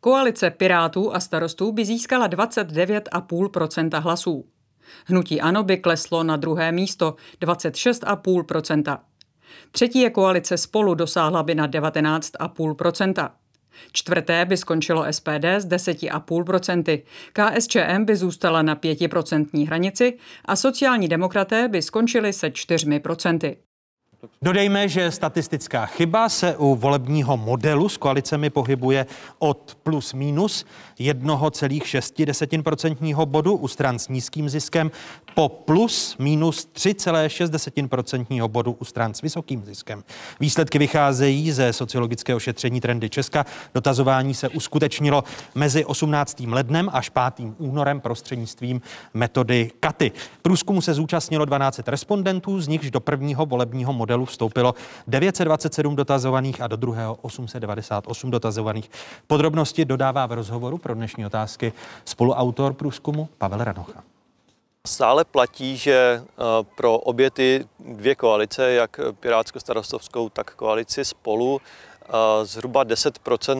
Koalice 0.00 0.50
Pirátů 0.50 1.14
a 1.14 1.20
starostů 1.20 1.72
by 1.72 1.84
získala 1.84 2.28
29,5% 2.28 4.00
hlasů. 4.00 4.44
Hnutí 5.06 5.40
ANO 5.40 5.62
by 5.62 5.76
kleslo 5.76 6.22
na 6.22 6.36
druhé 6.36 6.72
místo 6.72 7.16
26,5% 7.40 8.98
Třetí 9.70 10.00
je 10.00 10.10
koalice 10.10 10.56
Spolu 10.56 10.94
dosáhla 10.94 11.42
by 11.42 11.54
na 11.54 11.68
19,5% 11.68 13.30
Čtvrté 13.92 14.44
by 14.44 14.56
skončilo 14.56 15.12
SPD 15.12 15.44
s 15.44 15.66
10,5%, 15.66 17.02
KSČM 17.32 18.04
by 18.04 18.16
zůstala 18.16 18.62
na 18.62 18.76
5% 18.76 19.66
hranici 19.66 20.18
a 20.44 20.56
sociální 20.56 21.08
demokraté 21.08 21.68
by 21.68 21.82
skončili 21.82 22.32
se 22.32 22.48
4%. 22.48 23.56
Dodejme, 24.42 24.88
že 24.88 25.10
statistická 25.10 25.86
chyba 25.86 26.28
se 26.28 26.56
u 26.56 26.74
volebního 26.74 27.36
modelu 27.36 27.88
s 27.88 27.96
koalicemi 27.96 28.50
pohybuje 28.50 29.06
od 29.38 29.78
plus 29.82 30.12
minus 30.12 30.64
1,6% 31.00 33.26
bodu 33.26 33.54
u 33.54 33.68
stran 33.68 33.98
s 33.98 34.08
nízkým 34.08 34.48
ziskem 34.48 34.90
po 35.34 35.48
plus 35.48 36.16
minus 36.18 36.68
3,6% 36.74 38.48
bodu 38.48 38.72
u 38.72 38.84
stran 38.84 39.14
s 39.14 39.22
vysokým 39.22 39.64
ziskem. 39.64 40.04
Výsledky 40.40 40.78
vycházejí 40.78 41.52
ze 41.52 41.72
sociologického 41.72 42.40
šetření 42.40 42.80
Trendy 42.80 43.10
Česka. 43.10 43.46
Dotazování 43.74 44.34
se 44.34 44.48
uskutečnilo 44.48 45.24
mezi 45.54 45.84
18. 45.84 46.40
lednem 46.40 46.90
až 46.92 47.10
5. 47.36 47.48
únorem 47.58 48.00
prostřednictvím 48.00 48.80
metody 49.14 49.70
Katy. 49.80 50.12
Průzkumu 50.42 50.80
se 50.80 50.94
zúčastnilo 50.94 51.44
12 51.44 51.80
respondentů, 51.86 52.60
z 52.60 52.68
nichž 52.68 52.90
do 52.90 53.00
prvního 53.00 53.46
volebního 53.46 53.92
modelu 53.92 54.13
vstoupilo 54.24 54.74
927 55.06 55.96
dotazovaných 55.96 56.60
a 56.60 56.66
do 56.66 56.76
druhého 56.76 57.18
898 57.22 58.30
dotazovaných. 58.30 58.90
Podrobnosti 59.26 59.84
dodává 59.84 60.26
v 60.26 60.32
rozhovoru 60.32 60.78
pro 60.78 60.94
dnešní 60.94 61.26
otázky 61.26 61.72
spoluautor 62.04 62.72
průzkumu 62.72 63.28
Pavel 63.38 63.64
Ranocha. 63.64 64.02
Stále 64.86 65.24
platí, 65.24 65.76
že 65.76 66.22
pro 66.76 66.98
obě 66.98 67.30
ty 67.30 67.66
dvě 67.78 68.14
koalice, 68.14 68.72
jak 68.72 69.00
Pirátsko-starostovskou, 69.20 70.28
tak 70.28 70.54
koalici 70.54 71.04
spolu, 71.04 71.60
zhruba 72.42 72.84
10 72.84 73.18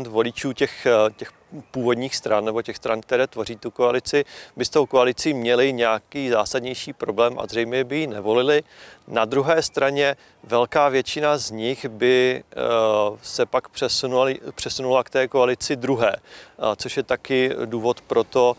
voličů 0.08 0.52
těch, 0.52 0.86
těch 1.16 1.32
původních 1.70 2.16
stran 2.16 2.44
nebo 2.44 2.62
těch 2.62 2.76
stran, 2.76 3.00
které 3.00 3.26
tvoří 3.26 3.56
tu 3.56 3.70
koalici, 3.70 4.24
by 4.56 4.64
s 4.64 4.68
tou 4.68 4.86
koalicí 4.86 5.34
měli 5.34 5.72
nějaký 5.72 6.30
zásadnější 6.30 6.92
problém 6.92 7.38
a 7.38 7.46
zřejmě 7.46 7.84
by 7.84 7.96
ji 7.96 8.06
nevolili. 8.06 8.62
Na 9.08 9.24
druhé 9.24 9.62
straně 9.62 10.16
velká 10.42 10.88
většina 10.88 11.38
z 11.38 11.50
nich 11.50 11.88
by 11.88 12.44
se 13.22 13.46
pak 13.46 13.68
přesunula, 14.54 15.02
k 15.04 15.10
té 15.10 15.28
koalici 15.28 15.76
druhé, 15.76 16.16
což 16.76 16.96
je 16.96 17.02
taky 17.02 17.50
důvod 17.64 18.00
pro 18.00 18.24
to, 18.24 18.56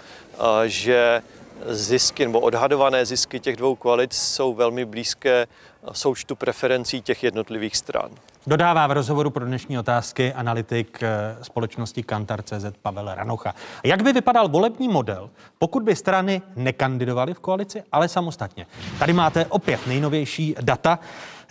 že 0.65 1.21
zisky 1.65 2.25
nebo 2.25 2.39
odhadované 2.39 3.05
zisky 3.05 3.39
těch 3.39 3.55
dvou 3.55 3.75
koalic 3.75 4.13
jsou 4.13 4.53
velmi 4.53 4.85
blízké 4.85 5.47
součtu 5.91 6.35
preferencí 6.35 7.01
těch 7.01 7.23
jednotlivých 7.23 7.77
stran. 7.77 8.11
Dodává 8.47 8.87
v 8.87 8.91
rozhovoru 8.91 9.29
pro 9.29 9.45
dnešní 9.45 9.79
otázky 9.79 10.33
analytik 10.33 11.03
eh, 11.03 11.37
společnosti 11.41 12.03
Kantar.cz 12.03 12.65
Pavel 12.81 13.15
Ranocha. 13.15 13.55
Jak 13.83 14.03
by 14.03 14.13
vypadal 14.13 14.47
volební 14.47 14.87
model, 14.87 15.29
pokud 15.59 15.83
by 15.83 15.95
strany 15.95 16.41
nekandidovaly 16.55 17.33
v 17.33 17.39
koalici, 17.39 17.83
ale 17.91 18.07
samostatně? 18.07 18.65
Tady 18.99 19.13
máte 19.13 19.45
opět 19.45 19.87
nejnovější 19.87 20.55
data. 20.61 20.99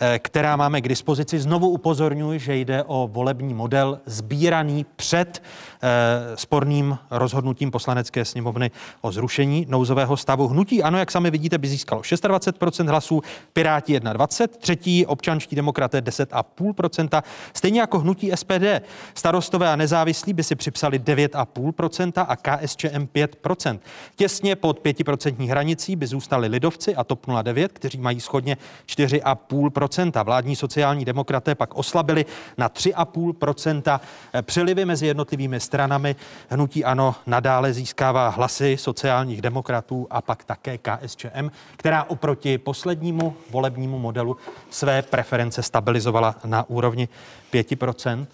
Eh, 0.01 0.19
která 0.19 0.57
máme 0.57 0.81
k 0.81 0.89
dispozici. 0.89 1.41
Znovu 1.41 1.69
upozorňuji, 1.69 2.39
že 2.39 2.57
jde 2.57 2.85
o 2.87 3.09
volební 3.13 3.55
model 3.55 4.01
sbíraný 4.07 4.87
před 4.97 5.43
eh, 5.83 6.37
sporným 6.37 6.99
rozhodnutím 7.11 7.71
poslanecké 7.71 8.25
sněmovny 8.25 8.71
o 9.01 9.13
zrušení 9.13 9.67
nouzového 9.69 10.17
stavu. 10.17 10.49
Hnutí 10.49 10.83
ano, 10.83 10.99
jak 10.99 11.11
sami 11.11 11.31
vidíte, 11.31 11.59
by 11.59 11.69
získalo 11.69 12.03
26% 12.03 12.89
hlasů, 12.89 13.23
Piráti 13.53 14.01
21, 14.01 14.59
třetí 14.61 15.07
občanští 15.07 15.57
demokraté 15.57 16.01
10,5%, 16.01 17.23
stejně 17.55 17.81
jako 17.81 17.99
hnutí 17.99 18.31
SPD. 18.35 18.83
Starostové 19.15 19.69
a 19.69 19.77
nezávislí 19.77 20.33
by 20.33 20.43
si 20.43 20.55
připsali 20.55 20.99
9,5% 20.99 22.27
a 22.29 22.37
KSČM 22.37 23.07
5%. 23.15 23.79
Těsně 24.17 24.57
pod 24.57 24.85
5% 24.85 25.49
hranicí 25.49 25.97
by 25.97 26.07
zůstali 26.07 26.49
lidovci 26.49 26.97
a 26.97 27.05
TOP 27.05 27.27
09, 27.43 27.73
kteří 27.73 27.99
mají 27.99 28.21
schodně 28.21 28.57
4,5%. 28.87 29.84
Vládní 30.25 30.57
sociální 30.57 31.05
demokraté 31.05 31.55
pak 31.55 31.75
oslabili 31.75 32.27
na 32.59 32.69
3,5% 32.69 34.01
Přelivy 34.43 34.85
mezi 34.85 35.07
jednotlivými 35.07 35.61
stranami 35.61 36.17
hnutí 36.49 36.85
ano 36.85 37.15
nadále 37.27 37.73
získává 37.73 38.29
hlasy 38.29 38.77
sociálních 38.77 39.43
demokratů 39.43 40.07
a 40.11 40.23
pak 40.23 40.45
také 40.45 40.79
KSČM, 40.79 41.51
která 41.77 42.05
oproti 42.05 42.59
poslednímu 42.59 43.37
volebnímu 43.51 43.99
modelu 43.99 44.37
své 44.71 45.03
preference 45.03 45.63
stabilizovala 45.63 46.35
na 46.45 46.69
úrovni 46.69 47.09
5% 47.53 48.27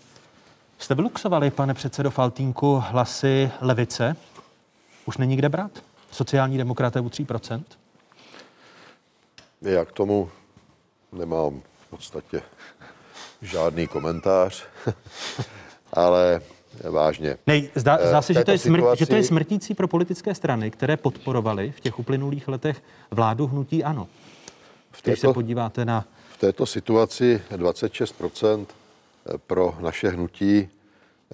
Jste 0.81 0.95
vyluxovali, 0.95 1.51
pane 1.51 1.75
předsedo 1.75 2.11
Faltínku, 2.11 2.83
hlasy 2.87 3.51
levice? 3.61 4.17
Už 5.07 5.17
není 5.17 5.37
kde 5.37 5.49
brát? 5.49 5.71
Sociální 6.11 6.59
demokraté 6.59 7.01
u 7.01 7.09
3% 7.09 7.63
Já 9.63 9.85
k 9.85 9.93
tomu 9.93 10.31
nemám 11.13 11.63
v 11.87 11.91
podstatě 11.91 12.43
žádný 13.43 13.87
komentář, 13.87 14.65
ale 15.93 16.41
vážně. 16.91 17.37
Nej, 17.47 17.71
zdá, 17.75 17.99
zdá 18.09 18.19
eh, 18.19 18.23
se, 18.23 18.35
že 18.35 18.45
to, 18.45 18.51
je 18.51 18.59
smrt, 18.59 18.81
situaci... 18.81 18.99
že 18.99 19.07
to 19.07 19.15
je 19.15 19.25
smrtící 19.25 19.75
pro 19.75 19.89
politické 19.89 20.35
strany, 20.35 20.71
které 20.71 20.97
podporovaly 20.97 21.73
v 21.77 21.81
těch 21.81 21.99
uplynulých 21.99 22.49
letech 22.49 22.83
vládu 23.11 23.47
hnutí 23.47 23.85
ANO. 23.85 24.09
V 24.91 25.03
této, 25.03 25.11
Když 25.11 25.21
se 25.21 25.33
podíváte 25.33 25.85
na... 25.85 26.05
V 26.31 26.39
této 26.39 26.67
situaci 26.67 27.43
26% 27.51 28.67
pro 29.47 29.77
naše 29.81 30.09
hnutí 30.09 30.69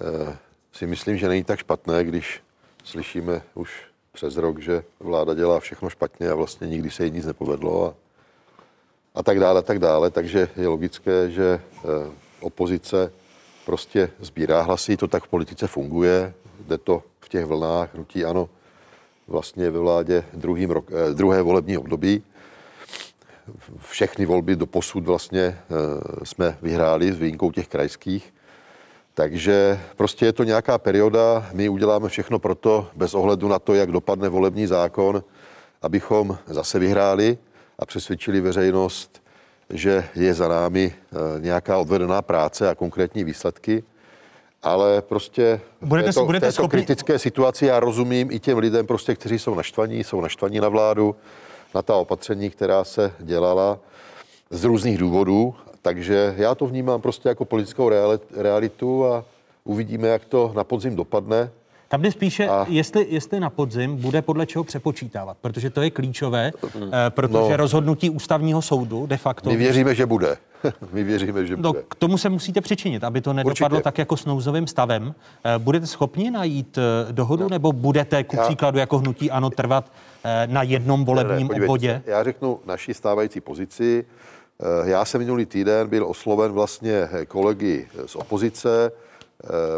eh, 0.00 0.36
si 0.72 0.86
myslím, 0.86 1.16
že 1.16 1.28
není 1.28 1.44
tak 1.44 1.58
špatné, 1.58 2.04
když 2.04 2.40
slyšíme 2.84 3.42
už 3.54 3.86
přes 4.12 4.36
rok, 4.36 4.58
že 4.58 4.82
vláda 5.00 5.34
dělá 5.34 5.60
všechno 5.60 5.90
špatně 5.90 6.30
a 6.30 6.34
vlastně 6.34 6.66
nikdy 6.66 6.90
se 6.90 7.04
jí 7.04 7.10
nic 7.10 7.26
nepovedlo 7.26 7.86
a 7.86 7.94
a 9.16 9.22
tak 9.22 9.40
dále, 9.40 9.58
a 9.58 9.62
tak 9.62 9.78
dále. 9.78 10.10
Takže 10.10 10.48
je 10.56 10.68
logické, 10.68 11.30
že 11.30 11.60
eh, 11.60 12.10
opozice 12.40 13.12
prostě 13.64 14.10
sbírá 14.20 14.62
hlasy, 14.62 14.96
to 14.96 15.08
tak 15.08 15.24
v 15.24 15.28
politice 15.28 15.66
funguje, 15.66 16.34
jde 16.66 16.78
to 16.78 17.02
v 17.20 17.28
těch 17.28 17.44
vlnách, 17.44 17.94
hnutí 17.94 18.24
ano, 18.24 18.48
vlastně 19.28 19.70
ve 19.70 19.78
vládě 19.78 20.24
druhým 20.32 20.70
rok, 20.70 20.86
eh, 20.92 21.14
druhé 21.14 21.42
volební 21.42 21.78
období. 21.78 22.22
Všechny 23.78 24.26
volby 24.26 24.56
do 24.56 24.66
posud 24.66 25.04
vlastně 25.04 25.42
eh, 25.42 25.58
jsme 26.24 26.58
vyhráli 26.62 27.12
s 27.12 27.18
výjimkou 27.18 27.50
těch 27.50 27.68
krajských. 27.68 28.34
Takže 29.14 29.80
prostě 29.96 30.26
je 30.26 30.32
to 30.32 30.44
nějaká 30.44 30.78
perioda, 30.78 31.48
my 31.52 31.68
uděláme 31.68 32.08
všechno 32.08 32.38
pro 32.38 32.54
to, 32.54 32.88
bez 32.94 33.14
ohledu 33.14 33.48
na 33.48 33.58
to, 33.58 33.74
jak 33.74 33.92
dopadne 33.92 34.28
volební 34.28 34.66
zákon, 34.66 35.24
abychom 35.82 36.38
zase 36.46 36.78
vyhráli 36.78 37.38
a 37.78 37.86
přesvědčili 37.86 38.40
veřejnost, 38.40 39.22
že 39.70 40.08
je 40.14 40.34
za 40.34 40.48
námi 40.48 40.94
eh, 40.94 41.16
nějaká 41.40 41.78
odvedená 41.78 42.22
práce 42.22 42.70
a 42.70 42.74
konkrétní 42.74 43.24
výsledky. 43.24 43.82
Ale 44.62 45.02
prostě 45.02 45.60
budete, 45.82 46.12
v 46.12 46.14
této, 46.14 46.26
budete 46.26 46.46
v 46.46 46.48
této 46.48 46.52
schopni... 46.52 46.78
kritické 46.78 47.18
situaci 47.18 47.66
já 47.66 47.80
rozumím 47.80 48.30
i 48.30 48.40
těm 48.40 48.58
lidem, 48.58 48.86
prostě, 48.86 49.14
kteří 49.14 49.38
jsou 49.38 49.54
naštvaní, 49.54 50.04
jsou 50.04 50.20
naštvaní 50.20 50.60
na 50.60 50.68
vládu, 50.68 51.16
na 51.74 51.82
ta 51.82 51.94
opatření, 51.96 52.50
která 52.50 52.84
se 52.84 53.12
dělala 53.18 53.78
z 54.50 54.64
různých 54.64 54.98
důvodů. 54.98 55.54
Takže 55.82 56.34
já 56.36 56.54
to 56.54 56.66
vnímám 56.66 57.00
prostě 57.00 57.28
jako 57.28 57.44
politickou 57.44 57.90
realitu 58.36 59.06
a 59.06 59.24
uvidíme, 59.64 60.08
jak 60.08 60.24
to 60.24 60.52
na 60.54 60.64
podzim 60.64 60.96
dopadne. 60.96 61.50
Tam 61.88 62.02
jde 62.02 62.12
spíše, 62.12 62.48
a... 62.48 62.66
jestli, 62.68 63.06
jestli 63.08 63.40
na 63.40 63.50
podzim 63.50 63.96
bude 63.96 64.22
podle 64.22 64.46
čeho 64.46 64.64
přepočítávat, 64.64 65.36
protože 65.40 65.70
to 65.70 65.82
je 65.82 65.90
klíčové, 65.90 66.52
mm. 66.74 66.90
protože 67.08 67.50
no. 67.50 67.56
rozhodnutí 67.56 68.10
ústavního 68.10 68.62
soudu 68.62 69.06
de 69.06 69.16
facto... 69.16 69.50
My 69.50 69.56
věříme, 69.56 69.94
že 69.94 70.06
bude. 70.06 70.36
My 70.92 71.04
věříme, 71.04 71.46
že 71.46 71.56
no, 71.56 71.72
bude. 71.72 71.84
K 71.88 71.94
tomu 71.94 72.18
se 72.18 72.28
musíte 72.28 72.60
přičinit, 72.60 73.04
aby 73.04 73.20
to 73.20 73.32
nedopadlo 73.32 73.76
Určitě. 73.76 73.82
tak 73.82 73.98
jako 73.98 74.16
s 74.16 74.24
nouzovým 74.24 74.66
stavem. 74.66 75.14
Eh, 75.44 75.58
budete 75.58 75.86
schopni 75.86 76.30
najít 76.30 76.78
dohodu, 77.10 77.42
no. 77.42 77.48
nebo 77.48 77.72
budete 77.72 78.24
ku 78.24 78.36
příkladu 78.36 78.78
jako 78.78 78.98
hnutí 78.98 79.30
ano 79.30 79.50
trvat 79.50 79.92
na 80.46 80.62
jednom 80.62 81.04
volebním 81.04 81.48
ne, 81.48 81.58
ne, 81.58 81.64
obvodě? 81.64 82.02
Já 82.06 82.24
řeknu 82.24 82.60
naší 82.66 82.94
stávající 82.94 83.40
pozici. 83.40 84.04
Já 84.84 85.04
jsem 85.04 85.18
minulý 85.18 85.46
týden 85.46 85.88
byl 85.88 86.06
osloven 86.06 86.52
vlastně 86.52 87.08
kolegy 87.28 87.88
z 88.06 88.16
opozice, 88.16 88.90
Eh, 88.90 89.05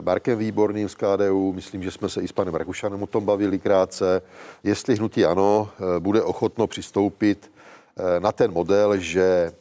Markem 0.00 0.38
Výborným 0.38 0.88
z 0.88 0.94
KDU, 0.94 1.52
myslím, 1.52 1.82
že 1.82 1.90
jsme 1.90 2.08
se 2.08 2.20
i 2.20 2.28
s 2.28 2.32
panem 2.32 2.54
Rakušanem 2.54 3.02
o 3.02 3.06
tom 3.06 3.24
bavili 3.24 3.58
krátce, 3.58 4.22
jestli 4.64 4.96
hnutí 4.96 5.24
ano 5.24 5.68
eh, 5.70 6.00
bude 6.00 6.22
ochotno 6.22 6.66
přistoupit 6.66 7.50
eh, 7.96 8.20
na 8.20 8.32
ten 8.32 8.52
model, 8.52 8.96
že 8.96 9.52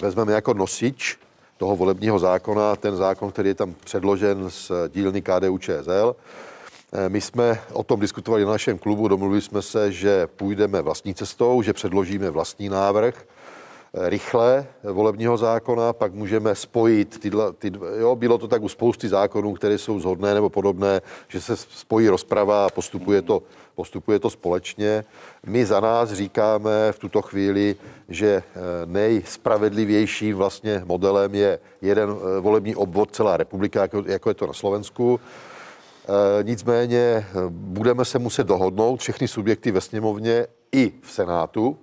vezmeme 0.00 0.32
jako 0.32 0.54
nosič 0.54 1.18
toho 1.56 1.76
volebního 1.76 2.18
zákona, 2.18 2.76
ten 2.76 2.96
zákon, 2.96 3.32
který 3.32 3.48
je 3.48 3.54
tam 3.54 3.74
předložen 3.84 4.50
z 4.50 4.72
dílny 4.88 5.22
KDU 5.22 5.58
ČSL. 5.58 6.16
My 7.08 7.20
jsme 7.20 7.60
o 7.72 7.82
tom 7.82 8.00
diskutovali 8.00 8.44
na 8.44 8.50
našem 8.50 8.78
klubu, 8.78 9.08
domluvili 9.08 9.40
jsme 9.40 9.62
se, 9.62 9.92
že 9.92 10.26
půjdeme 10.26 10.82
vlastní 10.82 11.14
cestou, 11.14 11.62
že 11.62 11.72
předložíme 11.72 12.30
vlastní 12.30 12.68
návrh, 12.68 13.24
rychle 14.00 14.66
volebního 14.82 15.36
zákona, 15.36 15.92
pak 15.92 16.14
můžeme 16.14 16.54
spojit 16.54 17.20
tyhle, 17.20 17.52
ty, 17.52 17.72
jo, 17.98 18.16
bylo 18.16 18.38
to 18.38 18.48
tak 18.48 18.62
u 18.62 18.68
spousty 18.68 19.08
zákonů, 19.08 19.52
které 19.52 19.78
jsou 19.78 20.00
zhodné 20.00 20.34
nebo 20.34 20.50
podobné, 20.50 21.00
že 21.28 21.40
se 21.40 21.56
spojí 21.56 22.08
rozprava 22.08 22.66
a 22.66 22.70
postupuje 22.70 23.22
to, 23.22 23.42
postupuje 23.74 24.18
to 24.18 24.30
společně. 24.30 25.04
My 25.46 25.66
za 25.66 25.80
nás 25.80 26.12
říkáme 26.12 26.92
v 26.92 26.98
tuto 26.98 27.22
chvíli, 27.22 27.76
že 28.08 28.26
eh, 28.26 28.60
nejspravedlivějším 28.86 30.36
vlastně 30.36 30.82
modelem 30.84 31.34
je 31.34 31.58
jeden 31.82 32.10
eh, 32.10 32.40
volební 32.40 32.76
obvod 32.76 33.14
celá 33.14 33.36
republika, 33.36 33.80
jako, 33.82 34.02
jako 34.06 34.30
je 34.30 34.34
to 34.34 34.46
na 34.46 34.52
Slovensku. 34.52 35.20
E, 36.08 36.42
nicméně 36.42 37.26
budeme 37.48 38.04
se 38.04 38.18
muset 38.18 38.46
dohodnout 38.46 39.00
všechny 39.00 39.28
subjekty 39.28 39.70
ve 39.70 39.80
sněmovně 39.80 40.46
i 40.72 40.92
v 41.02 41.10
Senátu, 41.10 41.78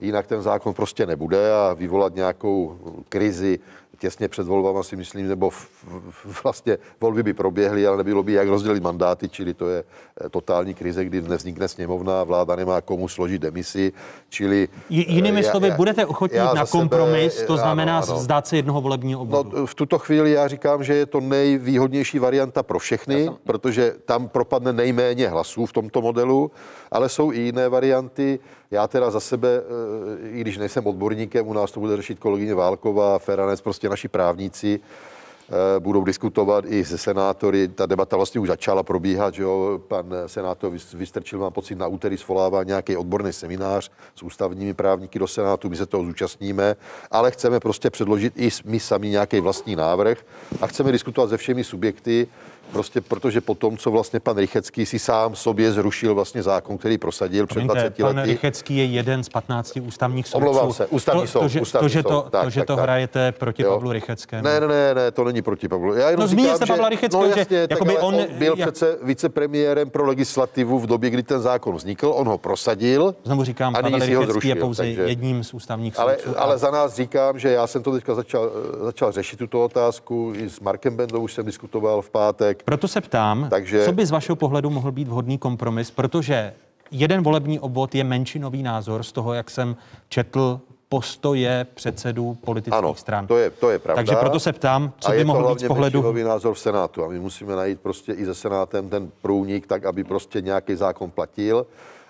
jinak 0.00 0.26
ten 0.26 0.42
zákon 0.42 0.74
prostě 0.74 1.06
nebude 1.06 1.52
a 1.52 1.74
vyvolat 1.74 2.14
nějakou 2.14 2.78
krizi 3.08 3.58
těsně 4.00 4.28
před 4.28 4.46
volbama 4.46 4.82
si 4.82 4.96
myslím, 4.96 5.28
nebo 5.28 5.50
v, 5.50 5.68
v, 6.10 6.42
vlastně 6.44 6.78
volby 7.00 7.22
by 7.22 7.32
proběhly, 7.34 7.86
ale 7.86 7.96
nebylo 7.96 8.22
by 8.22 8.32
jak 8.32 8.48
rozdělit 8.48 8.82
mandáty, 8.82 9.28
čili 9.28 9.54
to 9.54 9.68
je 9.68 9.84
eh, 10.24 10.28
totální 10.28 10.74
krize, 10.74 11.04
kdy 11.04 11.22
nevznikne 11.22 11.68
sněmovna, 11.68 12.24
vláda 12.24 12.56
nemá 12.56 12.80
komu 12.80 13.08
složit 13.08 13.42
demisi, 13.42 13.92
čili... 14.28 14.68
Jinými 14.88 15.44
slovy, 15.44 15.68
já, 15.68 15.76
budete 15.76 16.06
ochotní 16.06 16.38
na 16.38 16.66
kompromis, 16.66 17.34
sebe, 17.34 17.46
to 17.46 17.56
znamená 17.56 17.98
ano, 17.98 18.06
ano. 18.08 18.16
vzdát 18.16 18.46
se 18.46 18.56
jednoho 18.56 18.80
volebního 18.80 19.20
obvodu? 19.20 19.50
No, 19.58 19.66
v 19.66 19.74
tuto 19.74 19.98
chvíli 19.98 20.30
já 20.30 20.48
říkám, 20.48 20.84
že 20.84 20.94
je 20.94 21.06
to 21.06 21.20
nejvýhodnější 21.20 22.18
varianta 22.18 22.62
pro 22.62 22.78
všechny, 22.78 23.24
jsem... 23.24 23.36
protože 23.44 23.94
tam 24.04 24.28
propadne 24.28 24.72
nejméně 24.72 25.28
hlasů 25.28 25.66
v 25.66 25.72
tomto 25.72 26.02
modelu, 26.02 26.50
ale 26.90 27.08
jsou 27.08 27.32
i 27.32 27.40
jiné 27.40 27.68
varianty. 27.68 28.38
Já 28.72 28.88
teda 28.88 29.10
za 29.10 29.20
sebe, 29.20 29.48
eh, 29.48 30.28
i 30.28 30.40
když 30.40 30.58
nejsem 30.58 30.86
odborníkem, 30.86 31.48
u 31.48 31.52
nás 31.52 31.72
to 31.72 31.80
bude 31.80 31.96
řešit 31.96 32.18
kolegyně 32.18 32.54
Válková, 32.54 33.18
Feranec, 33.18 33.60
prostě 33.60 33.88
naši 33.88 34.08
právníci, 34.08 34.80
eh, 34.80 35.80
budou 35.80 36.04
diskutovat 36.04 36.64
i 36.68 36.84
se 36.84 36.98
senátory. 36.98 37.68
Ta 37.68 37.86
debata 37.86 38.16
vlastně 38.16 38.40
už 38.40 38.48
začala 38.48 38.82
probíhat, 38.82 39.34
že 39.34 39.42
jo. 39.42 39.80
Pan 39.88 40.06
senátor 40.26 40.72
Vystrčil, 40.94 41.38
mám 41.38 41.52
pocit, 41.52 41.74
na 41.74 41.86
úterý 41.86 42.16
svolává 42.16 42.62
nějaký 42.62 42.96
odborný 42.96 43.32
seminář 43.32 43.90
s 44.14 44.22
ústavními 44.22 44.74
právníky 44.74 45.18
do 45.18 45.26
Senátu, 45.26 45.68
my 45.68 45.76
se 45.76 45.86
toho 45.86 46.04
zúčastníme, 46.04 46.76
ale 47.10 47.30
chceme 47.30 47.60
prostě 47.60 47.90
předložit 47.90 48.32
i 48.36 48.48
my 48.64 48.80
sami 48.80 49.08
nějaký 49.08 49.40
vlastní 49.40 49.76
návrh 49.76 50.18
a 50.60 50.66
chceme 50.66 50.92
diskutovat 50.92 51.30
se 51.30 51.36
všemi 51.36 51.64
subjekty, 51.64 52.28
Prostě 52.72 53.00
protože 53.00 53.40
po 53.40 53.54
tom, 53.54 53.76
co 53.76 53.90
vlastně 53.90 54.20
pan 54.20 54.36
Rychecký 54.36 54.86
si 54.86 54.98
sám 54.98 55.36
sobě 55.36 55.72
zrušil 55.72 56.14
vlastně 56.14 56.42
zákon, 56.42 56.78
který 56.78 56.98
prosadil 56.98 57.46
před 57.46 57.60
20 57.60 57.82
lety. 57.82 58.02
Pan 58.02 58.22
Rychecký 58.22 58.76
je 58.76 58.84
jeden 58.84 59.24
z 59.24 59.28
15 59.28 59.76
ústavních 59.76 60.28
soudců. 60.28 60.48
Omlouvám 60.48 60.72
se, 60.72 60.86
ústavní 60.86 61.22
to, 61.22 61.26
soud. 61.28 61.40
To, 61.40 61.48
že, 61.48 61.60
ústavní 61.60 61.84
to, 61.84 61.88
že 61.88 62.02
to, 62.02 62.26
tak, 62.30 62.44
to, 62.44 62.50
že 62.50 62.60
tak, 62.60 62.66
to 62.66 62.76
tak, 62.76 62.82
hrajete 62.82 63.32
proti 63.32 63.62
jo. 63.62 63.70
Pavlu 63.70 63.92
Rycheckému. 63.92 64.44
Ne, 64.44 64.60
ne, 64.60 64.66
ne, 64.66 64.94
ne, 64.94 65.10
to 65.10 65.24
není 65.24 65.42
proti 65.42 65.68
Pavlu. 65.68 65.94
Já 65.94 66.10
jenom 66.10 66.20
no, 66.20 66.26
říkám, 66.26 66.56
jste 66.56 66.66
Pavla 66.66 66.88
Rycheckého, 66.88 67.22
no, 67.22 67.28
jasně, 67.28 67.56
že 67.56 67.66
jakoby 67.70 67.98
on, 67.98 68.14
on 68.14 68.26
byl 68.38 68.54
jak... 68.56 68.68
přece 68.68 68.98
vicepremiérem 69.02 69.90
pro 69.90 70.06
legislativu 70.06 70.78
v 70.78 70.86
době, 70.86 71.10
kdy 71.10 71.22
ten 71.22 71.40
zákon 71.40 71.76
vznikl, 71.76 72.12
on 72.14 72.28
ho 72.28 72.38
prosadil. 72.38 73.14
Znovu 73.24 73.44
říkám, 73.44 73.76
a 73.76 73.82
Pavel 73.82 73.98
Rychecký 73.98 74.32
zrušil, 74.32 74.48
je 74.50 74.54
pouze 74.54 74.82
takže... 74.82 75.02
jedním 75.02 75.44
z 75.44 75.54
ústavních 75.54 75.98
ale, 75.98 76.18
soudců. 76.18 76.40
Ale 76.40 76.58
za 76.58 76.70
nás 76.70 76.94
říkám, 76.94 77.38
že 77.38 77.48
já 77.50 77.66
jsem 77.66 77.82
to 77.82 77.92
teďka 77.92 78.14
začal, 78.14 78.50
začal 78.80 79.12
řešit 79.12 79.36
tuto 79.36 79.64
otázku, 79.64 80.32
i 80.36 80.50
s 80.50 80.60
Markem 80.60 80.96
Bendou 80.96 81.20
už 81.20 81.34
jsem 81.34 81.46
diskutoval 81.46 82.02
v 82.02 82.10
pátek. 82.10 82.59
Proto 82.64 82.88
se 82.88 83.00
ptám, 83.00 83.46
takže... 83.50 83.84
co 83.84 83.92
by 83.92 84.06
z 84.06 84.10
vašeho 84.10 84.36
pohledu 84.36 84.70
mohl 84.70 84.92
být 84.92 85.08
vhodný 85.08 85.38
kompromis, 85.38 85.90
protože 85.90 86.54
jeden 86.90 87.22
volební 87.22 87.60
obvod 87.60 87.94
je 87.94 88.04
menšinový 88.04 88.62
názor 88.62 89.02
z 89.02 89.12
toho, 89.12 89.34
jak 89.34 89.50
jsem 89.50 89.76
četl 90.08 90.60
postoje 90.88 91.66
předsedů 91.74 92.34
politických 92.44 92.78
ano, 92.78 92.94
stran. 92.94 93.26
To 93.26 93.38
je, 93.38 93.50
to 93.50 93.70
je 93.70 93.78
pravda. 93.78 93.98
Takže 94.02 94.16
proto 94.16 94.40
se 94.40 94.52
ptám, 94.52 94.92
co 95.00 95.08
a 95.08 95.12
by 95.12 95.24
mohlo 95.24 95.54
být 95.54 95.60
z 95.60 95.66
pohledu... 95.68 96.12
názor 96.24 96.54
v 96.54 96.58
Senátu 96.58 97.04
a 97.04 97.08
my 97.08 97.18
musíme 97.18 97.56
najít 97.56 97.80
prostě 97.80 98.12
i 98.12 98.24
ze 98.24 98.34
Senátem 98.34 98.88
ten 98.88 99.10
průnik, 99.22 99.66
tak 99.66 99.84
aby 99.84 100.04
prostě 100.04 100.40
nějaký 100.40 100.74
zákon 100.74 101.10
platil. 101.10 101.66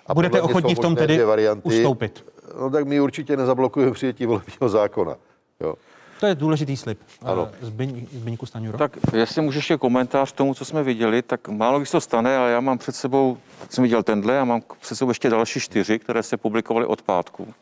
A 0.07 0.13
Budete 0.13 0.41
ochotní 0.41 0.75
v 0.75 0.79
tom 0.79 0.95
tedy 0.95 1.23
varianty. 1.23 1.67
ustoupit? 1.67 2.25
No 2.59 2.69
tak 2.69 2.85
my 2.85 3.01
určitě 3.01 3.37
nezablokujeme 3.37 3.91
přijetí 3.91 4.25
volebního 4.25 4.69
zákona. 4.69 5.15
Jo. 5.59 5.75
To 6.21 6.27
je 6.27 6.35
důležitý 6.35 6.77
slib. 6.77 6.99
Ano. 7.21 7.49
Zbyň, 7.61 8.07
Zbyňku 8.11 8.45
Staňuro. 8.45 8.77
Tak 8.77 8.97
jestli 9.13 9.41
můžeš 9.41 9.57
ještě 9.57 9.77
komentář 9.77 10.31
k 10.31 10.35
tomu, 10.35 10.53
co 10.53 10.65
jsme 10.65 10.83
viděli, 10.83 11.21
tak 11.21 11.47
málo 11.47 11.79
když 11.79 11.91
to 11.91 12.01
stane, 12.01 12.37
ale 12.37 12.51
já 12.51 12.59
mám 12.59 12.77
před 12.77 12.95
sebou, 12.95 13.37
jsem 13.69 13.83
viděl 13.83 14.03
tenhle 14.03 14.39
a 14.39 14.45
mám 14.45 14.61
před 14.81 14.95
sebou 14.95 15.11
ještě 15.11 15.29
další 15.29 15.59
čtyři, 15.59 15.99
které 15.99 16.23
se 16.23 16.37
publikovaly 16.37 16.85
od 16.85 17.01
pátku. 17.01 17.53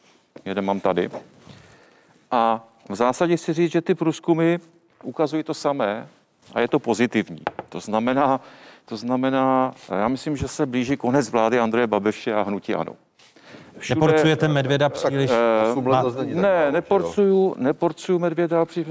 Jeden 0.46 0.66
mám 0.66 0.80
tady. 0.80 1.10
A 2.32 2.68
v 2.90 2.96
zásadě 2.96 3.38
si 3.38 3.54
říct, 3.54 3.72
že 3.72 3.82
ty 3.82 3.96
průzkumy 3.96 4.58
ukazují 5.04 5.44
to 5.44 5.54
samé 5.54 6.08
a 6.54 6.60
je 6.60 6.68
to 6.68 6.80
pozitivní. 6.80 7.42
To 7.70 7.80
znamená, 7.80 8.42
to 8.86 8.98
znamená, 8.98 9.74
já 10.00 10.08
myslím, 10.08 10.38
že 10.38 10.48
se 10.48 10.66
blíží 10.66 10.98
konec 10.98 11.30
vlády 11.30 11.60
Andreje 11.60 11.88
Babiše 11.88 12.34
a 12.34 12.42
hnutí 12.42 12.76
ANO. 12.76 12.96
Všude, 13.80 14.00
Neporcujete 14.00 14.48
medvěda 14.48 14.90
příliš? 14.90 15.30
Tak, 15.30 15.78
uh, 15.78 15.84
ma, 15.84 16.04
ne, 16.26 16.72
neporcuju, 16.72 17.56
neporcuju 17.58 18.20
medvěda 18.20 18.66
příliš. 18.66 18.88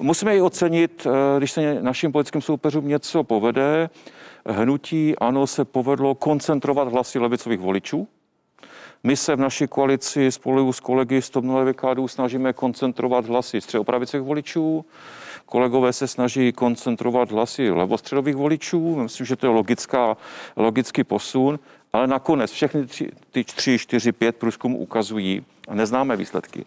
Musíme 0.00 0.36
i 0.36 0.40
ocenit, 0.40 1.06
eh, 1.06 1.38
když 1.38 1.52
se 1.52 1.82
našim 1.82 2.12
politickým 2.12 2.40
soupeřům 2.40 2.88
něco 2.88 3.24
povede. 3.24 3.90
Hnutí 4.46 5.18
ANO 5.18 5.46
se 5.46 5.64
povedlo 5.64 6.14
koncentrovat 6.14 6.92
hlasy 6.92 7.18
levicových 7.18 7.60
voličů. 7.60 8.08
My 9.04 9.16
se 9.16 9.36
v 9.36 9.40
naší 9.40 9.66
koalici 9.66 10.32
spolu 10.32 10.72
s 10.72 10.80
kolegy 10.80 11.22
z 11.22 11.30
TOP 11.30 11.44
KDU 11.74 12.08
snažíme 12.08 12.52
koncentrovat 12.52 13.26
hlasy 13.26 13.60
středopravicových 13.60 14.26
voličů. 14.26 14.84
Kolegové 15.46 15.92
se 15.92 16.08
snaží 16.08 16.52
koncentrovat 16.52 17.30
hlasy 17.30 17.70
levostředových 17.70 18.36
voličů. 18.36 18.96
Myslím, 18.96 19.26
že 19.26 19.36
to 19.36 19.46
je 19.46 19.50
logická, 19.50 20.16
logický 20.56 21.04
posun. 21.04 21.58
Ale 21.92 22.06
nakonec 22.06 22.50
všechny 22.50 22.86
tři, 22.86 23.08
ty 23.30 23.44
tři, 23.44 23.78
čtyři, 23.78 24.12
pět 24.12 24.36
průzkumů 24.36 24.78
ukazují, 24.78 25.44
a 25.68 25.74
neznáme 25.74 26.16
výsledky, 26.16 26.64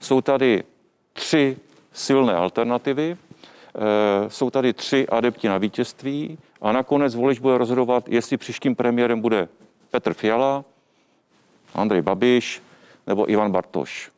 jsou 0.00 0.20
tady 0.20 0.64
tři 1.12 1.56
silné 1.92 2.34
alternativy, 2.34 3.16
e, 3.16 4.30
jsou 4.30 4.50
tady 4.50 4.72
tři 4.72 5.08
adepti 5.08 5.48
na 5.48 5.58
vítězství 5.58 6.38
a 6.60 6.72
nakonec 6.72 7.14
volič 7.14 7.38
bude 7.38 7.58
rozhodovat, 7.58 8.08
jestli 8.08 8.36
příštím 8.36 8.74
premiérem 8.74 9.20
bude 9.20 9.48
Petr 9.90 10.14
Fiala, 10.14 10.64
Andrej 11.74 12.02
Babiš 12.02 12.62
nebo 13.06 13.30
Ivan 13.30 13.52
Bartoš. 13.52 14.11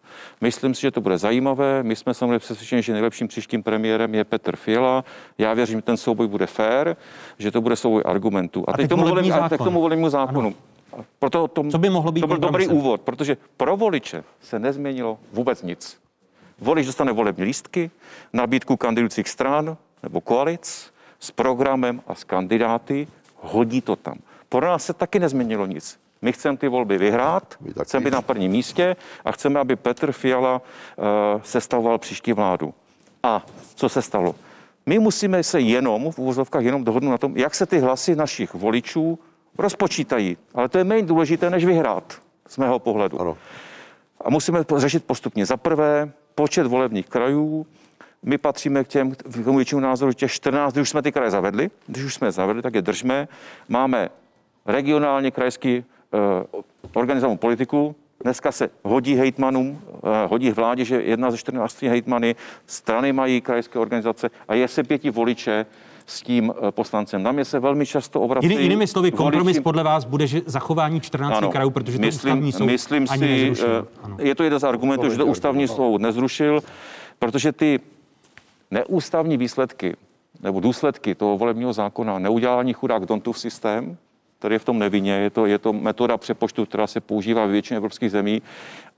Myslím 0.45 0.75
si, 0.75 0.81
že 0.81 0.91
to 0.91 1.01
bude 1.01 1.19
zajímavé. 1.19 1.83
My 1.83 1.97
jsme 1.97 2.15
samozřejmě 2.15 2.39
přesvědčeni, 2.39 2.83
že 2.83 2.93
nejlepším 2.93 3.29
příštím 3.29 3.63
premiérem 3.63 4.15
je 4.15 4.25
Petr 4.25 4.57
Fiala. 4.57 5.05
Já 5.39 5.55
věřím, 5.55 5.79
že 5.79 5.83
ten 5.83 5.97
souboj 5.97 6.29
bude 6.29 6.47
fair, 6.47 6.97
že 7.39 7.51
to 7.51 7.61
bude 7.61 7.77
souboj 7.77 8.03
argumentů. 8.05 8.65
A, 8.69 8.73
a 8.73 8.77
teď, 8.77 8.89
tomu 8.89 9.09
volím, 9.09 9.33
a 9.33 9.49
k 9.49 9.59
tomu 9.59 9.81
volebnímu 9.81 10.09
zákonu. 10.09 10.55
Ano. 10.93 11.05
Proto 11.19 11.49
tom, 11.49 11.71
Co 11.71 11.79
by 11.79 11.91
mohlo 11.91 12.13
být 12.13 12.21
to 12.21 12.27
byl 12.27 12.39
dobrý 12.39 12.69
úvod, 12.69 13.01
protože 13.01 13.37
pro 13.57 13.77
voliče 13.77 14.25
se 14.41 14.59
nezměnilo 14.59 15.19
vůbec 15.33 15.63
nic. 15.63 15.99
Volič 16.59 16.87
dostane 16.87 17.13
volební 17.13 17.45
lístky, 17.45 17.91
nabídku 18.33 18.77
kandidujících 18.77 19.29
stran 19.29 19.77
nebo 20.03 20.21
koalic 20.21 20.93
s 21.21 21.31
programem 21.31 22.03
a 22.07 22.15
s 22.15 22.25
kandidáty, 22.25 23.09
hodí 23.41 23.81
to 23.81 23.97
tam. 23.97 24.19
Pro 24.49 24.67
nás 24.67 24.85
se 24.85 24.93
taky 24.93 25.19
nezměnilo 25.19 25.67
nic. 25.67 26.04
My 26.25 26.33
chceme 26.33 26.57
ty 26.57 26.69
volby 26.69 26.99
vyhrát, 26.99 27.55
chceme 27.83 28.05
být 28.05 28.13
na 28.13 28.23
prvním 28.23 28.53
místě 28.53 28.97
a 29.25 29.33
chceme, 29.33 29.61
aby 29.61 29.77
Petr 29.77 30.13
Fiala 30.13 30.57
uh, 30.57 31.05
sestavoval 31.43 31.99
příští 31.99 32.33
vládu. 32.33 32.75
A 33.23 33.47
co 33.75 33.89
se 33.89 34.03
stalo? 34.03 34.35
My 34.87 34.99
musíme 34.99 35.43
se 35.43 35.61
jenom, 35.61 36.13
v 36.13 36.19
úvozovkách 36.19 36.63
jenom 36.63 36.85
dohodnout 36.85 37.11
na 37.11 37.19
tom, 37.19 37.37
jak 37.37 37.55
se 37.55 37.67
ty 37.67 37.79
hlasy 37.79 38.17
našich 38.17 38.55
voličů 38.55 39.19
rozpočítají. 39.59 40.37
Ale 40.55 40.69
to 40.69 40.79
je 40.79 40.85
méně 40.85 41.03
důležité, 41.03 41.51
než 41.51 41.65
vyhrát, 41.65 42.15
z 42.49 42.59
mého 42.59 42.79
pohledu. 42.79 43.21
Ano. 43.21 43.37
A 44.21 44.31
musíme 44.31 44.65
řešit 44.77 45.05
postupně. 45.05 45.47
Za 45.47 45.57
prvé, 45.57 46.13
počet 46.35 46.67
volebních 46.67 47.07
krajů, 47.07 47.67
my 48.23 48.39
patříme 48.39 48.85
k 48.85 48.89
těm, 48.89 49.15
k 49.15 49.45
tomu 49.45 49.57
většímu 49.57 49.81
názoru, 49.81 50.13
těch 50.13 50.33
14, 50.33 50.73
když 50.73 50.83
už 50.83 50.91
jsme 50.91 51.03
ty 51.03 51.13
kraje 51.13 51.31
zavedli, 51.31 51.71
když 51.87 52.05
už 52.05 52.15
jsme 52.15 52.29
je 52.29 52.33
zavedli, 52.33 52.63
tak 52.63 52.75
je 52.75 52.83
držme. 52.83 53.29
Máme 53.69 54.09
regionálně 54.67 55.31
krajský 55.31 55.85
organizovanou 56.95 57.37
politiku. 57.37 57.95
Dneska 58.23 58.53
se 58.53 58.71
hodí 58.83 59.15
hejtmanům, 59.15 59.81
eh, 59.89 60.27
hodí 60.27 60.51
vládě, 60.51 60.85
že 60.85 61.03
jedna 61.03 61.31
ze 61.31 61.37
14 61.37 61.89
hejtmany, 61.89 62.37
strany 62.67 63.13
mají 63.13 63.41
krajské 63.41 63.79
organizace 63.79 64.31
a 64.49 64.55
je 64.55 64.69
se 64.69 64.83
pěti 64.83 65.11
voliče 65.11 65.67
s 66.07 66.23
tím 66.23 66.55
eh, 66.57 66.73
poslancem. 66.73 67.23
Na 67.23 67.33
mě 67.33 67.45
se 67.45 67.61
velmi 67.61 67.87
často 67.87 68.21
obrací. 68.21 68.49
Jiný, 68.49 68.63
jinými 68.63 68.87
slovy, 68.87 69.11
kompromis 69.11 69.45
voliči... 69.45 69.61
podle 69.61 69.83
vás 69.83 70.05
bude 70.05 70.27
že 70.27 70.43
zachování 70.47 71.01
14 71.01 71.37
ano, 71.37 71.51
krajů, 71.51 71.71
protože 71.71 71.99
to 71.99 72.05
myslím, 72.05 72.33
ústavní 72.33 72.53
soud 72.53 72.67
myslím 72.67 73.07
ani 73.11 73.27
si, 73.27 73.27
nezrušil. 73.27 73.89
Ano. 74.03 74.17
Je 74.21 74.35
to 74.35 74.45
jeden 74.45 74.61
z 74.61 74.65
argumentů, 74.65 75.11
že 75.11 75.17
to 75.17 75.27
ústavní 75.27 75.69
soud 75.69 76.01
nezrušil, 76.01 76.63
protože 77.19 77.53
ty 77.53 77.81
neústavní 78.71 79.37
výsledky 79.37 79.97
nebo 80.43 80.61
důsledky 80.61 81.15
toho 81.15 81.39
volebního 81.39 81.73
zákona, 81.73 82.19
neudělání 82.19 82.73
chudák 82.73 83.07
Dontův 83.07 83.39
systém, 83.39 83.97
který 84.45 84.55
je 84.55 84.59
v 84.59 84.65
tom 84.65 84.79
nevinně. 84.79 85.13
Je 85.13 85.31
to, 85.31 85.47
je 85.47 85.59
to 85.59 85.73
metoda 85.73 86.17
přepočtu, 86.17 86.67
která 86.67 86.87
se 86.87 87.01
používá 87.01 87.47
v 87.47 87.51
většině 87.51 87.77
evropských 87.77 88.11
zemí, 88.11 88.43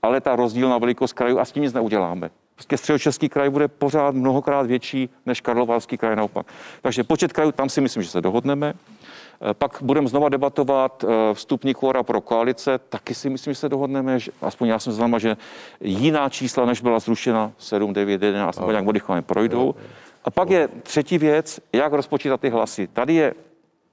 ale 0.01 0.21
ta 0.21 0.35
rozdílná 0.35 0.77
velikost 0.77 1.13
krajů 1.13 1.39
a 1.39 1.45
s 1.45 1.51
tím 1.51 1.63
nic 1.63 1.73
neuděláme. 1.73 2.29
Prostě 2.55 2.77
středočeský 2.77 3.29
kraj 3.29 3.49
bude 3.49 3.67
pořád 3.67 4.15
mnohokrát 4.15 4.67
větší 4.67 5.09
než 5.25 5.41
Karlovarský 5.41 5.97
kraj 5.97 6.15
naopak. 6.15 6.47
Takže 6.81 7.03
počet 7.03 7.33
krajů, 7.33 7.51
tam 7.51 7.69
si 7.69 7.81
myslím, 7.81 8.03
že 8.03 8.09
se 8.09 8.21
dohodneme. 8.21 8.73
Eh, 8.73 9.53
pak 9.53 9.77
budeme 9.81 10.07
znova 10.07 10.29
debatovat 10.29 11.03
eh, 11.07 11.33
vstupní 11.33 11.73
kvora 11.73 12.03
pro 12.03 12.21
koalice. 12.21 12.79
Taky 12.89 13.15
si 13.15 13.29
myslím, 13.29 13.53
že 13.53 13.59
se 13.59 13.69
dohodneme, 13.69 14.19
že, 14.19 14.31
aspoň 14.41 14.67
já 14.67 14.79
jsem 14.79 14.93
znám, 14.93 15.19
že 15.19 15.37
jiná 15.81 16.29
čísla, 16.29 16.65
než 16.65 16.81
byla 16.81 16.99
zrušena 16.99 17.51
7, 17.57 17.93
9, 17.93 18.23
11, 18.23 18.59
nebo 18.59 18.71
nějak 18.71 18.85
modifikované 18.85 19.21
projdou. 19.21 19.75
A 20.23 20.31
pak 20.31 20.49
je 20.49 20.67
třetí 20.83 21.17
věc, 21.17 21.59
jak 21.73 21.93
rozpočítat 21.93 22.41
ty 22.41 22.49
hlasy. 22.49 22.87
Tady 22.87 23.13
je 23.13 23.33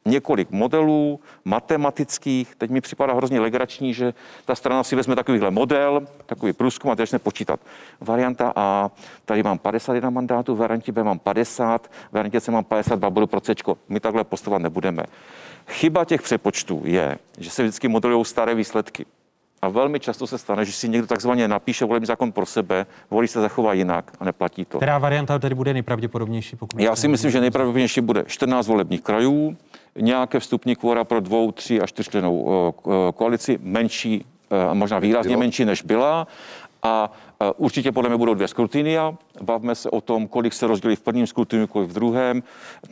několik 0.05 0.51
modelů 0.51 1.21
matematických. 1.45 2.55
Teď 2.57 2.71
mi 2.71 2.81
připadá 2.81 3.15
hrozně 3.15 3.41
legrační, 3.41 3.95
že 3.95 4.15
ta 4.45 4.55
strana 4.55 4.85
si 4.85 4.97
vezme 4.97 5.17
takovýhle 5.17 5.51
model, 5.51 6.07
takový 6.27 6.53
průzkum 6.53 6.91
a 6.91 6.95
začne 6.95 7.19
počítat. 7.19 7.61
Varianta 8.01 8.53
A, 8.57 8.91
tady 9.25 9.43
mám 9.43 9.59
51 9.59 10.11
mandátů, 10.11 10.55
v 10.55 10.59
variantě 10.59 10.93
B 10.93 11.05
mám 11.05 11.19
50, 11.19 11.87
v 11.87 12.13
variantě 12.13 12.41
C 12.41 12.51
mám 12.51 12.65
52, 12.65 13.11
budu 13.11 13.27
pro 13.27 13.41
C. 13.41 13.55
My 13.89 14.01
takhle 14.01 14.25
postupovat 14.25 14.63
nebudeme. 14.63 15.03
Chyba 15.69 16.05
těch 16.05 16.23
přepočtů 16.23 16.83
je, 16.85 17.19
že 17.39 17.51
se 17.51 17.63
vždycky 17.63 17.89
modelují 17.89 18.25
staré 18.25 18.55
výsledky. 18.55 19.07
A 19.63 19.69
velmi 19.69 20.01
často 20.01 20.27
se 20.27 20.39
stane, 20.39 20.65
že 20.65 20.73
si 20.73 20.89
někdo 20.89 21.07
takzvaně 21.07 21.49
napíše 21.49 21.85
volební 21.85 22.07
zákon 22.07 22.33
pro 22.33 22.47
sebe, 22.47 22.87
volí 23.11 23.29
se 23.29 23.41
zachová 23.41 23.73
jinak 23.73 24.13
a 24.21 24.25
neplatí 24.25 24.65
to. 24.65 24.79
Která 24.79 24.99
varianta 24.99 25.39
tedy 25.39 25.55
bude 25.55 25.73
nejpravděpodobnější? 25.73 26.57
Pokud 26.57 26.81
Já 26.81 26.97
si 26.97 27.09
myslím, 27.09 27.31
že 27.31 27.41
nejpravděpodobnější 27.41 28.01
bude 28.01 28.25
14 28.27 28.67
volebních 28.67 29.01
krajů, 29.01 29.57
nějaké 30.01 30.41
vstupní 30.41 30.77
kvora 30.77 31.05
pro 31.05 31.21
dvou, 31.21 31.53
tři 31.53 31.81
a 31.81 31.87
čtyřčlenou 31.87 32.49
eh, 32.49 32.91
eh, 32.91 33.13
koalici, 33.13 33.59
menší, 33.63 34.25
eh, 34.51 34.75
možná 34.75 34.99
výrazně 34.99 35.37
menší, 35.37 35.65
než 35.65 35.83
byla. 35.83 36.27
A 36.83 37.13
určitě 37.57 37.93
podle 37.93 38.11
mě 38.11 38.19
budou 38.19 38.35
dvě 38.35 38.49
skrutinia. 38.49 39.15
Bavme 39.43 39.75
se 39.75 39.91
o 39.91 40.01
tom, 40.01 40.29
kolik 40.29 40.53
se 40.53 40.67
rozdělí 40.67 40.97
v 40.97 41.01
prvním 41.01 41.27
skrutiniu, 41.27 41.67
kolik 41.67 41.91
v 41.91 41.93
druhém. 41.93 42.43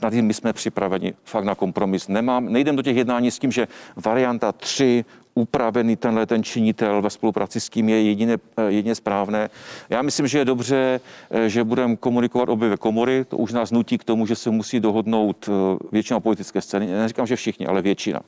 Na 0.02 0.10
tím 0.10 0.26
my 0.26 0.34
jsme 0.34 0.52
připraveni 0.52 1.14
fakt 1.24 1.44
na 1.44 1.54
kompromis. 1.54 2.08
Nemám, 2.08 2.52
nejdem 2.52 2.76
do 2.76 2.82
těch 2.82 2.96
jednání 2.96 3.30
s 3.30 3.38
tím, 3.38 3.52
že 3.52 3.68
varianta 3.96 4.52
3 4.52 5.04
upravený 5.34 5.96
tenhle 5.96 6.26
ten 6.26 6.42
činitel 6.42 7.02
ve 7.02 7.10
spolupráci 7.10 7.60
s 7.60 7.68
kým 7.68 7.88
je 7.88 8.02
jedině, 8.02 8.38
jedině 8.68 8.94
správné. 8.94 9.50
Já 9.90 10.02
myslím, 10.02 10.26
že 10.26 10.38
je 10.38 10.44
dobře, 10.44 11.00
že 11.46 11.64
budeme 11.64 11.96
komunikovat 11.96 12.48
obě 12.48 12.76
komory. 12.76 13.24
To 13.24 13.36
už 13.36 13.52
nás 13.52 13.70
nutí 13.70 13.98
k 13.98 14.04
tomu, 14.04 14.26
že 14.26 14.36
se 14.36 14.50
musí 14.50 14.80
dohodnout 14.80 15.48
většina 15.92 16.20
politické 16.20 16.60
scény. 16.60 16.86
Neříkám, 16.86 17.26
že 17.26 17.36
všichni, 17.36 17.66
ale 17.66 17.82
většina 17.82 18.20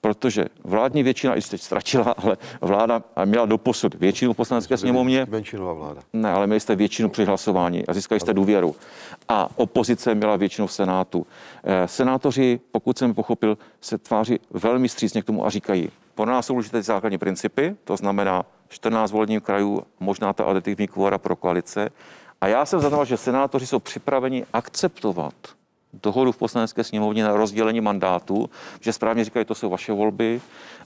protože 0.00 0.44
vládní 0.64 1.02
většina 1.02 1.34
i 1.34 1.40
teď 1.40 1.62
ztratila, 1.62 2.04
ale 2.16 2.36
vláda 2.60 3.02
měla 3.24 3.46
doposud 3.46 3.94
většinu 3.94 4.32
v 4.32 4.36
poslanecké 4.36 4.76
sněmovně. 4.76 5.26
Menšinová 5.30 5.72
vláda. 5.72 6.02
Ne, 6.12 6.30
ale 6.32 6.46
měli 6.46 6.60
jste 6.60 6.76
většinu 6.76 7.08
při 7.08 7.24
hlasování 7.24 7.86
a 7.86 7.94
získali 7.94 8.20
jste 8.20 8.34
důvěru. 8.34 8.76
A 9.28 9.48
opozice 9.56 10.14
měla 10.14 10.36
většinu 10.36 10.66
v 10.66 10.72
Senátu. 10.72 11.26
Senátoři, 11.86 12.60
pokud 12.72 12.98
jsem 12.98 13.14
pochopil, 13.14 13.58
se 13.80 13.98
tváří 13.98 14.38
velmi 14.50 14.88
střícně 14.88 15.22
k 15.22 15.24
tomu 15.24 15.46
a 15.46 15.50
říkají, 15.50 15.90
pro 16.20 16.32
nás 16.32 16.46
jsou 16.46 16.52
důležité 16.52 16.82
základní 16.82 17.18
principy, 17.18 17.76
to 17.84 17.96
znamená 17.96 18.44
14 18.68 19.12
volebních 19.12 19.42
krajů, 19.42 19.82
možná 20.00 20.32
ta 20.32 20.44
aditivní 20.44 20.88
kvora 20.88 21.18
pro 21.18 21.36
koalice. 21.36 21.90
A 22.40 22.46
já 22.46 22.66
jsem 22.66 22.80
za 22.80 22.90
to, 22.90 23.04
že 23.04 23.16
senátoři 23.16 23.66
jsou 23.66 23.78
připraveni 23.78 24.46
akceptovat 24.52 25.34
dohodu 25.92 26.32
v 26.32 26.36
poslanecké 26.36 26.84
sněmovně 26.84 27.24
na 27.24 27.32
rozdělení 27.32 27.80
mandátu, 27.80 28.50
že 28.80 28.92
správně 28.92 29.24
říkají, 29.24 29.44
to 29.44 29.54
jsou 29.54 29.70
vaše 29.70 29.92
volby 29.92 30.40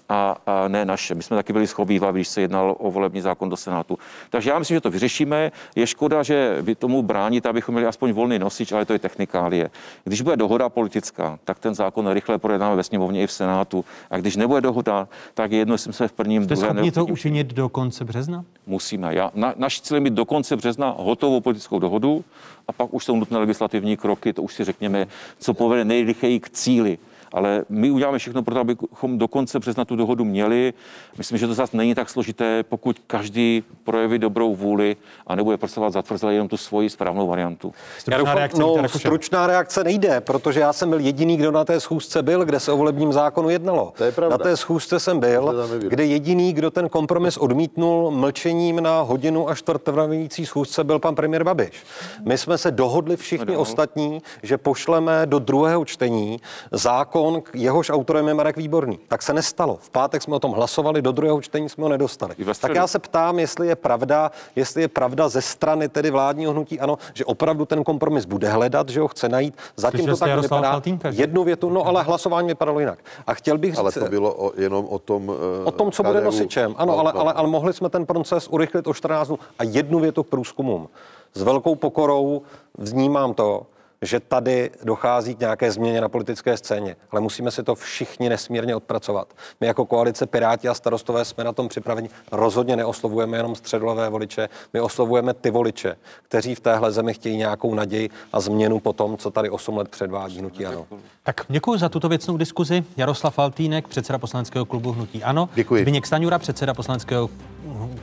a, 0.09 0.37
a 0.47 0.69
ne 0.69 0.85
naše. 0.85 1.15
My 1.15 1.23
jsme 1.23 1.37
taky 1.37 1.53
byli 1.53 1.67
schovývaví, 1.67 2.19
když 2.19 2.29
se 2.29 2.41
jednalo 2.41 2.75
o 2.75 2.91
volební 2.91 3.21
zákon 3.21 3.49
do 3.49 3.57
Senátu. 3.57 3.99
Takže 4.31 4.51
já 4.51 4.59
myslím, 4.59 4.77
že 4.77 4.81
to 4.81 4.91
vyřešíme. 4.91 5.53
Je 5.77 5.87
škoda, 5.87 6.23
že 6.23 6.59
vy 6.61 6.75
tomu 6.75 7.03
bránit, 7.03 7.47
abychom 7.47 7.75
měli 7.75 7.87
aspoň 7.87 8.13
volný 8.13 8.39
nosič, 8.39 8.73
ale 8.73 8.85
to 8.85 8.93
je 8.93 8.99
technikálie. 8.99 9.71
Když 10.05 10.21
bude 10.21 10.37
dohoda 10.37 10.69
politická, 10.69 11.39
tak 11.45 11.59
ten 11.59 11.75
zákon 11.75 12.11
rychle 12.11 12.39
projednáme 12.39 12.77
ve 12.77 12.83
sněmovně 12.83 13.23
i 13.23 13.27
v 13.27 13.33
Senátu. 13.33 13.85
A 14.11 14.19
když 14.19 14.37
nebude 14.37 14.61
dohoda, 14.61 15.09
tak 15.35 15.53
je 15.53 15.59
jedno, 15.59 15.75
jestli 15.75 15.93
jsme 15.93 16.09
v 16.09 16.13
prvním 16.13 16.45
Jste 16.45 16.57
schopni 16.57 16.93
to 16.93 17.07
učinit 17.07 17.47
do 17.47 17.69
konce 17.69 18.05
března? 18.05 18.45
Musíme. 18.67 19.15
Já, 19.15 19.31
na, 19.35 19.55
naš 19.57 19.81
cíl 19.81 19.97
je 19.97 20.01
mít 20.01 20.13
do 20.13 20.25
konce 20.25 20.57
března 20.57 20.95
hotovou 20.99 21.41
politickou 21.41 21.79
dohodu 21.79 22.25
a 22.69 22.73
pak 22.73 22.95
už 22.95 23.05
jsou 23.05 23.17
nutné 23.17 23.39
legislativní 23.39 23.97
kroky, 23.97 24.33
to 24.33 24.43
už 24.43 24.55
si 24.55 24.65
řekněme, 24.65 25.07
co 25.39 25.55
povede 25.55 25.85
nejrychleji 25.85 26.41
k 26.41 26.51
cíli 26.51 26.99
ale 27.35 27.65
my 27.69 27.90
uděláme 27.90 28.19
všechno 28.19 28.43
pro 28.43 28.55
to, 28.55 28.61
abychom 28.61 29.19
do 29.19 29.28
konce 29.28 29.59
března 29.59 29.85
tu 29.85 29.97
dohodu 29.97 30.24
měli. 30.24 30.73
Myslím, 31.19 31.39
že 31.39 31.47
to 31.47 31.55
zase 31.55 31.77
není 31.77 31.94
tak 31.94 32.09
složité, 32.11 32.62
pokud 32.62 32.98
každý 33.06 33.65
projeví 33.85 34.19
dobrou 34.19 34.55
vůli 34.55 34.97
a 35.27 35.35
nebude 35.35 35.56
pracovat 35.56 35.93
zatvrzele 35.93 36.32
jenom 36.32 36.48
tu 36.48 36.56
svoji 36.56 36.90
správnou 36.90 37.27
variantu. 37.27 37.74
Stručná, 37.98 38.19
doufám, 38.19 38.36
reakce, 38.36 38.61
no, 38.61 38.89
stručná 38.89 39.47
reakce 39.47 39.85
nejde, 39.85 40.20
protože 40.20 40.61
já 40.61 40.73
jsem 40.73 40.90
byl 40.90 41.01
jediný, 41.01 41.36
kdo 41.36 41.51
na 41.51 41.65
té 41.65 41.81
schůzce 41.81 42.23
byl, 42.23 42.44
kde 42.44 42.61
se 42.61 42.73
o 42.73 42.77
volebním 42.77 43.12
zákonu 43.12 43.51
jednalo. 43.51 43.93
To 43.97 44.05
je 44.05 44.12
pravda. 44.12 44.36
Na 44.36 44.44
té 44.44 44.56
schůzce 44.56 45.01
jsem 45.01 45.20
byl, 45.20 45.69
kde 45.78 46.05
jediný, 46.05 46.52
kdo 46.52 46.70
ten 46.70 46.89
kompromis 46.89 47.36
odmítnul 47.36 48.11
mlčením 48.11 48.82
na 48.82 49.01
hodinu 49.01 49.48
a 49.48 49.55
čtvrtvrvající 49.55 50.47
schůzce, 50.47 50.85
byl 50.85 50.98
pan 50.98 51.15
premiér 51.15 51.44
Babiš. 51.44 51.82
My 52.24 52.39
jsme 52.39 52.59
se 52.59 52.70
dohodli 52.70 53.16
všichni 53.16 53.56
ostatní, 53.56 54.23
že 54.43 54.59
pošleme 54.59 55.27
do 55.27 55.39
druhého 55.39 55.85
čtení 55.85 56.40
zákon 56.73 57.24
zákon, 57.33 57.43
jehož 57.55 57.91
autorem 57.91 58.29
je 58.29 58.35
Marek 58.35 58.57
Výborný. 58.57 58.99
Tak 59.09 59.23
se 59.23 59.33
nestalo. 59.33 59.79
V 59.81 59.91
pátek 59.91 60.23
jsme 60.23 60.35
o 60.35 60.39
tom 60.39 60.53
hlasovali, 60.53 61.03
do 61.03 61.13
druhého 61.13 61.43
čtení 61.43 61.69
jsme 61.69 61.83
ho 61.83 61.89
nedostali. 61.89 62.35
Tak 62.61 62.75
já 62.75 62.87
se 62.87 62.99
ptám, 62.99 63.39
jestli 63.39 63.67
je 63.67 63.77
pravda, 63.77 64.31
jestli 64.57 64.83
je 64.83 64.89
pravda 64.89 65.29
ze 65.29 65.43
strany 65.43 65.89
tedy 65.89 66.11
vládního 66.11 66.53
hnutí, 66.53 66.81
ano, 66.81 66.99
že 67.15 67.25
opravdu 67.25 67.65
ten 67.65 67.85
kompromis 67.85 68.25
bude 68.25 68.49
hledat, 68.49 68.89
že 68.89 69.01
ho 69.01 69.09
chce 69.09 69.29
najít. 69.29 69.55
Zatím 69.77 70.07
to 70.07 70.17
tak 70.17 70.41
vypadá. 70.41 70.71
Faltínka, 70.71 71.09
Jednu 71.13 71.45
větu, 71.45 71.71
no 71.71 71.87
ale 71.87 72.03
hlasování 72.03 72.49
vypadalo 72.49 72.81
jinak. 72.81 72.99
A 73.27 73.35
chtěl 73.35 73.59
bych 73.59 73.79
ale 73.79 73.91
říct, 73.91 74.05
to 74.05 74.11
bylo 74.11 74.35
o, 74.35 74.53
jenom 74.57 74.87
o 74.89 74.99
tom. 74.99 75.29
Uh, 75.29 75.35
o 75.65 75.71
tom, 75.71 75.93
co 75.93 76.03
KDU. 76.03 76.13
bude 76.13 76.25
nosičem. 76.25 76.75
Ano, 76.79 76.93
no, 76.93 76.99
ale, 76.99 77.13
no. 77.15 77.21
Ale, 77.21 77.33
ale 77.33 77.49
mohli 77.49 77.73
jsme 77.73 77.89
ten 77.89 78.07
proces 78.07 78.49
urychlit 78.49 78.87
o 78.87 78.95
14 78.95 79.29
dnů. 79.29 79.39
A 79.59 79.65
jednu 79.65 79.99
větu 79.99 80.23
k 80.23 80.29
průzkumům. 80.29 80.89
S 81.35 81.43
velkou 81.43 81.75
pokorou 81.75 82.43
vnímám 82.79 83.35
to, 83.35 83.67
že 84.05 84.21
tady 84.21 84.71
dochází 84.85 85.35
k 85.35 85.41
nějaké 85.41 85.73
změně 85.73 86.01
na 86.01 86.09
politické 86.09 86.57
scéně, 86.57 86.97
ale 87.11 87.21
musíme 87.21 87.51
si 87.51 87.63
to 87.63 87.75
všichni 87.75 88.29
nesmírně 88.29 88.77
odpracovat. 88.77 89.35
My 89.61 89.67
jako 89.67 89.85
koalice 89.85 90.27
Piráti 90.27 90.69
a 90.69 90.75
starostové 90.75 91.25
jsme 91.25 91.45
na 91.45 91.53
tom 91.53 91.69
připraveni. 91.69 92.09
Rozhodně 92.33 92.77
neoslovujeme 92.77 93.37
jenom 93.37 93.55
středové 93.55 94.09
voliče, 94.09 94.49
my 94.73 94.81
oslovujeme 94.81 95.35
ty 95.35 95.51
voliče, 95.51 95.97
kteří 96.23 96.55
v 96.55 96.61
téhle 96.61 96.93
zemi 96.93 97.15
chtějí 97.15 97.37
nějakou 97.37 97.75
naději 97.75 98.11
a 98.33 98.41
změnu 98.41 98.81
po 98.81 98.93
tom, 98.93 99.17
co 99.17 99.31
tady 99.31 99.51
8 99.51 99.77
let 99.77 99.89
předvádí 99.89 100.39
hnutí 100.39 100.67
Ano. 100.67 100.87
Tak 101.23 101.41
děkuji 101.49 101.79
za 101.79 101.89
tuto 101.89 102.09
věcnou 102.09 102.37
diskuzi. 102.37 102.85
Jaroslav 102.97 103.35
Faltýnek, 103.35 103.89
předseda 103.89 104.19
poslaneckého 104.19 104.65
klubu 104.65 104.93
Hnutí 104.93 105.25
Ano. 105.25 105.49
Děkuji. 105.55 105.83
Zbigněk 105.83 106.07
Staňura, 106.07 106.39
předseda 106.39 106.75
poslaneckého 106.75 107.31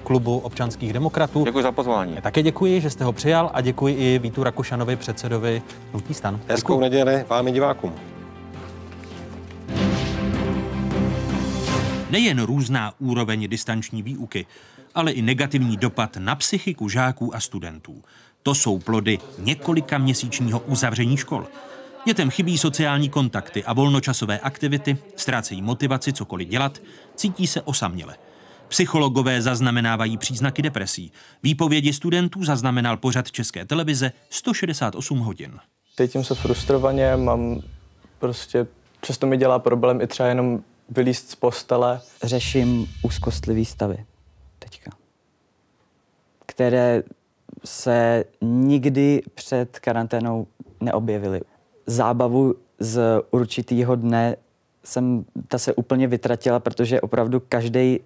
klubu 0.04 0.38
občanských 0.38 0.94
demokratů. 0.94 1.44
Děkuji 1.46 1.64
za 1.64 1.72
pozvání. 1.72 2.18
Také 2.22 2.44
děkuji, 2.44 2.82
že 2.82 2.90
jste 2.90 3.04
ho 3.04 3.14
přijal 3.14 3.50
a 3.54 3.62
děkuji 3.62 3.96
i 3.96 4.20
Vítu 4.20 4.44
Rakušanovi, 4.44 4.96
předsedovi 4.96 5.62
Hnutí 5.92 6.14
stan. 6.14 6.42
Hezkou 6.48 6.80
neděli 6.80 7.26
vám 7.30 7.48
i 7.48 7.52
divákům. 7.52 7.94
Nejen 12.10 12.42
různá 12.44 12.94
úroveň 13.00 13.50
distanční 13.50 14.02
výuky, 14.02 14.46
ale 14.96 15.12
i 15.12 15.22
negativní 15.22 15.78
dopad 15.78 16.18
na 16.18 16.36
psychiku 16.36 16.90
žáků 16.90 17.36
a 17.36 17.40
studentů. 17.40 18.04
To 18.44 18.56
jsou 18.56 18.80
plody 18.80 19.20
několika 19.40 19.98
měsíčního 19.98 20.60
uzavření 20.60 21.18
škol. 21.18 21.48
Dětem 22.06 22.30
chybí 22.30 22.58
sociální 22.58 23.10
kontakty 23.10 23.64
a 23.64 23.74
volnočasové 23.74 24.40
aktivity, 24.40 24.98
ztrácejí 25.16 25.62
motivaci 25.62 26.14
cokoliv 26.14 26.48
dělat, 26.48 26.82
cítí 27.16 27.48
se 27.48 27.62
osaměle. 27.62 28.18
Psychologové 28.68 29.42
zaznamenávají 29.42 30.18
příznaky 30.18 30.62
depresí. 30.62 31.12
Výpovědi 31.44 31.94
studentů 31.94 32.44
zaznamenal 32.44 32.98
pořad 32.98 33.32
České 33.32 33.66
televize 33.66 34.12
168 34.30 35.20
hodin. 35.20 35.60
Cítím 36.02 36.24
se 36.24 36.36
frustrovaně, 36.36 37.16
mám 37.16 37.62
prostě, 38.20 38.68
často 39.02 39.28
mi 39.28 39.38
dělá 39.38 39.60
problém 39.60 40.02
i 40.02 40.08
třeba 40.08 40.30
jenom 40.30 40.64
vylíst 40.90 41.30
z 41.30 41.36
postele. 41.36 42.02
Řeším 42.24 42.88
úzkostlivý 43.04 43.66
stavy 43.66 44.06
teďka, 44.60 44.92
které 46.46 47.04
se 47.66 48.24
nikdy 48.42 49.22
před 49.34 49.80
karanténou 49.80 50.48
neobjevily. 50.80 51.42
Zábavu 51.86 52.56
z 52.80 53.02
určitého 53.32 53.96
dne 53.96 54.36
jsem, 54.84 55.26
ta 55.48 55.58
se 55.58 55.74
úplně 55.74 56.08
vytratila, 56.08 56.60
protože 56.60 57.02
opravdu 57.02 57.40
každý 57.40 58.00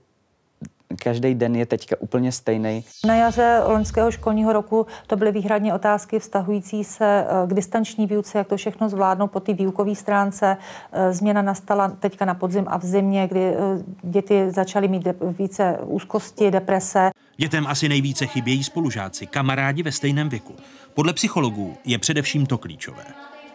každý 1.04 1.36
den 1.36 1.56
je 1.56 1.66
teďka 1.66 1.96
úplně 2.00 2.32
stejný. 2.32 2.84
Na 3.08 3.16
jaře 3.16 3.62
loňského 3.66 4.12
školního 4.12 4.54
roku 4.54 4.88
to 5.08 5.16
byly 5.16 5.32
výhradně 5.32 5.74
otázky 5.74 6.20
vztahující 6.20 6.84
se 6.84 7.26
eh, 7.28 7.48
k 7.48 7.54
distanční 7.54 8.08
výuce, 8.08 8.38
jak 8.38 8.48
to 8.48 8.58
všechno 8.58 8.90
zvládnout 8.90 9.28
po 9.28 9.40
té 9.40 9.54
výukové 9.54 9.96
stránce. 9.96 10.58
Eh, 10.92 11.14
změna 11.14 11.42
nastala 11.42 11.90
teďka 11.90 12.26
na 12.26 12.34
podzim 12.34 12.66
a 12.68 12.78
v 12.78 12.86
zimě, 12.86 13.28
kdy 13.28 13.40
eh, 13.40 13.56
děti 14.04 14.52
začaly 14.52 14.88
mít 14.88 15.08
více 15.40 15.78
úzkosti, 15.86 16.52
deprese. 16.52 17.10
Dětem 17.38 17.68
asi 17.68 17.90
nejvíce 17.90 18.26
chybějí 18.26 18.64
spolužáci, 18.64 19.28
kamarádi 19.28 19.84
ve 19.84 19.92
stejném 19.92 20.30
věku. 20.30 20.56
Podle 20.94 21.14
psychologů 21.14 21.78
je 21.86 21.98
především 21.98 22.46
to 22.46 22.58
klíčové. 22.58 23.04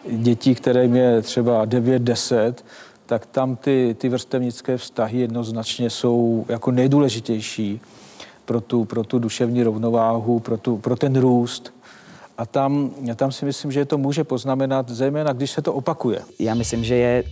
Děti, 0.09 0.55
které 0.55 0.85
je 0.85 1.21
třeba 1.21 1.65
9-10, 1.65 2.53
tak 3.11 3.25
tam 3.25 3.55
ty, 3.55 3.95
ty 3.99 4.09
vrstevnické 4.09 4.77
vztahy 4.77 5.19
jednoznačně 5.19 5.89
jsou 5.89 6.45
jako 6.49 6.71
nejdůležitější 6.71 7.81
pro 8.45 8.61
tu, 8.61 8.85
pro 8.85 9.03
tu 9.03 9.19
duševní 9.19 9.63
rovnováhu, 9.63 10.39
pro, 10.39 10.57
tu, 10.57 10.77
pro 10.77 10.95
ten 10.95 11.19
růst. 11.19 11.73
A 12.37 12.45
tam, 12.45 12.91
tam 13.15 13.31
si 13.31 13.45
myslím, 13.45 13.71
že 13.71 13.85
to 13.85 13.97
může 13.97 14.23
poznamenat, 14.23 14.89
zejména 14.89 15.33
když 15.33 15.51
se 15.51 15.61
to 15.61 15.73
opakuje. 15.73 16.21
Já 16.39 16.53
myslím, 16.53 16.83
že 16.83 16.95
je 16.95 17.23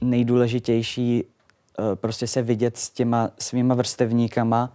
nejdůležitější 0.00 1.24
eh, 1.24 1.96
prostě 1.96 2.26
se 2.26 2.42
vidět 2.42 2.76
s 2.76 2.90
těma 2.90 3.30
svýma 3.38 3.74
vrstevníkama 3.74 4.72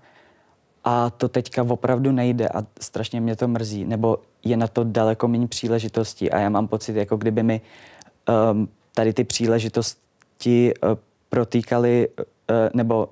a 0.84 1.10
to 1.10 1.30
teďka 1.30 1.64
opravdu 1.64 2.12
nejde 2.12 2.50
a 2.50 2.64
strašně 2.82 3.22
mě 3.22 3.36
to 3.36 3.48
mrzí, 3.48 3.86
nebo 3.86 4.18
je 4.44 4.58
na 4.58 4.68
to 4.68 4.84
daleko 4.84 5.28
méně 5.28 5.48
příležitostí 5.48 6.32
a 6.32 6.40
já 6.40 6.50
mám 6.50 6.68
pocit, 6.68 6.96
jako 6.96 7.18
kdyby 7.18 7.44
mi 7.44 7.62
um, 8.52 8.70
tady 8.94 9.14
ty 9.14 9.24
příležitosti 9.24 10.05
uh, 10.84 10.90
protýkaly 11.30 12.08
uh, 12.08 12.26
nebo 12.74 13.10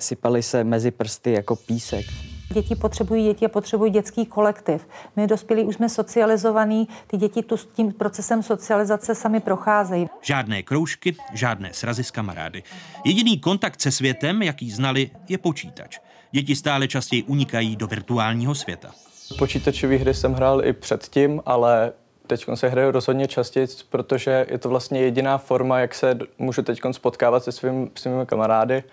sypaly 0.00 0.42
se 0.42 0.64
mezi 0.64 0.90
prsty 0.90 1.32
jako 1.32 1.56
písek. 1.56 2.06
Děti 2.52 2.76
potřebují 2.76 3.24
děti 3.24 3.46
a 3.46 3.48
potřebují 3.48 3.92
dětský 3.92 4.26
kolektiv. 4.26 4.88
My 5.16 5.26
dospělí 5.26 5.62
už 5.62 5.74
jsme 5.74 5.88
socializovaní, 5.88 6.88
ty 7.06 7.16
děti 7.16 7.42
tu 7.42 7.56
s 7.56 7.66
tím 7.66 7.92
procesem 7.92 8.42
socializace 8.42 9.14
sami 9.14 9.40
procházejí. 9.40 10.08
Žádné 10.22 10.62
kroužky, 10.62 11.16
žádné 11.34 11.72
srazy 11.72 12.04
s 12.04 12.10
kamarády. 12.10 12.62
Jediný 13.04 13.38
kontakt 13.38 13.80
se 13.80 13.90
světem, 13.90 14.42
jaký 14.42 14.70
znali, 14.70 15.10
je 15.28 15.38
počítač. 15.38 15.98
Děti 16.30 16.56
stále 16.56 16.88
častěji 16.88 17.22
unikají 17.22 17.76
do 17.76 17.86
virtuálního 17.86 18.54
světa. 18.54 18.90
Počítačové 19.38 19.96
hry 19.96 20.14
jsem 20.14 20.32
hrál 20.32 20.64
i 20.64 20.72
předtím, 20.72 21.42
ale 21.46 21.92
teď 22.30 22.46
se 22.54 22.68
hraje 22.68 22.90
rozhodně 22.90 23.28
častěji, 23.28 23.66
protože 23.88 24.46
je 24.50 24.58
to 24.58 24.68
vlastně 24.68 25.00
jediná 25.00 25.38
forma, 25.38 25.78
jak 25.78 25.94
se 25.94 26.18
můžu 26.38 26.62
teď 26.62 26.80
spotkávat 26.92 27.44
se 27.44 27.52
svým, 27.52 27.90
svými 27.94 28.26
kamarády. 28.26 28.84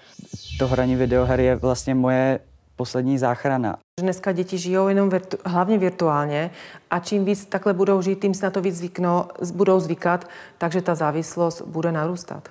To 0.59 0.67
hraní 0.67 0.95
videoher 0.95 1.39
je 1.39 1.55
vlastně 1.55 1.95
moje 1.95 2.39
poslední 2.75 3.17
záchrana. 3.17 3.77
Dneska 3.99 4.31
děti 4.31 4.57
žijou 4.57 4.87
jenom 4.87 5.09
virtu, 5.09 5.37
hlavně 5.45 5.77
virtuálně 5.77 6.51
a 6.89 6.99
čím 6.99 7.25
víc 7.25 7.45
takhle 7.45 7.73
budou 7.73 8.01
žít, 8.01 8.21
tím 8.21 8.33
se 8.33 8.45
na 8.45 8.49
to 8.49 8.61
víc 8.61 8.75
zvykno, 8.75 9.27
budou 9.53 9.79
zvykat, 9.79 10.29
takže 10.57 10.81
ta 10.81 10.95
závislost 10.95 11.61
bude 11.61 11.91
narůstat. 11.91 12.49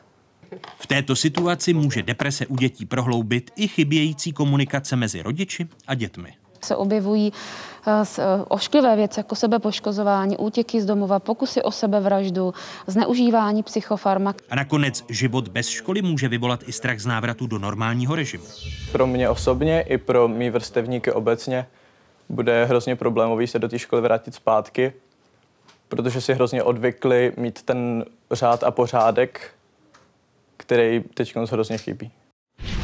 V 0.78 0.86
této 0.86 1.16
situaci 1.16 1.74
může 1.74 2.02
deprese 2.02 2.46
u 2.46 2.56
dětí 2.56 2.86
prohloubit 2.86 3.50
i 3.56 3.68
chybějící 3.68 4.32
komunikace 4.32 4.96
mezi 4.96 5.22
rodiči 5.22 5.66
a 5.86 5.94
dětmi 5.94 6.34
se 6.66 6.76
objevují 6.76 7.32
ošklivé 8.48 8.96
věci 8.96 9.20
jako 9.20 9.34
sebepoškozování, 9.34 10.36
útěky 10.36 10.80
z 10.80 10.86
domova, 10.86 11.18
pokusy 11.18 11.62
o 11.62 11.70
sebevraždu, 11.70 12.54
zneužívání 12.86 13.62
psychofarmak. 13.62 14.36
A 14.50 14.56
nakonec 14.56 15.04
život 15.08 15.48
bez 15.48 15.68
školy 15.68 16.02
může 16.02 16.28
vyvolat 16.28 16.60
i 16.66 16.72
strach 16.72 16.98
z 16.98 17.06
návratu 17.06 17.46
do 17.46 17.58
normálního 17.58 18.14
režimu. 18.14 18.44
Pro 18.92 19.06
mě 19.06 19.28
osobně 19.28 19.80
i 19.80 19.98
pro 19.98 20.28
mý 20.28 20.50
vrstevníky 20.50 21.12
obecně 21.12 21.66
bude 22.28 22.64
hrozně 22.64 22.96
problémový 22.96 23.46
se 23.46 23.58
do 23.58 23.68
té 23.68 23.78
školy 23.78 24.02
vrátit 24.02 24.34
zpátky, 24.34 24.92
protože 25.88 26.20
si 26.20 26.34
hrozně 26.34 26.62
odvykli 26.62 27.32
mít 27.36 27.62
ten 27.62 28.04
řád 28.30 28.64
a 28.64 28.70
pořádek, 28.70 29.50
který 30.56 31.04
teď 31.14 31.36
hrozně 31.36 31.78
chybí. 31.78 32.10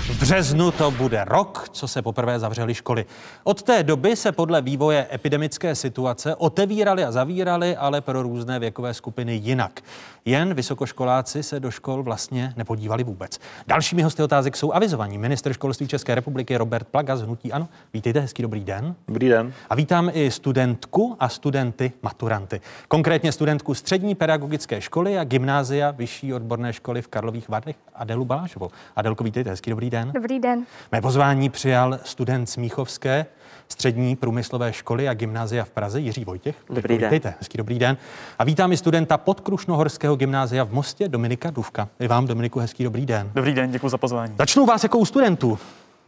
V 0.02 0.20
březnu 0.20 0.70
to 0.70 0.90
bude 0.90 1.24
rok, 1.24 1.68
co 1.72 1.88
se 1.88 2.02
poprvé 2.02 2.38
zavřely 2.38 2.74
školy. 2.74 3.06
Od 3.44 3.62
té 3.62 3.82
doby 3.82 4.16
se 4.16 4.32
podle 4.32 4.62
vývoje 4.62 5.06
epidemické 5.12 5.74
situace 5.74 6.34
otevíraly 6.34 7.04
a 7.04 7.12
zavíraly, 7.12 7.76
ale 7.76 8.00
pro 8.00 8.22
různé 8.22 8.58
věkové 8.58 8.94
skupiny 8.94 9.34
jinak. 9.34 9.80
Jen 10.24 10.54
vysokoškoláci 10.54 11.42
se 11.42 11.60
do 11.60 11.70
škol 11.70 12.02
vlastně 12.02 12.54
nepodívali 12.56 13.04
vůbec. 13.04 13.38
Dalšími 13.66 14.02
hosty 14.02 14.22
otázek 14.22 14.56
jsou 14.56 14.72
avizovaní. 14.72 15.18
Minister 15.18 15.52
školství 15.52 15.88
České 15.88 16.14
republiky 16.14 16.56
Robert 16.56 16.88
Plaga 16.88 17.16
z 17.16 17.22
Hnutí 17.22 17.52
Ano. 17.52 17.68
Vítejte, 17.94 18.20
hezký 18.20 18.42
dobrý 18.42 18.64
den. 18.64 18.94
Dobrý 19.08 19.28
den. 19.28 19.52
A 19.70 19.74
vítám 19.74 20.10
i 20.14 20.30
studentku 20.30 21.16
a 21.20 21.28
studenty 21.28 21.92
maturanty. 22.02 22.60
Konkrétně 22.88 23.32
studentku 23.32 23.74
střední 23.74 24.14
pedagogické 24.14 24.80
školy 24.80 25.18
a 25.18 25.24
gymnázia 25.24 25.90
Vyšší 25.90 26.34
odborné 26.34 26.72
školy 26.72 27.02
v 27.02 27.08
Karlových 27.08 27.48
Varech 27.48 27.76
Adelu 27.94 28.24
Balášovou. 28.24 28.70
Adelko, 28.96 29.24
vítejte, 29.24 29.50
hezký 29.50 29.70
dobrý 29.70 29.90
den. 29.90 29.91
Dobrý 30.00 30.40
den. 30.40 30.66
Mé 30.92 31.00
pozvání 31.00 31.50
přijal 31.50 31.98
student 32.04 32.50
Smíchovské 32.50 33.26
střední 33.68 34.16
průmyslové 34.16 34.72
školy 34.72 35.08
a 35.08 35.14
gymnázia 35.14 35.64
v 35.64 35.70
Praze 35.70 36.00
Jiří 36.00 36.24
Vojtěch. 36.24 36.56
Dobrý 36.68 36.98
den. 36.98 37.06
Vítejte, 37.06 37.34
hezký 37.38 37.58
dobrý 37.58 37.78
den. 37.78 37.96
A 38.38 38.44
vítám 38.44 38.72
i 38.72 38.76
studenta 38.76 39.18
podkrušnohorského 39.18 40.16
gymnázia 40.16 40.64
v 40.64 40.72
Mostě 40.72 41.08
Dominika 41.08 41.50
Duvka. 41.50 41.88
I 42.00 42.08
vám, 42.08 42.26
Dominiku, 42.26 42.58
hezký 42.58 42.84
dobrý 42.84 43.06
den. 43.06 43.30
Dobrý 43.34 43.54
den, 43.54 43.70
děkuji 43.70 43.88
za 43.88 43.98
pozvání. 43.98 44.34
Začnu 44.38 44.66
vás 44.66 44.82
jako 44.82 44.98
u 44.98 45.04
studentů. 45.04 45.58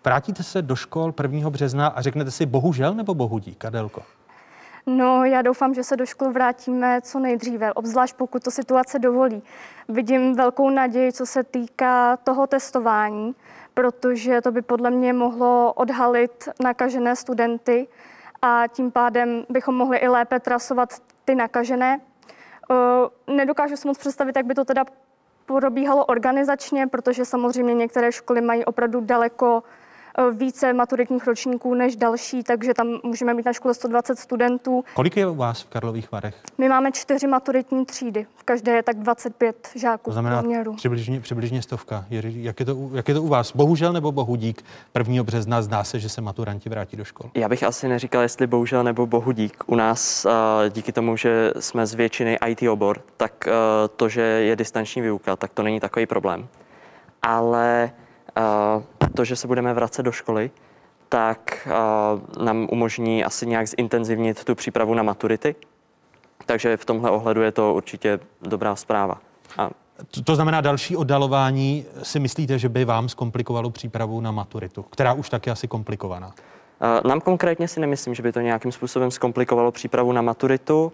Vrátíte 0.05 0.43
se 0.43 0.63
do 0.63 0.77
škol 0.77 1.15
1. 1.23 1.51
března 1.51 1.87
a 1.87 2.03
řeknete 2.03 2.31
si 2.31 2.47
bohužel 2.47 2.95
nebo 2.95 3.15
bohudík, 3.15 3.65
Adelko? 3.65 4.03
No, 4.87 5.25
já 5.25 5.43
doufám, 5.43 5.75
že 5.75 5.83
se 5.83 5.97
do 5.97 6.07
škol 6.07 6.33
vrátíme 6.33 7.01
co 7.03 7.19
nejdříve, 7.19 7.73
obzvlášť 7.73 8.17
pokud 8.17 8.43
to 8.43 8.51
situace 8.51 8.99
dovolí. 8.99 9.43
Vidím 9.89 10.37
velkou 10.37 10.71
naději, 10.71 11.13
co 11.13 11.27
se 11.27 11.45
týká 11.45 12.17
toho 12.17 12.47
testování, 12.47 13.35
protože 13.75 14.41
to 14.41 14.53
by 14.53 14.63
podle 14.63 14.91
mě 14.91 15.13
mohlo 15.13 15.73
odhalit 15.73 16.49
nakažené 16.63 17.17
studenty 17.17 17.89
a 18.43 18.65
tím 18.69 18.91
pádem 18.91 19.45
bychom 19.49 19.75
mohli 19.75 19.99
i 19.99 20.09
lépe 20.09 20.41
trasovat 20.41 20.89
ty 21.25 21.35
nakažené. 21.35 22.01
Nedokážu 23.27 23.77
si 23.77 23.89
moc 23.89 23.99
představit, 23.99 24.37
jak 24.37 24.47
by 24.47 24.55
to 24.55 24.65
teda 24.65 24.85
probíhalo 25.47 26.05
organizačně, 26.05 26.87
protože 26.87 27.25
samozřejmě 27.25 27.75
některé 27.75 28.13
školy 28.13 28.41
mají 28.41 28.65
opravdu 28.65 29.01
daleko 29.01 29.63
více 30.33 30.73
maturitních 30.73 31.27
ročníků 31.27 31.75
než 31.75 31.97
další, 31.97 32.43
takže 32.43 32.75
tam 32.75 32.99
můžeme 33.03 33.35
mít 33.35 33.47
na 33.47 33.53
škole 33.53 33.75
120 33.75 34.19
studentů. 34.19 34.85
Kolik 34.95 35.17
je 35.17 35.27
u 35.27 35.35
vás 35.35 35.63
v 35.63 35.69
Karlových 35.69 36.13
Varech? 36.13 36.35
My 36.59 36.69
máme 36.69 36.93
čtyři 36.93 37.27
maturitní 37.27 37.87
třídy. 37.87 38.27
V 38.37 38.43
každé 38.43 38.73
je 38.73 38.83
tak 38.83 38.99
25 38.99 39.69
žáků. 39.75 40.11
To 40.11 40.13
znamená 40.13 40.43
poměru. 40.43 40.75
přibližně, 40.75 41.21
přibližně 41.21 41.63
stovka. 41.63 42.05
Jak 42.11 42.61
je, 42.61 42.67
to, 42.67 42.91
jak 42.95 43.09
je 43.09 43.15
to 43.15 43.23
u 43.23 43.29
vás? 43.29 43.53
Bohužel 43.57 43.93
nebo 43.93 44.13
bohudík? 44.13 44.65
1. 44.99 45.23
března 45.23 45.63
zdá 45.63 45.85
se, 45.85 45.99
že 45.99 46.09
se 46.09 46.21
maturanti 46.21 46.69
vrátí 46.69 46.97
do 46.97 47.05
škol. 47.05 47.31
Já 47.35 47.49
bych 47.49 47.63
asi 47.63 47.89
neříkal, 47.89 48.23
jestli 48.23 48.47
bohužel 48.47 48.85
nebo 48.85 49.07
bohudík. 49.07 49.63
U 49.67 49.75
nás 49.75 50.25
eh, 50.25 50.31
díky 50.71 50.93
tomu, 50.93 51.17
že 51.17 51.53
jsme 51.59 51.87
z 51.87 51.95
většiny 51.95 52.39
IT 52.49 52.63
obor, 52.63 53.01
tak 53.17 53.49
eh, 53.49 53.53
to, 53.97 54.09
že 54.09 54.21
je 54.21 54.57
distanční 54.57 55.03
výuka, 55.03 55.37
tak 55.37 55.53
to 55.53 55.63
není 55.63 55.81
takový 55.81 56.07
problém. 56.07 56.49
Ale 57.23 57.91
to, 59.15 59.25
že 59.25 59.37
se 59.37 59.47
budeme 59.47 59.75
vracet 59.75 60.03
do 60.03 60.13
školy, 60.13 60.51
tak 61.09 61.69
nám 62.41 62.69
umožní 62.71 63.25
asi 63.25 63.47
nějak 63.47 63.69
zintenzivnit 63.69 64.45
tu 64.45 64.55
přípravu 64.55 64.95
na 64.95 65.03
maturity. 65.03 65.55
Takže 66.47 66.77
v 66.77 66.85
tomhle 66.85 67.11
ohledu 67.11 67.43
je 67.43 67.53
to 67.53 67.75
určitě 67.75 68.21
dobrá 68.43 68.77
zpráva. 68.77 69.21
A 69.59 69.71
to, 70.11 70.23
to 70.23 70.35
znamená, 70.35 70.61
další 70.61 70.97
oddalování 70.97 71.85
si 72.03 72.21
myslíte, 72.21 72.59
že 72.59 72.69
by 72.69 72.85
vám 72.85 73.09
zkomplikovalo 73.09 73.71
přípravu 73.71 74.21
na 74.21 74.31
maturitu, 74.31 74.83
která 74.83 75.13
už 75.13 75.29
tak 75.29 75.47
je 75.47 75.53
asi 75.53 75.69
komplikovaná? 75.69 76.33
Nám 77.05 77.21
konkrétně 77.21 77.69
si 77.69 77.81
nemyslím, 77.81 78.15
že 78.15 78.23
by 78.23 78.33
to 78.33 78.41
nějakým 78.41 78.73
způsobem 78.73 79.11
zkomplikovalo 79.11 79.73
přípravu 79.73 80.13
na 80.13 80.23
maturitu. 80.23 80.93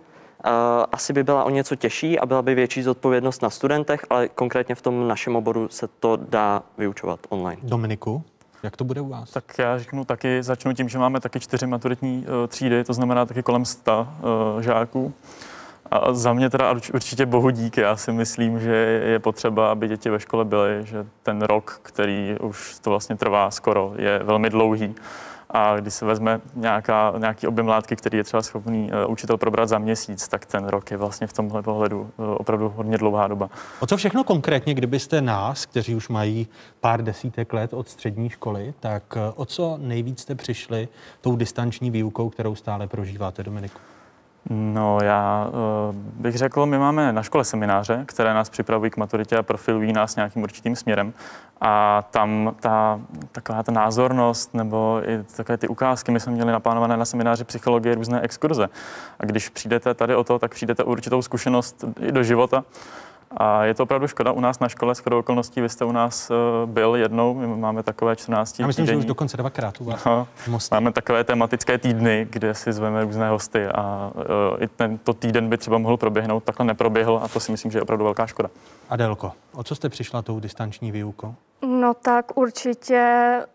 Asi 0.92 1.12
by 1.12 1.24
byla 1.24 1.44
o 1.44 1.50
něco 1.50 1.76
těžší 1.76 2.18
a 2.18 2.26
byla 2.26 2.42
by 2.42 2.54
větší 2.54 2.82
zodpovědnost 2.82 3.42
na 3.42 3.50
studentech, 3.50 4.06
ale 4.10 4.28
konkrétně 4.28 4.74
v 4.74 4.82
tom 4.82 5.08
našem 5.08 5.36
oboru 5.36 5.68
se 5.68 5.88
to 6.00 6.16
dá 6.16 6.62
vyučovat 6.78 7.20
online. 7.28 7.60
Dominiku? 7.62 8.22
Jak 8.62 8.76
to 8.76 8.84
bude 8.84 9.00
u 9.00 9.08
vás? 9.08 9.30
Tak 9.30 9.58
já 9.58 9.78
řeknu 9.78 10.04
taky, 10.04 10.42
začnu 10.42 10.72
tím, 10.72 10.88
že 10.88 10.98
máme 10.98 11.20
taky 11.20 11.40
čtyři 11.40 11.66
maturitní 11.66 12.18
uh, 12.18 12.46
třídy, 12.48 12.84
to 12.84 12.92
znamená 12.92 13.26
taky 13.26 13.42
kolem 13.42 13.64
100 13.64 14.08
uh, 14.54 14.62
žáků. 14.62 15.14
A 15.90 16.12
za 16.12 16.32
mě 16.32 16.50
teda 16.50 16.72
určitě 16.94 17.26
bohu 17.26 17.50
dík. 17.50 17.76
Já 17.76 17.96
si 17.96 18.12
myslím, 18.12 18.60
že 18.60 18.74
je 19.04 19.18
potřeba, 19.18 19.70
aby 19.70 19.88
děti 19.88 20.10
ve 20.10 20.20
škole 20.20 20.44
byly, 20.44 20.80
že 20.84 21.06
ten 21.22 21.42
rok, 21.42 21.80
který 21.82 22.36
už 22.40 22.78
to 22.78 22.90
vlastně 22.90 23.16
trvá 23.16 23.50
skoro, 23.50 23.92
je 23.96 24.20
velmi 24.22 24.50
dlouhý 24.50 24.94
a 25.50 25.80
když 25.80 25.94
se 25.94 26.04
vezme 26.04 26.40
nějaká, 26.54 27.12
nějaký 27.18 27.46
objem 27.46 27.68
látky, 27.68 27.96
který 27.96 28.18
je 28.18 28.24
třeba 28.24 28.42
schopný 28.42 28.90
uh, 28.92 29.12
učitel 29.12 29.36
probrat 29.36 29.68
za 29.68 29.78
měsíc, 29.78 30.28
tak 30.28 30.46
ten 30.46 30.66
rok 30.66 30.90
je 30.90 30.96
vlastně 30.96 31.26
v 31.26 31.32
tomhle 31.32 31.62
pohledu 31.62 32.00
uh, 32.00 32.06
opravdu 32.16 32.68
hodně 32.68 32.98
dlouhá 32.98 33.28
doba. 33.28 33.50
O 33.80 33.86
co 33.86 33.96
všechno 33.96 34.24
konkrétně, 34.24 34.74
kdybyste 34.74 35.20
nás, 35.20 35.66
kteří 35.66 35.94
už 35.94 36.08
mají 36.08 36.48
pár 36.80 37.02
desítek 37.02 37.52
let 37.52 37.74
od 37.74 37.88
střední 37.88 38.28
školy, 38.28 38.74
tak 38.80 39.02
uh, 39.16 39.22
o 39.36 39.44
co 39.44 39.78
nejvíc 39.80 40.20
jste 40.20 40.34
přišli 40.34 40.88
tou 41.20 41.36
distanční 41.36 41.90
výukou, 41.90 42.30
kterou 42.30 42.54
stále 42.54 42.88
prožíváte, 42.88 43.42
Dominiku? 43.42 43.78
No, 44.50 44.98
já 45.02 45.48
uh, 45.48 45.94
bych 45.94 46.36
řekl, 46.36 46.66
my 46.66 46.78
máme 46.78 47.12
na 47.12 47.22
škole 47.22 47.44
semináře, 47.44 48.04
které 48.06 48.34
nás 48.34 48.50
připravují 48.50 48.90
k 48.90 48.96
maturitě 48.96 49.36
a 49.36 49.42
profilují 49.42 49.92
nás 49.92 50.16
nějakým 50.16 50.42
určitým 50.42 50.76
směrem. 50.76 51.12
A 51.60 52.04
tam 52.10 52.54
ta, 52.60 53.00
taková 53.32 53.62
ta 53.62 53.72
názornost 53.72 54.54
nebo 54.54 55.02
i 55.04 55.24
takové 55.36 55.58
ty 55.58 55.68
ukázky, 55.68 56.12
my 56.12 56.20
jsme 56.20 56.32
měli 56.32 56.52
naplánované 56.52 56.96
na 56.96 57.04
semináři 57.04 57.44
psychologie 57.44 57.94
různé 57.94 58.20
exkurze. 58.20 58.68
A 59.20 59.24
když 59.24 59.48
přijdete 59.48 59.94
tady 59.94 60.14
o 60.14 60.24
to, 60.24 60.38
tak 60.38 60.50
přijdete 60.50 60.84
určitou 60.84 61.22
zkušenost 61.22 61.84
i 62.00 62.12
do 62.12 62.22
života. 62.22 62.64
A 63.36 63.64
je 63.64 63.74
to 63.74 63.82
opravdu 63.82 64.08
škoda. 64.08 64.32
U 64.32 64.40
nás 64.40 64.60
na 64.60 64.68
škole, 64.68 64.94
s 64.94 65.06
okolností, 65.06 65.60
vy 65.60 65.68
jste 65.68 65.84
u 65.84 65.92
nás 65.92 66.30
uh, 66.30 66.70
byl 66.70 66.96
jednou, 66.96 67.34
my 67.34 67.46
máme 67.46 67.82
takové 67.82 68.16
14 68.16 68.60
Já 68.60 68.66
myslím, 68.66 68.86
týdenní. 68.86 69.02
že 69.02 69.04
už 69.04 69.08
dokonce 69.08 69.36
dvakrát 69.36 69.80
u 69.80 69.84
vás. 69.84 70.04
No, 70.04 70.26
máme 70.70 70.92
takové 70.92 71.24
tematické 71.24 71.78
týdny, 71.78 72.26
kde 72.30 72.54
si 72.54 72.72
zveme 72.72 73.04
různé 73.04 73.28
hosty 73.28 73.66
a 73.66 74.10
uh, 74.14 74.62
i 74.62 74.68
tento 74.68 75.12
týden 75.12 75.48
by 75.48 75.58
třeba 75.58 75.78
mohl 75.78 75.96
proběhnout, 75.96 76.44
takhle 76.44 76.66
neproběhl 76.66 77.20
a 77.22 77.28
to 77.28 77.40
si 77.40 77.52
myslím, 77.52 77.70
že 77.70 77.78
je 77.78 77.82
opravdu 77.82 78.04
velká 78.04 78.26
škoda. 78.26 78.48
Adelko, 78.88 79.32
o 79.52 79.62
co 79.62 79.74
jste 79.74 79.88
přišla 79.88 80.22
tou 80.22 80.40
distanční 80.40 80.92
výukou? 80.92 81.34
No 81.62 81.94
tak 81.94 82.38
určitě 82.38 83.02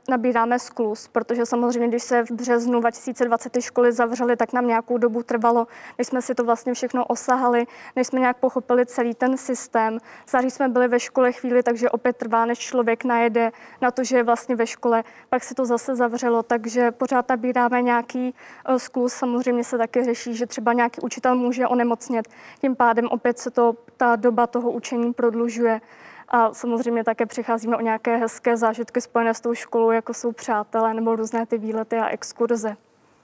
nabíráme 0.10 0.60
sklus, 0.60 1.08
protože 1.08 1.46
samozřejmě, 1.46 1.88
když 1.88 2.04
se 2.04 2.26
v 2.26 2.32
březnu 2.32 2.80
2020 2.80 3.50
ty 3.50 3.62
školy 3.62 3.92
zavřely, 3.92 4.36
tak 4.36 4.54
nám 4.54 4.68
nějakou 4.68 4.98
dobu 4.98 5.24
trvalo, 5.24 5.68
než 5.98 6.08
jsme 6.08 6.22
si 6.22 6.36
to 6.36 6.44
vlastně 6.44 6.74
všechno 6.74 7.06
osahali, 7.06 7.68
než 7.96 8.08
jsme 8.08 8.20
nějak 8.20 8.38
pochopili 8.38 8.86
celý 8.86 9.14
ten 9.14 9.38
systém. 9.38 9.98
Září 10.30 10.52
jsme 10.52 10.70
byli 10.70 10.88
ve 10.88 11.00
škole 11.00 11.32
chvíli, 11.32 11.64
takže 11.64 11.90
opět 11.90 12.18
trvá, 12.18 12.46
než 12.46 12.60
člověk 12.60 13.04
najede 13.04 13.52
na 13.82 13.92
to, 13.92 14.04
že 14.04 14.18
je 14.18 14.24
vlastně 14.24 14.56
ve 14.56 14.68
škole, 14.68 15.04
pak 15.30 15.44
se 15.44 15.56
to 15.56 15.66
zase 15.66 15.96
zavřelo, 15.96 16.44
takže 16.44 16.92
pořád 16.92 17.30
nabíráme 17.30 17.82
nějaký 17.82 18.34
uh, 18.70 18.76
sklus. 18.76 19.14
Samozřejmě 19.14 19.64
se 19.64 19.78
taky 19.78 20.04
řeší, 20.04 20.36
že 20.36 20.46
třeba 20.46 20.74
nějaký 20.74 21.02
učitel 21.02 21.36
může 21.36 21.68
onemocnět, 21.68 22.28
tím 22.62 22.76
pádem 22.76 23.08
opět 23.08 23.40
se 23.40 23.52
to, 23.52 23.76
ta 23.98 24.16
doba 24.16 24.48
toho 24.48 24.72
učení 24.72 25.14
prodlužuje. 25.14 25.82
A 26.30 26.54
samozřejmě 26.54 27.04
také 27.04 27.26
přicházíme 27.26 27.78
o 27.78 27.82
nějaké 27.82 28.18
hezké 28.18 28.58
zážitky 28.58 29.02
spojené 29.02 29.34
s 29.34 29.42
tou 29.42 29.54
školou, 29.54 29.92
jako 29.92 30.14
jsou 30.14 30.32
přátelé 30.32 30.94
nebo 30.94 31.16
různé 31.16 31.46
ty 31.46 31.58
výlety 31.58 31.98
a 31.98 32.08
exkurze. 32.08 32.78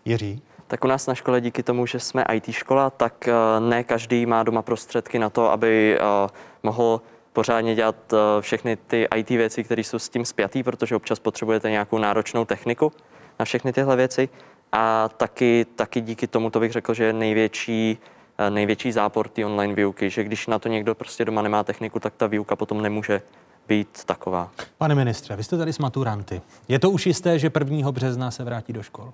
Jiří? 0.06 0.42
Tak 0.68 0.84
u 0.84 0.88
nás 0.88 1.08
na 1.08 1.16
škole 1.16 1.42
díky 1.42 1.64
tomu, 1.64 1.86
že 1.86 2.00
jsme 2.00 2.26
IT 2.34 2.52
škola, 2.52 2.90
tak 2.90 3.28
eh, 3.28 3.34
ne 3.60 3.84
každý 3.84 4.26
má 4.26 4.44
doma 4.44 4.62
prostředky 4.62 5.20
na 5.20 5.30
to, 5.30 5.52
aby 5.52 5.98
eh, 6.00 6.30
mohl 6.64 7.02
pořádně 7.34 7.76
dělat 7.76 7.96
eh, 8.14 8.18
všechny 8.42 8.76
ty 8.76 9.08
IT 9.16 9.30
věci, 9.30 9.64
které 9.64 9.82
jsou 9.82 10.00
s 10.00 10.10
tím 10.10 10.26
spjatý, 10.26 10.64
protože 10.64 10.96
občas 10.96 11.20
potřebujete 11.20 11.70
nějakou 11.70 11.98
náročnou 11.98 12.46
techniku 12.46 12.92
na 13.40 13.46
všechny 13.46 13.74
tyhle 13.74 13.96
věci. 13.96 14.30
A 14.72 15.10
taky, 15.18 15.66
taky 15.76 16.02
díky 16.02 16.28
tomu 16.28 16.50
to 16.50 16.60
bych 16.60 16.72
řekl, 16.72 16.94
že 16.94 17.04
je 17.04 17.14
největší 17.14 17.98
největší 18.50 18.92
zápor 18.92 19.30
té 19.30 19.46
online 19.46 19.74
výuky, 19.74 20.10
že 20.10 20.24
když 20.24 20.48
na 20.48 20.60
to 20.60 20.70
někdo 20.70 20.96
prostě 20.96 21.26
doma 21.26 21.42
nemá 21.42 21.64
techniku, 21.64 22.00
tak 22.00 22.14
ta 22.18 22.28
výuka 22.28 22.56
potom 22.56 22.82
nemůže 22.82 23.22
být 23.68 24.04
taková. 24.06 24.52
Pane 24.78 24.96
ministře, 24.96 25.36
vy 25.36 25.44
jste 25.44 25.58
tady 25.58 25.74
s 25.74 25.80
maturanty. 25.80 26.42
Je 26.68 26.80
to 26.80 26.90
už 26.90 27.06
jisté, 27.06 27.40
že 27.40 27.52
1. 27.60 27.92
března 27.92 28.32
se 28.32 28.44
vrátí 28.44 28.74
do 28.74 28.84
škol? 28.84 29.14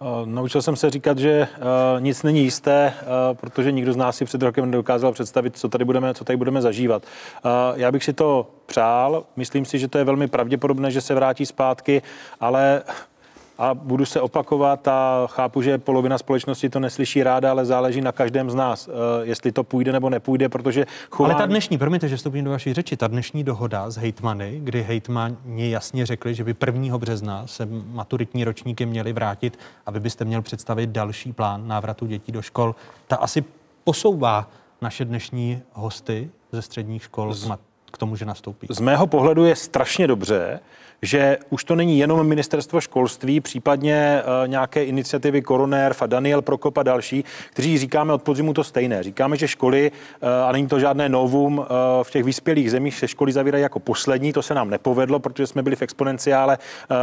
Uh, 0.00 0.26
naučil 0.26 0.62
jsem 0.62 0.76
se 0.76 0.90
říkat, 0.90 1.18
že 1.18 1.48
uh, 1.56 2.00
nic 2.00 2.22
není 2.22 2.42
jisté, 2.42 2.92
uh, 3.00 3.36
protože 3.36 3.72
nikdo 3.72 3.92
z 3.92 3.96
nás 3.96 4.16
si 4.16 4.24
před 4.24 4.42
rokem 4.42 4.70
nedokázal 4.70 5.12
představit, 5.12 5.58
co 5.58 5.68
tady 5.68 5.84
budeme, 5.84 6.14
co 6.14 6.24
tady 6.24 6.36
budeme 6.36 6.62
zažívat. 6.62 7.02
Uh, 7.02 7.50
já 7.74 7.92
bych 7.92 8.04
si 8.04 8.12
to 8.12 8.46
přál, 8.66 9.24
myslím 9.36 9.64
si, 9.64 9.78
že 9.78 9.88
to 9.88 9.98
je 9.98 10.04
velmi 10.04 10.28
pravděpodobné, 10.28 10.90
že 10.90 11.00
se 11.00 11.14
vrátí 11.14 11.46
zpátky, 11.46 12.02
ale 12.40 12.82
a 13.58 13.74
budu 13.74 14.04
se 14.04 14.20
opakovat 14.20 14.88
a 14.88 15.26
chápu, 15.26 15.62
že 15.62 15.78
polovina 15.78 16.18
společnosti 16.18 16.68
to 16.68 16.80
neslyší 16.80 17.22
ráda, 17.22 17.50
ale 17.50 17.64
záleží 17.64 18.00
na 18.00 18.12
každém 18.12 18.50
z 18.50 18.54
nás, 18.54 18.88
eh, 18.88 18.92
jestli 19.22 19.52
to 19.52 19.64
půjde 19.64 19.92
nebo 19.92 20.10
nepůjde, 20.10 20.48
protože 20.48 20.86
chování... 21.10 21.34
Ale 21.34 21.42
ta 21.42 21.46
dnešní, 21.46 21.78
promiňte, 21.78 22.08
že 22.08 22.16
vstoupím 22.16 22.44
do 22.44 22.50
vaší 22.50 22.74
řeči, 22.74 22.96
ta 22.96 23.06
dnešní 23.06 23.44
dohoda 23.44 23.90
s 23.90 23.96
hejtmany, 23.96 24.60
kdy 24.62 24.82
hejtmani 24.82 25.70
jasně 25.70 26.06
řekli, 26.06 26.34
že 26.34 26.44
by 26.44 26.54
1. 26.66 26.98
března 26.98 27.46
se 27.46 27.68
maturitní 27.86 28.44
ročníky 28.44 28.86
měli 28.86 29.12
vrátit 29.12 29.58
a 29.86 29.90
vy 29.90 30.00
byste 30.00 30.24
měl 30.24 30.42
představit 30.42 30.90
další 30.90 31.32
plán 31.32 31.68
návratu 31.68 32.06
dětí 32.06 32.32
do 32.32 32.42
škol, 32.42 32.74
ta 33.06 33.16
asi 33.16 33.44
posouvá 33.84 34.48
naše 34.80 35.04
dnešní 35.04 35.62
hosty 35.72 36.30
ze 36.52 36.62
středních 36.62 37.02
škol 37.02 37.34
k 37.92 37.98
tomu, 37.98 38.16
že 38.16 38.24
nastoupí. 38.24 38.66
Z 38.70 38.80
mého 38.80 39.06
pohledu 39.06 39.44
je 39.44 39.56
strašně 39.56 40.06
dobře, 40.06 40.60
že 41.02 41.38
už 41.50 41.64
to 41.64 41.76
není 41.76 41.98
jenom 41.98 42.26
ministerstvo 42.26 42.80
školství, 42.80 43.40
případně 43.40 44.22
uh, 44.22 44.48
nějaké 44.48 44.84
iniciativy 44.84 45.42
Koronérv 45.42 46.02
a 46.02 46.06
Daniel 46.06 46.42
Prokop 46.42 46.78
a 46.78 46.82
další, 46.82 47.24
kteří 47.50 47.78
říkáme 47.78 48.12
od 48.12 48.22
podzimu 48.22 48.52
to 48.52 48.64
stejné. 48.64 49.02
Říkáme, 49.02 49.36
že 49.36 49.48
školy, 49.48 49.90
uh, 50.22 50.28
a 50.28 50.52
není 50.52 50.66
to 50.66 50.80
žádné 50.80 51.08
novum, 51.08 51.58
uh, 51.58 51.64
v 52.02 52.10
těch 52.10 52.24
vyspělých 52.24 52.70
zemích 52.70 52.98
se 52.98 53.08
školy 53.08 53.32
zavírají 53.32 53.62
jako 53.62 53.80
poslední, 53.80 54.32
to 54.32 54.42
se 54.42 54.54
nám 54.54 54.70
nepovedlo, 54.70 55.18
protože 55.18 55.46
jsme 55.46 55.62
byli 55.62 55.76
v 55.76 55.82
exponenciále 55.82 56.58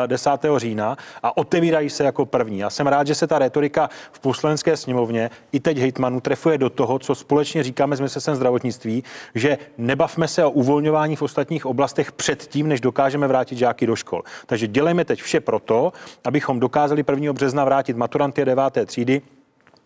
10. 0.08 0.30
října 0.58 0.98
a 1.24 1.38
otevírají 1.38 1.90
se 1.90 2.04
jako 2.04 2.26
první. 2.26 2.60
Já 2.60 2.70
jsem 2.70 2.88
rád, 2.88 3.08
že 3.08 3.16
se 3.16 3.28
ta 3.28 3.40
retorika 3.40 3.90
v 4.12 4.20
poslanecké 4.20 4.78
sněmovně 4.78 5.30
i 5.52 5.60
teď 5.60 5.78
hejtmanů 5.78 6.22
trefuje 6.22 6.58
do 6.58 6.70
toho, 6.70 7.00
co 7.00 7.16
společně 7.16 7.64
říkáme 7.64 7.96
s 7.96 8.00
ministerstvem 8.00 8.36
zdravotnictví, 8.36 9.04
že 9.36 9.58
nebavme 9.78 10.28
se 10.28 10.46
o 10.46 10.50
uvolňování 10.74 11.16
v 11.16 11.22
ostatních 11.22 11.66
oblastech 11.66 12.12
předtím, 12.12 12.68
než 12.68 12.82
dokážeme 12.82 13.28
vrátit 13.28 13.58
žáky 13.58 13.88
do 13.88 13.96
škol. 13.96 14.22
Takže 14.46 14.68
dělejme 14.68 15.06
teď 15.06 15.22
vše 15.22 15.40
proto, 15.40 15.94
abychom 16.26 16.60
dokázali 16.60 17.04
1. 17.12 17.34
března 17.34 17.66
vrátit 17.66 17.98
maturanty 17.98 18.46
9. 18.46 18.64
třídy 18.86 19.22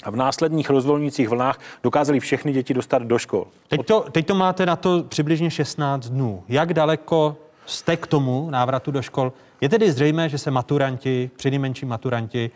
a 0.04 0.10
v 0.12 0.16
následných 0.16 0.70
rozvolňujících 0.70 1.30
vlnách 1.30 1.60
dokázali 1.84 2.20
všechny 2.20 2.52
děti 2.52 2.74
dostat 2.74 3.02
do 3.02 3.20
škol. 3.20 3.48
Teď 3.68 3.86
to, 3.86 4.06
teď 4.12 4.26
to 4.26 4.36
máte 4.36 4.66
na 4.66 4.76
to 4.76 5.04
přibližně 5.04 5.52
16 5.52 6.10
dnů. 6.10 6.44
Jak 6.50 6.74
daleko 6.74 7.38
jste 7.66 7.98
k 7.98 8.08
tomu 8.08 8.50
návratu 8.50 8.92
do 8.92 9.02
škol? 9.02 9.34
Je 9.62 9.70
tedy 9.70 9.92
zřejmé, 9.92 10.30
že 10.30 10.38
se 10.38 10.52
maturanti, 10.52 11.30
přinejmenší 11.36 11.86
maturanti, 11.86 12.52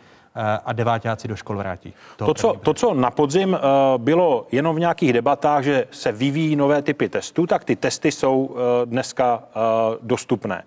a 0.64 0.72
devátáci 0.72 1.28
do 1.28 1.36
škol 1.36 1.56
vrátí. 1.56 1.94
To 2.16 2.34
co, 2.34 2.56
to, 2.62 2.74
co 2.74 2.94
na 2.94 3.10
podzim 3.10 3.52
uh, 3.52 3.58
bylo 4.02 4.46
jenom 4.52 4.76
v 4.76 4.80
nějakých 4.80 5.12
debatách, 5.12 5.64
že 5.64 5.86
se 5.90 6.12
vyvíjí 6.12 6.56
nové 6.56 6.82
typy 6.82 7.08
testů, 7.08 7.46
tak 7.46 7.64
ty 7.64 7.76
testy 7.76 8.12
jsou 8.12 8.44
uh, 8.44 8.58
dneska 8.84 9.36
uh, 9.36 9.96
dostupné. 10.02 10.62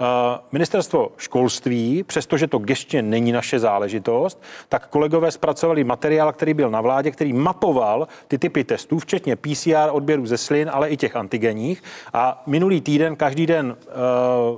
Eh, 0.00 0.38
ministerstvo 0.52 1.12
školství, 1.16 2.02
přestože 2.02 2.46
to 2.46 2.58
gestně 2.58 3.02
není 3.02 3.32
naše 3.32 3.58
záležitost, 3.58 4.42
tak 4.68 4.86
kolegové 4.86 5.30
zpracovali 5.30 5.84
materiál, 5.84 6.32
který 6.32 6.54
byl 6.54 6.70
na 6.70 6.80
vládě, 6.80 7.10
který 7.10 7.32
mapoval 7.32 8.08
ty 8.28 8.38
typy 8.38 8.64
testů, 8.64 8.98
včetně 8.98 9.36
PCR 9.36 9.88
odběru 9.90 10.26
ze 10.26 10.38
slin, 10.38 10.70
ale 10.72 10.88
i 10.88 10.96
těch 10.96 11.16
antigenních. 11.16 11.82
A 12.12 12.42
minulý 12.46 12.80
týden, 12.80 13.16
každý 13.16 13.46
den, 13.46 13.76
eh, 13.80 13.90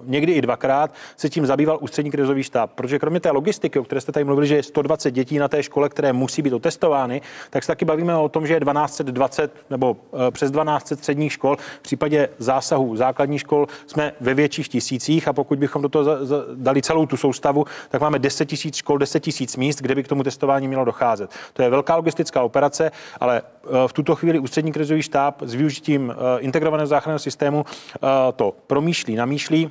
někdy 0.04 0.32
i 0.32 0.42
dvakrát, 0.42 0.94
se 1.16 1.28
tím 1.28 1.46
zabýval 1.46 1.78
ústřední 1.80 2.10
krizový 2.10 2.42
štáb. 2.42 2.70
Protože 2.74 2.98
kromě 2.98 3.20
té 3.20 3.30
logistiky, 3.30 3.78
o 3.78 3.84
které 3.84 4.00
jste 4.00 4.12
tady 4.12 4.24
mluvili, 4.24 4.46
že 4.46 4.56
je 4.56 4.62
120 4.62 5.10
dětí 5.10 5.38
na 5.38 5.48
té 5.48 5.62
škole, 5.62 5.88
které 5.88 6.12
musí 6.12 6.42
být 6.42 6.52
otestovány, 6.52 7.20
tak 7.50 7.62
se 7.62 7.66
taky 7.66 7.84
bavíme 7.84 8.16
o 8.16 8.28
tom, 8.28 8.46
že 8.46 8.54
je 8.54 8.60
1220 8.60 9.52
nebo 9.70 9.96
eh, 10.28 10.30
přes 10.30 10.50
1200 10.50 10.96
středních 10.96 11.32
škol. 11.32 11.56
V 11.56 11.82
případě 11.82 12.28
zásahů 12.38 12.96
základních 12.96 13.40
škol 13.40 13.66
jsme 13.86 14.12
ve 14.20 14.34
větších 14.34 14.68
tisících 14.68 15.27
a 15.28 15.32
pokud 15.32 15.58
bychom 15.58 15.82
do 15.82 15.88
toho 15.88 16.04
za, 16.04 16.24
za, 16.24 16.36
dali 16.54 16.82
celou 16.82 17.06
tu 17.06 17.16
soustavu, 17.16 17.64
tak 17.88 18.00
máme 18.00 18.18
10 18.18 18.46
tisíc 18.46 18.76
škol, 18.76 18.98
10 18.98 19.20
tisíc 19.20 19.56
míst, 19.56 19.82
kde 19.82 19.94
by 19.94 20.02
k 20.02 20.08
tomu 20.08 20.22
testování 20.22 20.68
mělo 20.68 20.84
docházet. 20.84 21.30
To 21.52 21.62
je 21.62 21.70
velká 21.70 21.96
logistická 21.96 22.42
operace, 22.42 22.90
ale 23.20 23.42
eh, 23.42 23.68
v 23.86 23.92
tuto 23.92 24.14
chvíli 24.14 24.38
ústřední 24.38 24.72
krizový 24.72 25.02
štáb 25.02 25.42
s 25.42 25.54
využitím 25.54 26.12
eh, 26.12 26.40
integrovaného 26.40 26.86
záchranného 26.86 27.18
systému 27.18 27.64
eh, 27.68 27.98
to 28.36 28.54
promýšlí, 28.66 29.16
namýšlí 29.16 29.70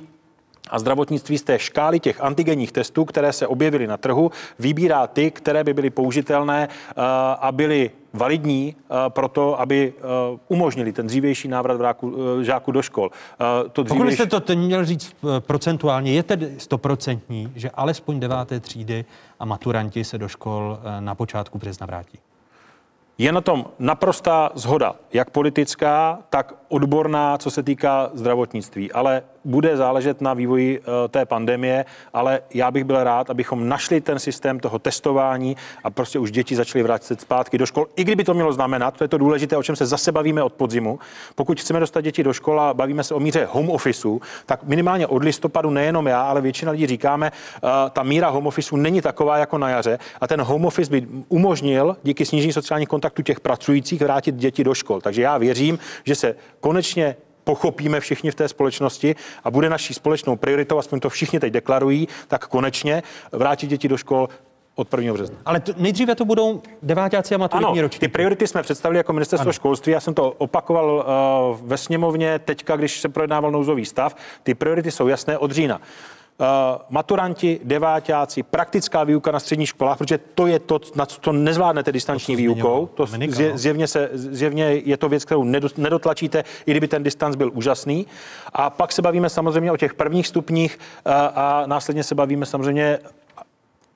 a 0.70 0.78
zdravotnictví 0.78 1.38
z 1.38 1.42
té 1.42 1.58
škály 1.58 2.00
těch 2.00 2.20
antigenních 2.20 2.72
testů, 2.72 3.04
které 3.04 3.32
se 3.32 3.46
objevily 3.46 3.86
na 3.86 3.96
trhu, 3.96 4.30
vybírá 4.58 5.06
ty, 5.06 5.30
které 5.30 5.64
by 5.64 5.74
byly 5.74 5.90
použitelné 5.90 6.68
a 7.40 7.52
byly 7.52 7.90
validní 8.12 8.76
uh, 8.76 8.96
pro 9.08 9.28
to, 9.28 9.60
aby 9.60 9.92
uh, 10.32 10.38
umožnili 10.48 10.92
ten 10.92 11.06
dřívější 11.06 11.48
návrat 11.48 11.76
vráku, 11.76 12.08
uh, 12.08 12.40
žáků 12.40 12.72
do 12.72 12.82
škol. 12.82 13.10
To 13.72 13.82
dřívější... 13.82 13.98
Pokud 13.98 14.12
jste 14.12 14.26
to 14.26 14.40
ten 14.40 14.58
měl 14.58 14.84
říct 14.84 15.16
procentuálně, 15.38 16.12
je 16.12 16.22
tedy 16.22 16.54
stoprocentní, 16.58 17.52
že 17.54 17.70
alespoň 17.70 18.20
deváté 18.20 18.60
třídy 18.60 19.04
a 19.40 19.44
maturanti 19.44 20.04
se 20.04 20.18
do 20.18 20.28
škol 20.28 20.78
na 21.00 21.14
počátku 21.14 21.58
března 21.58 21.86
vrátí? 21.86 22.18
Je 23.20 23.32
na 23.32 23.40
tom 23.40 23.66
naprostá 23.78 24.50
zhoda, 24.54 24.94
jak 25.12 25.30
politická, 25.30 26.18
tak 26.30 26.54
odborná, 26.68 27.38
co 27.38 27.50
se 27.50 27.62
týká 27.62 28.10
zdravotnictví. 28.14 28.92
Ale 28.92 29.22
bude 29.48 29.76
záležet 29.76 30.20
na 30.20 30.34
vývoji 30.34 30.80
eh, 30.80 31.08
té 31.08 31.26
pandemie, 31.26 31.84
ale 32.12 32.40
já 32.54 32.70
bych 32.70 32.84
byl 32.84 33.04
rád, 33.04 33.30
abychom 33.30 33.68
našli 33.68 34.00
ten 34.00 34.18
systém 34.18 34.60
toho 34.60 34.78
testování 34.78 35.56
a 35.84 35.90
prostě 35.90 36.18
už 36.18 36.30
děti 36.30 36.56
začaly 36.56 36.82
vrátit 36.82 37.20
zpátky 37.20 37.58
do 37.58 37.66
škol. 37.66 37.86
I 37.96 38.04
kdyby 38.04 38.24
to 38.24 38.34
mělo 38.34 38.52
znamenat, 38.52 38.96
to 38.96 39.04
je 39.04 39.08
to 39.08 39.18
důležité, 39.18 39.56
o 39.56 39.62
čem 39.62 39.76
se 39.76 39.86
zase 39.86 40.12
bavíme 40.12 40.42
od 40.42 40.52
podzimu. 40.52 40.98
Pokud 41.34 41.60
chceme 41.60 41.80
dostat 41.80 42.00
děti 42.00 42.22
do 42.22 42.32
školy 42.32 42.60
a 42.60 42.74
bavíme 42.74 43.04
se 43.04 43.14
o 43.14 43.20
míře 43.20 43.48
home 43.50 43.70
officeu, 43.70 44.20
tak 44.46 44.62
minimálně 44.64 45.06
od 45.06 45.24
listopadu 45.24 45.70
nejenom 45.70 46.06
já, 46.06 46.22
ale 46.22 46.40
většina 46.40 46.72
lidí 46.72 46.86
říkáme, 46.86 47.32
uh, 47.62 47.70
ta 47.90 48.02
míra 48.02 48.28
home 48.28 48.46
officeu 48.46 48.76
není 48.76 49.00
taková 49.00 49.38
jako 49.38 49.58
na 49.58 49.68
jaře 49.68 49.98
a 50.20 50.26
ten 50.26 50.42
home 50.42 50.64
office 50.64 50.90
by 50.90 51.06
umožnil 51.28 51.96
díky 52.02 52.26
snížení 52.26 52.52
sociálních 52.52 52.88
kontaktů 52.88 53.22
těch 53.22 53.40
pracujících 53.40 54.02
vrátit 54.02 54.34
děti 54.34 54.64
do 54.64 54.74
škol. 54.74 55.00
Takže 55.00 55.22
já 55.22 55.38
věřím, 55.38 55.78
že 56.04 56.14
se 56.14 56.34
konečně 56.60 57.16
pochopíme 57.48 58.00
všichni 58.00 58.30
v 58.30 58.34
té 58.34 58.48
společnosti 58.48 59.16
a 59.44 59.50
bude 59.50 59.68
naší 59.70 59.94
společnou 59.94 60.36
prioritou, 60.36 60.78
aspoň 60.78 61.00
to 61.00 61.08
všichni 61.08 61.40
teď 61.40 61.52
deklarují, 61.52 62.08
tak 62.28 62.46
konečně 62.46 63.02
vrátit 63.32 63.66
děti 63.66 63.88
do 63.88 63.96
škol 63.96 64.28
od 64.74 64.94
1. 64.94 65.12
března. 65.12 65.36
Ale 65.44 65.60
to, 65.60 65.72
nejdříve 65.76 66.14
to 66.14 66.24
budou 66.24 66.62
devátáci 66.82 67.34
a 67.34 67.38
maturitní 67.38 67.72
ano, 67.72 67.82
ročníky. 67.82 68.06
ty 68.06 68.12
priority 68.12 68.46
jsme 68.46 68.62
představili 68.62 68.98
jako 68.98 69.12
ministerstvo 69.12 69.48
ano. 69.48 69.52
školství. 69.52 69.92
Já 69.92 70.00
jsem 70.00 70.14
to 70.14 70.30
opakoval 70.30 71.04
uh, 71.60 71.68
ve 71.68 71.76
sněmovně 71.76 72.38
teďka, 72.38 72.76
když 72.76 73.00
se 73.00 73.08
projednával 73.08 73.50
nouzový 73.50 73.84
stav. 73.84 74.16
Ty 74.42 74.54
priority 74.54 74.90
jsou 74.90 75.08
jasné 75.08 75.38
od 75.38 75.50
října. 75.50 75.80
Uh, 76.40 76.46
maturanti, 76.90 77.60
devátáci, 77.64 78.42
praktická 78.42 79.04
výuka 79.04 79.32
na 79.32 79.40
středních 79.40 79.68
školách, 79.68 79.98
protože 79.98 80.18
to 80.18 80.46
je 80.46 80.58
to, 80.58 80.80
na 80.94 81.06
co 81.06 81.20
to 81.20 81.32
nezvládnete 81.32 81.92
distanční 81.92 82.34
to 82.34 82.38
výukou. 82.38 82.88
To 82.94 83.06
zje, 83.06 83.50
no. 83.50 83.58
zjevně, 83.58 83.86
se, 83.86 84.10
zjevně 84.12 84.64
je 84.64 84.96
to 84.96 85.08
věc, 85.08 85.24
kterou 85.24 85.44
nedotlačíte, 85.76 86.44
i 86.66 86.70
kdyby 86.70 86.88
ten 86.88 87.02
distanc 87.02 87.36
byl 87.36 87.50
úžasný. 87.54 88.06
A 88.52 88.70
pak 88.70 88.92
se 88.92 89.02
bavíme 89.02 89.28
samozřejmě 89.28 89.72
o 89.72 89.76
těch 89.76 89.94
prvních 89.94 90.26
stupních 90.26 90.78
uh, 91.06 91.12
a 91.12 91.62
následně 91.66 92.04
se 92.04 92.14
bavíme 92.14 92.46
samozřejmě 92.46 92.98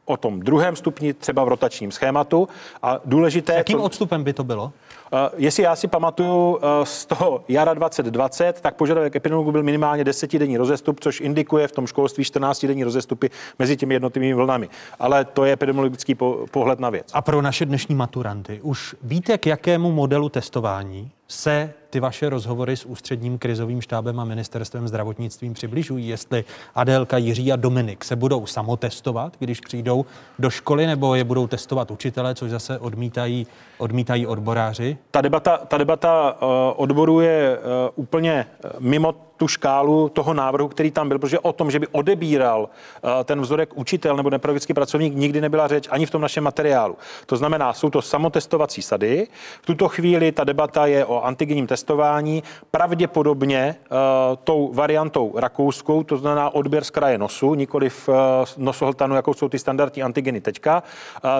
o 0.05 0.17
tom 0.17 0.41
druhém 0.41 0.77
stupni, 0.77 1.15
třeba 1.15 1.45
v 1.45 1.49
rotačním 1.49 1.93
schématu. 1.93 2.49
A 2.83 3.01
důležité... 3.05 3.55
Jakým 3.55 3.79
co... 3.79 3.83
odstupem 3.83 4.25
by 4.25 4.33
to 4.33 4.45
bylo? 4.45 4.73
Uh, 5.13 5.19
jestli 5.37 5.63
já 5.63 5.77
si 5.77 5.89
pamatuju 5.89 6.51
uh, 6.55 6.61
z 6.85 7.07
toho 7.07 7.45
jara 7.49 7.75
2020, 7.75 8.61
tak 8.61 8.75
požadavek 8.77 9.17
epidemiologu 9.17 9.53
byl 9.53 9.63
minimálně 9.63 10.05
desetidenní 10.05 10.57
rozestup, 10.57 11.01
což 11.01 11.21
indikuje 11.21 11.69
v 11.69 11.73
tom 11.73 11.87
školství 11.87 12.25
14-denní 12.25 12.85
rozestupy 12.85 13.31
mezi 13.59 13.77
těmi 13.77 13.95
jednotlivými 13.95 14.35
vlnami. 14.35 14.69
Ale 14.99 15.25
to 15.25 15.45
je 15.45 15.53
epidemiologický 15.53 16.15
po- 16.15 16.47
pohled 16.51 16.81
na 16.81 16.91
věc. 16.91 17.11
A 17.13 17.23
pro 17.23 17.43
naše 17.43 17.67
dnešní 17.67 17.95
maturanty, 17.95 18.61
už 18.63 18.97
víte, 19.03 19.39
k 19.39 19.47
jakému 19.47 19.93
modelu 19.93 20.29
testování 20.29 21.11
se 21.29 21.73
ty 21.91 22.01
vaše 22.01 22.29
rozhovory 22.29 22.77
s 22.77 22.85
ústředním 22.85 23.39
krizovým 23.39 23.81
štábem 23.81 24.21
a 24.21 24.25
ministerstvem 24.25 24.89
zdravotnictvím 24.89 25.55
přibližují? 25.55 26.09
Jestli 26.09 26.45
Adélka, 26.75 27.17
Jiří 27.17 27.53
a 27.53 27.57
Dominik 27.57 28.05
se 28.05 28.17
budou 28.17 28.47
samotestovat, 28.47 29.37
když 29.39 29.61
přijdou 29.61 30.07
do 30.39 30.51
školy, 30.51 30.87
nebo 30.87 31.15
je 31.15 31.25
budou 31.25 31.47
testovat 31.47 31.91
učitelé, 31.91 32.35
což 32.35 32.51
zase 32.51 32.79
odmítají, 32.79 33.47
odmítají 33.79 34.27
odboráři? 34.27 34.99
Ta 35.11 35.21
debata, 35.21 35.57
ta 35.69 35.79
debata 35.79 36.37
uh, 36.43 36.49
odboru 36.77 37.21
je 37.21 37.59
uh, 37.59 37.65
úplně 37.95 38.47
mimo 38.79 39.15
tu 39.43 39.49
škálu 39.49 40.09
toho 40.09 40.35
návrhu, 40.35 40.69
který 40.69 40.91
tam 40.91 41.09
byl, 41.09 41.19
protože 41.19 41.39
o 41.39 41.53
tom, 41.53 41.71
že 41.71 41.79
by 41.79 41.87
odebíral 41.87 42.63
uh, 42.63 43.11
ten 43.25 43.41
vzorek 43.41 43.71
učitel 43.75 44.17
nebo 44.17 44.31
nepedagogický 44.31 44.75
pracovník, 44.75 45.15
nikdy 45.15 45.41
nebyla 45.41 45.69
řeč 45.69 45.89
ani 45.91 46.07
v 46.07 46.11
tom 46.11 46.23
našem 46.23 46.45
materiálu. 46.45 46.97
To 47.27 47.37
znamená, 47.37 47.73
jsou 47.73 47.91
to 47.91 48.03
samotestovací 48.03 48.83
sady. 48.83 49.27
V 49.63 49.67
tuto 49.67 49.89
chvíli 49.89 50.33
ta 50.33 50.45
debata 50.45 50.87
je 50.87 51.05
o 51.05 51.23
antigenním 51.23 51.67
testování, 51.67 52.43
pravděpodobně 52.71 53.77
uh, 53.91 53.97
tou 54.45 54.71
variantou 54.73 55.33
rakouskou, 55.35 56.03
to 56.03 56.17
znamená 56.17 56.55
odběr 56.55 56.85
z 56.85 56.91
kraje 56.91 57.19
nosu, 57.19 57.55
nikoli 57.55 57.91
v 57.91 58.09
uh, 58.09 58.15
nosohltanu, 58.57 59.15
jako 59.15 59.35
jsou 59.35 59.49
ty 59.49 59.59
standardní 59.59 60.03
antigeny 60.03 60.41
teďka. 60.41 60.83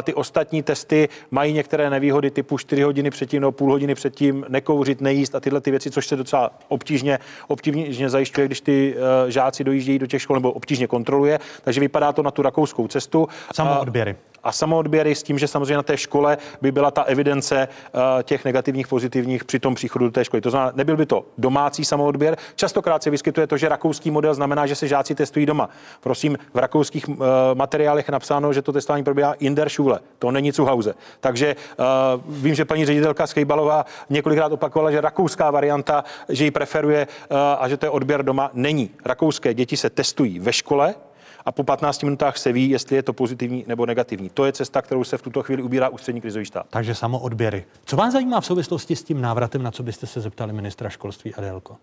Ty 0.03 0.15
ostatní 0.15 0.63
testy 0.63 1.09
mají 1.31 1.53
některé 1.53 1.91
nevýhody 1.91 2.31
typu 2.31 2.59
4 2.59 2.83
hodiny 2.83 3.11
předtím 3.11 3.41
nebo 3.41 3.53
půl 3.53 3.71
hodiny 3.71 3.95
předtím 3.95 4.47
nekouřit, 4.49 5.01
nejíst 5.01 5.35
a 5.35 5.41
tyhle 5.41 5.61
ty 5.61 5.71
věci, 5.71 5.91
což 5.91 6.07
se 6.07 6.17
docela 6.17 6.51
obtížně, 6.69 7.19
obtížně 7.49 7.92
zajišťuje, 7.93 8.47
když 8.47 8.61
ty 8.61 8.95
uh, 8.95 9.31
žáci 9.31 9.65
dojíždějí 9.65 9.99
do 9.99 10.07
těch 10.07 10.23
škol 10.23 10.37
nebo 10.37 10.53
obtížně 10.53 10.87
kontroluje. 10.87 11.41
Takže 11.65 11.81
vypadá 11.81 12.13
to 12.13 12.23
na 12.23 12.31
tu 12.31 12.43
rakouskou 12.43 12.89
cestu. 12.89 13.29
Samoodběry. 13.55 14.17
A 14.45 14.53
samoodběry 14.53 15.15
s 15.15 15.23
tím, 15.23 15.39
že 15.39 15.49
samozřejmě 15.49 15.77
na 15.77 15.83
té 15.83 15.97
škole 15.97 16.39
by 16.61 16.73
byla 16.73 16.91
ta 16.91 17.03
evidence 17.03 17.69
uh, 17.69 18.01
těch 18.23 18.45
negativních, 18.45 18.89
pozitivních 18.89 19.45
při 19.45 19.59
tom 19.59 19.75
příchodu 19.75 20.05
do 20.05 20.11
té 20.11 20.25
školy. 20.25 20.41
To 20.41 20.51
znamená, 20.51 20.73
nebyl 20.75 20.97
by 20.97 21.07
to 21.07 21.25
domácí 21.39 21.85
samoodběr. 21.85 22.37
Častokrát 22.55 23.03
se 23.03 23.11
vyskytuje 23.11 23.47
to, 23.47 23.57
že 23.57 23.69
rakouský 23.69 24.11
model 24.11 24.35
znamená, 24.35 24.67
že 24.67 24.75
se 24.75 24.89
žáci 24.89 25.15
testují 25.15 25.47
doma. 25.47 25.69
Prosím, 26.01 26.39
v 26.55 26.59
rakouských 26.59 27.09
uh, 27.09 27.17
materiálech 27.55 28.09
je 28.09 28.13
napsáno, 28.13 28.53
že 28.53 28.63
to 28.63 28.73
testování 28.73 29.05
probíhá 29.05 29.33
in 29.33 29.55
der 29.55 29.69
Schule. 29.69 30.01
To 30.19 30.31
není 30.31 30.53
zu 30.53 30.65
Hause. 30.65 30.95
Takže 31.21 31.57
uh, 31.79 31.85
vím, 32.29 32.55
že 32.55 32.65
paní 32.65 32.85
ředitelka 32.85 33.27
Skejbalová 33.27 33.87
několikrát 34.11 34.53
opakovala, 34.53 34.91
že 34.91 35.01
rakouská 35.01 35.51
varianta, 35.51 36.05
že 36.29 36.45
ji 36.45 36.51
preferuje 36.51 37.07
uh, 37.07 37.37
a 37.59 37.69
že 37.73 37.77
to 37.77 37.87
je 37.87 37.91
odběr 37.91 38.25
doma. 38.25 38.51
Není. 38.55 38.91
Rakouské 39.05 39.55
děti 39.55 39.77
se 39.77 39.91
testují 39.91 40.39
ve 40.39 40.53
škole, 40.53 40.95
a 41.45 41.53
po 41.53 41.65
15 41.65 42.03
minutách 42.03 42.37
se 42.37 42.53
ví, 42.53 42.71
jestli 42.71 42.97
je 42.97 43.03
to 43.03 43.13
pozitivní 43.13 43.65
nebo 43.67 43.87
negativní. 43.87 44.31
To 44.31 44.45
je 44.45 44.53
cesta, 44.53 44.83
kterou 44.83 45.05
se 45.05 45.19
v 45.19 45.23
tuto 45.23 45.43
chvíli 45.43 45.63
ubírá 45.63 45.89
ústřední 45.89 46.21
krizový 46.21 46.45
štát. 46.45 46.67
Takže 46.71 46.95
samo 46.95 47.19
odběry. 47.19 47.65
Co 47.85 47.97
vás 47.97 48.13
zajímá 48.13 48.41
v 48.41 48.47
souvislosti 48.47 48.97
s 48.97 49.03
tím 49.03 49.21
návratem, 49.21 49.63
na 49.63 49.71
co 49.71 49.83
byste 49.83 50.07
se 50.07 50.21
zeptali 50.21 50.53
ministra 50.53 50.89
školství 50.89 51.35
Adélko? 51.35 51.77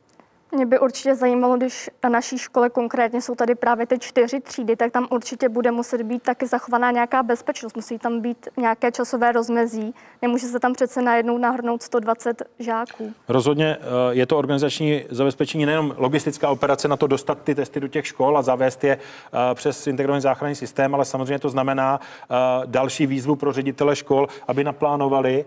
Mě 0.52 0.66
by 0.66 0.80
určitě 0.80 1.16
zajímalo, 1.16 1.58
když 1.58 1.90
na 2.04 2.10
naší 2.10 2.38
škole 2.38 2.70
konkrétně 2.70 3.22
jsou 3.22 3.36
tady 3.36 3.56
právě 3.56 3.86
ty 3.86 4.00
čtyři 4.00 4.40
třídy, 4.40 4.76
tak 4.76 4.92
tam 4.92 5.08
určitě 5.12 5.50
bude 5.50 5.72
muset 5.72 6.02
být 6.02 6.24
taky 6.24 6.48
zachovaná 6.48 6.92
nějaká 6.92 7.24
bezpečnost. 7.24 7.76
Musí 7.76 8.00
tam 8.00 8.22
být 8.22 8.48
nějaké 8.58 8.92
časové 8.92 9.32
rozmezí. 9.32 9.94
Nemůže 10.22 10.48
se 10.48 10.60
tam 10.60 10.74
přece 10.74 11.02
najednou 11.02 11.38
nahrnout 11.38 11.84
120 11.84 12.44
žáků. 12.60 13.14
Rozhodně 13.28 13.78
eh, 13.80 13.86
je 14.10 14.26
to 14.26 14.38
organizační 14.38 15.04
zabezpečení 15.10 15.66
nejenom 15.66 15.96
logistická 15.98 16.50
operace 16.50 16.88
na 16.88 16.98
to 16.98 17.08
dostat 17.08 17.38
ty 17.44 17.56
testy 17.56 17.80
do 17.80 17.88
těch 17.88 18.08
škol 18.08 18.38
a 18.38 18.42
zavést 18.42 18.84
je 18.84 18.98
eh, 18.98 19.56
přes 19.56 19.88
integrovaný 19.88 20.22
záchranný 20.22 20.56
systém, 20.56 20.96
ale 20.96 21.06
samozřejmě 21.06 21.40
to 21.40 21.50
znamená 21.50 22.00
eh, 22.02 22.36
další 22.66 23.08
výzvu 23.08 23.36
pro 23.36 23.54
ředitele 23.54 23.96
škol, 23.96 24.28
aby 24.48 24.64
naplánovali 24.64 25.46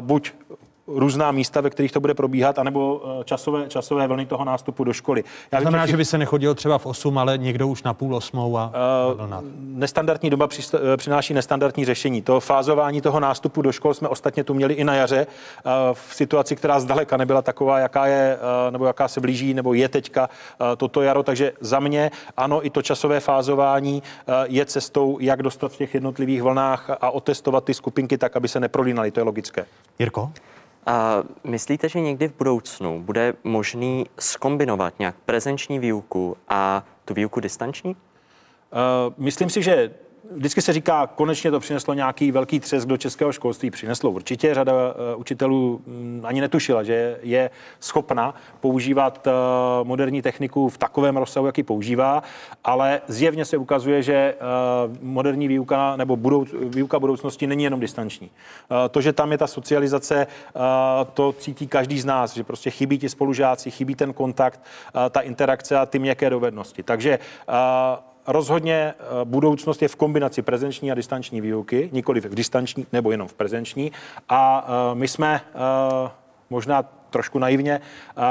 buď 0.00 0.32
různá 0.86 1.32
místa, 1.32 1.60
ve 1.60 1.70
kterých 1.70 1.92
to 1.92 2.00
bude 2.00 2.14
probíhat, 2.14 2.58
anebo 2.58 3.02
eh, 3.20 3.24
časové, 3.24 3.68
časové 3.68 4.06
vlny 4.06 4.26
toho 4.26 4.44
nástupu 4.44 4.84
do 4.84 4.92
školy. 4.92 5.24
Já 5.52 5.58
to 5.58 5.62
znamená, 5.62 5.84
vím, 5.84 5.90
že 5.90 5.96
by 5.96 6.04
se 6.04 6.18
nechodil 6.18 6.54
třeba 6.54 6.78
v 6.78 6.86
8, 6.86 7.18
ale 7.18 7.38
někdo 7.38 7.68
už 7.68 7.82
na 7.82 7.94
půl 7.94 8.16
osmou 8.16 8.58
a 8.58 8.72
uh, 9.14 9.44
Nestandardní 9.58 10.30
doba 10.30 10.48
eh, 10.74 10.96
přináší 10.96 11.34
nestandardní 11.34 11.84
řešení. 11.84 12.22
To 12.22 12.40
fázování 12.40 13.00
toho 13.00 13.20
nástupu 13.20 13.62
do 13.62 13.72
škol 13.72 13.94
jsme 13.94 14.08
ostatně 14.08 14.44
tu 14.44 14.54
měli 14.54 14.74
i 14.74 14.84
na 14.84 14.94
jaře 14.94 15.26
uh, 15.26 15.72
v 15.92 16.14
situaci, 16.14 16.56
která 16.56 16.80
zdaleka 16.80 17.16
nebyla 17.16 17.42
taková, 17.42 17.78
jaká 17.78 18.06
je, 18.06 18.38
uh, 18.66 18.72
nebo 18.72 18.86
jaká 18.86 19.08
se 19.08 19.20
blíží, 19.20 19.54
nebo 19.54 19.74
je 19.74 19.88
teďka 19.88 20.28
uh, 20.28 20.66
toto 20.76 21.02
jaro. 21.02 21.22
Takže 21.22 21.52
za 21.60 21.80
mě 21.80 22.10
ano, 22.36 22.66
i 22.66 22.70
to 22.70 22.82
časové 22.82 23.20
fázování 23.20 24.02
uh, 24.02 24.34
je 24.48 24.66
cestou, 24.66 25.18
jak 25.20 25.42
dostat 25.42 25.72
v 25.72 25.76
těch 25.76 25.94
jednotlivých 25.94 26.42
vlnách 26.42 26.90
a 27.00 27.10
otestovat 27.10 27.64
ty 27.64 27.74
skupinky 27.74 28.18
tak, 28.18 28.36
aby 28.36 28.48
se 28.48 28.60
neprolínaly. 28.60 29.10
To 29.10 29.20
je 29.20 29.24
logické. 29.24 29.64
Jirko? 29.98 30.32
A 30.86 31.22
myslíte, 31.44 31.88
že 31.88 32.00
někdy 32.00 32.28
v 32.28 32.38
budoucnu 32.38 33.02
bude 33.02 33.34
možný 33.44 34.06
skombinovat 34.18 34.98
nějak 34.98 35.14
prezenční 35.26 35.78
výuku 35.78 36.36
a 36.48 36.84
tu 37.04 37.14
výuku 37.14 37.40
distanční? 37.40 37.90
Uh, 37.90 39.14
myslím 39.16 39.50
si, 39.50 39.62
že 39.62 39.90
vždycky 40.36 40.62
se 40.62 40.72
říká, 40.72 41.06
konečně 41.06 41.50
to 41.50 41.60
přineslo 41.60 41.94
nějaký 41.94 42.32
velký 42.32 42.60
třesk 42.60 42.88
do 42.88 42.96
českého 42.96 43.32
školství. 43.32 43.70
Přineslo 43.70 44.10
určitě. 44.10 44.54
Řada 44.54 44.72
uh, 44.72 45.20
učitelů 45.20 45.82
um, 45.86 46.20
ani 46.24 46.40
netušila, 46.40 46.82
že 46.82 47.18
je 47.22 47.50
schopna 47.80 48.34
používat 48.60 49.26
uh, 49.26 49.32
moderní 49.88 50.22
techniku 50.22 50.68
v 50.68 50.78
takovém 50.78 51.16
rozsahu, 51.16 51.46
jaký 51.46 51.62
používá, 51.62 52.22
ale 52.64 53.00
zjevně 53.08 53.44
se 53.44 53.56
ukazuje, 53.56 54.02
že 54.02 54.34
uh, 54.34 54.96
moderní 55.02 55.48
výuka 55.48 55.96
nebo 55.96 56.16
budou, 56.16 56.46
výuka 56.52 56.98
budoucnosti 56.98 57.46
není 57.46 57.64
jenom 57.64 57.80
distanční. 57.80 58.30
To, 58.90 59.00
že 59.00 59.12
tam 59.12 59.32
je 59.32 59.38
ta 59.38 59.46
socializace, 59.46 60.26
to 61.14 61.32
cítí 61.32 61.66
každý 61.66 62.00
z 62.00 62.04
nás, 62.04 62.34
že 62.34 62.44
prostě 62.44 62.70
chybí 62.70 62.98
ti 62.98 63.08
spolužáci, 63.08 63.70
chybí 63.70 63.94
ten 63.94 64.12
kontakt, 64.12 64.60
ta 65.10 65.20
interakce 65.20 65.78
a 65.78 65.86
ty 65.86 65.98
měkké 65.98 66.30
dovednosti. 66.30 66.82
Takže 66.82 67.18
rozhodně 68.26 68.74
eh, 68.74 69.24
budoucnost 69.24 69.82
je 69.82 69.88
v 69.88 69.96
kombinaci 69.96 70.42
prezenční 70.42 70.92
a 70.92 70.94
distanční 70.94 71.40
výuky, 71.40 71.90
nikoli 71.92 72.20
v 72.20 72.34
distanční 72.34 72.86
nebo 72.92 73.10
jenom 73.10 73.28
v 73.28 73.34
prezenční. 73.34 73.92
A 74.28 74.66
eh, 74.66 74.94
my 74.94 75.08
jsme 75.08 75.40
eh, 75.54 76.10
možná 76.50 77.01
trošku 77.12 77.38
naivně 77.38 77.80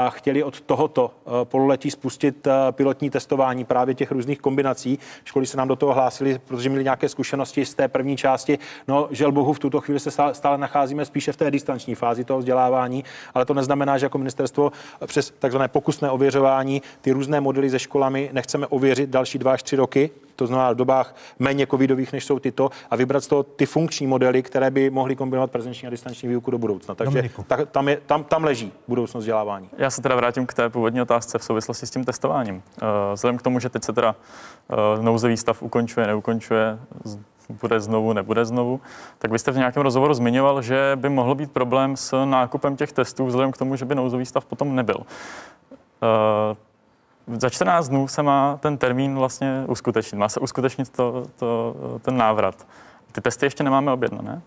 chtěli 0.08 0.42
od 0.42 0.60
tohoto 0.60 1.10
pololetí 1.44 1.90
spustit 1.90 2.48
pilotní 2.70 3.10
testování 3.10 3.64
právě 3.64 3.94
těch 3.94 4.12
různých 4.12 4.40
kombinací. 4.40 4.98
Školy 5.24 5.46
se 5.46 5.56
nám 5.56 5.68
do 5.68 5.76
toho 5.76 5.94
hlásili, 5.94 6.38
protože 6.38 6.68
měli 6.68 6.84
nějaké 6.84 7.08
zkušenosti 7.08 7.64
z 7.64 7.74
té 7.74 7.88
první 7.88 8.16
části. 8.16 8.58
No, 8.88 9.08
žel 9.10 9.32
bohu, 9.32 9.52
v 9.52 9.58
tuto 9.58 9.80
chvíli 9.80 10.00
se 10.00 10.10
stále 10.32 10.58
nacházíme 10.58 11.04
spíše 11.04 11.32
v 11.32 11.36
té 11.36 11.50
distanční 11.50 11.94
fázi 11.94 12.24
toho 12.24 12.38
vzdělávání, 12.38 13.04
ale 13.34 13.44
to 13.44 13.54
neznamená, 13.54 13.98
že 13.98 14.06
jako 14.06 14.18
ministerstvo 14.18 14.72
přes 15.06 15.32
takzvané 15.38 15.68
pokusné 15.68 16.10
ověřování 16.10 16.82
ty 17.00 17.12
různé 17.12 17.40
modely 17.40 17.70
se 17.70 17.78
školami 17.78 18.30
nechceme 18.32 18.66
ověřit 18.66 19.10
další 19.10 19.38
dva 19.38 19.52
až 19.52 19.62
tři 19.62 19.76
roky, 19.76 20.10
to 20.36 20.46
znamená 20.46 20.72
v 20.72 20.76
dobách 20.76 21.16
méně 21.38 21.66
covidových, 21.66 22.12
než 22.12 22.24
jsou 22.24 22.38
tyto, 22.38 22.70
a 22.90 22.96
vybrat 22.96 23.24
z 23.24 23.26
toho 23.26 23.42
ty 23.42 23.66
funkční 23.66 24.06
modely, 24.06 24.42
které 24.42 24.70
by 24.70 24.90
mohly 24.90 25.16
kombinovat 25.16 25.50
prezenční 25.50 25.86
a 25.88 25.90
distanční 25.90 26.28
výuku 26.28 26.50
do 26.50 26.58
budoucna. 26.58 26.94
Takže 26.94 27.30
ta, 27.46 27.64
tam, 27.64 27.88
je, 27.88 28.00
tam, 28.06 28.24
tam 28.24 28.44
leží 28.44 28.72
budoucnost 28.88 29.22
vzdělávání. 29.22 29.68
Já 29.78 29.90
se 29.90 30.02
teda 30.02 30.16
vrátím 30.16 30.46
k 30.46 30.54
té 30.54 30.68
původní 30.68 31.02
otázce 31.02 31.38
v 31.38 31.44
souvislosti 31.44 31.86
s 31.86 31.90
tím 31.90 32.04
testováním. 32.04 32.54
Uh, 32.56 32.88
vzhledem 33.14 33.38
k 33.38 33.42
tomu, 33.42 33.60
že 33.60 33.68
teď 33.68 33.84
se 33.84 33.92
teda 33.92 34.14
uh, 34.96 35.04
nouzový 35.04 35.36
stav 35.36 35.62
ukončuje, 35.62 36.06
neukončuje, 36.06 36.78
bude 37.60 37.80
znovu, 37.80 38.12
nebude 38.12 38.44
znovu, 38.44 38.80
tak 39.18 39.30
byste 39.30 39.50
v 39.50 39.56
nějakém 39.56 39.82
rozhovoru 39.82 40.14
zmiňoval, 40.14 40.62
že 40.62 40.92
by 40.94 41.08
mohl 41.08 41.34
být 41.34 41.52
problém 41.52 41.96
s 41.96 42.24
nákupem 42.24 42.76
těch 42.76 42.92
testů 42.92 43.26
vzhledem 43.26 43.52
k 43.52 43.58
tomu, 43.58 43.76
že 43.76 43.84
by 43.84 43.94
nouzový 43.94 44.26
stav 44.26 44.44
potom 44.44 44.76
nebyl. 44.76 44.96
Za 47.26 47.50
14 47.50 47.88
dnů 47.88 48.08
se 48.08 48.22
má 48.22 48.56
ten 48.56 48.78
termín 48.78 49.14
vlastně 49.14 49.64
uskutečnit. 49.68 50.18
Má 50.18 50.28
se 50.28 50.40
uskutečnit 50.40 50.90
to, 50.90 51.26
to, 51.36 51.74
ten 52.02 52.16
návrat. 52.16 52.66
Ty 53.12 53.20
testy 53.20 53.46
ještě 53.46 53.64
nemáme 53.64 53.92
objednané? 53.92 54.42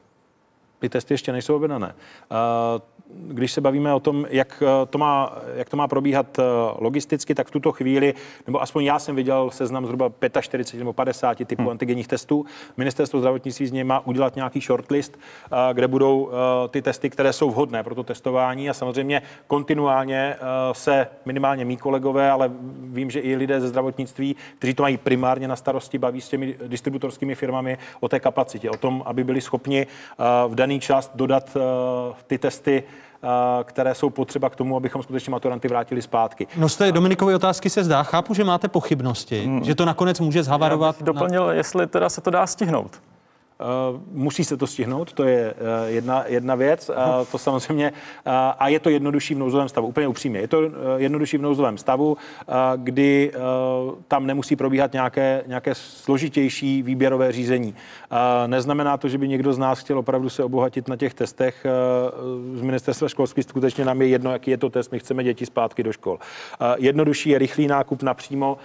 Ty 0.79 0.89
testy 0.89 1.13
ještě 1.13 1.31
nejsou 1.31 1.55
objednané. 1.55 1.87
Uh, 1.87 2.81
když 3.13 3.51
se 3.51 3.61
bavíme 3.61 3.93
o 3.93 3.99
tom, 3.99 4.25
jak 4.29 4.63
eh, 4.65 4.85
to 4.85 4.97
má, 4.97 5.37
jak 5.55 5.69
to 5.69 5.77
má 5.77 5.87
probíhat 5.87 6.39
eh, 6.39 6.43
logisticky, 6.79 7.35
tak 7.35 7.47
v 7.47 7.51
tuto 7.51 7.71
chvíli, 7.71 8.13
nebo 8.47 8.61
aspoň 8.61 8.83
já 8.83 8.99
jsem 8.99 9.15
viděl 9.15 9.49
seznam 9.51 9.85
zhruba 9.85 10.11
45 10.41 10.79
nebo 10.79 10.93
50 10.93 11.37
typů 11.45 11.61
hmm. 11.61 11.69
antigenních 11.69 12.07
testů. 12.07 12.45
Ministerstvo 12.77 13.19
zdravotnictví 13.19 13.67
z 13.67 13.71
něj 13.71 13.83
má 13.83 14.07
udělat 14.07 14.35
nějaký 14.35 14.59
shortlist, 14.59 15.19
eh, 15.45 15.73
kde 15.73 15.87
budou 15.87 16.29
ty 16.69 16.81
testy, 16.81 17.09
které 17.09 17.33
jsou 17.33 17.49
vhodné 17.49 17.83
pro 17.83 17.95
to 17.95 18.03
testování 18.03 18.69
a 18.69 18.73
samozřejmě 18.73 19.21
kontinuálně 19.47 20.35
se 20.71 21.07
minimálně 21.25 21.65
mý 21.65 21.77
kolegové, 21.77 22.31
ale 22.31 22.51
vím, 22.79 23.11
že 23.11 23.19
i 23.19 23.35
lidé 23.35 23.61
ze 23.61 23.67
zdravotnictví, 23.67 24.35
kteří 24.57 24.73
to 24.73 24.83
mají 24.83 24.97
primárně 24.97 25.47
na 25.47 25.55
starosti, 25.55 25.97
baví 25.97 26.21
s 26.21 26.29
těmi 26.29 26.55
distributorskými 26.67 27.35
firmami 27.35 27.77
o 27.99 28.09
té 28.09 28.19
kapacitě, 28.19 28.69
o 28.69 28.77
tom, 28.77 29.03
aby 29.05 29.23
byli 29.23 29.41
schopni 29.41 29.87
v 30.47 30.55
daný 30.55 30.79
čas 30.79 31.11
dodat 31.15 31.57
ty 32.27 32.37
testy 32.37 32.83
které 33.63 33.95
jsou 33.95 34.09
potřeba 34.09 34.49
k 34.49 34.55
tomu, 34.55 34.77
abychom 34.77 35.03
skutečně 35.03 35.31
maturanty 35.31 35.67
vrátili 35.67 36.01
zpátky. 36.01 36.47
No 36.57 36.69
z 36.69 36.75
té 36.77 36.91
Dominikovy 36.91 37.35
otázky 37.35 37.69
se 37.69 37.83
zdá, 37.83 38.03
chápu, 38.03 38.33
že 38.33 38.43
máte 38.43 38.67
pochybnosti, 38.67 39.45
hmm. 39.45 39.63
že 39.63 39.75
to 39.75 39.85
nakonec 39.85 40.19
může 40.19 40.43
zhavarovat. 40.43 40.95
Já 40.95 40.99
bych 40.99 41.05
doplnil, 41.05 41.47
na... 41.47 41.53
jestli 41.53 41.87
teda 41.87 42.09
se 42.09 42.21
to 42.21 42.29
dá 42.29 42.47
stihnout. 42.47 43.01
Uh, 43.59 44.01
musí 44.11 44.43
se 44.43 44.57
to 44.57 44.67
stihnout, 44.67 45.13
to 45.13 45.23
je 45.23 45.53
uh, 45.53 45.89
jedna, 45.89 46.23
jedna 46.27 46.55
věc. 46.55 46.89
Uh, 46.89 46.95
to 47.31 47.37
samozřejmě, 47.37 47.93
a 48.59 48.67
je 48.67 48.79
to 48.79 48.89
jednodušší 48.89 49.35
v 49.35 49.37
nouzovém 49.37 49.69
stavu, 49.69 49.87
úplně 49.87 50.07
upřímně. 50.07 50.39
Je 50.39 50.47
to 50.47 50.61
jednodušší 50.97 51.37
v 51.37 51.41
nouzovém 51.41 51.77
stavu, 51.77 52.17
kdy 52.75 53.31
tam 54.07 54.25
nemusí 54.25 54.55
probíhat 54.55 54.93
nějaké, 54.93 55.43
nějaké 55.47 55.75
složitější 55.75 56.81
výběrové 56.81 57.31
řízení. 57.31 57.75
Neznamená 58.47 58.97
to, 58.97 59.07
že 59.07 59.17
by 59.17 59.27
někdo 59.27 59.53
z 59.53 59.57
nás 59.57 59.79
chtěl 59.79 59.99
opravdu 59.99 60.29
se 60.29 60.43
obohatit 60.43 60.87
na 60.87 60.95
těch 60.95 61.13
testech. 61.13 61.65
Z 62.53 62.61
ministerstva 62.61 63.07
školství 63.07 63.43
skutečně 63.43 63.85
nám 63.85 64.01
je 64.01 64.07
jedno, 64.07 64.31
jaký 64.31 64.51
je 64.51 64.57
to 64.57 64.69
test, 64.69 64.91
my 64.91 64.99
chceme 64.99 65.23
děti 65.23 65.45
zpátky 65.45 65.83
do 65.83 65.93
škol. 65.93 66.19
Jednodušší 66.77 67.29
je 67.29 67.37
rychlý 67.37 67.67
nákup 67.67 68.03
napřímo. 68.03 68.57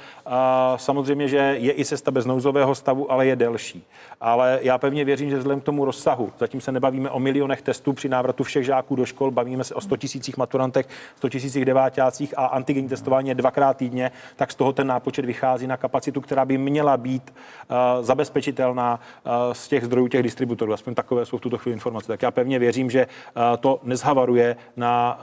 Samozřejmě, 0.77 1.29
že 1.29 1.57
je 1.59 1.79
i 1.79 1.85
cesta 1.85 2.11
bez 2.11 2.27
nouzového 2.27 2.75
stavu, 2.75 3.13
ale 3.13 3.27
je 3.27 3.37
delší. 3.37 3.85
Ale 4.21 4.59
já 4.63 4.79
pevně 4.79 5.05
věřím, 5.05 5.31
že 5.31 5.39
vzhledem 5.39 5.61
k 5.61 5.65
tomu 5.65 5.85
rozsahu, 5.85 6.33
zatím 6.39 6.61
se 6.61 6.73
nebavíme 6.73 7.11
o 7.11 7.19
milionech 7.19 7.63
testů 7.63 7.93
při 7.93 8.09
návratu 8.09 8.45
všech 8.45 8.65
žáků 8.65 8.97
do 8.97 9.07
škol, 9.07 9.31
bavíme 9.31 9.65
se 9.65 9.75
o 9.75 9.81
100 9.81 9.97
tisících 9.97 10.37
maturantech, 10.37 10.89
100 11.17 11.29
tisících 11.29 11.65
devátácích 11.65 12.39
a 12.39 12.47
antigenní 12.47 12.89
testování 12.89 13.29
je 13.29 13.35
dvakrát 13.35 13.77
týdně, 13.77 14.11
tak 14.37 14.53
z 14.53 14.55
toho 14.55 14.73
ten 14.73 14.87
nápočet 14.87 15.25
vychází 15.25 15.67
na 15.67 15.77
kapacitu, 15.77 16.21
která 16.21 16.45
by 16.45 16.59
měla 16.59 16.97
být 16.97 17.31
uh, 17.31 18.05
zabezpečitelná 18.05 19.01
uh, 19.25 19.33
z 19.53 19.69
těch 19.69 19.85
zdrojů 19.85 20.09
těch 20.09 20.23
distributorů. 20.23 20.73
Aspoň 20.73 20.95
takové 20.95 21.27
jsou 21.27 21.37
v 21.37 21.41
tuto 21.41 21.59
chvíli 21.59 21.75
informace. 21.75 22.07
Tak 22.07 22.23
já 22.23 22.31
pevně 22.31 22.59
věřím, 22.59 22.91
že 22.91 23.07
uh, 23.07 23.43
to 23.61 23.81
nezhavaruje 23.83 24.57
na 24.77 25.21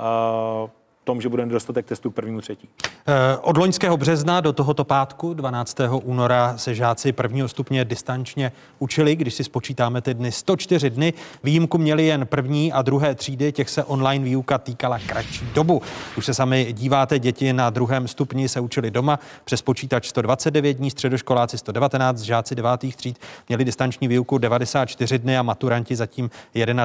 uh, 0.64 0.69
tom, 1.08 1.22
že 1.22 1.30
bude 1.30 1.46
nedostatek 1.46 1.86
testů 1.86 2.12
k 2.12 2.14
prvnímu 2.14 2.42
třetí. 2.42 2.70
Eh, 3.08 3.38
od 3.42 3.58
loňského 3.58 3.98
března 3.98 4.42
do 4.42 4.54
tohoto 4.54 4.84
pátku, 4.84 5.34
12. 5.34 5.78
února, 6.04 6.58
se 6.58 6.76
žáci 6.76 7.12
prvního 7.12 7.48
stupně 7.48 7.86
distančně 7.86 8.52
učili, 8.80 9.16
když 9.16 9.34
si 9.34 9.44
spočítáme 9.44 10.02
ty 10.02 10.14
dny, 10.14 10.32
104 10.32 10.90
dny. 10.90 11.14
Výjimku 11.44 11.78
měli 11.78 12.06
jen 12.06 12.28
první 12.28 12.74
a 12.74 12.82
druhé 12.82 13.16
třídy, 13.16 13.52
těch 13.52 13.70
se 13.70 13.84
online 13.84 14.26
výuka 14.26 14.58
týkala 14.58 15.00
kratší 15.00 15.46
dobu. 15.54 15.82
Už 16.18 16.26
se 16.26 16.34
sami 16.34 16.74
díváte, 16.74 17.20
děti 17.20 17.54
na 17.54 17.70
druhém 17.70 18.08
stupni 18.08 18.50
se 18.50 18.60
učili 18.60 18.92
doma, 18.92 19.20
přes 19.46 19.62
počítač 19.62 20.08
129 20.08 20.74
dní, 20.74 20.92
středoškoláci 20.92 21.58
119, 21.58 22.22
žáci 22.22 22.56
devátých 22.56 22.96
tříd 22.96 23.20
měli 23.48 23.66
distanční 23.66 24.08
výuku 24.08 24.38
94 24.38 25.20
dny 25.20 25.38
a 25.38 25.42
maturanti 25.42 25.96
zatím 25.96 26.30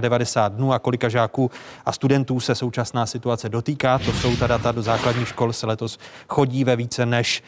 91 0.01 0.49
dnů. 0.49 0.73
A 0.73 0.79
kolika 0.79 1.09
žáků 1.09 1.51
a 1.87 1.93
studentů 1.93 2.41
se 2.41 2.55
současná 2.55 3.07
situace 3.07 3.49
dotýká, 3.49 3.99
to 3.99 4.12
jsou 4.21 4.37
ta 4.37 4.47
data 4.47 4.73
do 4.73 4.83
základních 4.83 5.29
škol, 5.29 5.53
se 5.53 5.67
letos 5.67 5.99
chodí 6.29 6.65
ve 6.65 6.77
více 6.77 7.07
než 7.07 7.43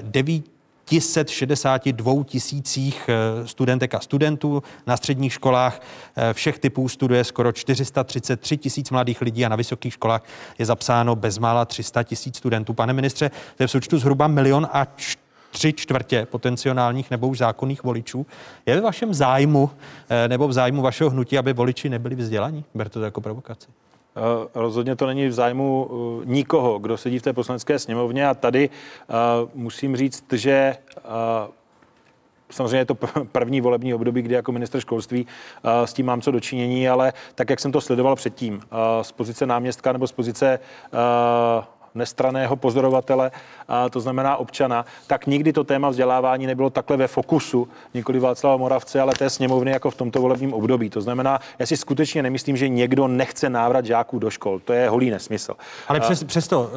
9 0.00 0.52
162 1.00 2.24
tisících 2.24 3.08
eh, 3.08 3.48
studentek 3.48 3.94
a 3.94 4.00
studentů. 4.00 4.62
Na 4.86 4.96
středních 4.96 5.32
školách 5.32 5.80
eh, 6.16 6.34
všech 6.34 6.58
typů 6.58 6.88
studuje 6.88 7.24
skoro 7.24 7.52
433 7.52 8.56
tisíc 8.56 8.90
mladých 8.90 9.20
lidí 9.20 9.44
a 9.44 9.48
na 9.48 9.56
vysokých 9.56 9.92
školách 9.92 10.24
je 10.58 10.66
zapsáno 10.66 11.16
bezmála 11.16 11.64
300 11.64 12.02
tisíc 12.02 12.36
studentů. 12.36 12.74
Pane 12.74 12.92
ministře, 12.92 13.30
to 13.56 13.62
je 13.62 13.66
v 13.66 13.70
součtu 13.70 13.98
zhruba 13.98 14.26
milion 14.26 14.68
a 14.72 14.86
tři 15.50 15.72
čtvrtě 15.72 16.26
potenciálních 16.26 17.10
nebo 17.10 17.28
už 17.28 17.38
zákonných 17.38 17.84
voličů. 17.84 18.26
Je 18.66 18.74
ve 18.74 18.80
vašem 18.80 19.14
zájmu 19.14 19.70
eh, 20.08 20.28
nebo 20.28 20.48
v 20.48 20.52
zájmu 20.52 20.82
vašeho 20.82 21.10
hnutí, 21.10 21.38
aby 21.38 21.52
voliči 21.52 21.88
nebyli 21.88 22.14
vzdělaní? 22.14 22.64
Berte 22.74 22.98
to 22.98 23.04
jako 23.04 23.20
provokaci. 23.20 23.68
Rozhodně 24.54 24.96
to 24.96 25.06
není 25.06 25.26
v 25.26 25.32
zájmu 25.32 25.90
eh, 25.90 26.26
nikoho, 26.26 26.78
kdo 26.78 26.96
sedí 26.96 27.18
v 27.18 27.22
té 27.22 27.32
poslanecké 27.32 27.78
sněmovně. 27.78 28.28
A 28.28 28.34
tady 28.34 28.70
eh, 28.70 29.12
musím 29.54 29.96
říct, 29.96 30.24
že 30.32 30.76
Samozřejmě 32.50 32.76
je 32.76 32.84
to 32.84 32.94
první 33.32 33.60
volební 33.60 33.94
období, 33.94 34.22
kdy 34.22 34.34
jako 34.34 34.52
minister 34.52 34.80
školství 34.80 35.26
s 35.84 35.92
tím 35.92 36.06
mám 36.06 36.20
co 36.20 36.30
dočinění, 36.30 36.88
ale 36.88 37.12
tak, 37.34 37.50
jak 37.50 37.60
jsem 37.60 37.72
to 37.72 37.80
sledoval 37.80 38.16
předtím, 38.16 38.60
z 39.02 39.12
pozice 39.12 39.46
náměstka 39.46 39.92
nebo 39.92 40.06
z 40.06 40.12
pozice 40.12 40.58
nestraného 41.94 42.56
pozorovatele, 42.56 43.30
a 43.68 43.88
to 43.88 44.00
znamená 44.00 44.36
občana, 44.36 44.84
tak 45.06 45.26
nikdy 45.26 45.52
to 45.52 45.64
téma 45.64 45.90
vzdělávání 45.90 46.46
nebylo 46.46 46.70
takhle 46.70 46.96
ve 46.96 47.06
fokusu, 47.06 47.68
nikoli 47.94 48.18
Václava 48.18 48.56
Moravce, 48.56 49.00
ale 49.00 49.12
té 49.18 49.30
sněmovny 49.30 49.70
jako 49.70 49.90
v 49.90 49.96
tomto 49.96 50.20
volebním 50.20 50.54
období. 50.54 50.90
To 50.90 51.00
znamená, 51.00 51.40
já 51.58 51.66
si 51.66 51.76
skutečně 51.76 52.22
nemyslím, 52.22 52.56
že 52.56 52.68
někdo 52.68 53.08
nechce 53.08 53.50
návrat 53.50 53.86
žáků 53.86 54.18
do 54.18 54.30
škol. 54.30 54.58
To 54.58 54.72
je 54.72 54.88
holý 54.88 55.10
nesmysl. 55.10 55.54
Ale 55.88 56.00
přes, 56.00 56.24
přesto 56.24 56.60
uh, 56.60 56.68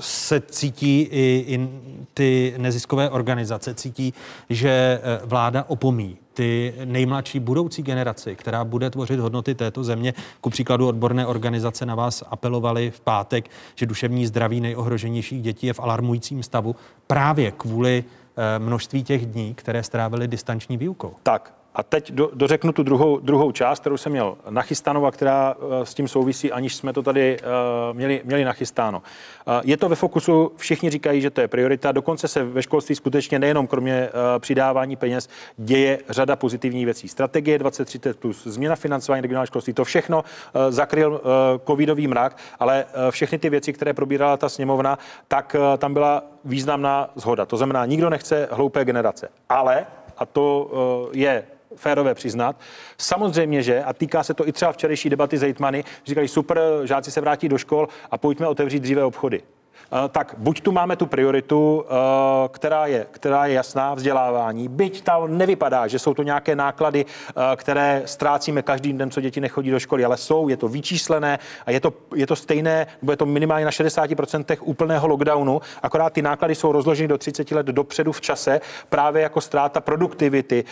se 0.00 0.40
cítí 0.40 1.00
i, 1.00 1.44
i 1.48 1.68
ty 2.14 2.54
neziskové 2.58 3.10
organizace, 3.10 3.74
cítí, 3.74 4.14
že 4.50 5.00
uh, 5.22 5.28
vláda 5.28 5.64
opomí 5.68 6.18
ty 6.36 6.74
nejmladší 6.84 7.40
budoucí 7.40 7.82
generaci, 7.82 8.36
která 8.36 8.64
bude 8.64 8.90
tvořit 8.90 9.20
hodnoty 9.20 9.54
této 9.54 9.84
země. 9.84 10.14
Ku 10.40 10.50
příkladu 10.50 10.88
odborné 10.88 11.26
organizace 11.26 11.86
na 11.86 11.94
vás 11.94 12.24
apelovali 12.30 12.90
v 12.90 13.00
pátek, 13.00 13.50
že 13.74 13.86
duševní 13.86 14.26
zdraví 14.26 14.60
nejohroženějších 14.60 15.42
dětí 15.42 15.66
je 15.66 15.72
v 15.72 15.80
alarmujícím 15.80 16.42
stavu 16.42 16.76
právě 17.06 17.50
kvůli 17.50 18.04
eh, 18.36 18.58
množství 18.58 19.04
těch 19.04 19.26
dní, 19.26 19.54
které 19.54 19.82
strávili 19.82 20.28
distanční 20.28 20.76
výukou. 20.76 21.14
Tak, 21.22 21.54
a 21.76 21.82
teď 21.82 22.12
do, 22.12 22.30
dořeknu 22.34 22.72
tu 22.72 22.82
druhou, 22.82 23.18
druhou 23.18 23.52
část, 23.52 23.80
kterou 23.80 23.96
jsem 23.96 24.12
měl 24.12 24.36
nachystáno 24.50 25.06
a 25.06 25.10
která 25.10 25.54
uh, 25.54 25.82
s 25.82 25.94
tím 25.94 26.08
souvisí, 26.08 26.52
aniž 26.52 26.74
jsme 26.74 26.92
to 26.92 27.02
tady 27.02 27.36
uh, 27.40 27.96
měli, 27.96 28.20
měli 28.24 28.44
nachystáno. 28.44 28.98
Uh, 28.98 29.54
je 29.64 29.76
to 29.76 29.88
ve 29.88 29.96
fokusu, 29.96 30.52
všichni 30.56 30.90
říkají, 30.90 31.20
že 31.20 31.30
to 31.30 31.40
je 31.40 31.48
priorita, 31.48 31.92
dokonce 31.92 32.28
se 32.28 32.44
ve 32.44 32.62
školství 32.62 32.94
skutečně 32.94 33.38
nejenom 33.38 33.66
kromě 33.66 34.08
přidávání 34.38 34.96
peněz 34.96 35.28
děje 35.56 35.98
řada 36.08 36.36
pozitivních 36.36 36.84
věcí. 36.84 37.08
Strategie 37.08 37.58
2030 37.58 38.18
plus, 38.18 38.46
změna 38.46 38.76
financování 38.76 39.22
regionálního 39.22 39.46
školství, 39.46 39.72
to 39.72 39.84
všechno 39.84 40.24
zakryl 40.68 41.20
covidový 41.66 42.06
mrak, 42.06 42.36
ale 42.60 42.84
všechny 43.10 43.38
ty 43.38 43.50
věci, 43.50 43.72
které 43.72 43.94
probírala 43.94 44.36
ta 44.36 44.48
sněmovna, 44.48 44.98
tak 45.28 45.56
tam 45.78 45.94
byla 45.94 46.22
významná 46.44 47.10
zhoda. 47.14 47.46
To 47.46 47.56
znamená, 47.56 47.86
nikdo 47.86 48.10
nechce 48.10 48.48
hloupé 48.50 48.84
generace. 48.84 49.28
Ale, 49.48 49.86
a 50.18 50.26
to 50.26 50.70
je 51.12 51.44
férové 51.74 52.14
přiznat. 52.14 52.60
Samozřejmě, 52.98 53.62
že, 53.62 53.82
a 53.82 53.92
týká 53.92 54.22
se 54.22 54.34
to 54.34 54.48
i 54.48 54.52
třeba 54.52 54.72
včerejší 54.72 55.10
debaty 55.10 55.38
s 55.38 55.42
hejtmany, 55.42 55.84
říkají 56.06 56.28
super, 56.28 56.60
žáci 56.84 57.10
se 57.10 57.20
vrátí 57.20 57.48
do 57.48 57.58
škol 57.58 57.88
a 58.10 58.18
pojďme 58.18 58.46
otevřít 58.48 58.80
dříve 58.80 59.04
obchody. 59.04 59.42
Eh, 59.92 60.08
tak 60.08 60.34
buď 60.38 60.60
tu 60.60 60.72
máme 60.72 60.96
tu 60.96 61.06
prioritu, 61.06 61.84
eh, 61.86 62.48
která 62.48 62.86
je, 62.86 63.06
která 63.10 63.46
je 63.46 63.54
jasná, 63.54 63.94
vzdělávání, 63.94 64.68
byť 64.68 65.02
tam 65.02 65.38
nevypadá, 65.38 65.86
že 65.86 65.98
jsou 65.98 66.14
to 66.14 66.22
nějaké 66.22 66.56
náklady, 66.56 67.04
eh, 67.04 67.56
které 67.56 68.02
ztrácíme 68.04 68.62
každý 68.62 68.92
den, 68.92 69.10
co 69.10 69.20
děti 69.20 69.40
nechodí 69.40 69.70
do 69.70 69.80
školy, 69.80 70.04
ale 70.04 70.16
jsou, 70.16 70.48
je 70.48 70.56
to 70.56 70.68
vyčíslené 70.68 71.38
a 71.66 71.70
je 71.70 71.80
to, 71.80 71.92
je 72.14 72.26
to 72.26 72.36
stejné, 72.36 72.86
nebo 73.02 73.12
je 73.12 73.16
to 73.16 73.26
minimálně 73.26 73.64
na 73.64 73.70
60% 73.70 74.58
úplného 74.62 75.06
lockdownu, 75.06 75.60
akorát 75.82 76.12
ty 76.12 76.22
náklady 76.22 76.54
jsou 76.54 76.72
rozloženy 76.72 77.08
do 77.08 77.18
30 77.18 77.54
let 77.54 77.66
dopředu 77.66 78.12
v 78.12 78.20
čase, 78.20 78.60
právě 78.88 79.22
jako 79.22 79.40
ztráta 79.40 79.80
produktivity 79.80 80.64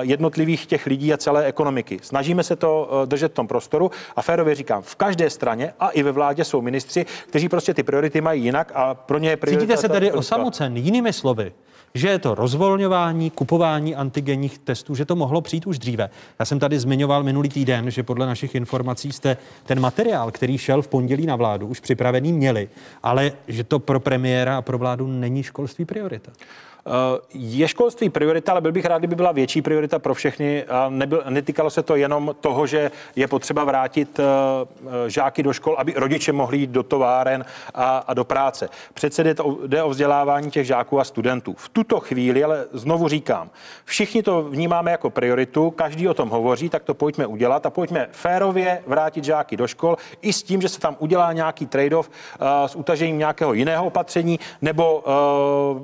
jednotlivých 0.00 0.66
těch 0.66 0.86
lidí 0.86 1.12
a 1.12 1.16
celé 1.16 1.44
ekonomiky. 1.44 1.98
Snažíme 2.02 2.42
se 2.42 2.56
to 2.56 3.02
držet 3.04 3.32
v 3.32 3.34
tom 3.34 3.48
prostoru 3.48 3.90
a 4.16 4.22
férově 4.22 4.54
říkám, 4.54 4.82
v 4.82 4.94
každé 4.94 5.30
straně 5.30 5.74
a 5.80 5.88
i 5.88 6.02
ve 6.02 6.12
vládě 6.12 6.44
jsou 6.44 6.60
ministři, 6.60 7.06
kteří 7.28 7.48
prostě 7.48 7.74
ty 7.74 7.82
priority 7.82 8.20
mají 8.20 8.44
jinak 8.44 8.61
jinak 8.62 8.72
a 8.74 8.94
pro 8.94 9.18
ně 9.18 9.30
je 9.30 9.36
priorita. 9.36 9.60
Cítíte 9.60 9.76
se 9.76 9.88
tedy 9.88 10.12
osamocen, 10.12 10.76
jinými 10.76 11.12
slovy, 11.12 11.52
že 11.94 12.08
je 12.08 12.18
to 12.18 12.34
rozvolňování, 12.34 13.30
kupování 13.30 13.94
antigenních 13.94 14.58
testů, 14.58 14.94
že 14.94 15.04
to 15.04 15.16
mohlo 15.16 15.40
přijít 15.40 15.66
už 15.66 15.78
dříve. 15.78 16.10
Já 16.38 16.44
jsem 16.44 16.58
tady 16.58 16.78
zmiňoval 16.78 17.22
minulý 17.22 17.48
týden, 17.48 17.90
že 17.90 18.02
podle 18.02 18.26
našich 18.26 18.54
informací 18.54 19.12
jste 19.12 19.36
ten 19.64 19.80
materiál, 19.80 20.30
který 20.30 20.58
šel 20.58 20.82
v 20.82 20.88
pondělí 20.88 21.26
na 21.26 21.36
vládu, 21.36 21.66
už 21.66 21.80
připravený 21.80 22.32
měli, 22.32 22.68
ale 23.02 23.32
že 23.48 23.64
to 23.64 23.78
pro 23.78 24.00
premiéra 24.00 24.56
a 24.56 24.62
pro 24.62 24.78
vládu 24.78 25.06
není 25.06 25.42
školství 25.42 25.84
priorita. 25.84 26.32
Eh, 26.86 27.20
je 27.34 27.68
školství 27.68 28.08
priorita, 28.08 28.52
ale 28.52 28.60
byl 28.60 28.72
bych 28.72 28.84
rád, 28.84 28.98
kdyby 28.98 29.14
byla 29.14 29.32
větší 29.32 29.62
priorita 29.62 29.98
pro 29.98 30.14
všechny. 30.14 30.64
A 30.64 30.88
nebyl, 30.88 31.22
netýkalo 31.28 31.70
se 31.70 31.82
to 31.82 31.96
jenom 31.96 32.34
toho, 32.40 32.66
že 32.66 32.90
je 33.16 33.28
potřeba 33.28 33.64
vrátit 33.64 34.20
eh, 34.20 34.24
eh, 34.24 35.10
žáky 35.10 35.42
do 35.42 35.52
škol, 35.52 35.76
aby 35.78 35.94
rodiče 35.96 36.32
mohli 36.32 36.58
jít 36.58 36.70
do 36.70 36.82
továren 36.82 37.44
a, 37.74 37.98
a 37.98 38.14
do 38.14 38.24
práce. 38.24 38.68
Přece 38.94 39.24
jde, 39.24 39.34
to, 39.34 39.58
jde 39.66 39.82
o 39.82 39.90
vzdělávání 39.90 40.50
těch 40.50 40.66
žáků 40.66 41.00
a 41.00 41.04
studentů. 41.04 41.54
V 41.58 41.68
tuto 41.68 42.00
chvíli, 42.00 42.44
ale 42.44 42.64
znovu 42.72 43.08
říkám, 43.08 43.50
všichni 43.84 44.22
to 44.22 44.42
vnímáme 44.42 44.90
jako 44.90 45.10
prioritu, 45.10 45.70
každý 45.70 46.08
o 46.08 46.14
tom 46.14 46.28
hovoří, 46.28 46.68
tak 46.68 46.82
to 46.82 46.94
pojďme 46.94 47.26
udělat 47.26 47.66
a 47.66 47.70
pojďme 47.70 48.08
férově 48.12 48.82
vrátit 48.86 49.24
žáky 49.24 49.56
do 49.56 49.66
škol 49.66 49.96
i 50.22 50.32
s 50.32 50.42
tím, 50.42 50.60
že 50.60 50.68
se 50.68 50.80
tam 50.80 50.96
udělá 50.98 51.32
nějaký 51.32 51.66
trade-off 51.66 52.10
s 52.66 52.76
utažením 52.76 53.18
nějakého 53.18 53.52
jiného 53.52 53.86
opatření 53.86 54.40
nebo 54.62 55.04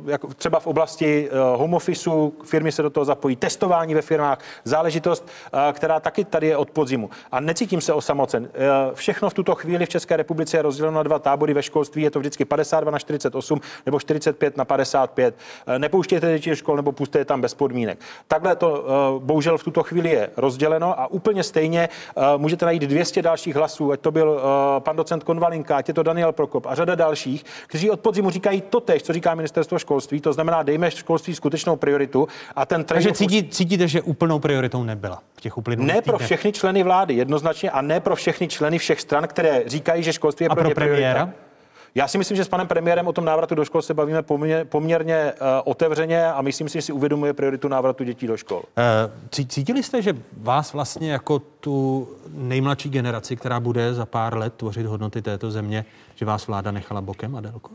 jako 0.07 0.29
třeba 0.35 0.61
v 0.61 0.66
oblasti 0.66 0.88
oblasti 0.89 1.28
eh, 1.31 1.56
home 1.56 1.74
officeu, 1.74 2.32
firmy 2.44 2.73
se 2.73 2.82
do 2.82 2.90
toho 2.90 3.05
zapojí, 3.05 3.36
testování 3.36 3.94
ve 3.94 4.02
firmách, 4.02 4.39
záležitost, 4.65 5.28
eh, 5.52 5.73
která 5.73 6.01
taky 6.01 6.24
tady 6.24 6.47
je 6.47 6.56
od 6.56 6.70
podzimu. 6.70 7.10
A 7.32 7.40
necítím 7.40 7.81
se 7.81 7.93
osamocen. 7.93 8.48
Eh, 8.55 8.59
všechno 8.94 9.31
v 9.31 9.35
tuto 9.35 9.55
chvíli 9.55 9.86
v 9.86 9.89
České 9.89 10.16
republice 10.16 10.56
je 10.56 10.62
rozděleno 10.62 10.97
na 10.97 11.02
dva 11.02 11.19
tábory 11.19 11.55
ve 11.55 11.62
školství, 11.62 12.02
je 12.02 12.10
to 12.10 12.19
vždycky 12.19 12.44
52 12.44 12.90
na 12.90 12.98
48 12.98 13.60
nebo 13.86 14.01
45 14.01 14.56
na 14.56 14.65
55. 14.65 15.35
Nepouštějte 15.78 16.32
děti 16.32 16.51
do 16.51 16.56
škol 16.56 16.77
nebo 16.77 16.93
pustíte 16.93 17.19
je 17.19 17.24
tam 17.24 17.40
bez 17.40 17.55
podmínek. 17.55 17.98
Takhle 18.28 18.56
to 18.56 18.85
bohužel 19.19 19.59
v 19.59 19.65
tuto 19.65 19.82
chvíli 19.82 20.10
je 20.10 20.31
rozděleno 20.36 21.01
a 21.01 21.06
úplně 21.06 21.43
stejně 21.43 21.89
můžete 22.36 22.65
najít 22.65 22.82
200 22.82 23.23
dalších 23.23 23.56
hlasů, 23.56 23.93
ať 23.93 24.01
to 24.01 24.10
byl 24.10 24.40
pan 24.78 24.97
docent 24.97 25.24
Konvalinka, 25.24 25.77
ať 25.77 25.89
je 25.89 25.94
to 25.94 26.02
Daniel 26.02 26.32
Prokop 26.32 26.66
a 26.66 26.74
řada 26.74 26.94
dalších, 26.94 27.44
kteří 27.66 27.90
od 27.90 28.01
podzimu 28.01 28.31
říkají 28.31 28.60
to 28.60 28.81
tež, 28.81 29.02
co 29.02 29.12
říká 29.12 29.35
ministerstvo 29.35 29.78
školství, 29.78 30.20
to 30.20 30.32
znamená, 30.32 30.62
dej 30.62 30.78
dejme 30.79 30.91
školství 30.91 31.35
skutečnou 31.35 31.77
prioritu 31.77 32.29
a 32.57 32.67
ten 32.67 32.85
trend... 32.85 33.05
Takže 33.05 33.13
cítí, 33.13 33.49
cítíte, 33.49 33.89
že 33.89 34.03
úplnou 34.03 34.39
prioritou 34.39 34.83
nebyla 34.83 35.23
v 35.37 35.41
těch 35.41 35.59
uplynulých 35.59 35.95
Ne 35.95 36.03
pro 36.03 36.19
všechny 36.19 36.53
členy 36.53 36.83
vlády 36.83 37.15
jednoznačně 37.15 37.71
a 37.71 37.83
ne 37.83 38.01
pro 38.01 38.17
všechny 38.17 38.49
členy 38.49 38.79
všech 38.79 39.01
stran, 39.01 39.29
které 39.29 39.63
říkají, 39.67 40.03
že 40.03 40.13
školství 40.13 40.45
je 40.45 40.49
a 40.49 40.55
pro, 40.55 40.65
pro 40.65 40.75
premiéra? 40.75 41.27
priorita. 41.27 41.49
Já 41.95 42.09
si 42.09 42.19
myslím, 42.19 42.37
že 42.37 42.45
s 42.45 42.49
panem 42.49 42.67
premiérem 42.67 43.07
o 43.07 43.13
tom 43.13 43.25
návratu 43.25 43.55
do 43.55 43.65
škol 43.65 43.83
se 43.83 43.95
bavíme 43.95 44.23
poměrně, 44.23 44.65
poměrně 44.65 45.33
uh, 45.33 45.47
otevřeně 45.65 46.27
a 46.27 46.43
myslím 46.43 46.69
si, 46.69 46.79
že 46.79 46.83
si 46.83 46.93
uvědomuje 46.93 47.33
prioritu 47.33 47.69
návratu 47.69 48.05
dětí 48.05 48.27
do 48.27 48.37
škol. 48.37 48.59
Uh, 48.59 49.45
cítili 49.49 49.83
jste, 49.83 50.03
že 50.03 50.17
vás 50.37 50.73
vlastně 50.73 51.13
jako 51.13 51.39
tu 51.39 52.09
nejmladší 52.35 52.91
generaci, 52.91 53.37
která 53.37 53.61
bude 53.61 53.95
za 53.95 54.07
pár 54.07 54.37
let 54.37 54.55
tvořit 54.55 54.87
hodnoty 54.87 55.23
této 55.23 55.51
země, 55.51 55.85
že 56.15 56.27
vás 56.27 56.47
vláda 56.47 56.71
nechala 56.71 57.01
bokem, 57.01 57.37
Adelko? 57.37 57.71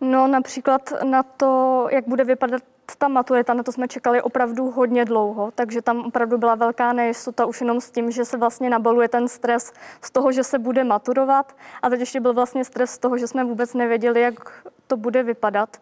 No 0.00 0.26
například 0.26 0.92
na 1.04 1.22
to, 1.22 1.86
jak 1.90 2.08
bude 2.08 2.24
vypadat 2.24 2.62
ta 2.98 3.08
maturita, 3.08 3.54
na 3.54 3.62
to 3.62 3.72
jsme 3.72 3.88
čekali 3.88 4.22
opravdu 4.22 4.70
hodně 4.70 5.04
dlouho, 5.04 5.50
takže 5.54 5.82
tam 5.82 5.98
opravdu 5.98 6.38
byla 6.38 6.54
velká 6.54 6.92
nejistota 6.92 7.46
už 7.46 7.60
jenom 7.60 7.80
s 7.80 7.90
tím, 7.90 8.10
že 8.10 8.24
se 8.24 8.36
vlastně 8.36 8.70
nabaluje 8.70 9.08
ten 9.08 9.28
stres 9.28 9.72
z 10.00 10.10
toho, 10.10 10.32
že 10.32 10.44
se 10.44 10.58
bude 10.58 10.84
maturovat 10.84 11.56
a 11.82 11.90
teď 11.90 12.00
ještě 12.00 12.20
byl 12.20 12.34
vlastně 12.34 12.64
stres 12.64 12.90
z 12.90 12.98
toho, 12.98 13.18
že 13.18 13.26
jsme 13.26 13.44
vůbec 13.44 13.74
nevěděli, 13.74 14.20
jak 14.20 14.64
to 14.86 14.96
bude 14.96 15.22
vypadat. 15.22 15.76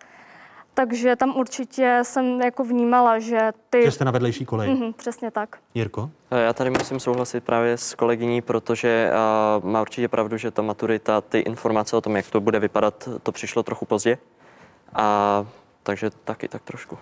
Takže 0.79 1.17
tam 1.17 1.37
určitě 1.37 2.01
jsem 2.03 2.41
jako 2.41 2.65
vnímala, 2.65 3.19
že 3.19 3.53
ty... 3.71 3.83
Že 3.83 3.91
jste 3.91 4.05
na 4.05 4.11
vedlejší 4.11 4.45
koleji. 4.45 4.75
Mm-hmm, 4.75 4.93
přesně 4.93 5.31
tak. 5.31 5.59
Jirko? 5.75 6.11
Já 6.31 6.53
tady 6.53 6.71
musím 6.71 7.01
souhlasit 7.01 7.45
právě 7.45 7.77
s 7.79 7.95
kolegyní, 7.95 8.43
protože 8.43 9.11
uh, 9.61 9.71
má 9.71 9.81
určitě 9.81 10.09
pravdu, 10.09 10.37
že 10.37 10.51
ta 10.51 10.63
maturita, 10.63 11.21
ty 11.21 11.39
informace 11.39 11.97
o 11.97 12.01
tom, 12.01 12.17
jak 12.17 12.31
to 12.31 12.41
bude 12.41 12.59
vypadat, 12.59 13.09
to 13.23 13.33
přišlo 13.33 13.63
trochu 13.63 13.87
pozdě. 13.87 14.19
A 14.95 15.47
takže 15.83 16.11
taky 16.11 16.49
tak 16.49 16.63
trošku. 16.63 16.99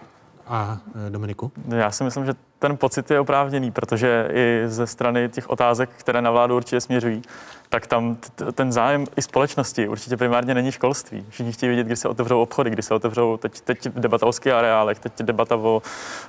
A 0.46 0.78
e, 1.06 1.10
Dominiku? 1.10 1.52
Já 1.68 1.90
si 1.90 2.04
myslím, 2.04 2.26
že 2.26 2.32
ten 2.58 2.76
pocit 2.76 3.10
je 3.10 3.20
oprávněný, 3.20 3.70
protože 3.70 4.28
i 4.32 4.62
ze 4.66 4.86
strany 4.86 5.28
těch 5.28 5.50
otázek, 5.50 5.90
které 5.96 6.22
na 6.22 6.30
vládu 6.30 6.56
určitě 6.56 6.80
směřují, 6.80 7.22
tak 7.68 7.86
tam 7.86 8.16
ten 8.52 8.72
zájem 8.72 9.04
i 9.16 9.22
společnosti 9.22 9.88
určitě 9.88 10.16
primárně 10.16 10.54
není 10.54 10.72
školství. 10.72 11.26
Všichni 11.28 11.52
chtějí 11.52 11.70
vidět, 11.70 11.86
kdy 11.86 11.96
se 11.96 12.08
otevřou 12.08 12.42
obchody, 12.42 12.70
kdy 12.70 12.82
se 12.82 12.94
otevřou, 12.94 13.36
teď, 13.36 13.60
teď 13.60 13.88
debata 13.88 14.26
o 14.26 14.32
areálech, 14.52 14.98
teď 14.98 15.12
debata 15.22 15.56
o 15.56 15.82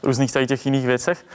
různých 0.04 0.32
tady 0.32 0.48
těch 0.48 0.66
jiných 0.66 0.86
věcech. 0.86 1.26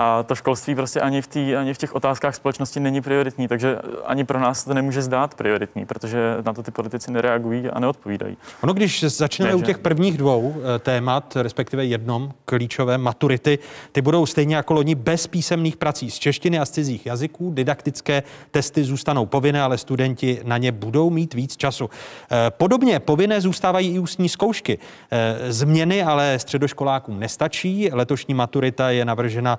A 0.00 0.22
to 0.22 0.34
školství 0.34 0.74
prostě 0.74 1.00
ani 1.00 1.22
v, 1.22 1.26
tý, 1.26 1.56
ani 1.56 1.74
v 1.74 1.78
těch 1.78 1.94
otázkách 1.94 2.34
společnosti 2.34 2.80
není 2.80 3.00
prioritní, 3.00 3.48
takže 3.48 3.78
ani 4.06 4.24
pro 4.24 4.40
nás 4.40 4.64
to 4.64 4.74
nemůže 4.74 5.02
zdát 5.02 5.34
prioritní, 5.34 5.86
protože 5.86 6.36
na 6.44 6.52
to 6.52 6.62
ty 6.62 6.70
politici 6.70 7.10
nereagují 7.10 7.68
a 7.70 7.80
neodpovídají. 7.80 8.36
Ono, 8.62 8.72
když 8.72 9.04
začneme 9.04 9.54
u 9.54 9.62
těch 9.62 9.78
prvních 9.78 10.18
dvou 10.18 10.54
eh, 10.56 10.78
témat, 10.78 11.36
respektive 11.36 11.84
jednom 11.84 12.32
klíčové 12.44 12.98
maturity, 12.98 13.58
ty 13.92 14.02
budou 14.02 14.26
stejně 14.26 14.56
jako 14.56 14.74
loni 14.74 14.94
bez 14.94 15.26
písemných 15.26 15.76
prací 15.76 16.10
z 16.10 16.18
češtiny 16.18 16.58
a 16.58 16.64
z 16.64 16.70
cizích 16.70 17.06
jazyků. 17.06 17.50
Didaktické 17.54 18.22
testy 18.50 18.84
zůstanou 18.84 19.26
povinné, 19.26 19.62
ale 19.62 19.78
studenti 19.78 20.40
na 20.44 20.58
ně 20.58 20.72
budou 20.72 21.10
mít 21.10 21.34
víc 21.34 21.56
času. 21.56 21.90
Eh, 22.30 22.50
podobně 22.50 23.00
povinné 23.00 23.40
zůstávají 23.40 23.94
i 23.94 23.98
ústní 23.98 24.28
zkoušky. 24.28 24.78
Eh, 25.10 25.52
změny 25.52 26.02
ale 26.02 26.38
středoškolákům 26.38 27.20
nestačí. 27.20 27.90
Letošní 27.92 28.34
maturita 28.34 28.90
je 28.90 29.04
navržena 29.04 29.58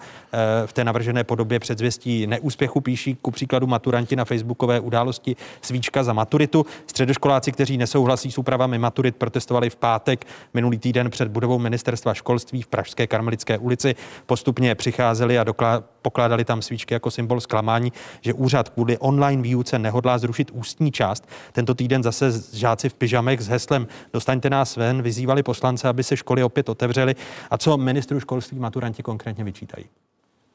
v 0.65 0.73
té 0.73 0.83
navržené 0.83 1.23
podobě 1.23 1.59
předzvěstí 1.59 2.27
neúspěchu 2.27 2.81
píší 2.81 3.15
ku 3.15 3.31
příkladu 3.31 3.67
maturanti 3.67 4.15
na 4.15 4.25
facebookové 4.25 4.79
události 4.79 5.35
Svíčka 5.61 6.03
za 6.03 6.13
maturitu. 6.13 6.65
Středoškoláci, 6.87 7.51
kteří 7.51 7.77
nesouhlasí 7.77 8.31
s 8.31 8.37
úpravami 8.37 8.77
maturit, 8.77 9.15
protestovali 9.15 9.69
v 9.69 9.75
pátek 9.75 10.25
minulý 10.53 10.77
týden 10.77 11.09
před 11.09 11.27
budovou 11.27 11.59
ministerstva 11.59 12.13
školství 12.13 12.61
v 12.61 12.67
Pražské 12.67 13.07
Karmelické 13.07 13.57
ulici. 13.57 13.95
Postupně 14.25 14.75
přicházeli 14.75 15.39
a 15.39 15.43
doklá- 15.43 15.83
pokládali 16.01 16.45
tam 16.45 16.61
svíčky 16.61 16.93
jako 16.93 17.11
symbol 17.11 17.39
zklamání, 17.39 17.93
že 18.21 18.33
úřad 18.33 18.69
kvůli 18.69 18.97
online 18.97 19.41
výuce 19.41 19.79
nehodlá 19.79 20.17
zrušit 20.17 20.51
ústní 20.51 20.91
část. 20.91 21.27
Tento 21.51 21.75
týden 21.75 22.03
zase 22.03 22.31
žáci 22.53 22.89
v 22.89 22.93
pyžamech 22.93 23.41
s 23.41 23.47
heslem 23.47 23.87
Dostaňte 24.13 24.49
nás 24.49 24.75
ven 24.75 25.01
vyzývali 25.01 25.43
poslance, 25.43 25.87
aby 25.87 26.03
se 26.03 26.17
školy 26.17 26.43
opět 26.43 26.69
otevřely. 26.69 27.15
A 27.51 27.57
co 27.57 27.77
ministru 27.77 28.19
školství 28.19 28.59
maturanti 28.59 29.03
konkrétně 29.03 29.43
vyčítají? 29.43 29.85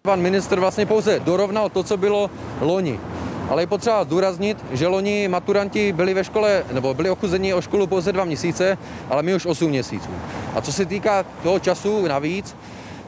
Pan 0.07 0.21
minister 0.21 0.61
vlastně 0.61 0.87
pouze 0.87 1.21
dorovnal 1.21 1.69
to, 1.69 1.83
co 1.83 1.97
bylo 1.97 2.31
loni. 2.61 3.01
Ale 3.49 3.63
je 3.63 3.67
potřeba 3.67 4.05
zdůraznit, 4.05 4.65
že 4.73 4.87
loni 4.87 5.29
maturanti 5.29 5.93
byli 5.93 6.15
ve 6.15 6.25
škole, 6.25 6.65
nebo 6.73 6.95
byli 6.95 7.11
ochuzeni 7.11 7.55
o 7.55 7.61
školu 7.61 7.87
pouze 7.87 8.13
dva 8.13 8.25
měsíce, 8.25 8.79
ale 9.11 9.23
my 9.23 9.35
už 9.35 9.47
8 9.47 9.71
měsíců. 9.71 10.11
A 10.55 10.61
co 10.61 10.73
se 10.73 10.87
týká 10.87 11.25
toho 11.43 11.59
času 11.59 12.07
navíc, 12.09 12.57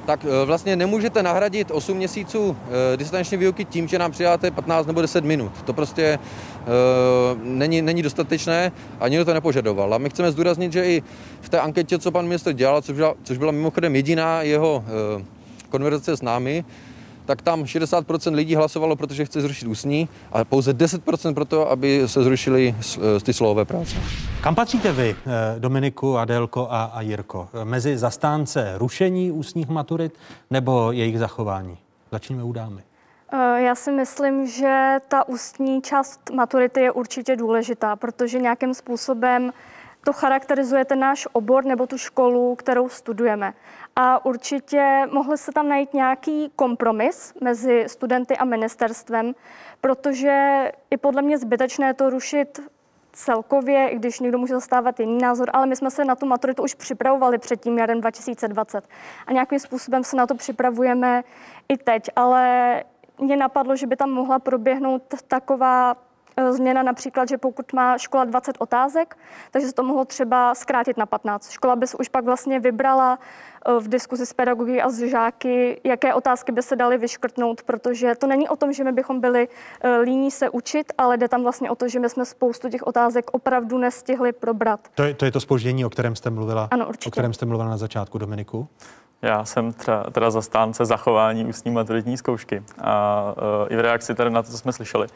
tak 0.06 0.24
e, 0.24 0.44
vlastně 0.44 0.77
nemůžete 0.77 1.23
nahradit 1.23 1.70
8 1.70 1.97
měsíců 1.97 2.56
e, 2.93 2.97
distanční 2.97 3.36
výuky 3.36 3.64
tím, 3.64 3.89
že 3.89 3.98
nám 3.98 4.12
přidáte 4.12 4.51
15 4.51 4.86
nebo 4.86 5.02
10 5.02 5.24
minut. 5.24 5.52
To 5.64 5.73
prostě 5.73 6.02
e, 6.05 6.18
není, 7.43 7.82
není 7.82 8.02
dostatečné 8.02 8.73
a 9.01 9.09
nikdo 9.09 9.24
to 9.24 9.35
nepožadoval. 9.35 9.94
A 9.94 9.98
my 9.98 10.10
chceme 10.10 10.32
zdůraznit, 10.32 10.73
že 10.73 10.86
i 10.86 11.02
v 11.40 11.48
té 11.48 11.60
anketě, 11.60 11.98
co 11.98 12.10
pan 12.10 12.27
minister 12.27 12.52
dělal, 12.52 12.82
což 12.82 12.97
byla, 12.97 13.14
což 13.23 13.39
byla 13.39 13.52
mimochodem 13.52 13.97
jediná 13.97 14.43
jeho 14.43 14.85
konverzace 15.68 16.16
s 16.16 16.23
námi, 16.23 16.64
tak 17.27 17.43
tam 17.43 17.62
60% 17.62 18.35
lidí 18.35 18.55
hlasovalo, 18.55 18.97
protože 18.97 19.24
chce 19.24 19.40
zrušit 19.40 19.66
ústní 19.66 20.09
a 20.32 20.44
pouze 20.44 20.73
10% 20.73 21.35
proto, 21.35 21.70
aby 21.70 22.03
se 22.07 22.23
zrušily 22.23 22.74
eh, 22.78 23.20
ty 23.20 23.32
slovové 23.32 23.65
práce. 23.65 23.97
Kam 24.40 24.55
patříte 24.55 24.93
vy, 24.93 25.16
eh, 25.27 25.61
Dominiku, 25.61 26.19
Adelko 26.19 26.69
a, 26.70 26.85
a 26.85 27.01
Jirko? 27.01 27.48
Mezi 27.65 27.98
zastánce 27.98 28.74
rušení 28.77 29.31
ústních 29.31 29.69
maturit 29.69 30.15
nebo 30.51 30.93
jejich 30.93 31.19
zachování? 31.19 31.78
Začneme 32.12 32.43
u 32.43 32.53
dámy. 32.53 32.82
Eh, 33.32 33.62
já 33.62 33.74
si 33.74 33.93
myslím, 33.93 34.47
že 34.47 34.97
ta 35.09 35.28
ústní 35.28 35.82
část 35.82 36.31
maturity 36.31 36.81
je 36.81 36.93
určitě 36.93 37.36
důležitá, 37.36 37.97
protože 37.97 38.39
nějakým 38.39 38.74
způsobem 38.74 39.53
to 40.05 40.12
charakterizuje 40.12 40.85
ten 40.85 41.01
náš 41.01 41.28
obor 41.32 41.65
nebo 41.65 41.86
tu 41.86 41.98
školu, 41.98 42.55
kterou 42.55 42.89
studujeme. 42.89 43.53
A 43.97 44.24
určitě 44.24 45.02
mohli 45.12 45.39
se 45.39 45.52
tam 45.52 45.68
najít 45.68 45.94
nějaký 45.94 46.52
kompromis 46.56 47.35
mezi 47.40 47.85
studenty 47.86 48.36
a 48.36 48.44
ministerstvem, 48.44 49.35
protože 49.81 50.73
i 50.90 50.97
podle 50.97 51.23
mě 51.23 51.39
zbytečné 51.39 51.94
to 51.94 52.10
rušit 52.10 52.60
celkově, 53.16 53.89
i 53.89 53.97
když 53.97 54.20
někdo 54.20 54.39
může 54.39 54.55
zastávat 54.55 55.01
jiný 55.01 55.18
názor, 55.18 55.51
ale 55.52 55.66
my 55.66 55.77
jsme 55.77 55.90
se 55.90 56.05
na 56.05 56.14
tu 56.14 56.27
maturitu 56.27 56.62
už 56.62 56.74
připravovali 56.74 57.39
před 57.39 57.60
tím 57.60 57.78
jarem 57.78 58.01
2020 58.01 58.89
a 59.27 59.32
nějakým 59.32 59.59
způsobem 59.59 60.05
se 60.05 60.16
na 60.16 60.27
to 60.27 60.35
připravujeme 60.35 61.24
i 61.68 61.77
teď, 61.77 62.10
ale 62.16 62.85
mě 63.18 63.36
napadlo, 63.36 63.77
že 63.77 63.86
by 63.86 63.97
tam 63.97 64.10
mohla 64.10 64.39
proběhnout 64.39 65.02
taková 65.28 65.97
e, 66.36 66.52
změna 66.52 66.82
například, 66.82 67.28
že 67.28 67.39
pokud 67.39 67.73
má 67.73 67.98
škola 67.98 68.24
20 68.24 68.56
otázek, 68.59 69.18
takže 69.51 69.68
se 69.68 69.74
to 69.74 69.82
mohlo 69.82 70.05
třeba 70.05 70.55
zkrátit 70.55 70.97
na 70.97 71.06
15. 71.06 71.51
Škola 71.51 71.77
by 71.77 71.86
se 71.86 71.97
už 71.97 72.09
pak 72.09 72.24
vlastně 72.24 72.60
vybrala 72.60 73.18
v 73.80 73.88
diskuzi 73.88 74.26
s 74.26 74.32
pedagogy 74.32 74.82
a 74.82 74.90
s 74.90 74.98
žáky, 74.98 75.80
jaké 75.84 76.14
otázky 76.14 76.52
by 76.52 76.62
se 76.62 76.76
daly 76.76 76.98
vyškrtnout, 76.98 77.62
protože 77.62 78.14
to 78.14 78.26
není 78.26 78.48
o 78.48 78.56
tom, 78.56 78.72
že 78.72 78.84
my 78.84 78.93
bychom 78.93 79.20
byli 79.20 79.48
e, 79.80 79.97
líní 79.98 80.30
se 80.30 80.48
učit, 80.51 80.93
ale 80.98 81.16
jde 81.16 81.28
tam 81.28 81.43
vlastně 81.43 81.70
o 81.70 81.74
to, 81.74 81.88
že 81.88 82.01
my 82.01 82.09
jsme 82.09 82.24
spoustu 82.24 82.68
těch 82.68 82.86
otázek 82.86 83.30
opravdu 83.32 83.78
nestihli 83.78 84.32
probrat. 84.32 84.80
To 84.94 85.02
je 85.02 85.14
to, 85.14 85.24
je 85.24 85.30
to 85.32 85.40
spoždění, 85.40 85.84
o 85.84 85.90
kterém 85.90 86.16
jste 86.16 86.30
mluvila, 86.30 86.68
Ano, 86.70 86.88
určitě. 86.88 87.09
o 87.09 87.10
kterém 87.10 87.32
jste 87.32 87.47
mluvila 87.47 87.70
na 87.70 87.76
začátku, 87.76 88.18
Dominiku? 88.18 88.68
Já 89.22 89.44
jsem 89.44 89.72
třeba, 89.72 90.05
teda 90.12 90.30
zastánce 90.30 90.84
zachování 90.84 91.44
ústní 91.44 91.70
maturitní 91.70 92.16
zkoušky. 92.16 92.62
A 92.80 93.22
uh, 93.36 93.72
i 93.72 93.76
v 93.76 93.80
reakci 93.80 94.14
tady 94.14 94.30
na 94.30 94.43
to, 94.43 94.51
co 94.51 94.59
jsme 94.59 94.72
slyšeli, 94.72 95.06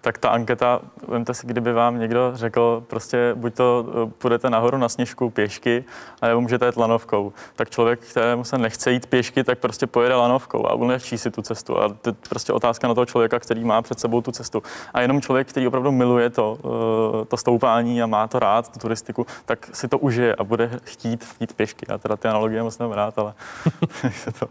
tak 0.00 0.18
ta 0.18 0.28
anketa, 0.28 0.80
vemte 1.08 1.34
si, 1.34 1.46
kdyby 1.46 1.72
vám 1.72 1.98
někdo 1.98 2.30
řekl, 2.34 2.84
prostě 2.86 3.32
buď 3.34 3.54
to 3.54 3.86
uh, 3.88 4.10
půjdete 4.10 4.50
nahoru 4.50 4.78
na 4.78 4.88
sněžku 4.88 5.30
pěšky, 5.30 5.84
nebo 6.22 6.40
můžete 6.40 6.66
jít 6.66 6.76
lanovkou. 6.76 7.32
Tak 7.56 7.70
člověk, 7.70 8.00
kterému 8.00 8.44
se 8.44 8.58
nechce 8.58 8.92
jít 8.92 9.06
pěšky, 9.06 9.44
tak 9.44 9.58
prostě 9.58 9.86
pojede 9.86 10.14
lanovkou 10.14 10.66
a 10.66 10.74
ulehčí 10.74 11.18
si 11.18 11.30
tu 11.30 11.42
cestu. 11.42 11.78
A 11.78 11.88
to 11.88 12.10
je 12.10 12.14
prostě 12.28 12.52
otázka 12.52 12.88
na 12.88 12.94
toho 12.94 13.06
člověka, 13.06 13.38
který 13.38 13.64
má 13.64 13.82
před 13.82 14.00
sebou 14.00 14.20
tu 14.20 14.32
cestu. 14.32 14.62
A 14.94 15.00
jenom 15.00 15.20
člověk, 15.20 15.48
který 15.48 15.66
opravdu 15.66 15.92
miluje 15.92 16.30
to, 16.30 16.58
uh, 16.62 17.24
to 17.24 17.36
stoupání 17.36 18.02
a 18.02 18.06
má 18.06 18.26
to 18.28 18.38
rád, 18.38 18.72
tu 18.72 18.78
turistiku, 18.78 19.26
tak 19.44 19.70
si 19.72 19.88
to 19.88 19.98
užije 19.98 20.34
a 20.34 20.44
bude 20.44 20.70
chtít 20.84 21.24
jít 21.40 21.52
pěšky. 21.52 21.86
Já 21.88 21.98
teda 21.98 22.16
ty 22.16 22.28
analogie 22.28 22.62
moc 22.62 22.78
nemám 22.78 22.96
rád, 22.96 23.18
ale 23.18 23.34
to, 24.38 24.48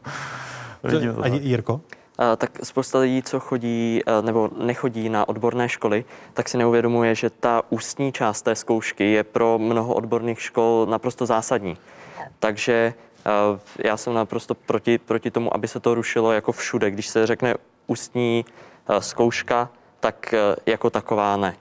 vidím 0.84 1.14
to 1.14 1.20
A 1.20 1.24
tak. 1.24 1.34
Jirko? 1.34 1.82
Tak 2.38 2.60
spousta 2.64 3.00
lidí, 3.00 3.24
co 3.24 3.40
chodí 3.40 4.02
nebo 4.22 4.50
nechodí 4.58 5.10
na 5.10 5.30
odborné 5.30 5.70
školy, 5.70 6.06
tak 6.34 6.50
si 6.50 6.58
neuvědomuje, 6.58 7.16
že 7.16 7.30
ta 7.30 7.62
ústní 7.70 8.12
část 8.12 8.42
té 8.42 8.56
zkoušky 8.56 9.12
je 9.12 9.24
pro 9.24 9.60
mnoho 9.60 9.94
odborných 9.94 10.42
škol 10.42 10.88
naprosto 10.90 11.26
zásadní. 11.26 11.78
Takže 12.40 12.94
já 13.84 13.98
jsem 13.98 14.14
naprosto 14.14 14.56
proti, 14.56 14.98
proti 14.98 15.32
tomu, 15.32 15.56
aby 15.56 15.68
se 15.68 15.80
to 15.80 15.96
rušilo 15.96 16.32
jako 16.32 16.52
všude. 16.52 16.92
Když 16.92 17.08
se 17.08 17.28
řekne 17.28 17.56
ústní 17.88 18.46
zkouška, 19.00 19.70
tak 20.00 20.34
jako 20.66 20.90
taková 20.90 21.38
ne. 21.38 21.56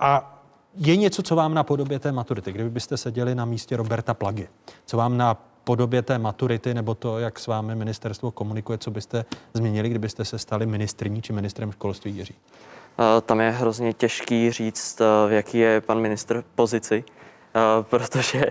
A 0.00 0.32
je 0.76 0.96
něco, 0.96 1.22
co 1.22 1.36
vám 1.36 1.54
na 1.54 1.62
podobě 1.62 1.98
té 1.98 2.12
maturity, 2.12 2.52
kdybyste 2.52 2.96
seděli 2.96 3.34
na 3.34 3.44
místě 3.44 3.76
Roberta 3.76 4.14
Plagy, 4.14 4.48
co 4.86 4.96
vám 4.96 5.16
na 5.16 5.36
podobě 5.66 6.02
té 6.02 6.18
maturity 6.18 6.74
nebo 6.74 6.94
to, 6.94 7.18
jak 7.18 7.38
s 7.38 7.46
vámi 7.46 7.74
ministerstvo 7.74 8.30
komunikuje, 8.30 8.78
co 8.78 8.90
byste 8.90 9.24
změnili, 9.54 9.88
kdybyste 9.88 10.24
se 10.24 10.38
stali 10.38 10.66
ministrní 10.66 11.22
či 11.22 11.32
ministrem 11.32 11.72
školství 11.72 12.16
Jiří? 12.16 12.34
Eh, 12.98 13.20
Tam 13.20 13.40
je 13.40 13.50
hrozně 13.50 13.92
těžký 13.92 14.50
říct, 14.50 15.00
eh, 15.00 15.28
v 15.28 15.32
jaký 15.32 15.58
je 15.58 15.80
pan 15.80 16.00
ministr 16.00 16.44
pozici, 16.54 17.04
eh, 17.54 17.60
protože 17.82 18.46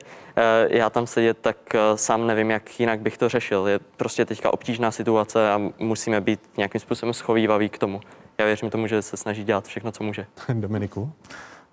já 0.69 0.89
tam 0.89 1.07
sedět, 1.07 1.37
tak 1.41 1.57
sám 1.95 2.27
nevím, 2.27 2.51
jak 2.51 2.79
jinak 2.79 2.99
bych 2.99 3.17
to 3.17 3.29
řešil. 3.29 3.67
Je 3.67 3.79
prostě 3.97 4.25
teďka 4.25 4.53
obtížná 4.53 4.91
situace 4.91 5.51
a 5.51 5.61
musíme 5.79 6.21
být 6.21 6.39
nějakým 6.57 6.81
způsobem 6.81 7.13
schovývaví 7.13 7.69
k 7.69 7.77
tomu. 7.77 8.01
Já 8.37 8.45
věřím 8.45 8.69
tomu, 8.69 8.87
že 8.87 9.01
se 9.01 9.17
snaží 9.17 9.43
dělat 9.43 9.67
všechno, 9.67 9.91
co 9.91 10.03
může. 10.03 10.25
Dominiku? 10.53 11.11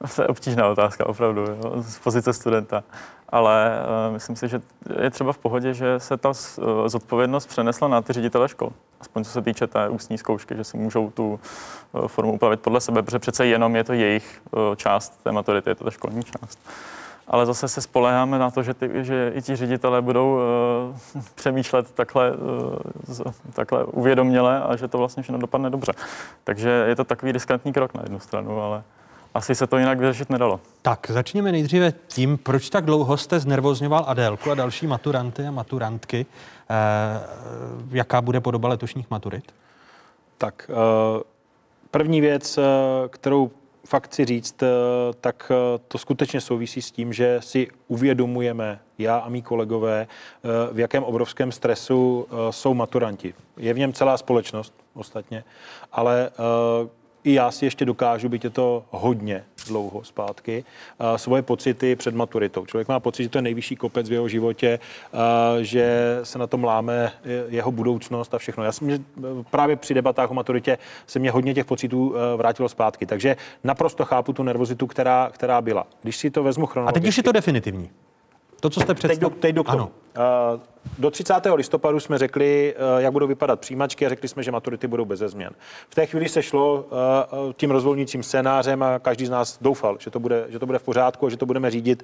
To 0.17 0.23
je 0.23 0.29
obtížná 0.29 0.69
otázka, 0.69 1.07
opravdu, 1.07 1.41
jo, 1.41 1.83
z 1.83 1.99
pozice 1.99 2.33
studenta. 2.33 2.85
Ale 3.29 3.79
uh, 4.07 4.13
myslím 4.13 4.37
si, 4.37 4.49
že 4.49 4.61
je 5.01 5.11
třeba 5.11 5.33
v 5.33 5.39
pohodě, 5.39 5.75
že 5.75 6.01
se 6.01 6.17
ta 6.17 6.29
uh, 6.29 6.35
zodpovědnost 6.87 7.47
přenesla 7.47 7.89
na 7.89 8.03
ty 8.03 8.13
ředitele 8.13 8.49
škol. 8.49 8.73
Aspoň 9.01 9.25
co 9.25 9.31
se 9.31 9.43
týče 9.43 9.67
té 9.67 9.89
ústní 9.89 10.19
zkoušky, 10.19 10.57
že 10.57 10.65
si 10.65 10.77
můžou 10.77 11.11
tu 11.11 11.41
uh, 11.93 12.09
formu 12.09 12.33
upravit 12.33 12.61
podle 12.61 12.81
sebe, 12.81 13.03
protože 13.03 13.19
přece 13.19 13.47
jenom 13.47 13.77
je 13.77 13.85
to 13.85 13.93
jejich 13.93 14.43
uh, 14.51 14.75
část 14.77 15.23
té 15.23 15.33
maturity, 15.33 15.71
je 15.71 15.75
to 15.75 15.85
ta 15.85 15.91
školní 15.91 16.23
část. 16.23 16.59
Ale 17.29 17.47
zase 17.47 17.69
se 17.69 17.81
spoleháme 17.81 18.39
na 18.39 18.51
to, 18.51 18.63
že, 18.63 18.75
ty, 18.75 18.91
že 18.95 19.33
i 19.35 19.43
ti 19.43 19.57
ředitelé 19.57 20.03
budou 20.03 20.35
uh, 21.15 21.23
přemýšlet 21.35 21.93
takhle, 21.93 22.33
uh, 22.33 22.37
z, 23.07 23.23
takhle 23.53 23.85
uvědoměle 23.85 24.63
a 24.63 24.77
že 24.77 24.89
to 24.89 24.99
vlastně 24.99 25.23
všechno 25.23 25.39
dopadne 25.39 25.71
dobře. 25.71 25.93
Takže 26.45 26.69
je 26.69 26.97
to 26.97 27.05
takový 27.05 27.33
riskantní 27.33 27.73
krok 27.73 27.95
na 27.95 28.03
jednu 28.03 28.19
stranu, 28.19 28.63
ale 28.63 28.83
asi 29.35 29.55
se 29.55 29.67
to 29.67 29.79
jinak 29.79 29.99
vyřešit 29.99 30.31
nedalo. 30.31 30.61
Tak, 30.83 31.11
začněme 31.11 31.53
nejdříve 31.53 31.93
tím, 32.07 32.39
proč 32.39 32.71
tak 32.71 32.85
dlouho 32.85 33.17
jste 33.17 33.41
znervozňoval 33.41 34.05
Adélku 34.07 34.51
a 34.51 34.55
další 34.55 34.87
maturanty 34.87 35.47
a 35.47 35.51
maturantky. 35.51 36.27
Eh, 36.71 36.75
jaká 37.91 38.21
bude 38.21 38.41
podoba 38.41 38.69
letošních 38.69 39.11
maturit? 39.11 39.55
Tak 40.39 40.71
eh, 40.71 41.23
první 41.91 42.21
věc, 42.21 42.59
eh, 42.59 42.63
kterou 43.09 43.51
fakt 43.87 44.07
chci 44.07 44.25
říct, 44.25 44.63
eh, 44.63 44.67
tak 45.21 45.53
eh, 45.55 45.81
to 45.89 45.99
skutečně 45.99 46.41
souvisí 46.41 46.83
s 46.83 46.91
tím, 46.91 47.13
že 47.13 47.37
si 47.41 47.69
uvědomujeme, 47.89 48.81
já 48.99 49.17
a 49.19 49.29
mý 49.29 49.43
kolegové, 49.43 50.07
eh, 50.09 50.49
v 50.75 50.79
jakém 50.79 51.05
obrovském 51.05 51.53
stresu 51.53 52.27
jsou 52.51 52.75
maturanti. 52.75 53.35
Je 53.57 53.75
v 53.75 53.79
něm 53.79 53.93
celá 53.93 54.17
společnost 54.17 54.75
ostatně, 54.95 55.45
ale 55.93 56.31
i 57.25 57.35
já 57.35 57.51
si 57.51 57.65
ještě 57.65 57.85
dokážu, 57.85 58.29
byť 58.29 58.45
je 58.45 58.51
to 58.51 58.85
hodně 58.91 59.45
dlouho 59.67 60.05
zpátky, 60.05 60.65
svoje 61.17 61.43
pocity 61.43 61.97
před 61.97 62.15
maturitou. 62.15 62.67
Člověk 62.67 62.89
má 62.89 63.01
pocit, 63.01 63.23
že 63.23 63.29
to 63.29 63.39
je 63.39 63.43
nejvyšší 63.43 63.77
kopec 63.77 64.09
v 64.09 64.13
jeho 64.13 64.29
životě, 64.29 64.79
že 65.61 66.19
se 66.23 66.39
na 66.39 66.47
tom 66.47 66.65
láme 66.65 67.13
jeho 67.49 67.73
budoucnost 67.73 68.35
a 68.35 68.39
všechno. 68.39 68.65
Já 68.65 68.73
jsem 68.73 68.91
že 68.91 68.99
právě 69.51 69.77
při 69.77 69.95
debatách 69.95 70.31
o 70.31 70.35
maturitě 70.35 70.79
se 71.07 71.19
mě 71.19 71.31
hodně 71.31 71.55
těch 71.55 71.67
pocitů 71.67 72.15
vrátilo 72.37 72.69
zpátky. 72.69 73.07
Takže 73.07 73.37
naprosto 73.65 74.05
chápu 74.05 74.33
tu 74.33 74.43
nervozitu, 74.43 74.87
která, 74.87 75.31
která 75.33 75.61
byla. 75.61 75.87
Když 76.03 76.17
si 76.17 76.31
to 76.31 76.43
vezmu 76.43 76.65
A 76.65 76.69
chronologicky. 76.69 77.01
teď 77.01 77.09
už 77.09 77.17
je 77.17 77.23
to 77.23 77.33
definitivní. 77.33 77.91
To, 78.63 78.71
co 78.71 78.81
jste 78.81 78.95
Teď 78.95 78.97
do, 78.97 79.09
představili. 79.09 79.41
teď 79.41 79.55
do 79.55 79.65
k 79.65 79.71
tomu. 79.71 79.85
Uh, 79.85 80.61
Do 80.99 81.11
30. 81.11 81.35
listopadu 81.55 82.01
jsme 82.01 82.19
řekli, 82.19 82.75
uh, 82.95 83.03
jak 83.03 83.13
budou 83.13 83.27
vypadat 83.27 83.61
přijímačky 83.61 84.07
a 84.07 84.09
řekli 84.09 84.29
jsme, 84.29 84.43
že 84.43 84.51
maturity 84.53 84.87
budou 84.87 85.05
bez 85.05 85.21
změn. 85.21 85.51
V 85.89 85.95
té 85.95 86.07
chvíli 86.07 86.29
se 86.29 86.43
šlo 86.43 86.75
uh, 86.75 87.53
tím 87.53 87.71
rozvolnícím 87.71 88.23
scénářem 88.23 88.83
a 88.83 88.99
každý 88.99 89.27
z 89.27 89.31
nás 89.31 89.59
doufal, 89.61 89.97
že 90.01 90.11
to 90.11 90.21
bude, 90.21 90.47
že 90.49 90.59
to 90.59 90.67
bude 90.67 90.79
v 90.79 90.83
pořádku 90.83 91.27
a 91.27 91.31
že 91.31 91.37
to 91.37 91.47
budeme 91.47 91.71
řídit 91.71 92.03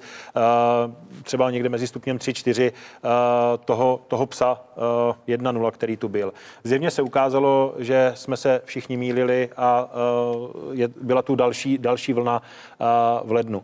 třeba 1.23 1.51
někde 1.51 1.69
mezi 1.69 1.87
stupněm 1.87 2.17
3-4 2.17 2.71
uh, 2.71 3.09
toho, 3.65 4.01
toho 4.07 4.25
psa 4.25 4.61
uh, 5.27 5.35
1-0, 5.35 5.71
který 5.71 5.97
tu 5.97 6.09
byl. 6.09 6.33
Zjevně 6.63 6.91
se 6.91 7.01
ukázalo, 7.01 7.73
že 7.77 8.11
jsme 8.15 8.37
se 8.37 8.61
všichni 8.65 8.97
mýlili 8.97 9.49
a 9.57 9.89
byla 11.01 11.21
tu 11.21 11.35
další, 11.35 11.77
další 11.77 12.13
vlna 12.13 12.41
v 13.23 13.31
lednu. 13.31 13.63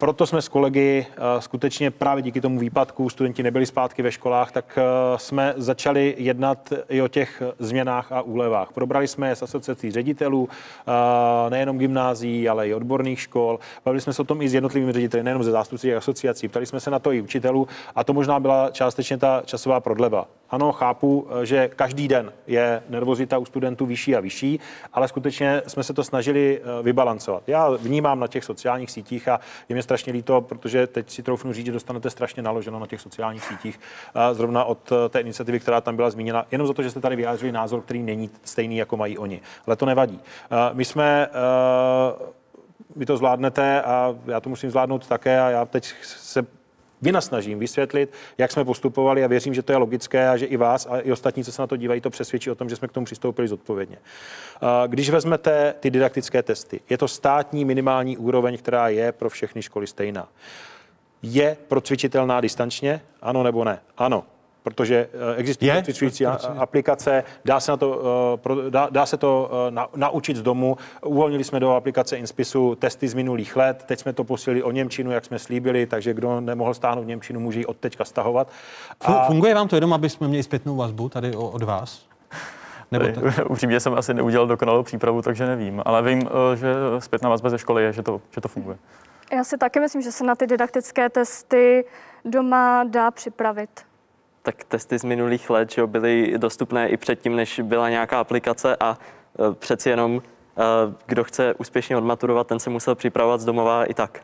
Proto 0.00 0.26
jsme 0.26 0.42
s 0.42 0.48
kolegy 0.48 1.06
eh, 1.10 1.40
skutečně 1.40 1.90
právě 1.90 2.22
díky 2.22 2.40
tomu 2.40 2.58
výpadku, 2.58 3.08
studenti 3.08 3.42
nebyli 3.42 3.66
zpátky 3.66 4.02
ve 4.02 4.12
školách, 4.12 4.52
tak 4.52 4.78
eh, 4.78 4.82
jsme 5.18 5.54
začali 5.56 6.14
jednat 6.18 6.72
i 6.88 7.02
o 7.02 7.08
těch 7.08 7.42
změnách 7.58 8.12
a 8.12 8.22
úlevách. 8.22 8.72
Probrali 8.72 9.08
jsme 9.08 9.28
je 9.28 9.36
s 9.36 9.42
asociací 9.42 9.90
ředitelů, 9.90 10.48
eh, 10.48 11.50
nejenom 11.50 11.78
gymnázií, 11.78 12.48
ale 12.48 12.68
i 12.68 12.74
odborných 12.74 13.20
škol. 13.20 13.58
Bavili 13.84 14.00
jsme 14.00 14.12
se 14.12 14.22
o 14.22 14.24
tom 14.24 14.42
i 14.42 14.48
s 14.48 14.54
jednotlivými 14.54 14.92
řediteli, 14.92 15.22
nejenom 15.22 15.44
ze 15.44 15.50
zástupci 15.50 15.86
těch 15.86 15.96
asociací. 15.96 16.48
Ptali 16.48 16.66
jsme 16.66 16.80
se 16.80 16.90
na 16.90 16.98
to 16.98 17.12
i 17.12 17.20
učitelů 17.20 17.68
a 17.94 18.04
to 18.04 18.12
možná 18.12 18.40
byla 18.40 18.70
částečně 18.70 19.18
ta 19.18 19.42
časová 19.44 19.80
prodleva. 19.80 20.26
Ano, 20.50 20.72
chápu, 20.72 21.26
že 21.42 21.70
každý 21.76 22.08
den 22.08 22.32
je 22.46 22.82
nervozita 22.88 23.38
u 23.38 23.44
studentů 23.44 23.86
vyšší 23.86 24.16
a 24.16 24.20
vyšší, 24.20 24.60
ale 24.92 25.08
skutečně 25.08 25.62
jsme 25.66 25.82
se 25.82 25.94
to 25.94 26.04
snažili 26.04 26.60
vybalancovat. 26.82 27.42
Já 27.46 27.70
vnímám 27.70 28.20
na 28.20 28.26
těch 28.26 28.44
sociálních 28.44 28.90
sítích 28.90 29.28
a 29.28 29.40
je 29.68 29.74
mě 29.74 29.82
strašně 29.90 30.12
líto, 30.12 30.40
protože 30.40 30.86
teď 30.86 31.10
si 31.10 31.22
troufnu 31.22 31.52
říct, 31.52 31.66
že 31.66 31.72
dostanete 31.72 32.10
strašně 32.10 32.42
naloženo 32.42 32.78
na 32.78 32.86
těch 32.86 33.00
sociálních 33.00 33.44
sítích, 33.44 33.80
zrovna 34.32 34.64
od 34.64 34.92
eh, 34.92 35.08
té 35.08 35.20
iniciativy, 35.20 35.60
která 35.60 35.80
tam 35.80 35.96
byla 35.96 36.10
zmíněna, 36.10 36.46
jenom 36.50 36.66
za 36.66 36.72
to, 36.72 36.82
že 36.82 36.90
jste 36.90 37.00
tady 37.00 37.16
vyjádřili 37.16 37.52
názor, 37.52 37.80
který 37.80 38.02
není 38.02 38.30
stejný, 38.44 38.76
jako 38.76 38.96
mají 38.96 39.18
oni. 39.18 39.40
Ale 39.66 39.76
to 39.76 39.86
nevadí. 39.86 40.20
Eh, 40.22 40.56
My 40.72 40.84
jsme 40.84 41.26
eh, 41.26 41.32
vy 42.96 43.06
to 43.06 43.16
zvládnete 43.16 43.82
a 43.82 44.14
já 44.26 44.40
to 44.40 44.48
musím 44.48 44.70
zvládnout 44.70 45.06
také 45.06 45.40
a 45.40 45.50
já 45.50 45.64
teď 45.64 45.94
se 46.02 46.46
vynasnažím 47.02 47.58
vysvětlit, 47.58 48.12
jak 48.38 48.52
jsme 48.52 48.64
postupovali 48.64 49.24
a 49.24 49.26
věřím, 49.26 49.54
že 49.54 49.62
to 49.62 49.72
je 49.72 49.78
logické 49.78 50.28
a 50.28 50.36
že 50.36 50.46
i 50.46 50.56
vás 50.56 50.86
a 50.90 51.00
i 51.00 51.12
ostatní, 51.12 51.44
co 51.44 51.52
se 51.52 51.62
na 51.62 51.66
to 51.66 51.76
dívají, 51.76 52.00
to 52.00 52.10
přesvědčí 52.10 52.50
o 52.50 52.54
tom, 52.54 52.68
že 52.68 52.76
jsme 52.76 52.88
k 52.88 52.92
tomu 52.92 53.04
přistoupili 53.04 53.48
zodpovědně. 53.48 53.96
A 54.60 54.86
Když 54.86 55.10
vezmete 55.10 55.74
ty 55.80 55.90
didaktické 55.90 56.42
testy, 56.42 56.80
je 56.90 56.98
to 56.98 57.08
státní 57.08 57.64
minimální 57.64 58.16
úroveň, 58.16 58.58
která 58.58 58.88
je 58.88 59.12
pro 59.12 59.30
všechny 59.30 59.62
školy 59.62 59.86
stejná. 59.86 60.28
Je 61.22 61.56
procvičitelná 61.68 62.40
distančně? 62.40 63.00
Ano 63.22 63.42
nebo 63.42 63.64
ne? 63.64 63.80
Ano 63.98 64.24
protože 64.62 65.08
eh, 65.12 65.36
existují 65.36 65.68
Je? 65.68 65.74
procvičující 65.74 66.26
a- 66.26 66.36
Proč- 66.36 66.58
aplikace, 66.58 67.24
dá 67.44 67.60
se, 67.60 67.70
na 67.72 67.76
to, 67.76 68.02
eh, 68.66 68.70
dá, 68.70 68.88
dá 68.90 69.06
se 69.06 69.16
to 69.16 69.50
eh, 69.68 69.70
na, 69.70 69.88
naučit 69.96 70.36
z 70.36 70.42
domu. 70.42 70.76
Uvolnili 71.04 71.44
jsme 71.44 71.60
do 71.60 71.70
aplikace 71.74 72.16
Inspisu 72.16 72.74
testy 72.74 73.08
z 73.08 73.14
minulých 73.14 73.56
let, 73.56 73.84
teď 73.86 74.00
jsme 74.00 74.12
to 74.12 74.24
posílili 74.24 74.62
o 74.62 74.70
Němčinu, 74.70 75.10
jak 75.10 75.24
jsme 75.24 75.38
slíbili, 75.38 75.86
takže 75.86 76.14
kdo 76.14 76.40
nemohl 76.40 76.74
stáhnout 76.74 77.06
Němčinu, 77.06 77.40
může 77.40 77.58
ji 77.60 77.66
od 77.66 77.76
teďka 77.76 78.04
stahovat. 78.04 78.48
Fu- 79.04 79.26
Funguje 79.26 79.54
vám 79.54 79.68
to 79.68 79.76
jenom, 79.76 79.92
aby 79.92 80.08
jsme 80.10 80.28
měli 80.28 80.42
zpětnou 80.42 80.76
vazbu 80.76 81.08
tady 81.08 81.36
od 81.36 81.62
vás? 81.62 82.06
Nebo 82.90 83.04
Tady, 83.04 83.20
upřímně 83.48 83.80
jsem 83.80 83.94
asi 83.94 84.14
neudělal 84.14 84.46
dokonalou 84.46 84.82
přípravu, 84.82 85.22
takže 85.22 85.46
nevím. 85.46 85.82
Ale 85.84 86.02
vím, 86.02 86.28
že 86.54 86.74
zpětná 86.98 87.30
vazba 87.30 87.50
ze 87.50 87.58
školy 87.58 87.82
je, 87.84 87.92
že 87.92 88.02
to, 88.02 88.20
že 88.30 88.40
to 88.40 88.48
funguje. 88.48 88.76
Já 89.32 89.44
si 89.44 89.58
taky 89.58 89.80
myslím, 89.80 90.02
že 90.02 90.12
se 90.12 90.24
na 90.24 90.34
ty 90.34 90.46
didaktické 90.46 91.08
testy 91.08 91.84
doma 92.24 92.84
dá 92.84 93.10
připravit. 93.10 93.70
Tak 94.42 94.64
testy 94.64 94.98
z 94.98 95.04
minulých 95.04 95.50
let 95.50 95.72
že 95.72 95.86
byly 95.86 96.34
dostupné 96.38 96.88
i 96.88 96.96
předtím, 96.96 97.36
než 97.36 97.60
byla 97.60 97.90
nějaká 97.90 98.20
aplikace 98.20 98.76
a 98.80 98.98
e, 99.50 99.54
přeci 99.54 99.88
jenom 99.88 100.22
e, 100.22 100.62
kdo 101.06 101.24
chce 101.24 101.54
úspěšně 101.54 101.96
odmaturovat, 101.96 102.46
ten 102.46 102.58
se 102.58 102.70
musel 102.70 102.94
připravovat 102.94 103.40
z 103.40 103.44
domova 103.44 103.84
i 103.84 103.94
tak. 103.94 104.20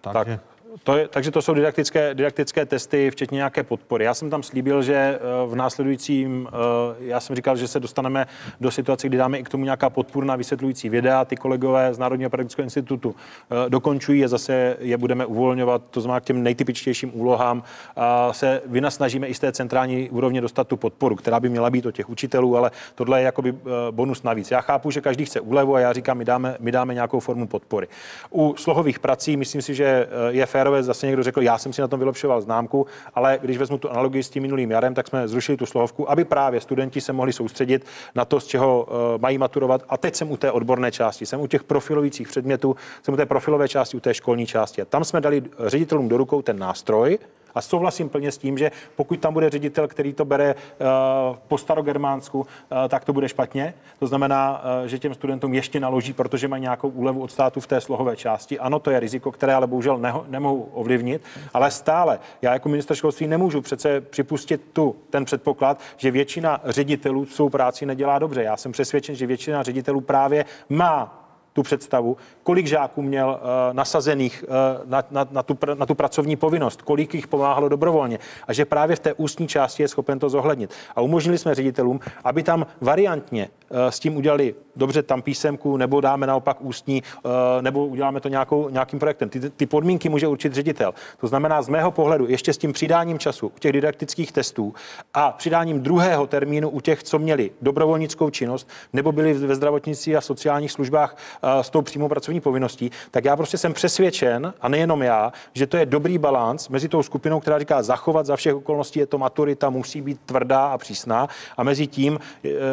Takže. 0.00 0.12
Tak. 0.24 0.49
To 0.84 0.96
je, 0.96 1.08
takže 1.08 1.30
to 1.30 1.42
jsou 1.42 1.54
didaktické, 1.54 2.14
didaktické 2.14 2.66
testy, 2.66 3.10
včetně 3.10 3.36
nějaké 3.36 3.62
podpory. 3.62 4.04
Já 4.04 4.14
jsem 4.14 4.30
tam 4.30 4.42
slíbil, 4.42 4.82
že 4.82 4.94
eh, 4.94 5.18
v 5.46 5.54
následujícím, 5.54 6.48
eh, 6.48 6.54
já 7.00 7.20
jsem 7.20 7.36
říkal, 7.36 7.56
že 7.56 7.68
se 7.68 7.80
dostaneme 7.80 8.26
do 8.60 8.70
situace, 8.70 9.08
kdy 9.08 9.16
dáme 9.16 9.38
i 9.38 9.42
k 9.42 9.48
tomu 9.48 9.64
nějaká 9.64 9.90
podpůrná 9.90 10.36
vysvětlující 10.36 10.88
videa. 10.88 11.24
Ty 11.24 11.36
kolegové 11.36 11.94
z 11.94 11.98
Národního 11.98 12.30
pedagogického 12.30 12.64
institutu 12.64 13.14
eh, 13.50 13.70
dokončují 13.70 14.24
a 14.24 14.28
zase 14.28 14.76
je 14.80 14.96
budeme 14.96 15.26
uvolňovat, 15.26 15.82
to 15.90 16.00
znamená 16.00 16.20
k 16.20 16.24
těm 16.24 16.42
nejtypičtějším 16.42 17.10
úlohám. 17.20 17.62
A 17.96 18.32
se 18.32 18.62
vynasnažíme 18.66 19.26
i 19.26 19.34
z 19.34 19.38
té 19.38 19.52
centrální 19.52 20.10
úrovně 20.10 20.40
dostat 20.40 20.68
tu 20.68 20.76
podporu, 20.76 21.16
která 21.16 21.40
by 21.40 21.48
měla 21.48 21.70
být 21.70 21.86
od 21.86 21.94
těch 21.94 22.10
učitelů, 22.10 22.56
ale 22.56 22.70
tohle 22.94 23.20
je 23.20 23.24
jakoby 23.24 23.54
bonus 23.90 24.22
navíc. 24.22 24.50
Já 24.50 24.60
chápu, 24.60 24.90
že 24.90 25.00
každý 25.00 25.24
chce 25.24 25.40
úlevu 25.40 25.74
a 25.74 25.80
já 25.80 25.92
říkám, 25.92 26.18
my 26.18 26.24
dáme, 26.24 26.56
my 26.60 26.72
dáme 26.72 26.94
nějakou 26.94 27.20
formu 27.20 27.46
podpory. 27.46 27.88
U 28.30 28.54
slohových 28.56 28.98
prací 28.98 29.36
myslím 29.36 29.62
si, 29.62 29.74
že 29.74 30.08
je 30.28 30.46
fér 30.46 30.59
férové, 30.60 30.82
zase 30.82 31.06
někdo 31.06 31.22
řekl, 31.22 31.42
já 31.42 31.58
jsem 31.58 31.72
si 31.72 31.80
na 31.80 31.88
tom 31.88 31.98
vylepšoval 31.98 32.40
známku, 32.40 32.86
ale 33.14 33.38
když 33.42 33.58
vezmu 33.58 33.78
tu 33.78 33.90
analogii 33.90 34.22
s 34.22 34.30
tím 34.30 34.42
minulým 34.42 34.70
jarem, 34.70 34.94
tak 34.94 35.08
jsme 35.08 35.28
zrušili 35.28 35.56
tu 35.56 35.66
slohovku, 35.66 36.10
aby 36.10 36.24
právě 36.24 36.60
studenti 36.60 37.00
se 37.00 37.12
mohli 37.12 37.32
soustředit 37.32 37.84
na 38.14 38.24
to, 38.24 38.40
z 38.40 38.46
čeho 38.46 38.84
uh, 38.84 39.20
mají 39.20 39.38
maturovat. 39.38 39.82
A 39.88 39.96
teď 39.96 40.14
jsem 40.14 40.30
u 40.30 40.36
té 40.36 40.50
odborné 40.52 40.92
části, 40.92 41.26
jsem 41.26 41.40
u 41.40 41.46
těch 41.46 41.64
profilujících 41.64 42.28
předmětů, 42.28 42.76
jsem 43.02 43.14
u 43.14 43.16
té 43.16 43.26
profilové 43.26 43.68
části, 43.68 43.96
u 43.96 44.00
té 44.00 44.14
školní 44.14 44.46
části. 44.46 44.82
A 44.82 44.84
tam 44.84 45.04
jsme 45.04 45.20
dali 45.20 45.42
ředitelům 45.66 46.08
do 46.08 46.16
rukou 46.16 46.42
ten 46.42 46.58
nástroj, 46.58 47.18
a 47.54 47.60
souhlasím 47.60 48.08
plně 48.08 48.32
s 48.32 48.38
tím, 48.38 48.58
že 48.58 48.70
pokud 48.96 49.20
tam 49.20 49.32
bude 49.32 49.50
ředitel, 49.50 49.88
který 49.88 50.12
to 50.12 50.24
bere 50.24 50.54
uh, 50.54 51.36
po 51.48 51.58
starogermánsku, 51.58 52.40
uh, 52.40 52.46
tak 52.88 53.04
to 53.04 53.12
bude 53.12 53.28
špatně. 53.28 53.74
To 53.98 54.06
znamená, 54.06 54.62
uh, 54.80 54.86
že 54.86 54.98
těm 54.98 55.14
studentům 55.14 55.54
ještě 55.54 55.80
naloží, 55.80 56.12
protože 56.12 56.48
mají 56.48 56.62
nějakou 56.62 56.88
úlevu 56.88 57.22
od 57.22 57.32
státu 57.32 57.60
v 57.60 57.66
té 57.66 57.80
slohové 57.80 58.16
části. 58.16 58.58
Ano, 58.58 58.78
to 58.78 58.90
je 58.90 59.00
riziko, 59.00 59.32
které 59.32 59.54
ale 59.54 59.66
bohužel 59.66 59.98
neho, 59.98 60.24
nemohu 60.28 60.68
ovlivnit, 60.72 61.22
ale 61.54 61.70
stále 61.70 62.18
já 62.42 62.52
jako 62.52 62.68
minister 62.68 62.96
školství 62.96 63.26
nemůžu 63.26 63.60
přece 63.60 64.00
připustit 64.00 64.60
tu 64.72 64.96
ten 65.10 65.24
předpoklad, 65.24 65.80
že 65.96 66.10
většina 66.10 66.60
ředitelů 66.64 67.26
svou 67.26 67.48
práci 67.48 67.86
nedělá 67.86 68.18
dobře. 68.18 68.42
Já 68.42 68.56
jsem 68.56 68.72
přesvědčen, 68.72 69.14
že 69.14 69.26
většina 69.26 69.62
ředitelů 69.62 70.00
právě 70.00 70.44
má 70.68 71.19
tu 71.52 71.62
představu, 71.62 72.16
kolik 72.42 72.66
žáků 72.66 73.02
měl 73.02 73.28
uh, 73.28 73.74
nasazených 73.74 74.44
uh, 74.48 74.90
na, 74.90 75.04
na, 75.10 75.26
na, 75.30 75.42
tu, 75.42 75.58
na 75.74 75.86
tu 75.86 75.94
pracovní 75.94 76.36
povinnost, 76.36 76.82
kolik 76.82 77.14
jich 77.14 77.26
pomáhalo 77.26 77.68
dobrovolně 77.68 78.18
a 78.46 78.52
že 78.52 78.64
právě 78.64 78.96
v 78.96 79.00
té 79.00 79.12
ústní 79.14 79.48
části 79.48 79.82
je 79.82 79.88
schopen 79.88 80.18
to 80.18 80.30
zohlednit. 80.30 80.70
A 80.96 81.00
umožnili 81.00 81.38
jsme 81.38 81.54
ředitelům, 81.54 82.00
aby 82.24 82.42
tam 82.42 82.66
variantně 82.80 83.48
s 83.70 83.98
tím 83.98 84.16
udělali 84.16 84.54
dobře 84.76 85.02
tam 85.02 85.22
písemku, 85.22 85.76
nebo 85.76 86.00
dáme 86.00 86.26
naopak 86.26 86.56
ústní, 86.60 87.02
uh, 87.22 87.30
nebo 87.60 87.86
uděláme 87.86 88.20
to 88.20 88.28
nějakou, 88.28 88.68
nějakým 88.68 88.98
projektem. 88.98 89.28
Ty, 89.28 89.50
ty 89.50 89.66
podmínky 89.66 90.08
může 90.08 90.28
určit 90.28 90.54
ředitel. 90.54 90.94
To 91.20 91.26
znamená, 91.26 91.62
z 91.62 91.68
mého 91.68 91.90
pohledu, 91.90 92.26
ještě 92.28 92.52
s 92.52 92.58
tím 92.58 92.72
přidáním 92.72 93.18
času 93.18 93.46
u 93.46 93.58
těch 93.58 93.72
didaktických 93.72 94.32
testů 94.32 94.74
a 95.14 95.32
přidáním 95.32 95.80
druhého 95.80 96.26
termínu 96.26 96.68
u 96.68 96.80
těch, 96.80 97.02
co 97.02 97.18
měli 97.18 97.50
dobrovolnickou 97.62 98.30
činnost, 98.30 98.68
nebo 98.92 99.12
byli 99.12 99.34
ve 99.34 99.54
zdravotnictví 99.54 100.16
a 100.16 100.20
sociálních 100.20 100.72
službách 100.72 101.16
s 101.62 101.70
tou 101.70 101.82
přímou 101.82 102.08
pracovní 102.08 102.40
povinností, 102.40 102.90
tak 103.10 103.24
já 103.24 103.36
prostě 103.36 103.58
jsem 103.58 103.72
přesvědčen, 103.72 104.54
a 104.60 104.68
nejenom 104.68 105.02
já, 105.02 105.32
že 105.52 105.66
to 105.66 105.76
je 105.76 105.86
dobrý 105.86 106.18
balans 106.18 106.68
mezi 106.68 106.88
tou 106.88 107.02
skupinou, 107.02 107.40
která 107.40 107.58
říká 107.58 107.82
zachovat 107.82 108.26
za 108.26 108.36
všech 108.36 108.54
okolností, 108.54 108.98
je 108.98 109.06
to 109.06 109.18
maturita, 109.18 109.70
musí 109.70 110.00
být 110.00 110.20
tvrdá 110.26 110.66
a 110.66 110.78
přísná, 110.78 111.28
a 111.56 111.62
mezi 111.62 111.86
tím, 111.86 112.18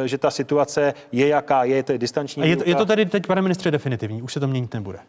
že 0.06 0.18
ta 0.18 0.32
situace 0.32 0.87
je 1.12 1.28
jaká 1.28 1.64
je, 1.64 1.84
to 1.84 1.92
je 1.92 1.98
distanční. 1.98 2.44
A 2.44 2.46
je, 2.46 2.58
je 2.66 2.76
to 2.76 2.86
tedy 2.86 3.06
teď, 3.06 3.28
pane 3.28 3.42
ministře, 3.42 3.72
definitivní? 3.72 4.22
Už 4.22 4.34
se 4.34 4.40
to 4.40 4.48
měnit 4.48 4.74
nebude? 4.74 5.00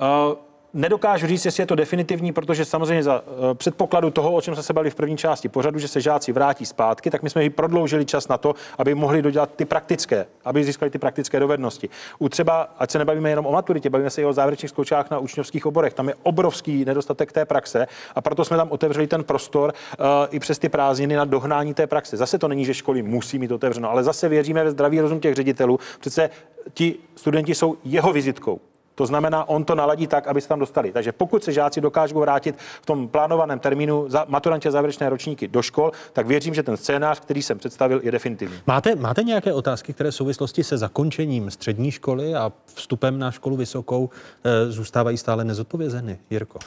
Uh, 0.00 0.36
Nedokážu 0.74 1.26
říct, 1.26 1.44
jestli 1.44 1.62
je 1.62 1.66
to 1.66 1.74
definitivní, 1.74 2.32
protože 2.32 2.64
samozřejmě 2.64 3.02
za 3.02 3.20
uh, 3.20 3.54
předpokladu 3.54 4.10
toho, 4.10 4.32
o 4.32 4.40
čem 4.40 4.54
jsme 4.54 4.62
se 4.62 4.72
bavili 4.72 4.90
v 4.90 4.94
první 4.94 5.16
části 5.16 5.48
pořadu, 5.48 5.78
že 5.78 5.88
se 5.88 6.00
žáci 6.00 6.32
vrátí 6.32 6.66
zpátky, 6.66 7.10
tak 7.10 7.22
my 7.22 7.30
jsme 7.30 7.44
i 7.44 7.50
prodloužili 7.50 8.04
čas 8.04 8.28
na 8.28 8.38
to, 8.38 8.54
aby 8.78 8.94
mohli 8.94 9.22
dodělat 9.22 9.50
ty 9.56 9.64
praktické, 9.64 10.26
aby 10.44 10.64
získali 10.64 10.90
ty 10.90 10.98
praktické 10.98 11.40
dovednosti. 11.40 11.88
U 12.18 12.28
třeba, 12.28 12.74
ať 12.78 12.90
se 12.90 12.98
nebavíme 12.98 13.30
jenom 13.30 13.46
o 13.46 13.52
maturitě, 13.52 13.90
bavíme 13.90 14.10
se 14.10 14.22
i 14.22 14.24
o 14.24 14.32
závěrečných 14.32 14.70
zkouškách 14.70 15.10
na 15.10 15.18
učňovských 15.18 15.66
oborech. 15.66 15.94
Tam 15.94 16.08
je 16.08 16.14
obrovský 16.22 16.84
nedostatek 16.84 17.32
té 17.32 17.44
praxe 17.44 17.86
a 18.14 18.20
proto 18.20 18.44
jsme 18.44 18.56
tam 18.56 18.68
otevřeli 18.70 19.06
ten 19.06 19.24
prostor 19.24 19.72
uh, 19.98 20.06
i 20.30 20.38
přes 20.38 20.58
ty 20.58 20.68
prázdniny 20.68 21.16
na 21.16 21.24
dohnání 21.24 21.74
té 21.74 21.86
praxe. 21.86 22.16
Zase 22.16 22.38
to 22.38 22.48
není, 22.48 22.64
že 22.64 22.74
školy 22.74 23.02
musí 23.02 23.38
mít 23.38 23.52
otevřeno, 23.52 23.90
ale 23.90 24.04
zase 24.04 24.28
věříme 24.28 24.64
ve 24.64 24.70
zdravý 24.70 25.00
rozum 25.00 25.20
těch 25.20 25.34
ředitelů. 25.34 25.78
Přece 26.00 26.30
ti 26.74 26.94
studenti 27.16 27.54
jsou 27.54 27.76
jeho 27.84 28.12
vizitkou. 28.12 28.60
To 28.98 29.06
znamená, 29.06 29.48
on 29.48 29.64
to 29.64 29.74
naladí 29.74 30.06
tak, 30.06 30.26
aby 30.26 30.40
se 30.40 30.48
tam 30.48 30.58
dostali. 30.58 30.92
Takže 30.92 31.12
pokud 31.12 31.44
se 31.44 31.52
žáci 31.52 31.80
dokážou 31.80 32.20
vrátit 32.20 32.54
v 32.82 32.86
tom 32.86 33.08
plánovaném 33.08 33.58
termínu 33.58 34.04
za 34.08 34.26
maturantě 34.28 34.70
závěrečné 34.70 35.10
ročníky 35.10 35.48
do 35.48 35.62
škol, 35.62 35.92
tak 36.12 36.26
věřím, 36.26 36.54
že 36.54 36.62
ten 36.62 36.76
scénář, 36.76 37.20
který 37.20 37.42
jsem 37.42 37.58
představil, 37.58 38.00
je 38.02 38.12
definitivní. 38.12 38.58
Máte, 38.66 38.94
máte 38.94 39.22
nějaké 39.22 39.52
otázky, 39.52 39.92
které 39.92 40.10
v 40.10 40.14
souvislosti 40.14 40.64
se 40.64 40.78
zakončením 40.78 41.50
střední 41.50 41.90
školy 41.90 42.34
a 42.34 42.52
vstupem 42.74 43.18
na 43.18 43.30
školu 43.30 43.56
vysokou 43.56 44.10
e, 44.44 44.72
zůstávají 44.72 45.16
stále 45.18 45.44
nezodpovězeny, 45.44 46.18
Jirko? 46.30 46.58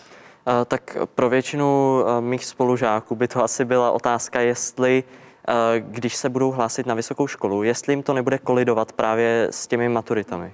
Tak 0.67 0.97
pro 1.15 1.29
většinu 1.29 1.99
eh, 2.01 2.21
mých 2.21 2.45
spolužáků 2.45 3.15
by 3.15 3.27
to 3.27 3.43
asi 3.43 3.65
byla 3.65 3.91
otázka, 3.91 4.39
jestli 4.39 5.03
eh, 5.47 5.53
když 5.79 6.15
se 6.15 6.29
budou 6.29 6.51
hlásit 6.51 6.85
na 6.85 6.95
vysokou 6.95 7.27
školu, 7.27 7.63
jestli 7.63 7.93
jim 7.93 8.03
to 8.03 8.13
nebude 8.13 8.37
kolidovat 8.37 8.91
právě 8.91 9.47
s 9.51 9.67
těmi 9.67 9.89
maturitami. 9.89 10.53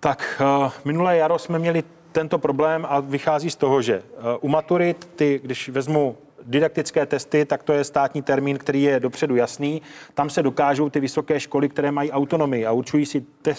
Tak 0.00 0.42
uh, 0.64 0.72
minulé 0.84 1.16
jaro 1.16 1.38
jsme 1.38 1.58
měli 1.58 1.84
tento 2.12 2.38
problém 2.38 2.86
a 2.88 3.00
vychází 3.00 3.50
z 3.50 3.56
toho, 3.56 3.82
že 3.82 4.02
uh, 4.02 4.24
u 4.40 4.48
maturit, 4.48 5.08
ty, 5.16 5.40
když 5.42 5.68
vezmu 5.68 6.16
didaktické 6.42 7.06
testy, 7.06 7.44
tak 7.44 7.62
to 7.62 7.72
je 7.72 7.84
státní 7.84 8.22
termín, 8.22 8.58
který 8.58 8.82
je 8.82 9.00
dopředu 9.00 9.36
jasný. 9.36 9.82
Tam 10.14 10.30
se 10.30 10.42
dokážou 10.42 10.90
ty 10.90 11.00
vysoké 11.00 11.40
školy, 11.40 11.68
které 11.68 11.90
mají 11.92 12.12
autonomii 12.12 12.66
a 12.66 12.72
určují 12.72 13.06
si 13.06 13.24
te, 13.42 13.50
uh, 13.50 13.56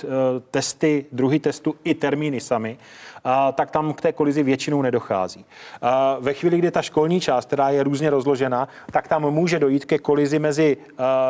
testy, 0.52 1.06
druhý 1.12 1.40
testu 1.40 1.76
i 1.84 1.94
termíny 1.94 2.40
sami, 2.40 2.78
tak 3.54 3.72
tam 3.72 3.94
k 3.94 4.02
té 4.02 4.14
kolizi 4.14 4.44
většinou 4.44 4.82
nedochází. 4.82 5.46
Ve 6.20 6.34
chvíli, 6.34 6.58
kdy 6.58 6.72
ta 6.72 6.82
školní 6.82 7.20
část, 7.22 7.46
která 7.46 7.70
je 7.70 7.84
různě 7.84 8.10
rozložena, 8.10 8.68
tak 8.92 9.08
tam 9.08 9.22
může 9.22 9.60
dojít 9.60 9.86
ke 9.86 10.00
kolizi 10.00 10.40
mezi 10.40 10.78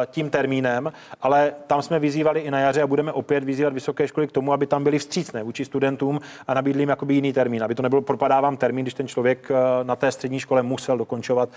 tím 0.06 0.30
termínem, 0.30 0.91
ale 1.22 1.53
tam 1.68 1.82
jsme 1.82 1.99
vyzývali 1.99 2.40
i 2.40 2.52
na 2.52 2.60
jaře 2.60 2.82
a 2.82 2.88
budeme 2.88 3.11
opět 3.11 3.44
vyzývat 3.44 3.74
vysoké 3.74 4.07
školy 4.07 4.28
k 4.28 4.32
tomu, 4.32 4.53
aby 4.53 4.68
tam 4.68 4.84
byli 4.84 4.99
vstřícné 4.99 5.44
vůči 5.44 5.66
studentům 5.66 6.20
a 6.48 6.53
nabídli 6.53 6.82
jim 6.82 6.90
jakoby 6.90 7.14
jiný 7.14 7.34
termín, 7.34 7.64
aby 7.64 7.76
to 7.76 7.84
nebylo 7.84 8.02
propadávám 8.02 8.57
termín, 8.57 8.84
když 8.84 8.94
ten 8.94 9.07
člověk 9.07 9.52
na 9.84 9.95
té 9.95 10.11
střední 10.11 10.40
škole 10.40 10.64
musel 10.64 10.98
dokončovat 10.98 11.49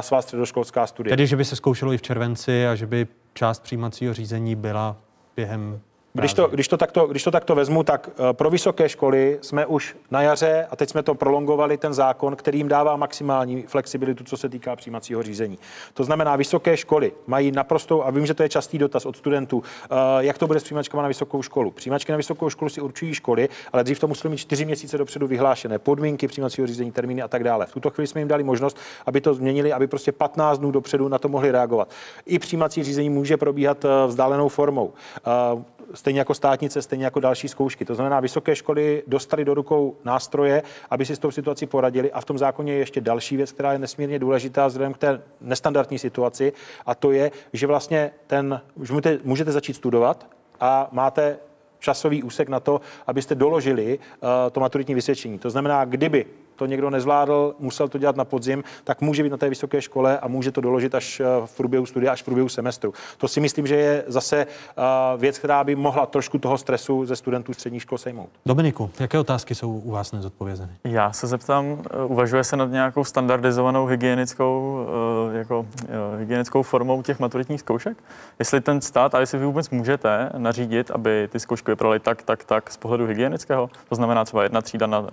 svá 0.00 0.22
středoškolská 0.22 0.86
studia. 0.86 1.12
Tedy, 1.12 1.26
že 1.26 1.36
by 1.36 1.44
se 1.44 1.56
zkoušelo 1.56 1.92
i 1.92 1.98
v 1.98 2.02
červenci 2.02 2.66
a 2.66 2.74
že 2.74 2.86
by 2.86 3.06
část 3.34 3.62
přijímacího 3.62 4.14
řízení 4.14 4.56
byla 4.56 4.96
během 5.36 5.80
když 6.20 6.34
to, 6.34 6.48
když, 6.48 6.68
to 6.68 6.76
takto, 6.76 7.06
když 7.06 7.24
to 7.24 7.30
takto 7.30 7.54
vezmu, 7.54 7.82
tak 7.82 8.10
eh, 8.10 8.32
pro 8.32 8.50
vysoké 8.50 8.88
školy 8.88 9.38
jsme 9.42 9.66
už 9.66 9.96
na 10.10 10.22
jaře 10.22 10.66
a 10.70 10.76
teď 10.76 10.90
jsme 10.90 11.02
to 11.02 11.14
prolongovali, 11.14 11.76
ten 11.76 11.94
zákon, 11.94 12.36
který 12.36 12.58
jim 12.58 12.68
dává 12.68 12.96
maximální 12.96 13.62
flexibilitu, 13.62 14.24
co 14.24 14.36
se 14.36 14.48
týká 14.48 14.76
přijímacího 14.76 15.22
řízení. 15.22 15.58
To 15.94 16.04
znamená, 16.04 16.36
vysoké 16.36 16.76
školy 16.76 17.12
mají 17.26 17.52
naprostou, 17.52 18.02
a 18.02 18.10
vím, 18.10 18.26
že 18.26 18.34
to 18.34 18.42
je 18.42 18.48
častý 18.48 18.78
dotaz 18.78 19.06
od 19.06 19.16
studentů, 19.16 19.62
eh, 19.84 19.94
jak 20.18 20.38
to 20.38 20.46
bude 20.46 20.60
s 20.60 20.64
přijímačkama 20.64 21.02
na 21.02 21.08
vysokou 21.08 21.42
školu. 21.42 21.70
Přijímačky 21.70 22.12
na 22.12 22.16
vysokou 22.16 22.50
školu 22.50 22.68
si 22.68 22.80
určují 22.80 23.14
školy, 23.14 23.48
ale 23.72 23.84
dřív 23.84 23.98
to 23.98 24.08
museli 24.08 24.30
mít 24.30 24.38
čtyři 24.38 24.64
měsíce 24.64 24.98
dopředu 24.98 25.26
vyhlášené 25.26 25.78
podmínky 25.78 26.28
přijímacího 26.28 26.66
řízení, 26.66 26.92
termíny 26.92 27.22
a 27.22 27.28
tak 27.28 27.44
dále. 27.44 27.66
V 27.66 27.72
tuto 27.72 27.90
chvíli 27.90 28.06
jsme 28.06 28.20
jim 28.20 28.28
dali 28.28 28.42
možnost, 28.42 28.76
aby 29.06 29.20
to 29.20 29.34
změnili, 29.34 29.72
aby 29.72 29.86
prostě 29.86 30.12
15 30.12 30.58
dnů 30.58 30.70
dopředu 30.70 31.08
na 31.08 31.18
to 31.18 31.28
mohli 31.28 31.50
reagovat. 31.50 31.90
I 32.26 32.38
přijímací 32.38 32.82
řízení 32.82 33.10
může 33.10 33.36
probíhat 33.36 33.84
eh, 33.84 33.88
vzdálenou 34.06 34.48
formou 34.48 34.92
stejně 35.94 36.20
jako 36.20 36.34
státnice, 36.34 36.82
stejně 36.82 37.04
jako 37.04 37.20
další 37.20 37.48
zkoušky. 37.48 37.84
To 37.84 37.94
znamená, 37.94 38.20
vysoké 38.20 38.56
školy 38.56 39.02
dostali 39.06 39.44
do 39.44 39.54
rukou 39.54 39.96
nástroje, 40.04 40.62
aby 40.90 41.06
si 41.06 41.16
s 41.16 41.18
tou 41.18 41.30
situací 41.30 41.66
poradili. 41.66 42.12
A 42.12 42.20
v 42.20 42.24
tom 42.24 42.38
zákoně 42.38 42.72
je 42.72 42.78
ještě 42.78 43.00
další 43.00 43.36
věc, 43.36 43.52
která 43.52 43.72
je 43.72 43.78
nesmírně 43.78 44.18
důležitá 44.18 44.66
vzhledem 44.66 44.94
k 44.94 44.98
té 44.98 45.22
nestandardní 45.40 45.98
situaci, 45.98 46.52
a 46.86 46.94
to 46.94 47.12
je, 47.12 47.30
že 47.52 47.66
vlastně 47.66 48.10
ten, 48.26 48.60
že 48.82 48.92
můžete, 48.92 49.18
můžete 49.24 49.52
začít 49.52 49.74
studovat 49.74 50.26
a 50.60 50.88
máte 50.92 51.38
časový 51.78 52.22
úsek 52.22 52.48
na 52.48 52.60
to, 52.60 52.80
abyste 53.06 53.34
doložili 53.34 53.98
uh, 53.98 54.28
to 54.52 54.60
maturitní 54.60 54.94
vysvědčení. 54.94 55.38
To 55.38 55.50
znamená, 55.50 55.84
kdyby 55.84 56.26
to 56.58 56.66
někdo 56.66 56.90
nezvládl, 56.90 57.54
musel 57.58 57.88
to 57.88 57.98
dělat 57.98 58.16
na 58.16 58.24
podzim, 58.24 58.64
tak 58.84 59.00
může 59.00 59.22
být 59.22 59.30
na 59.30 59.36
té 59.36 59.48
vysoké 59.48 59.82
škole 59.82 60.18
a 60.18 60.28
může 60.28 60.52
to 60.52 60.60
doložit 60.60 60.94
až 60.94 61.20
eh, 61.20 61.24
v 61.46 61.56
průběhu 61.56 61.86
studia, 61.86 62.12
až 62.12 62.22
v 62.22 62.24
průběhu 62.24 62.48
semestru. 62.48 62.94
To 63.18 63.28
si 63.28 63.40
myslím, 63.40 63.66
že 63.66 63.76
je 63.76 64.04
zase 64.06 64.36
eh, 64.46 64.82
věc, 65.16 65.38
která 65.38 65.64
by 65.64 65.76
mohla 65.76 66.06
trošku 66.06 66.38
toho 66.38 66.58
stresu 66.58 67.06
ze 67.06 67.16
studentů 67.16 67.52
středních 67.52 67.82
škol 67.82 67.98
sejmout. 67.98 68.28
Dominiku, 68.46 68.90
jaké 69.00 69.18
otázky 69.18 69.54
jsou 69.54 69.70
u 69.70 69.90
vás 69.90 70.12
nezodpovězeny? 70.12 70.72
Já 70.84 71.12
se 71.12 71.26
zeptám, 71.26 71.82
eh, 71.90 72.04
uvažuje 72.04 72.44
se 72.44 72.56
nad 72.56 72.70
nějakou 72.70 73.04
standardizovanou 73.04 73.86
hygienickou, 73.86 74.86
jako, 75.32 75.66
hygienickou 76.18 76.62
formou 76.62 77.02
těch 77.02 77.18
maturitních 77.20 77.60
zkoušek? 77.60 77.96
Jestli 78.38 78.60
ten 78.60 78.80
stát, 78.80 79.14
a 79.14 79.20
jestli 79.20 79.38
vy 79.38 79.46
vůbec 79.46 79.70
můžete 79.70 80.30
nařídit, 80.36 80.90
aby 80.90 81.28
ty 81.32 81.40
zkoušky 81.40 81.70
vypadaly 81.70 82.00
tak, 82.00 82.22
tak, 82.22 82.44
tak 82.44 82.70
z 82.70 82.76
pohledu 82.76 83.06
hygienického, 83.06 83.70
to 83.88 83.94
znamená 83.94 84.24
třeba 84.24 84.42
jedna 84.42 84.62
třída 84.62 84.86
na, 84.86 85.06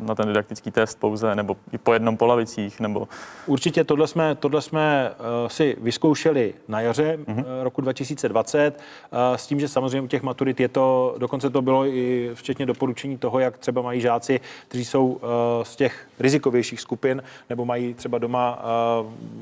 na 0.00 0.14
ten 0.14 0.26
didaktický 0.26 0.70
test 0.78 1.00
pouze, 1.00 1.34
nebo 1.34 1.56
i 1.72 1.78
po 1.78 1.92
jednom 1.92 2.16
po 2.16 2.26
lavicích, 2.26 2.80
nebo... 2.80 3.08
Určitě 3.46 3.84
tohle 3.84 4.06
jsme, 4.06 4.34
tohle 4.34 4.62
jsme 4.62 5.10
uh, 5.10 5.48
si 5.48 5.76
vyzkoušeli 5.80 6.54
na 6.68 6.80
jaře 6.80 7.18
mm-hmm. 7.18 7.38
uh, 7.38 7.44
roku 7.62 7.80
2020, 7.80 8.78
uh, 8.78 9.18
s 9.36 9.46
tím, 9.46 9.60
že 9.60 9.68
samozřejmě 9.68 10.00
u 10.00 10.06
těch 10.06 10.22
maturit 10.22 10.60
je 10.60 10.68
to, 10.68 11.14
dokonce 11.18 11.50
to 11.50 11.62
bylo 11.62 11.86
i 11.86 12.30
včetně 12.34 12.66
doporučení 12.66 13.18
toho, 13.18 13.38
jak 13.38 13.58
třeba 13.58 13.82
mají 13.82 14.00
žáci, 14.00 14.40
kteří 14.68 14.84
jsou 14.84 15.20
z 15.62 15.76
těch 15.76 16.06
rizikovějších 16.18 16.80
skupin, 16.80 17.22
nebo 17.50 17.64
mají 17.64 17.94
třeba 17.94 18.18
doma 18.18 18.62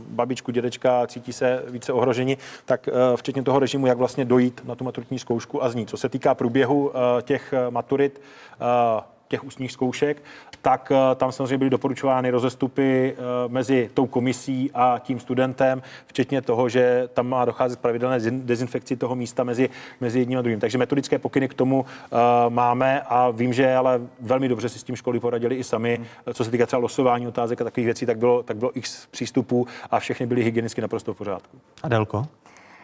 babičku, 0.08 0.52
dědečka, 0.52 1.06
cítí 1.06 1.32
se 1.32 1.62
více 1.68 1.92
ohroženi, 1.92 2.36
tak 2.64 2.88
včetně 3.16 3.42
toho 3.42 3.58
režimu, 3.58 3.86
jak 3.86 3.98
vlastně 3.98 4.24
dojít 4.24 4.60
na 4.64 4.74
tu 4.74 4.84
maturitní 4.84 5.18
zkoušku 5.18 5.64
a 5.64 5.68
zní. 5.68 5.86
Co 5.86 5.96
se 5.96 6.08
týká 6.08 6.34
průběhu 6.34 6.92
těch 7.22 7.54
maturit, 7.70 8.20
těch 9.28 9.44
ústních 9.44 9.73
zkoušek, 9.73 10.23
tak 10.62 10.93
eh, 10.94 11.15
tam 11.15 11.32
samozřejmě 11.32 11.59
byly 11.59 11.70
doporučovány 11.70 12.31
rozestupy 12.31 13.12
eh, 13.12 13.15
mezi 13.48 13.90
tou 13.94 14.07
komisí 14.07 14.70
a 14.74 14.98
tím 14.98 15.20
studentem, 15.20 15.82
včetně 16.07 16.43
toho, 16.43 16.69
že 16.69 17.09
tam 17.15 17.27
má 17.27 17.44
docházet 17.44 17.81
pravidelné 17.81 18.19
dezinfekci 18.31 18.97
toho 18.97 19.15
místa 19.15 19.44
mezi, 19.44 19.70
mezi 20.01 20.19
jedním 20.19 20.39
a 20.39 20.43
druhým. 20.43 20.61
Takže 20.61 20.78
metodické 20.78 21.19
pokyny 21.19 21.48
k 21.48 21.55
tomu 21.55 21.81
uh, 21.81 22.19
máme 22.48 23.01
a 23.01 23.31
vím, 23.31 23.53
že 23.53 23.74
ale 23.74 24.01
velmi 24.20 24.48
dobře 24.48 24.69
si 24.69 24.78
s 24.78 24.85
tím 24.85 24.97
školy 24.97 25.20
poradili 25.20 25.55
i 25.55 25.65
sami. 25.65 25.97
Hmm. 25.97 26.35
Co 26.35 26.44
se 26.44 26.51
týká 26.51 26.66
třeba 26.66 26.81
losování 26.82 27.27
otázek 27.27 27.61
a 27.61 27.65
takových 27.65 27.85
věcí, 27.86 28.07
tak 28.07 28.19
bylo, 28.19 28.43
tak 28.43 28.57
bylo 28.57 28.78
x 28.78 29.07
přístupů 29.07 29.66
a 29.90 30.01
všechny 30.01 30.27
byly 30.27 30.43
hygienicky 30.43 30.81
naprosto 30.81 31.15
v 31.15 31.16
pořádku. 31.16 31.59
Adelko? 31.82 32.27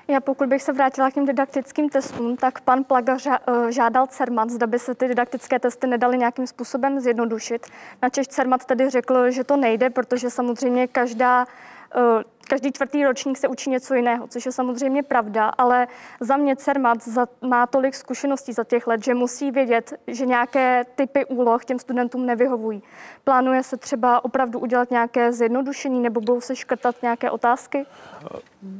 Já 0.08 0.20
pokud 0.20 0.48
bych 0.48 0.62
se 0.62 0.72
vrátila 0.72 1.10
k 1.10 1.14
těm 1.14 1.26
didaktickým 1.26 1.88
testům, 1.88 2.36
tak 2.36 2.60
pan 2.60 2.84
Plaga 2.84 3.16
eh, 3.26 3.72
žádal 3.72 4.06
CERMAT, 4.06 4.50
zda 4.50 4.66
by 4.66 4.78
se 4.78 4.94
ty 4.94 5.08
didaktické 5.08 5.58
testy 5.58 5.86
nedaly 5.86 6.18
nějakým 6.18 6.46
způsobem 6.46 7.00
zjednodušit. 7.00 7.66
Načež 8.02 8.28
CERMAT 8.28 8.64
tedy 8.64 8.90
řekl, 8.90 9.30
že 9.30 9.44
to 9.44 9.56
nejde, 9.56 9.90
protože 9.90 10.30
samozřejmě 10.30 10.86
každá 10.86 11.46
Eh, 11.94 12.24
každý 12.48 12.73
čtvrtý 12.73 13.05
ročník 13.05 13.39
se 13.39 13.48
učí 13.48 13.70
něco 13.70 13.94
jiného, 13.94 14.27
což 14.27 14.47
je 14.47 14.52
samozřejmě 14.52 15.02
pravda, 15.02 15.48
ale 15.59 15.86
za 16.20 16.36
mě 16.36 16.56
CERMAT 16.56 16.98
má 17.43 17.66
tolik 17.66 17.94
zkušeností 17.94 18.52
za 18.52 18.64
těch 18.64 18.86
let, 18.86 19.05
že 19.05 19.14
musí 19.14 19.51
vědět, 19.51 19.93
že 20.06 20.27
nějaké 20.27 20.85
typy 20.94 21.24
úloh 21.24 21.64
těm 21.64 21.78
studentům 21.78 22.27
nevyhovují. 22.27 22.82
Plánuje 23.24 23.62
se 23.62 23.77
třeba 23.77 24.24
opravdu 24.24 24.59
udělat 24.59 24.90
nějaké 24.90 25.32
zjednodušení 25.32 26.01
nebo 26.01 26.20
budou 26.20 26.40
se 26.40 26.56
škrtat 26.56 27.02
nějaké 27.02 27.31
otázky? 27.31 27.86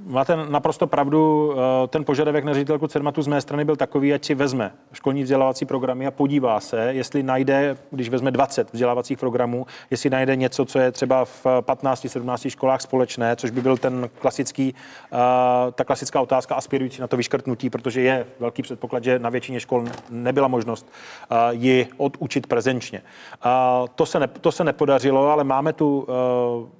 Máte 0.07 0.37
naprosto 0.37 0.87
pravdu. 0.87 1.53
Eh, 1.53 1.89
ten 1.89 2.05
požadavek 2.05 2.45
na 2.45 2.55
ředitelku 2.55 2.87
CERMATu 2.87 3.23
z 3.23 3.27
mé 3.27 3.41
strany 3.41 3.65
byl 3.65 3.77
takový, 3.77 4.15
ať 4.15 4.25
si 4.25 4.35
vezme 4.35 4.73
školní 4.93 5.23
vzdělávací 5.23 5.65
programy 5.65 6.07
a 6.07 6.11
podívá 6.11 6.61
se, 6.61 6.79
jestli 6.93 7.23
najde, 7.23 7.77
když 7.91 8.09
vezme 8.09 8.31
20 8.31 8.73
vzdělávacích 8.73 9.19
programů, 9.19 9.67
jestli 9.91 10.11
najde 10.11 10.37
něco, 10.37 10.65
co 10.65 10.79
je 10.79 10.93
třeba 10.93 11.25
v 11.25 11.45
15-17 11.45 12.51
školách 12.51 12.81
společné, 12.81 13.37
což 13.37 13.51
by 13.53 13.61
byl 13.61 13.77
ten 13.77 14.11
klasický, 14.19 14.75
uh, 15.13 15.19
ta 15.73 15.85
klasická 15.85 16.21
otázka 16.21 16.55
aspirující 16.55 17.01
na 17.01 17.07
to 17.07 17.17
vyškrtnutí, 17.17 17.71
protože 17.71 18.01
je 18.01 18.27
velký 18.41 18.63
předpoklad, 18.63 19.05
že 19.05 19.19
na 19.19 19.31
většině 19.31 19.61
škol 19.61 19.85
nebyla 20.11 20.49
možnost 20.49 20.87
uh, 21.31 21.37
ji 21.51 21.89
odučit 21.97 22.47
prezenčně. 22.47 23.03
Uh, 23.45 23.89
to, 23.95 24.07
se 24.07 24.21
ne, 24.21 24.29
to 24.29 24.53
se 24.53 24.65
nepodařilo, 24.65 25.31
ale 25.31 25.45
máme 25.45 25.73
tu 25.73 26.07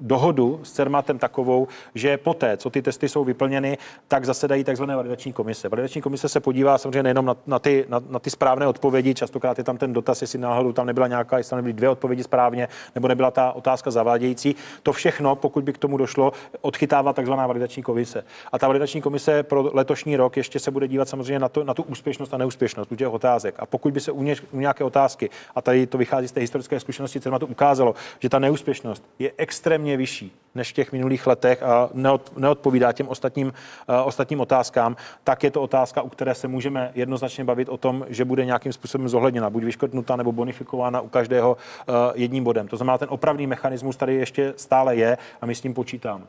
dohodu 0.01 0.61
s 0.63 0.73
CERMATem 0.73 1.19
takovou, 1.19 1.69
že 1.95 2.17
poté, 2.17 2.57
co 2.57 2.71
ty 2.71 2.83
testy 2.83 3.09
jsou 3.09 3.25
vyplněny, 3.25 3.79
tak 4.09 4.25
zasedají 4.25 4.65
takzvané 4.65 4.97
validační 4.97 5.33
komise. 5.33 5.69
Validační 5.69 6.03
komise 6.03 6.29
se 6.29 6.41
podívá 6.41 6.79
samozřejmě 6.79 7.03
nejenom 7.03 7.27
na, 7.27 7.37
na, 7.47 7.59
ty, 7.59 7.85
na, 7.89 8.01
na 8.09 8.19
ty 8.19 8.31
správné 8.31 8.67
odpovědi, 8.67 9.15
častokrát 9.15 9.59
je 9.59 9.65
tam 9.65 9.77
ten 9.77 9.93
dotaz, 9.93 10.23
jestli 10.23 10.39
náhodou 10.39 10.73
tam 10.73 10.87
nebyla 10.87 11.07
nějaká, 11.07 11.39
jestli 11.39 11.51
tam 11.51 11.57
nebyly 11.57 11.73
dvě 11.73 11.89
odpovědi 11.89 12.23
správně, 12.23 12.69
nebo 12.95 13.09
nebyla 13.09 13.31
ta 13.31 13.53
otázka 13.53 13.91
zavádějící. 13.91 14.55
To 14.83 14.93
všechno, 14.93 15.37
pokud 15.37 15.65
by 15.65 15.73
k 15.73 15.79
tomu 15.79 15.97
došlo, 15.97 16.33
odchytává 16.63 17.13
takzvaná 17.13 17.47
validační 17.47 17.83
komise. 17.83 18.25
A 18.53 18.59
ta 18.59 18.67
validační 18.67 19.03
komise 19.03 19.43
pro 19.43 19.71
letošní 19.73 20.17
rok 20.17 20.37
ještě 20.37 20.59
se 20.59 20.71
bude 20.71 20.89
dívat 20.89 21.09
samozřejmě 21.09 21.39
na, 21.39 21.49
to, 21.49 21.65
na 21.65 21.75
tu 21.75 21.83
úspěšnost 21.83 22.35
a 22.35 22.39
neúspěšnost 22.39 22.93
u 22.93 22.97
těch 22.97 23.09
otázek. 23.09 23.55
A 23.59 23.67
pokud 23.67 23.93
by 23.93 24.01
se 24.01 24.13
u, 24.13 24.23
ně, 24.23 24.35
u 24.53 24.61
nějaké 24.61 24.85
otázky, 24.85 25.31
a 25.55 25.63
tady 25.63 25.87
to 25.87 25.99
vychází 25.99 26.29
z 26.29 26.33
té 26.33 26.41
historické 26.41 26.81
zkušenosti, 26.81 27.21
co 27.21 27.39
to 27.39 27.47
ukázalo, 27.47 27.95
že 28.21 28.29
ta 28.29 28.39
neúspěšnost 28.39 29.05
je 29.19 29.33
extrémně 29.37 29.97
vyšší 29.97 30.33
než 30.55 30.71
v 30.71 30.75
těch 30.75 30.93
minulých 30.93 31.27
letech 31.27 31.63
a 31.63 31.91
neod, 31.93 32.33
neodpovídá 32.37 32.93
těm 32.93 33.09
ostatním, 33.09 33.47
uh, 33.47 33.95
ostatním 34.05 34.41
otázkám, 34.41 34.97
tak 35.25 35.43
je 35.43 35.51
to 35.51 35.63
otázka, 35.63 36.03
u 36.03 36.09
které 36.09 36.35
se 36.35 36.49
můžeme 36.49 36.91
jednoznačně 36.95 37.45
bavit 37.45 37.69
o 37.69 37.77
tom, 37.77 38.07
že 38.09 38.25
bude 38.25 38.45
nějakým 38.45 38.73
způsobem 38.73 39.09
zohledněna, 39.09 39.51
buď 39.51 39.65
vyškrtnuta 39.65 40.17
nebo 40.17 40.33
bonifikována 40.33 41.01
u 41.01 41.09
každého 41.09 41.57
uh, 41.57 41.95
jedním 42.15 42.45
bodem. 42.45 42.69
To 42.69 42.77
znamená, 42.77 42.99
ten 42.99 43.09
opravný 43.11 43.47
mechanismus 43.47 43.97
tady 43.97 44.15
ještě 44.15 44.55
stále 44.57 44.97
je 44.97 45.19
a 45.41 45.47
my 45.47 45.55
s 45.55 45.63
ním 45.63 45.75
počítáme 45.75 46.25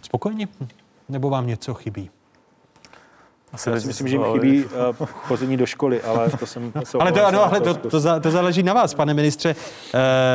počítám. 0.00 0.10
Spokojení? 0.10 0.48
Nebo 1.08 1.30
vám 1.30 1.46
něco 1.46 1.74
chybí? 1.74 2.10
Asi 3.52 3.70
Já 3.70 3.80
si 3.80 3.86
myslím, 3.86 4.08
že 4.08 4.18
mi 4.18 4.24
chybí 4.32 4.64
uh, 4.64 4.70
chození 5.06 5.56
do 5.56 5.66
školy, 5.66 6.02
ale 6.02 6.30
to 6.30 6.46
jsem... 6.46 6.72
ale 7.00 7.12
to, 7.12 7.26
ano, 7.26 7.44
ale 7.44 7.60
to, 7.60 7.74
to, 7.74 8.00
za, 8.00 8.20
to 8.20 8.30
záleží 8.30 8.62
na 8.62 8.72
vás, 8.72 8.94
pane 8.94 9.14
ministře. 9.14 9.54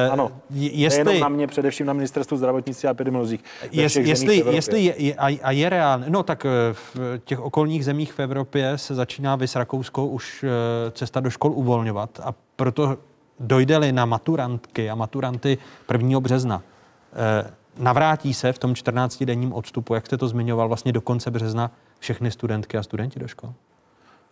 Uh, 0.09 0.13
ano, 0.13 0.31
jestli, 0.49 1.03
nejenom 1.03 1.21
na 1.21 1.29
mě, 1.29 1.47
především 1.47 1.85
na 1.85 1.93
ministerstvu 1.93 2.37
zdravotnictví 2.37 2.87
a 2.87 2.91
epidemiologích. 2.91 3.43
Jest, 3.71 3.95
jestli, 3.95 4.43
jestli 4.51 4.83
je, 4.83 4.93
je, 4.97 5.15
a, 5.15 5.39
a 5.43 5.51
je 5.51 5.69
reálné, 5.69 6.05
no 6.09 6.23
tak 6.23 6.45
eh, 6.45 6.49
v 6.73 7.19
těch 7.23 7.39
okolních 7.39 7.85
zemích 7.85 8.13
v 8.13 8.19
Evropě 8.19 8.77
se 8.77 8.95
začíná 8.95 9.35
vys 9.35 9.55
Rakouskou 9.55 10.07
už 10.07 10.45
cesta 10.91 11.19
do 11.19 11.29
škol 11.29 11.51
uvolňovat 11.51 12.19
a 12.23 12.33
proto 12.55 12.97
dojde-li 13.39 13.91
na 13.91 14.05
maturantky 14.05 14.89
a 14.89 14.95
maturanty 14.95 15.57
1. 15.91 16.19
března, 16.19 16.61
navrátí 17.77 18.33
se 18.33 18.53
v 18.53 18.59
tom 18.59 18.73
14-denním 18.73 19.53
odstupu, 19.53 19.93
jak 19.93 20.05
jste 20.05 20.17
to 20.17 20.27
zmiňoval, 20.27 20.67
vlastně 20.67 20.91
do 20.91 21.01
konce 21.01 21.31
března 21.31 21.71
všechny 21.99 22.31
studentky 22.31 22.77
a 22.77 22.83
studenti 22.83 23.19
do 23.19 23.27
škol? 23.27 23.53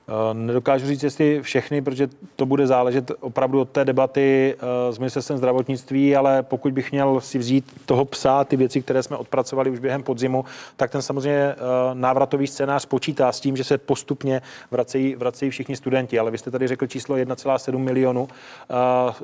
Eh, 0.07 0.33
nedokážu 0.33 0.87
říct, 0.87 1.03
jestli 1.03 1.41
všechny, 1.41 1.81
protože 1.81 2.09
to 2.35 2.45
bude 2.45 2.67
záležet 2.67 3.11
opravdu 3.19 3.61
od 3.61 3.69
té 3.69 3.85
debaty 3.85 4.55
eh, 4.57 4.93
s 4.93 4.97
ministerstvem 4.97 5.37
zdravotnictví, 5.37 6.15
ale 6.15 6.43
pokud 6.43 6.73
bych 6.73 6.91
měl 6.91 7.21
si 7.21 7.37
vzít 7.37 7.65
toho 7.85 8.05
psa, 8.05 8.43
ty 8.43 8.57
věci, 8.57 8.81
které 8.81 9.03
jsme 9.03 9.17
odpracovali 9.17 9.69
už 9.69 9.79
během 9.79 10.03
podzimu, 10.03 10.45
tak 10.75 10.91
ten 10.91 11.01
samozřejmě 11.01 11.37
eh, 11.41 11.55
návratový 11.93 12.47
scénář 12.47 12.85
počítá 12.85 13.31
s 13.31 13.39
tím, 13.39 13.57
že 13.57 13.63
se 13.63 13.77
postupně 13.77 14.41
vracejí, 14.71 15.15
vracejí 15.15 15.51
všichni 15.51 15.75
studenti. 15.75 16.19
Ale 16.19 16.31
vy 16.31 16.37
jste 16.37 16.51
tady 16.51 16.67
řekl 16.67 16.87
číslo 16.87 17.15
1,7 17.15 17.77
milionu 17.77 18.27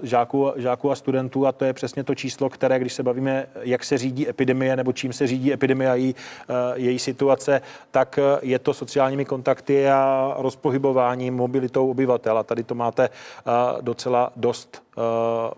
žáků, 0.03 0.51
žáků 0.55 0.91
a 0.91 0.95
studentů 0.95 1.47
a 1.47 1.51
to 1.51 1.65
je 1.65 1.73
přesně 1.73 2.03
to 2.03 2.15
číslo, 2.15 2.49
které, 2.49 2.79
když 2.79 2.93
se 2.93 3.03
bavíme, 3.03 3.47
jak 3.61 3.83
se 3.83 3.97
řídí 3.97 4.29
epidemie 4.29 4.75
nebo 4.75 4.93
čím 4.93 5.13
se 5.13 5.27
řídí 5.27 5.53
epidemie 5.53 5.91
a 5.91 5.95
její, 5.95 6.15
její 6.75 6.99
situace, 6.99 7.61
tak 7.91 8.19
je 8.41 8.59
to 8.59 8.73
sociálními 8.73 9.25
kontakty 9.25 9.89
a 9.89 10.33
rozpočtem 10.37 10.68
pohybování, 10.69 11.31
mobilitou 11.31 11.89
obyvatel. 11.91 12.37
A 12.37 12.43
tady 12.43 12.63
to 12.63 12.75
máte 12.75 13.09
uh, 13.09 13.81
docela 13.81 14.31
dost 14.35 14.83
uh, 14.97 15.03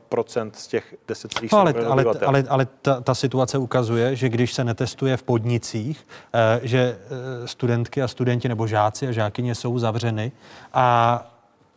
procent 0.09 0.55
z 0.55 0.67
těch 0.67 0.95
10 1.07 1.31
no, 1.51 1.59
ale, 1.59 1.73
ale, 1.73 2.05
ale, 2.25 2.43
ale 2.49 2.67
ta, 2.81 3.01
ta 3.01 3.15
situace 3.15 3.57
ukazuje, 3.57 4.15
že 4.15 4.29
když 4.29 4.53
se 4.53 4.63
netestuje 4.63 5.17
v 5.17 5.23
podnicích, 5.23 6.07
uh, 6.07 6.63
že 6.63 6.97
studentky 7.45 8.01
a 8.01 8.07
studenti 8.07 8.47
nebo 8.47 8.67
žáci 8.67 9.07
a 9.07 9.11
žákyně 9.11 9.55
jsou 9.55 9.79
zavřeny 9.79 10.31
a 10.73 10.87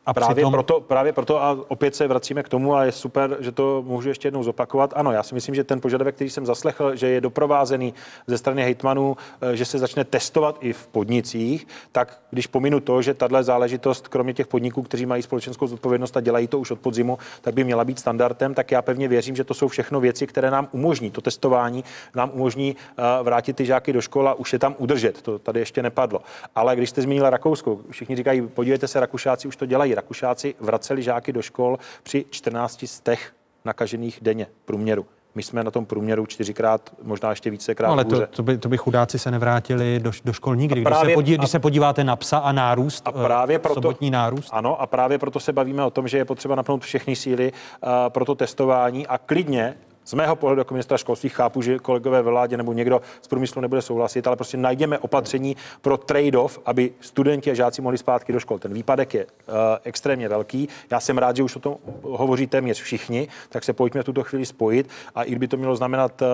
a 0.06 0.14
právě, 0.14 0.34
přitom... 0.34 0.52
proto, 0.52 0.80
právě 0.80 1.12
proto 1.12 1.42
a 1.42 1.58
opět 1.68 1.94
se 1.94 2.08
vracíme 2.08 2.42
k 2.42 2.48
tomu 2.48 2.74
a 2.74 2.84
je 2.84 2.92
super, 2.92 3.36
že 3.40 3.52
to 3.52 3.82
můžu 3.86 4.08
ještě 4.08 4.26
jednou 4.26 4.42
zopakovat. 4.42 4.92
Ano, 4.96 5.12
já 5.12 5.22
si 5.22 5.34
myslím, 5.34 5.54
že 5.54 5.64
ten 5.64 5.80
požadavek, 5.80 6.14
který 6.14 6.30
jsem 6.30 6.46
zaslechl, 6.46 6.96
že 6.96 7.08
je 7.08 7.20
doprovázený 7.20 7.94
ze 8.26 8.38
strany 8.38 8.62
hejtmanů, 8.62 9.16
eh, 9.40 9.56
že 9.56 9.64
se 9.64 9.78
začne 9.78 10.04
testovat 10.04 10.56
i 10.60 10.72
v 10.72 10.86
podnicích, 10.86 11.66
tak 11.92 12.20
když 12.30 12.46
pominu 12.46 12.80
to, 12.80 13.02
že 13.02 13.14
tahle 13.14 13.44
záležitost, 13.44 14.08
kromě 14.08 14.34
těch 14.34 14.46
podniků, 14.46 14.82
kteří 14.82 15.06
mají 15.06 15.22
společenskou 15.22 15.66
zodpovědnost 15.66 16.16
a 16.16 16.20
dělají 16.20 16.46
to 16.46 16.58
už 16.58 16.70
od 16.70 16.80
podzimu, 16.80 17.18
tak 17.40 17.54
by 17.54 17.64
měla 17.64 17.84
být 17.84 17.98
standardem, 17.98 18.54
tak 18.54 18.70
já 18.70 18.82
pevně 18.82 19.08
věřím, 19.08 19.36
že 19.36 19.44
to 19.44 19.54
jsou 19.54 19.68
všechno 19.68 20.00
věci, 20.00 20.26
které 20.26 20.50
nám 20.50 20.68
umožní 20.72 21.10
to 21.10 21.20
testování, 21.20 21.84
nám 22.14 22.30
umožní 22.34 22.76
eh, 22.76 23.02
vrátit 23.22 23.56
ty 23.56 23.64
žáky 23.66 23.92
do 23.92 24.00
školy 24.00 24.28
a 24.28 24.34
už 24.34 24.52
je 24.52 24.58
tam 24.58 24.74
udržet. 24.78 25.22
To 25.22 25.38
tady 25.38 25.60
ještě 25.60 25.82
nepadlo. 25.82 26.20
Ale 26.54 26.76
když 26.76 26.90
jste 26.90 27.02
zmínila 27.02 27.30
Rakousko, 27.30 27.80
všichni 27.90 28.16
říkají, 28.16 28.42
podívejte 28.42 28.88
se, 28.88 29.00
Rakušáci 29.00 29.48
už 29.48 29.56
to 29.56 29.66
dělají. 29.66 29.93
Rakušáci 29.94 30.54
vraceli 30.60 31.02
žáky 31.02 31.32
do 31.32 31.42
škol 31.42 31.78
při 32.02 32.24
14 32.30 32.84
stech 32.86 33.32
nakažených 33.64 34.18
denně 34.22 34.46
průměru. 34.64 35.06
My 35.34 35.42
jsme 35.42 35.64
na 35.64 35.70
tom 35.70 35.86
průměru 35.86 36.26
čtyřikrát, 36.26 36.94
možná 37.02 37.30
ještě 37.30 37.50
vícekrát 37.50 37.88
no, 37.88 37.92
ale 37.92 38.04
to, 38.04 38.26
to, 38.26 38.42
by, 38.42 38.58
to 38.58 38.68
by 38.68 38.76
chudáci 38.76 39.18
se 39.18 39.30
nevrátili 39.30 40.00
do, 40.02 40.10
do 40.24 40.32
škol 40.32 40.56
nikdy. 40.56 40.74
Když, 40.80 40.84
právě- 40.84 41.10
se 41.10 41.14
podí, 41.14 41.34
a- 41.34 41.36
když 41.36 41.50
se 41.50 41.58
podíváte 41.58 42.04
na 42.04 42.16
psa 42.16 42.38
a 42.38 42.52
nárůst, 42.52 43.02
A 43.08 43.12
právě 43.12 43.56
eh, 43.56 43.58
proto, 43.58 43.74
sobotní 43.74 44.10
nárůst, 44.10 44.48
Ano, 44.52 44.80
a 44.80 44.86
právě 44.86 45.18
proto 45.18 45.40
se 45.40 45.52
bavíme 45.52 45.84
o 45.84 45.90
tom, 45.90 46.08
že 46.08 46.18
je 46.18 46.24
potřeba 46.24 46.54
napnout 46.54 46.82
všechny 46.82 47.16
síly 47.16 47.52
uh, 47.52 47.90
pro 48.08 48.24
to 48.24 48.34
testování 48.34 49.06
a 49.06 49.18
klidně 49.18 49.74
z 50.04 50.14
mého 50.14 50.36
pohledu 50.36 50.60
jako 50.60 50.74
ministra 50.74 50.98
školství 50.98 51.28
chápu, 51.28 51.62
že 51.62 51.78
kolegové 51.78 52.22
ve 52.22 52.30
vládě 52.30 52.56
nebo 52.56 52.72
někdo 52.72 53.00
z 53.22 53.28
průmyslu 53.28 53.60
nebude 53.60 53.82
souhlasit, 53.82 54.26
ale 54.26 54.36
prostě 54.36 54.56
najděme 54.56 54.98
opatření 54.98 55.56
pro 55.80 55.96
trade-off, 55.96 56.58
aby 56.66 56.92
studenti 57.00 57.50
a 57.50 57.54
žáci 57.54 57.82
mohli 57.82 57.98
zpátky 57.98 58.32
do 58.32 58.40
škol. 58.40 58.58
Ten 58.58 58.74
výpadek 58.74 59.14
je 59.14 59.24
uh, 59.24 59.52
extrémně 59.84 60.28
velký. 60.28 60.68
Já 60.90 61.00
jsem 61.00 61.18
rád, 61.18 61.36
že 61.36 61.42
už 61.42 61.56
o 61.56 61.60
tom 61.60 61.76
hovoří 62.02 62.46
téměř 62.46 62.80
všichni, 62.82 63.28
tak 63.48 63.64
se 63.64 63.72
pojďme 63.72 64.02
v 64.02 64.04
tuto 64.04 64.22
chvíli 64.22 64.46
spojit 64.46 64.88
a 65.14 65.22
i 65.22 65.30
kdyby 65.30 65.48
to 65.48 65.56
mělo 65.56 65.76
znamenat 65.76 66.22
uh, 66.22 66.28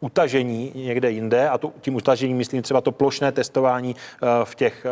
utažení 0.00 0.72
někde 0.74 1.10
jinde, 1.10 1.48
a 1.48 1.58
to, 1.58 1.72
tím 1.80 1.94
utažením 1.94 2.36
myslím 2.36 2.62
třeba 2.62 2.80
to 2.80 2.92
plošné 2.92 3.32
testování 3.32 3.96
eh, 3.96 4.26
v 4.44 4.54
těch 4.54 4.86
eh, 4.86 4.90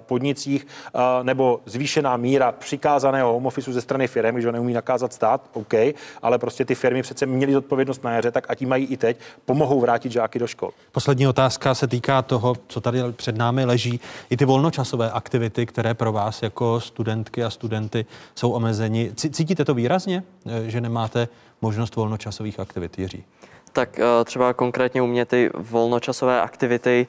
podnicích, 0.00 0.66
eh, 0.94 0.98
nebo 1.22 1.60
zvýšená 1.66 2.16
míra 2.16 2.52
přikázaného 2.52 3.32
home 3.32 3.46
office 3.46 3.72
ze 3.72 3.80
strany 3.80 4.08
firm, 4.08 4.34
když 4.34 4.46
ho 4.46 4.52
neumí 4.52 4.72
nakázat 4.72 5.12
stát, 5.12 5.50
OK, 5.52 5.74
ale 6.22 6.38
prostě 6.38 6.64
ty 6.64 6.74
firmy 6.74 7.02
přece 7.02 7.26
měly 7.26 7.52
zodpovědnost 7.52 8.04
na 8.04 8.12
jaře, 8.12 8.30
tak 8.30 8.46
ať 8.48 8.60
ji 8.60 8.66
mají 8.66 8.86
i 8.86 8.96
teď, 8.96 9.16
pomohou 9.44 9.80
vrátit 9.80 10.12
žáky 10.12 10.38
do 10.38 10.46
škol. 10.46 10.70
Poslední 10.92 11.28
otázka 11.28 11.74
se 11.74 11.86
týká 11.86 12.22
toho, 12.22 12.54
co 12.66 12.80
tady 12.80 12.98
před 13.12 13.36
námi 13.36 13.64
leží. 13.64 14.00
I 14.30 14.36
ty 14.36 14.44
volnočasové 14.44 15.10
aktivity, 15.10 15.66
které 15.66 15.94
pro 15.94 16.12
vás 16.12 16.42
jako 16.42 16.80
studentky 16.80 17.44
a 17.44 17.50
studenty 17.50 18.06
jsou 18.34 18.50
omezeni. 18.50 19.10
Cí- 19.14 19.30
Cítíte 19.30 19.64
to 19.64 19.74
výrazně, 19.74 20.22
že 20.66 20.80
nemáte 20.80 21.28
možnost 21.62 21.96
volnočasových 21.96 22.60
aktivit, 22.60 22.98
Jiří? 22.98 23.24
Tak 23.74 23.98
eh, 23.98 24.24
třeba 24.24 24.52
konkrétně 24.52 25.02
u 25.02 25.06
mě 25.06 25.24
ty 25.24 25.50
volnočasové 25.54 26.40
aktivity, 26.40 27.06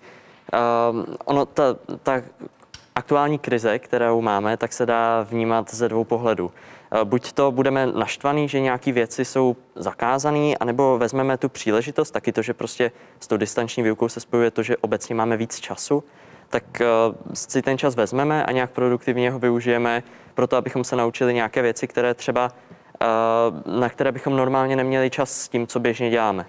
um, 0.91 1.05
ono, 1.25 1.45
ta, 1.45 1.63
ta 2.03 2.21
aktuální 2.95 3.39
krize, 3.39 3.79
kterou 3.79 4.21
máme, 4.21 4.57
tak 4.57 4.73
se 4.73 4.85
dá 4.85 5.21
vnímat 5.29 5.73
ze 5.73 5.89
dvou 5.89 6.03
pohledů. 6.03 6.51
Eh, 6.91 7.05
Buď 7.05 7.31
to 7.31 7.51
budeme 7.51 7.85
naštvaný, 7.85 8.49
že 8.49 8.59
nějaké 8.59 8.91
věci 8.91 9.25
jsou 9.25 9.55
zakázané, 9.75 10.55
anebo 10.59 10.97
vezmeme 10.97 11.37
tu 11.37 11.49
příležitost, 11.49 12.11
taky 12.11 12.31
to, 12.31 12.41
že 12.41 12.53
prostě 12.53 12.91
s 13.19 13.27
tou 13.27 13.37
distanční 13.37 13.83
výukou 13.83 14.09
se 14.09 14.19
spojuje 14.19 14.51
to, 14.51 14.63
že 14.63 14.77
obecně 14.77 15.15
máme 15.15 15.37
víc 15.37 15.59
času, 15.59 16.03
tak 16.49 16.81
eh, 16.81 16.85
si 17.33 17.61
ten 17.61 17.77
čas 17.77 17.95
vezmeme 17.95 18.45
a 18.45 18.51
nějak 18.51 18.71
produktivně 18.71 19.31
ho 19.31 19.39
využijeme 19.39 20.03
pro 20.33 20.47
to, 20.47 20.57
abychom 20.57 20.83
se 20.83 20.95
naučili 20.95 21.33
nějaké 21.33 21.61
věci, 21.61 21.87
které 21.87 22.13
třeba, 22.13 22.51
eh, 22.53 22.64
na 23.79 23.89
které 23.89 24.11
bychom 24.11 24.35
normálně 24.35 24.75
neměli 24.75 25.09
čas 25.09 25.31
s 25.31 25.49
tím, 25.49 25.67
co 25.67 25.79
běžně 25.79 26.09
děláme. 26.09 26.45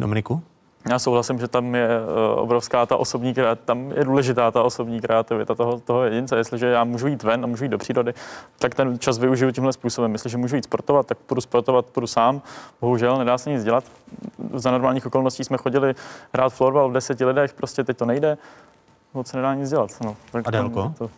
Dominiku? 0.00 0.42
Já 0.90 0.98
souhlasím, 0.98 1.38
že 1.38 1.48
tam 1.48 1.74
je 1.74 1.88
eh, 1.88 2.34
obrovská 2.34 2.86
ta 2.86 2.96
osobní 2.96 3.34
kreativita, 3.34 3.64
tam 3.64 3.90
je 3.90 4.04
důležitá 4.04 4.50
ta 4.50 4.62
osobní 4.62 5.00
kreativita 5.00 5.54
toho, 5.54 5.80
toho 5.80 6.04
jedince. 6.04 6.36
Jestliže 6.36 6.66
já 6.66 6.84
můžu 6.84 7.06
jít 7.06 7.22
ven 7.22 7.44
a 7.44 7.46
můžu 7.46 7.64
jít 7.64 7.70
do 7.70 7.78
přírody, 7.78 8.14
tak 8.58 8.74
ten 8.74 8.98
čas 8.98 9.18
využiju 9.18 9.50
tímhle 9.50 9.72
způsobem. 9.72 10.12
Jestliže 10.12 10.36
můžu 10.36 10.56
jít 10.56 10.64
sportovat, 10.64 11.06
tak 11.06 11.18
půjdu 11.18 11.40
sportovat, 11.40 11.86
půjdu 11.86 12.06
sám. 12.06 12.42
Bohužel 12.80 13.18
nedá 13.18 13.38
se 13.38 13.50
nic 13.50 13.64
dělat. 13.64 13.84
Za 14.54 14.70
normálních 14.70 15.06
okolností 15.06 15.44
jsme 15.44 15.56
chodili 15.56 15.94
hrát 16.34 16.50
florbal 16.50 16.90
v 16.90 16.92
deseti 16.92 17.24
lidech, 17.24 17.52
prostě 17.52 17.84
teď 17.84 17.96
to 17.96 18.06
nejde. 18.06 18.38
Moc 19.14 19.26
se 19.26 19.36
nedá 19.36 19.54
nic 19.54 19.70
dělat. 19.70 19.90
No, 20.04 20.16
tak 20.32 20.48
Adélko? 20.48 20.94
To, 20.98 21.10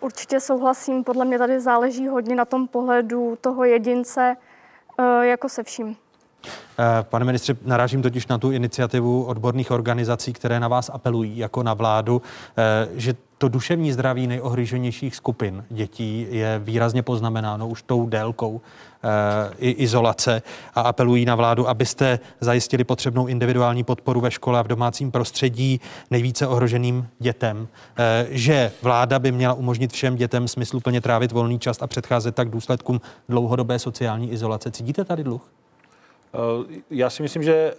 určitě 0.00 0.40
souhlasím, 0.40 1.04
podle 1.04 1.24
mě 1.24 1.38
tady 1.38 1.60
záleží 1.60 2.08
hodně 2.08 2.36
na 2.36 2.44
tom 2.44 2.68
pohledu 2.68 3.38
toho 3.40 3.64
jedince, 3.64 4.36
uh, 4.98 5.20
jako 5.20 5.48
se 5.48 5.62
vším. 5.62 5.96
Eh, 6.78 7.02
Pane 7.02 7.24
ministře, 7.24 7.56
narážím 7.64 8.02
totiž 8.02 8.26
na 8.26 8.38
tu 8.38 8.50
iniciativu 8.50 9.24
odborných 9.24 9.70
organizací, 9.70 10.32
které 10.32 10.60
na 10.60 10.68
vás 10.68 10.90
apelují 10.94 11.38
jako 11.38 11.62
na 11.62 11.74
vládu, 11.74 12.22
eh, 12.56 12.88
že 12.94 13.14
to 13.38 13.48
duševní 13.48 13.92
zdraví 13.92 14.26
nejohroženějších 14.26 15.16
skupin 15.16 15.64
dětí 15.70 16.26
je 16.30 16.60
výrazně 16.64 17.02
poznamenáno 17.02 17.68
už 17.68 17.82
tou 17.82 18.06
délkou 18.06 18.60
eh, 19.04 19.54
i 19.58 19.70
izolace 19.70 20.42
a 20.74 20.80
apelují 20.80 21.24
na 21.24 21.34
vládu, 21.34 21.68
abyste 21.68 22.18
zajistili 22.40 22.84
potřebnou 22.84 23.26
individuální 23.26 23.84
podporu 23.84 24.20
ve 24.20 24.30
škole 24.30 24.58
a 24.58 24.62
v 24.62 24.68
domácím 24.68 25.10
prostředí 25.10 25.80
nejvíce 26.10 26.46
ohroženým 26.46 27.08
dětem. 27.18 27.68
Že 28.28 28.72
vláda 28.82 29.18
by 29.18 29.32
měla 29.32 29.54
umožnit 29.54 29.92
všem 29.92 30.16
dětem 30.16 30.48
smysluplně 30.48 31.00
trávit 31.00 31.32
volný 31.32 31.58
čas 31.58 31.78
a 31.80 31.86
předcházet 31.86 32.34
tak 32.34 32.50
důsledkům 32.50 33.00
dlouhodobé 33.28 33.78
sociální 33.78 34.32
izolace. 34.32 34.70
Cítíte 34.70 35.04
tady 35.04 35.24
dluh? 35.24 35.42
Eh, 36.36 36.80
Já 36.90 37.10
si 37.10 37.22
myslím, 37.22 37.42
že 37.42 37.54
eh, 37.54 37.74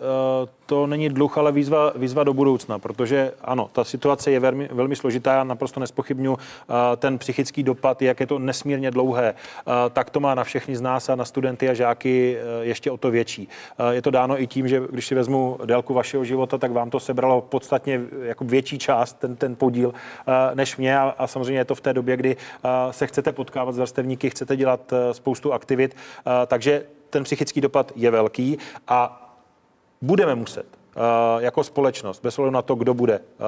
to 0.65 0.88
není 0.88 1.09
dluh, 1.09 1.38
ale 1.38 1.51
výzva, 1.51 1.91
výzva 1.95 2.23
do 2.23 2.34
budoucna, 2.34 2.79
protože 2.79 3.34
ano, 3.41 3.69
ta 3.73 3.84
situace 3.84 4.31
je 4.31 4.39
velmi, 4.39 4.69
velmi 4.71 4.95
složitá, 4.95 5.34
já 5.34 5.43
naprosto 5.43 5.79
nespochybnu 5.79 6.38
ten 6.97 7.17
psychický 7.17 7.63
dopad, 7.63 8.01
jak 8.01 8.19
je 8.19 8.27
to 8.27 8.39
nesmírně 8.39 8.91
dlouhé, 8.91 9.34
eh, 9.34 9.71
tak 9.93 10.09
to 10.09 10.19
má 10.19 10.35
na 10.35 10.43
všechny 10.43 10.75
z 10.75 10.81
nás 10.81 11.09
a 11.09 11.15
na 11.15 11.25
studenty 11.25 11.69
a 11.69 11.73
žáky 11.73 12.38
eh, 12.38 12.65
ještě 12.65 12.91
o 12.91 12.97
to 12.97 13.11
větší. 13.11 13.49
Eh, 13.79 13.95
Je 13.95 14.01
to 14.01 14.11
dáno 14.11 14.41
i 14.41 14.47
tím, 14.47 14.67
že 14.67 14.81
když 14.89 15.07
si 15.07 15.15
vezmu 15.15 15.57
délku 15.65 15.93
vašeho 15.93 16.23
života, 16.23 16.57
tak 16.57 16.71
vám 16.71 16.89
to 16.89 16.99
sebralo 16.99 17.41
podstatně 17.41 18.01
jako 18.21 18.45
větší 18.45 18.77
část, 18.79 19.13
ten, 19.19 19.35
ten 19.35 19.55
podíl, 19.55 19.93
eh, 20.27 20.31
než 20.55 20.77
mě 20.77 20.97
a, 20.99 21.15
a 21.17 21.27
samozřejmě 21.27 21.59
je 21.59 21.65
to 21.65 21.75
v 21.75 21.81
té 21.81 21.93
době, 21.93 22.17
kdy 22.17 22.35
eh, 22.38 22.69
se 22.93 23.07
chcete 23.07 23.31
potkávat 23.31 23.75
s 23.75 23.77
vrstevníky, 23.77 24.29
chcete 24.29 24.55
dělat 24.55 24.93
eh, 24.93 25.13
spoustu 25.13 25.53
aktivit, 25.53 25.95
eh, 25.95 26.31
takže 26.47 26.84
ten 27.09 27.23
psychický 27.23 27.61
dopad 27.61 27.91
je 27.95 28.11
velký 28.11 28.57
a 28.88 29.23
budeme 30.01 30.35
muset 30.35 30.76
jako 31.40 31.64
společnost, 31.64 32.19
bez 32.24 32.40
ohledu 32.40 32.53
na 32.53 32.61
to, 32.61 32.76
kdo 32.76 32.94
bude 32.94 33.14
eh, 33.14 33.44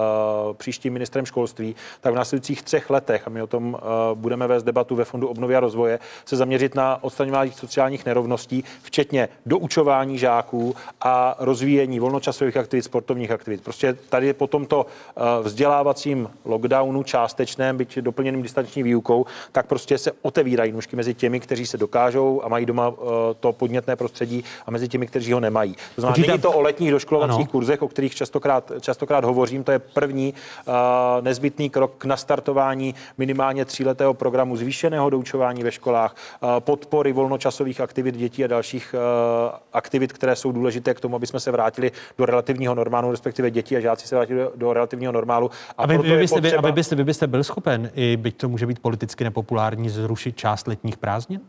příštím 0.54 0.94
ministrem 0.94 1.26
školství, 1.26 1.76
tak 2.02 2.14
v 2.14 2.16
následujících 2.16 2.64
třech 2.64 2.90
letech, 2.90 3.28
a 3.28 3.30
my 3.30 3.42
o 3.42 3.48
tom 3.48 3.78
eh, 3.80 3.86
budeme 4.14 4.48
vést 4.48 4.64
debatu 4.64 4.96
ve 4.96 5.06
Fondu 5.06 5.28
obnovy 5.28 5.56
a 5.56 5.60
rozvoje, 5.60 6.00
se 6.26 6.36
zaměřit 6.36 6.76
na 6.76 7.04
odstraňování 7.04 7.52
sociálních 7.52 8.06
nerovností, 8.06 8.64
včetně 8.82 9.30
doučování 9.46 10.18
žáků 10.18 10.76
a 11.02 11.36
rozvíjení 11.40 12.00
volnočasových 12.00 12.58
aktivit, 12.58 12.84
sportovních 12.84 13.32
aktivit. 13.32 13.64
Prostě 13.64 13.94
tady 14.10 14.34
po 14.34 14.48
tomto 14.48 14.86
eh, 14.86 15.22
vzdělávacím 15.44 16.30
lockdownu 16.46 17.04
částečném, 17.04 17.78
byť 17.78 17.98
doplněným 17.98 18.42
distanční 18.42 18.84
výukou, 18.84 19.26
tak 19.52 19.68
prostě 19.68 19.98
se 19.98 20.12
otevírají 20.22 20.72
nůžky 20.72 20.96
mezi 20.96 21.14
těmi, 21.14 21.40
kteří 21.40 21.66
se 21.66 21.78
dokážou 21.78 22.42
a 22.44 22.48
mají 22.48 22.66
doma 22.66 22.94
eh, 22.94 23.06
to 23.40 23.54
podnětné 23.54 23.96
prostředí 23.96 24.44
a 24.66 24.72
mezi 24.72 24.88
těmi, 24.88 25.08
kteří 25.08 25.34
ho 25.34 25.40
nemají. 25.40 25.76
To 25.96 26.02
znamená, 26.02 26.16
Počítám- 26.16 26.28
není 26.28 26.42
to 26.42 26.52
o 26.52 26.62
letních 26.62 26.92
doškolovacích 26.92 27.39
Ano. 27.44 27.52
kurzech, 27.52 27.82
o 27.82 27.88
kterých 27.88 28.16
častokrát, 28.16 28.72
častokrát 28.82 29.24
hovořím. 29.24 29.64
To 29.64 29.72
je 29.72 29.80
první 29.80 30.34
uh, 30.68 30.74
nezbytný 31.22 31.70
krok 31.70 31.94
k 31.98 32.06
nastartování 32.06 32.96
minimálně 33.18 33.66
tříletého 33.66 34.14
programu 34.14 34.56
zvýšeného 34.56 35.10
doučování 35.10 35.64
ve 35.64 35.72
školách, 35.72 36.16
uh, 36.42 36.50
podpory 36.60 37.14
volnočasových 37.14 37.82
aktivit 37.82 38.16
dětí 38.18 38.44
a 38.44 38.48
dalších 38.48 38.96
uh, 38.96 39.56
aktivit, 39.74 40.14
které 40.14 40.36
jsou 40.36 40.52
důležité 40.52 40.94
k 40.94 41.00
tomu, 41.00 41.16
aby 41.16 41.28
jsme 41.28 41.40
se 41.40 41.52
vrátili 41.52 41.92
do 42.18 42.26
relativního 42.26 42.76
normálu, 42.76 43.12
respektive 43.12 43.52
děti 43.52 43.78
a 43.78 43.80
žáci 43.80 44.08
se 44.08 44.16
vrátili 44.16 44.40
do, 44.40 44.52
do 44.56 44.74
relativního 44.74 45.12
normálu. 45.12 45.52
A 45.78 45.84
Aby, 45.84 45.94
proto 45.94 46.10
vy 46.10 46.18
byste, 46.18 46.36
vy, 46.36 46.42
potřeba- 46.42 46.60
aby 46.60 46.72
byste, 46.72 46.96
vy 46.96 47.04
byste 47.04 47.28
byl 47.28 47.44
schopen, 47.44 47.92
i 47.96 48.18
byť 48.18 48.38
to 48.38 48.50
může 48.50 48.66
být 48.66 48.80
politicky 48.80 49.24
nepopulární, 49.24 49.90
zrušit 49.90 50.38
část 50.38 50.68
letních 50.68 50.98
prázdnin? 50.98 51.42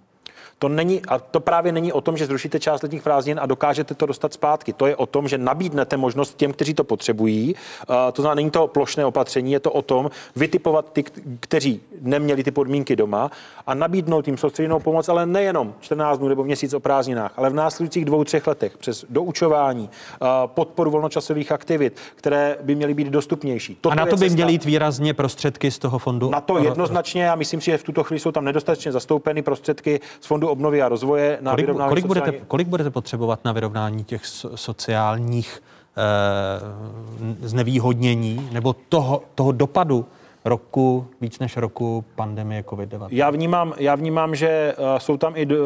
To 0.63 0.69
není, 0.69 1.03
a 1.09 1.19
to 1.19 1.41
právě 1.41 1.73
není 1.73 1.93
o 1.93 2.01
tom, 2.01 2.17
že 2.17 2.27
zrušíte 2.27 2.61
část 2.61 2.83
letních 2.83 3.03
prázdnin 3.03 3.41
a 3.43 3.47
dokážete 3.47 3.95
to 3.95 4.07
dostat 4.07 4.33
zpátky. 4.33 4.73
To 4.73 4.87
je 4.87 4.97
o 4.97 5.07
tom, 5.07 5.29
že 5.29 5.39
nabídnete 5.39 5.97
možnost 5.97 6.37
těm, 6.37 6.53
kteří 6.53 6.75
to 6.75 6.85
potřebují. 6.85 7.55
Uh, 7.55 7.97
to 8.13 8.23
znamená, 8.23 8.35
není 8.35 8.51
to 8.51 8.67
plošné 8.67 9.05
opatření, 9.05 9.53
je 9.53 9.61
to 9.61 9.73
o 9.73 9.83
tom 9.83 10.11
vytipovat 10.37 10.93
ty, 10.93 11.05
kteří 11.41 11.81
neměli 12.01 12.45
ty 12.45 12.51
podmínky 12.51 12.97
doma 12.97 13.31
a 13.67 13.75
nabídnout 13.75 14.27
jim 14.27 14.37
soustředěnou 14.37 14.81
pomoc, 14.81 15.09
ale 15.09 15.27
nejenom 15.27 15.75
14 15.81 16.19
dnů 16.19 16.29
nebo 16.29 16.45
měsíc 16.45 16.75
o 16.75 16.81
prázdninách, 16.81 17.33
ale 17.37 17.51
v 17.51 17.55
následujících 17.55 18.05
dvou, 18.05 18.25
třech 18.25 18.47
letech 18.47 18.79
přes 18.79 19.05
doučování, 19.11 19.91
uh, 20.21 20.29
podporu 20.47 20.91
volnočasových 20.91 21.53
aktivit, 21.53 21.97
které 22.15 22.57
by 22.63 22.75
měly 22.75 22.95
být 22.95 23.09
dostupnější. 23.09 23.79
a 23.91 23.95
na 23.95 24.07
to 24.07 24.17
by 24.17 24.31
měly 24.31 24.53
jít 24.53 24.65
výrazně 24.65 25.15
prostředky 25.15 25.71
z 25.71 25.79
toho 25.79 25.99
fondu? 25.99 26.31
Na 26.31 26.41
to 26.41 26.59
jednoznačně, 26.59 27.23
já 27.23 27.35
myslím 27.35 27.61
si, 27.61 27.71
že 27.71 27.79
v 27.79 27.83
tuto 27.83 28.05
chvíli 28.05 28.21
jsou 28.21 28.33
tam 28.33 28.45
nedostatečně 28.45 28.93
zastoupeny 28.93 29.43
prostředky 29.43 30.01
z 30.21 30.27
Fondu 30.27 30.50
obnovy 30.51 30.83
a 30.83 30.89
rozvoje 30.89 31.39
na 31.41 31.51
Kolik, 31.51 31.67
vyrovnání 31.67 31.89
kolik, 31.89 32.07
budete, 32.07 32.27
sociální- 32.27 32.45
kolik 32.49 32.69
budete 32.69 32.91
potřebovat 32.91 33.41
na 33.45 33.53
vyrovnání 33.53 34.05
těch 34.05 34.27
so, 34.27 34.57
sociálních 34.57 35.63
eh, 35.97 37.49
znevýhodnění 37.49 38.49
nebo 38.53 38.75
toho, 38.89 39.23
toho 39.35 39.53
dopadu 39.53 40.07
roku, 40.45 41.07
víc 41.21 41.39
než 41.39 41.57
roku 41.57 42.05
pandemie 42.15 42.63
COVID-19? 42.63 43.09
Já 43.11 43.31
vnímám, 43.31 43.75
já 43.79 43.95
vnímám, 43.95 44.35
že 44.35 44.49
eh, 44.49 44.75
jsou 45.01 45.17
tam 45.17 45.33
i 45.37 45.47
eh, 45.51 45.57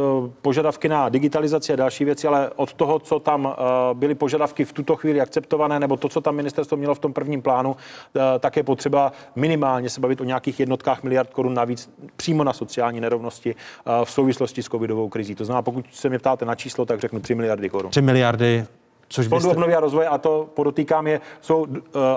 požadavky 0.43 0.89
na 0.89 1.09
digitalizaci 1.09 1.73
a 1.73 1.77
další 1.77 2.05
věci, 2.05 2.27
ale 2.27 2.51
od 2.57 2.73
toho, 2.73 2.99
co 2.99 3.19
tam 3.19 3.49
eh, 3.53 3.95
byly 3.95 4.15
požadavky 4.15 4.65
v 4.65 4.73
tuto 4.73 4.97
chvíli 4.97 5.21
akceptované, 5.21 5.81
nebo 5.81 5.97
to, 5.97 6.09
co 6.09 6.21
tam 6.21 6.37
ministerstvo 6.37 6.77
mělo 6.77 6.95
v 6.95 6.99
tom 6.99 7.13
prvním 7.13 7.43
plánu, 7.43 7.77
tak 8.41 8.57
je 8.57 8.63
potřeba 8.63 9.13
minimálně 9.37 9.91
se 9.91 10.01
bavit 10.01 10.21
o 10.21 10.25
nějakých 10.25 10.61
jednotkách 10.61 11.03
miliard 11.03 11.31
korun 11.33 11.55
navíc 11.55 11.91
přímo 12.17 12.45
na 12.45 12.53
sociální 12.53 13.01
nerovnosti 13.01 13.55
v 14.05 14.11
souvislosti 14.11 14.63
s 14.63 14.67
covidovou 14.67 15.09
krizí. 15.09 15.35
To 15.35 15.45
znamená, 15.45 15.63
pokud 15.63 15.87
se 15.91 16.09
mě 16.09 16.19
ptáte 16.19 16.45
na 16.45 16.55
číslo, 16.55 16.87
tak 16.87 17.01
řeknu 17.01 17.21
3 17.21 17.35
miliardy 17.35 17.69
korun. 17.69 17.91
3 17.91 18.03
miliardy 18.03 18.67
Což 19.09 19.27
Fondu 19.29 19.49
byste... 19.49 19.51
obnovy 19.51 19.75
a 19.75 19.81
rozvoje, 19.81 20.09
a 20.09 20.19
to 20.19 20.49
podotýkám, 20.55 21.07
je, 21.07 21.21
jsou 21.41 21.61
uh, 21.61 21.69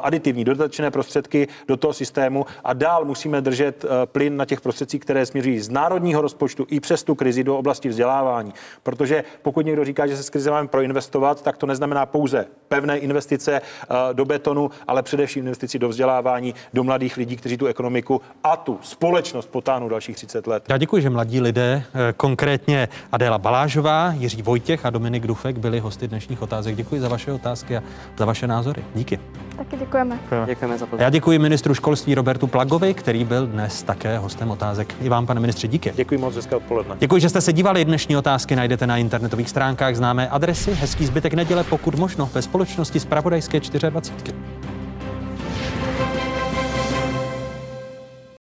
aditivní, 0.01 0.43
dodatečné 0.43 0.91
prostředky 0.91 1.47
do 1.67 1.77
toho 1.77 1.93
systému 1.93 2.45
a 2.63 2.73
dál 2.73 3.05
musíme 3.05 3.41
držet 3.41 3.83
uh, 3.83 3.89
plyn 4.05 4.37
na 4.37 4.45
těch 4.45 4.61
prostředcích, 4.61 5.01
které 5.01 5.25
směřují 5.25 5.59
z 5.59 5.69
národního 5.69 6.21
rozpočtu 6.21 6.65
i 6.69 6.79
přes 6.79 7.03
tu 7.03 7.15
krizi 7.15 7.43
do 7.43 7.57
oblasti 7.57 7.89
vzdělávání. 7.89 8.53
Protože 8.83 9.23
pokud 9.41 9.65
někdo 9.65 9.85
říká, 9.85 10.07
že 10.07 10.17
se 10.17 10.23
z 10.23 10.29
krize 10.29 10.51
máme 10.51 10.67
proinvestovat, 10.67 11.41
tak 11.41 11.57
to 11.57 11.65
neznamená 11.65 12.05
pouze 12.05 12.45
pevné 12.67 12.97
investice 12.97 13.61
uh, 13.61 13.97
do 14.13 14.25
betonu, 14.25 14.71
ale 14.87 15.03
především 15.03 15.43
investici 15.43 15.79
do 15.79 15.89
vzdělávání, 15.89 16.53
do 16.73 16.83
mladých 16.83 17.17
lidí, 17.17 17.35
kteří 17.35 17.57
tu 17.57 17.65
ekonomiku 17.65 18.21
a 18.43 18.57
tu 18.57 18.79
společnost 18.81 19.49
potáhnou 19.49 19.89
dalších 19.89 20.15
30 20.15 20.47
let. 20.47 20.63
Já 20.69 20.77
děkuji, 20.77 21.01
že 21.01 21.09
mladí 21.09 21.41
lidé, 21.41 21.83
konkrétně 22.17 22.87
Adéla 23.11 23.37
Balážová, 23.37 24.11
Jiří 24.11 24.41
Vojtěch 24.41 24.85
a 24.85 24.89
Dominik 24.89 25.27
Dufek 25.27 25.57
byli 25.57 25.79
hosty 25.79 26.07
dnešních 26.07 26.41
otázek. 26.41 26.75
Děkuji 26.77 27.01
za 27.01 27.07
vaše 27.07 27.31
otázky 27.31 27.77
a 27.77 27.83
za 28.17 28.25
vaše 28.25 28.47
názory. 28.47 28.83
Díky. 28.95 29.19
Taky 29.57 29.77
děkujeme. 29.77 30.19
Děkujeme 30.45 30.77
za 30.77 30.85
pozornost. 30.85 31.01
Já 31.01 31.09
děkuji 31.09 31.39
ministru 31.39 31.73
školství 31.73 32.15
Robertu 32.15 32.47
Plagovi, 32.47 32.93
který 32.93 33.23
byl 33.23 33.47
dnes 33.47 33.83
také 33.83 34.17
hostem 34.17 34.51
otázek. 34.51 34.95
I 35.01 35.09
vám, 35.09 35.25
pane 35.25 35.39
ministře, 35.39 35.67
díky. 35.67 35.93
Děkuji 35.95 36.17
moc, 36.17 36.35
hezké 36.35 36.55
odpoledne. 36.55 36.95
Děkuji, 36.99 37.21
že 37.21 37.29
jste 37.29 37.41
se 37.41 37.53
dívali. 37.53 37.85
Dnešní 37.85 38.17
otázky 38.17 38.55
najdete 38.55 38.87
na 38.87 38.97
internetových 38.97 39.49
stránkách 39.49 39.95
známé 39.95 40.29
adresy. 40.29 40.73
Hezký 40.73 41.05
zbytek 41.05 41.33
neděle, 41.33 41.63
pokud 41.63 41.95
možno, 41.95 42.29
ve 42.33 42.41
společnosti 42.41 42.99
z 42.99 43.05
Pravodajské 43.05 43.59
24. 43.59 44.37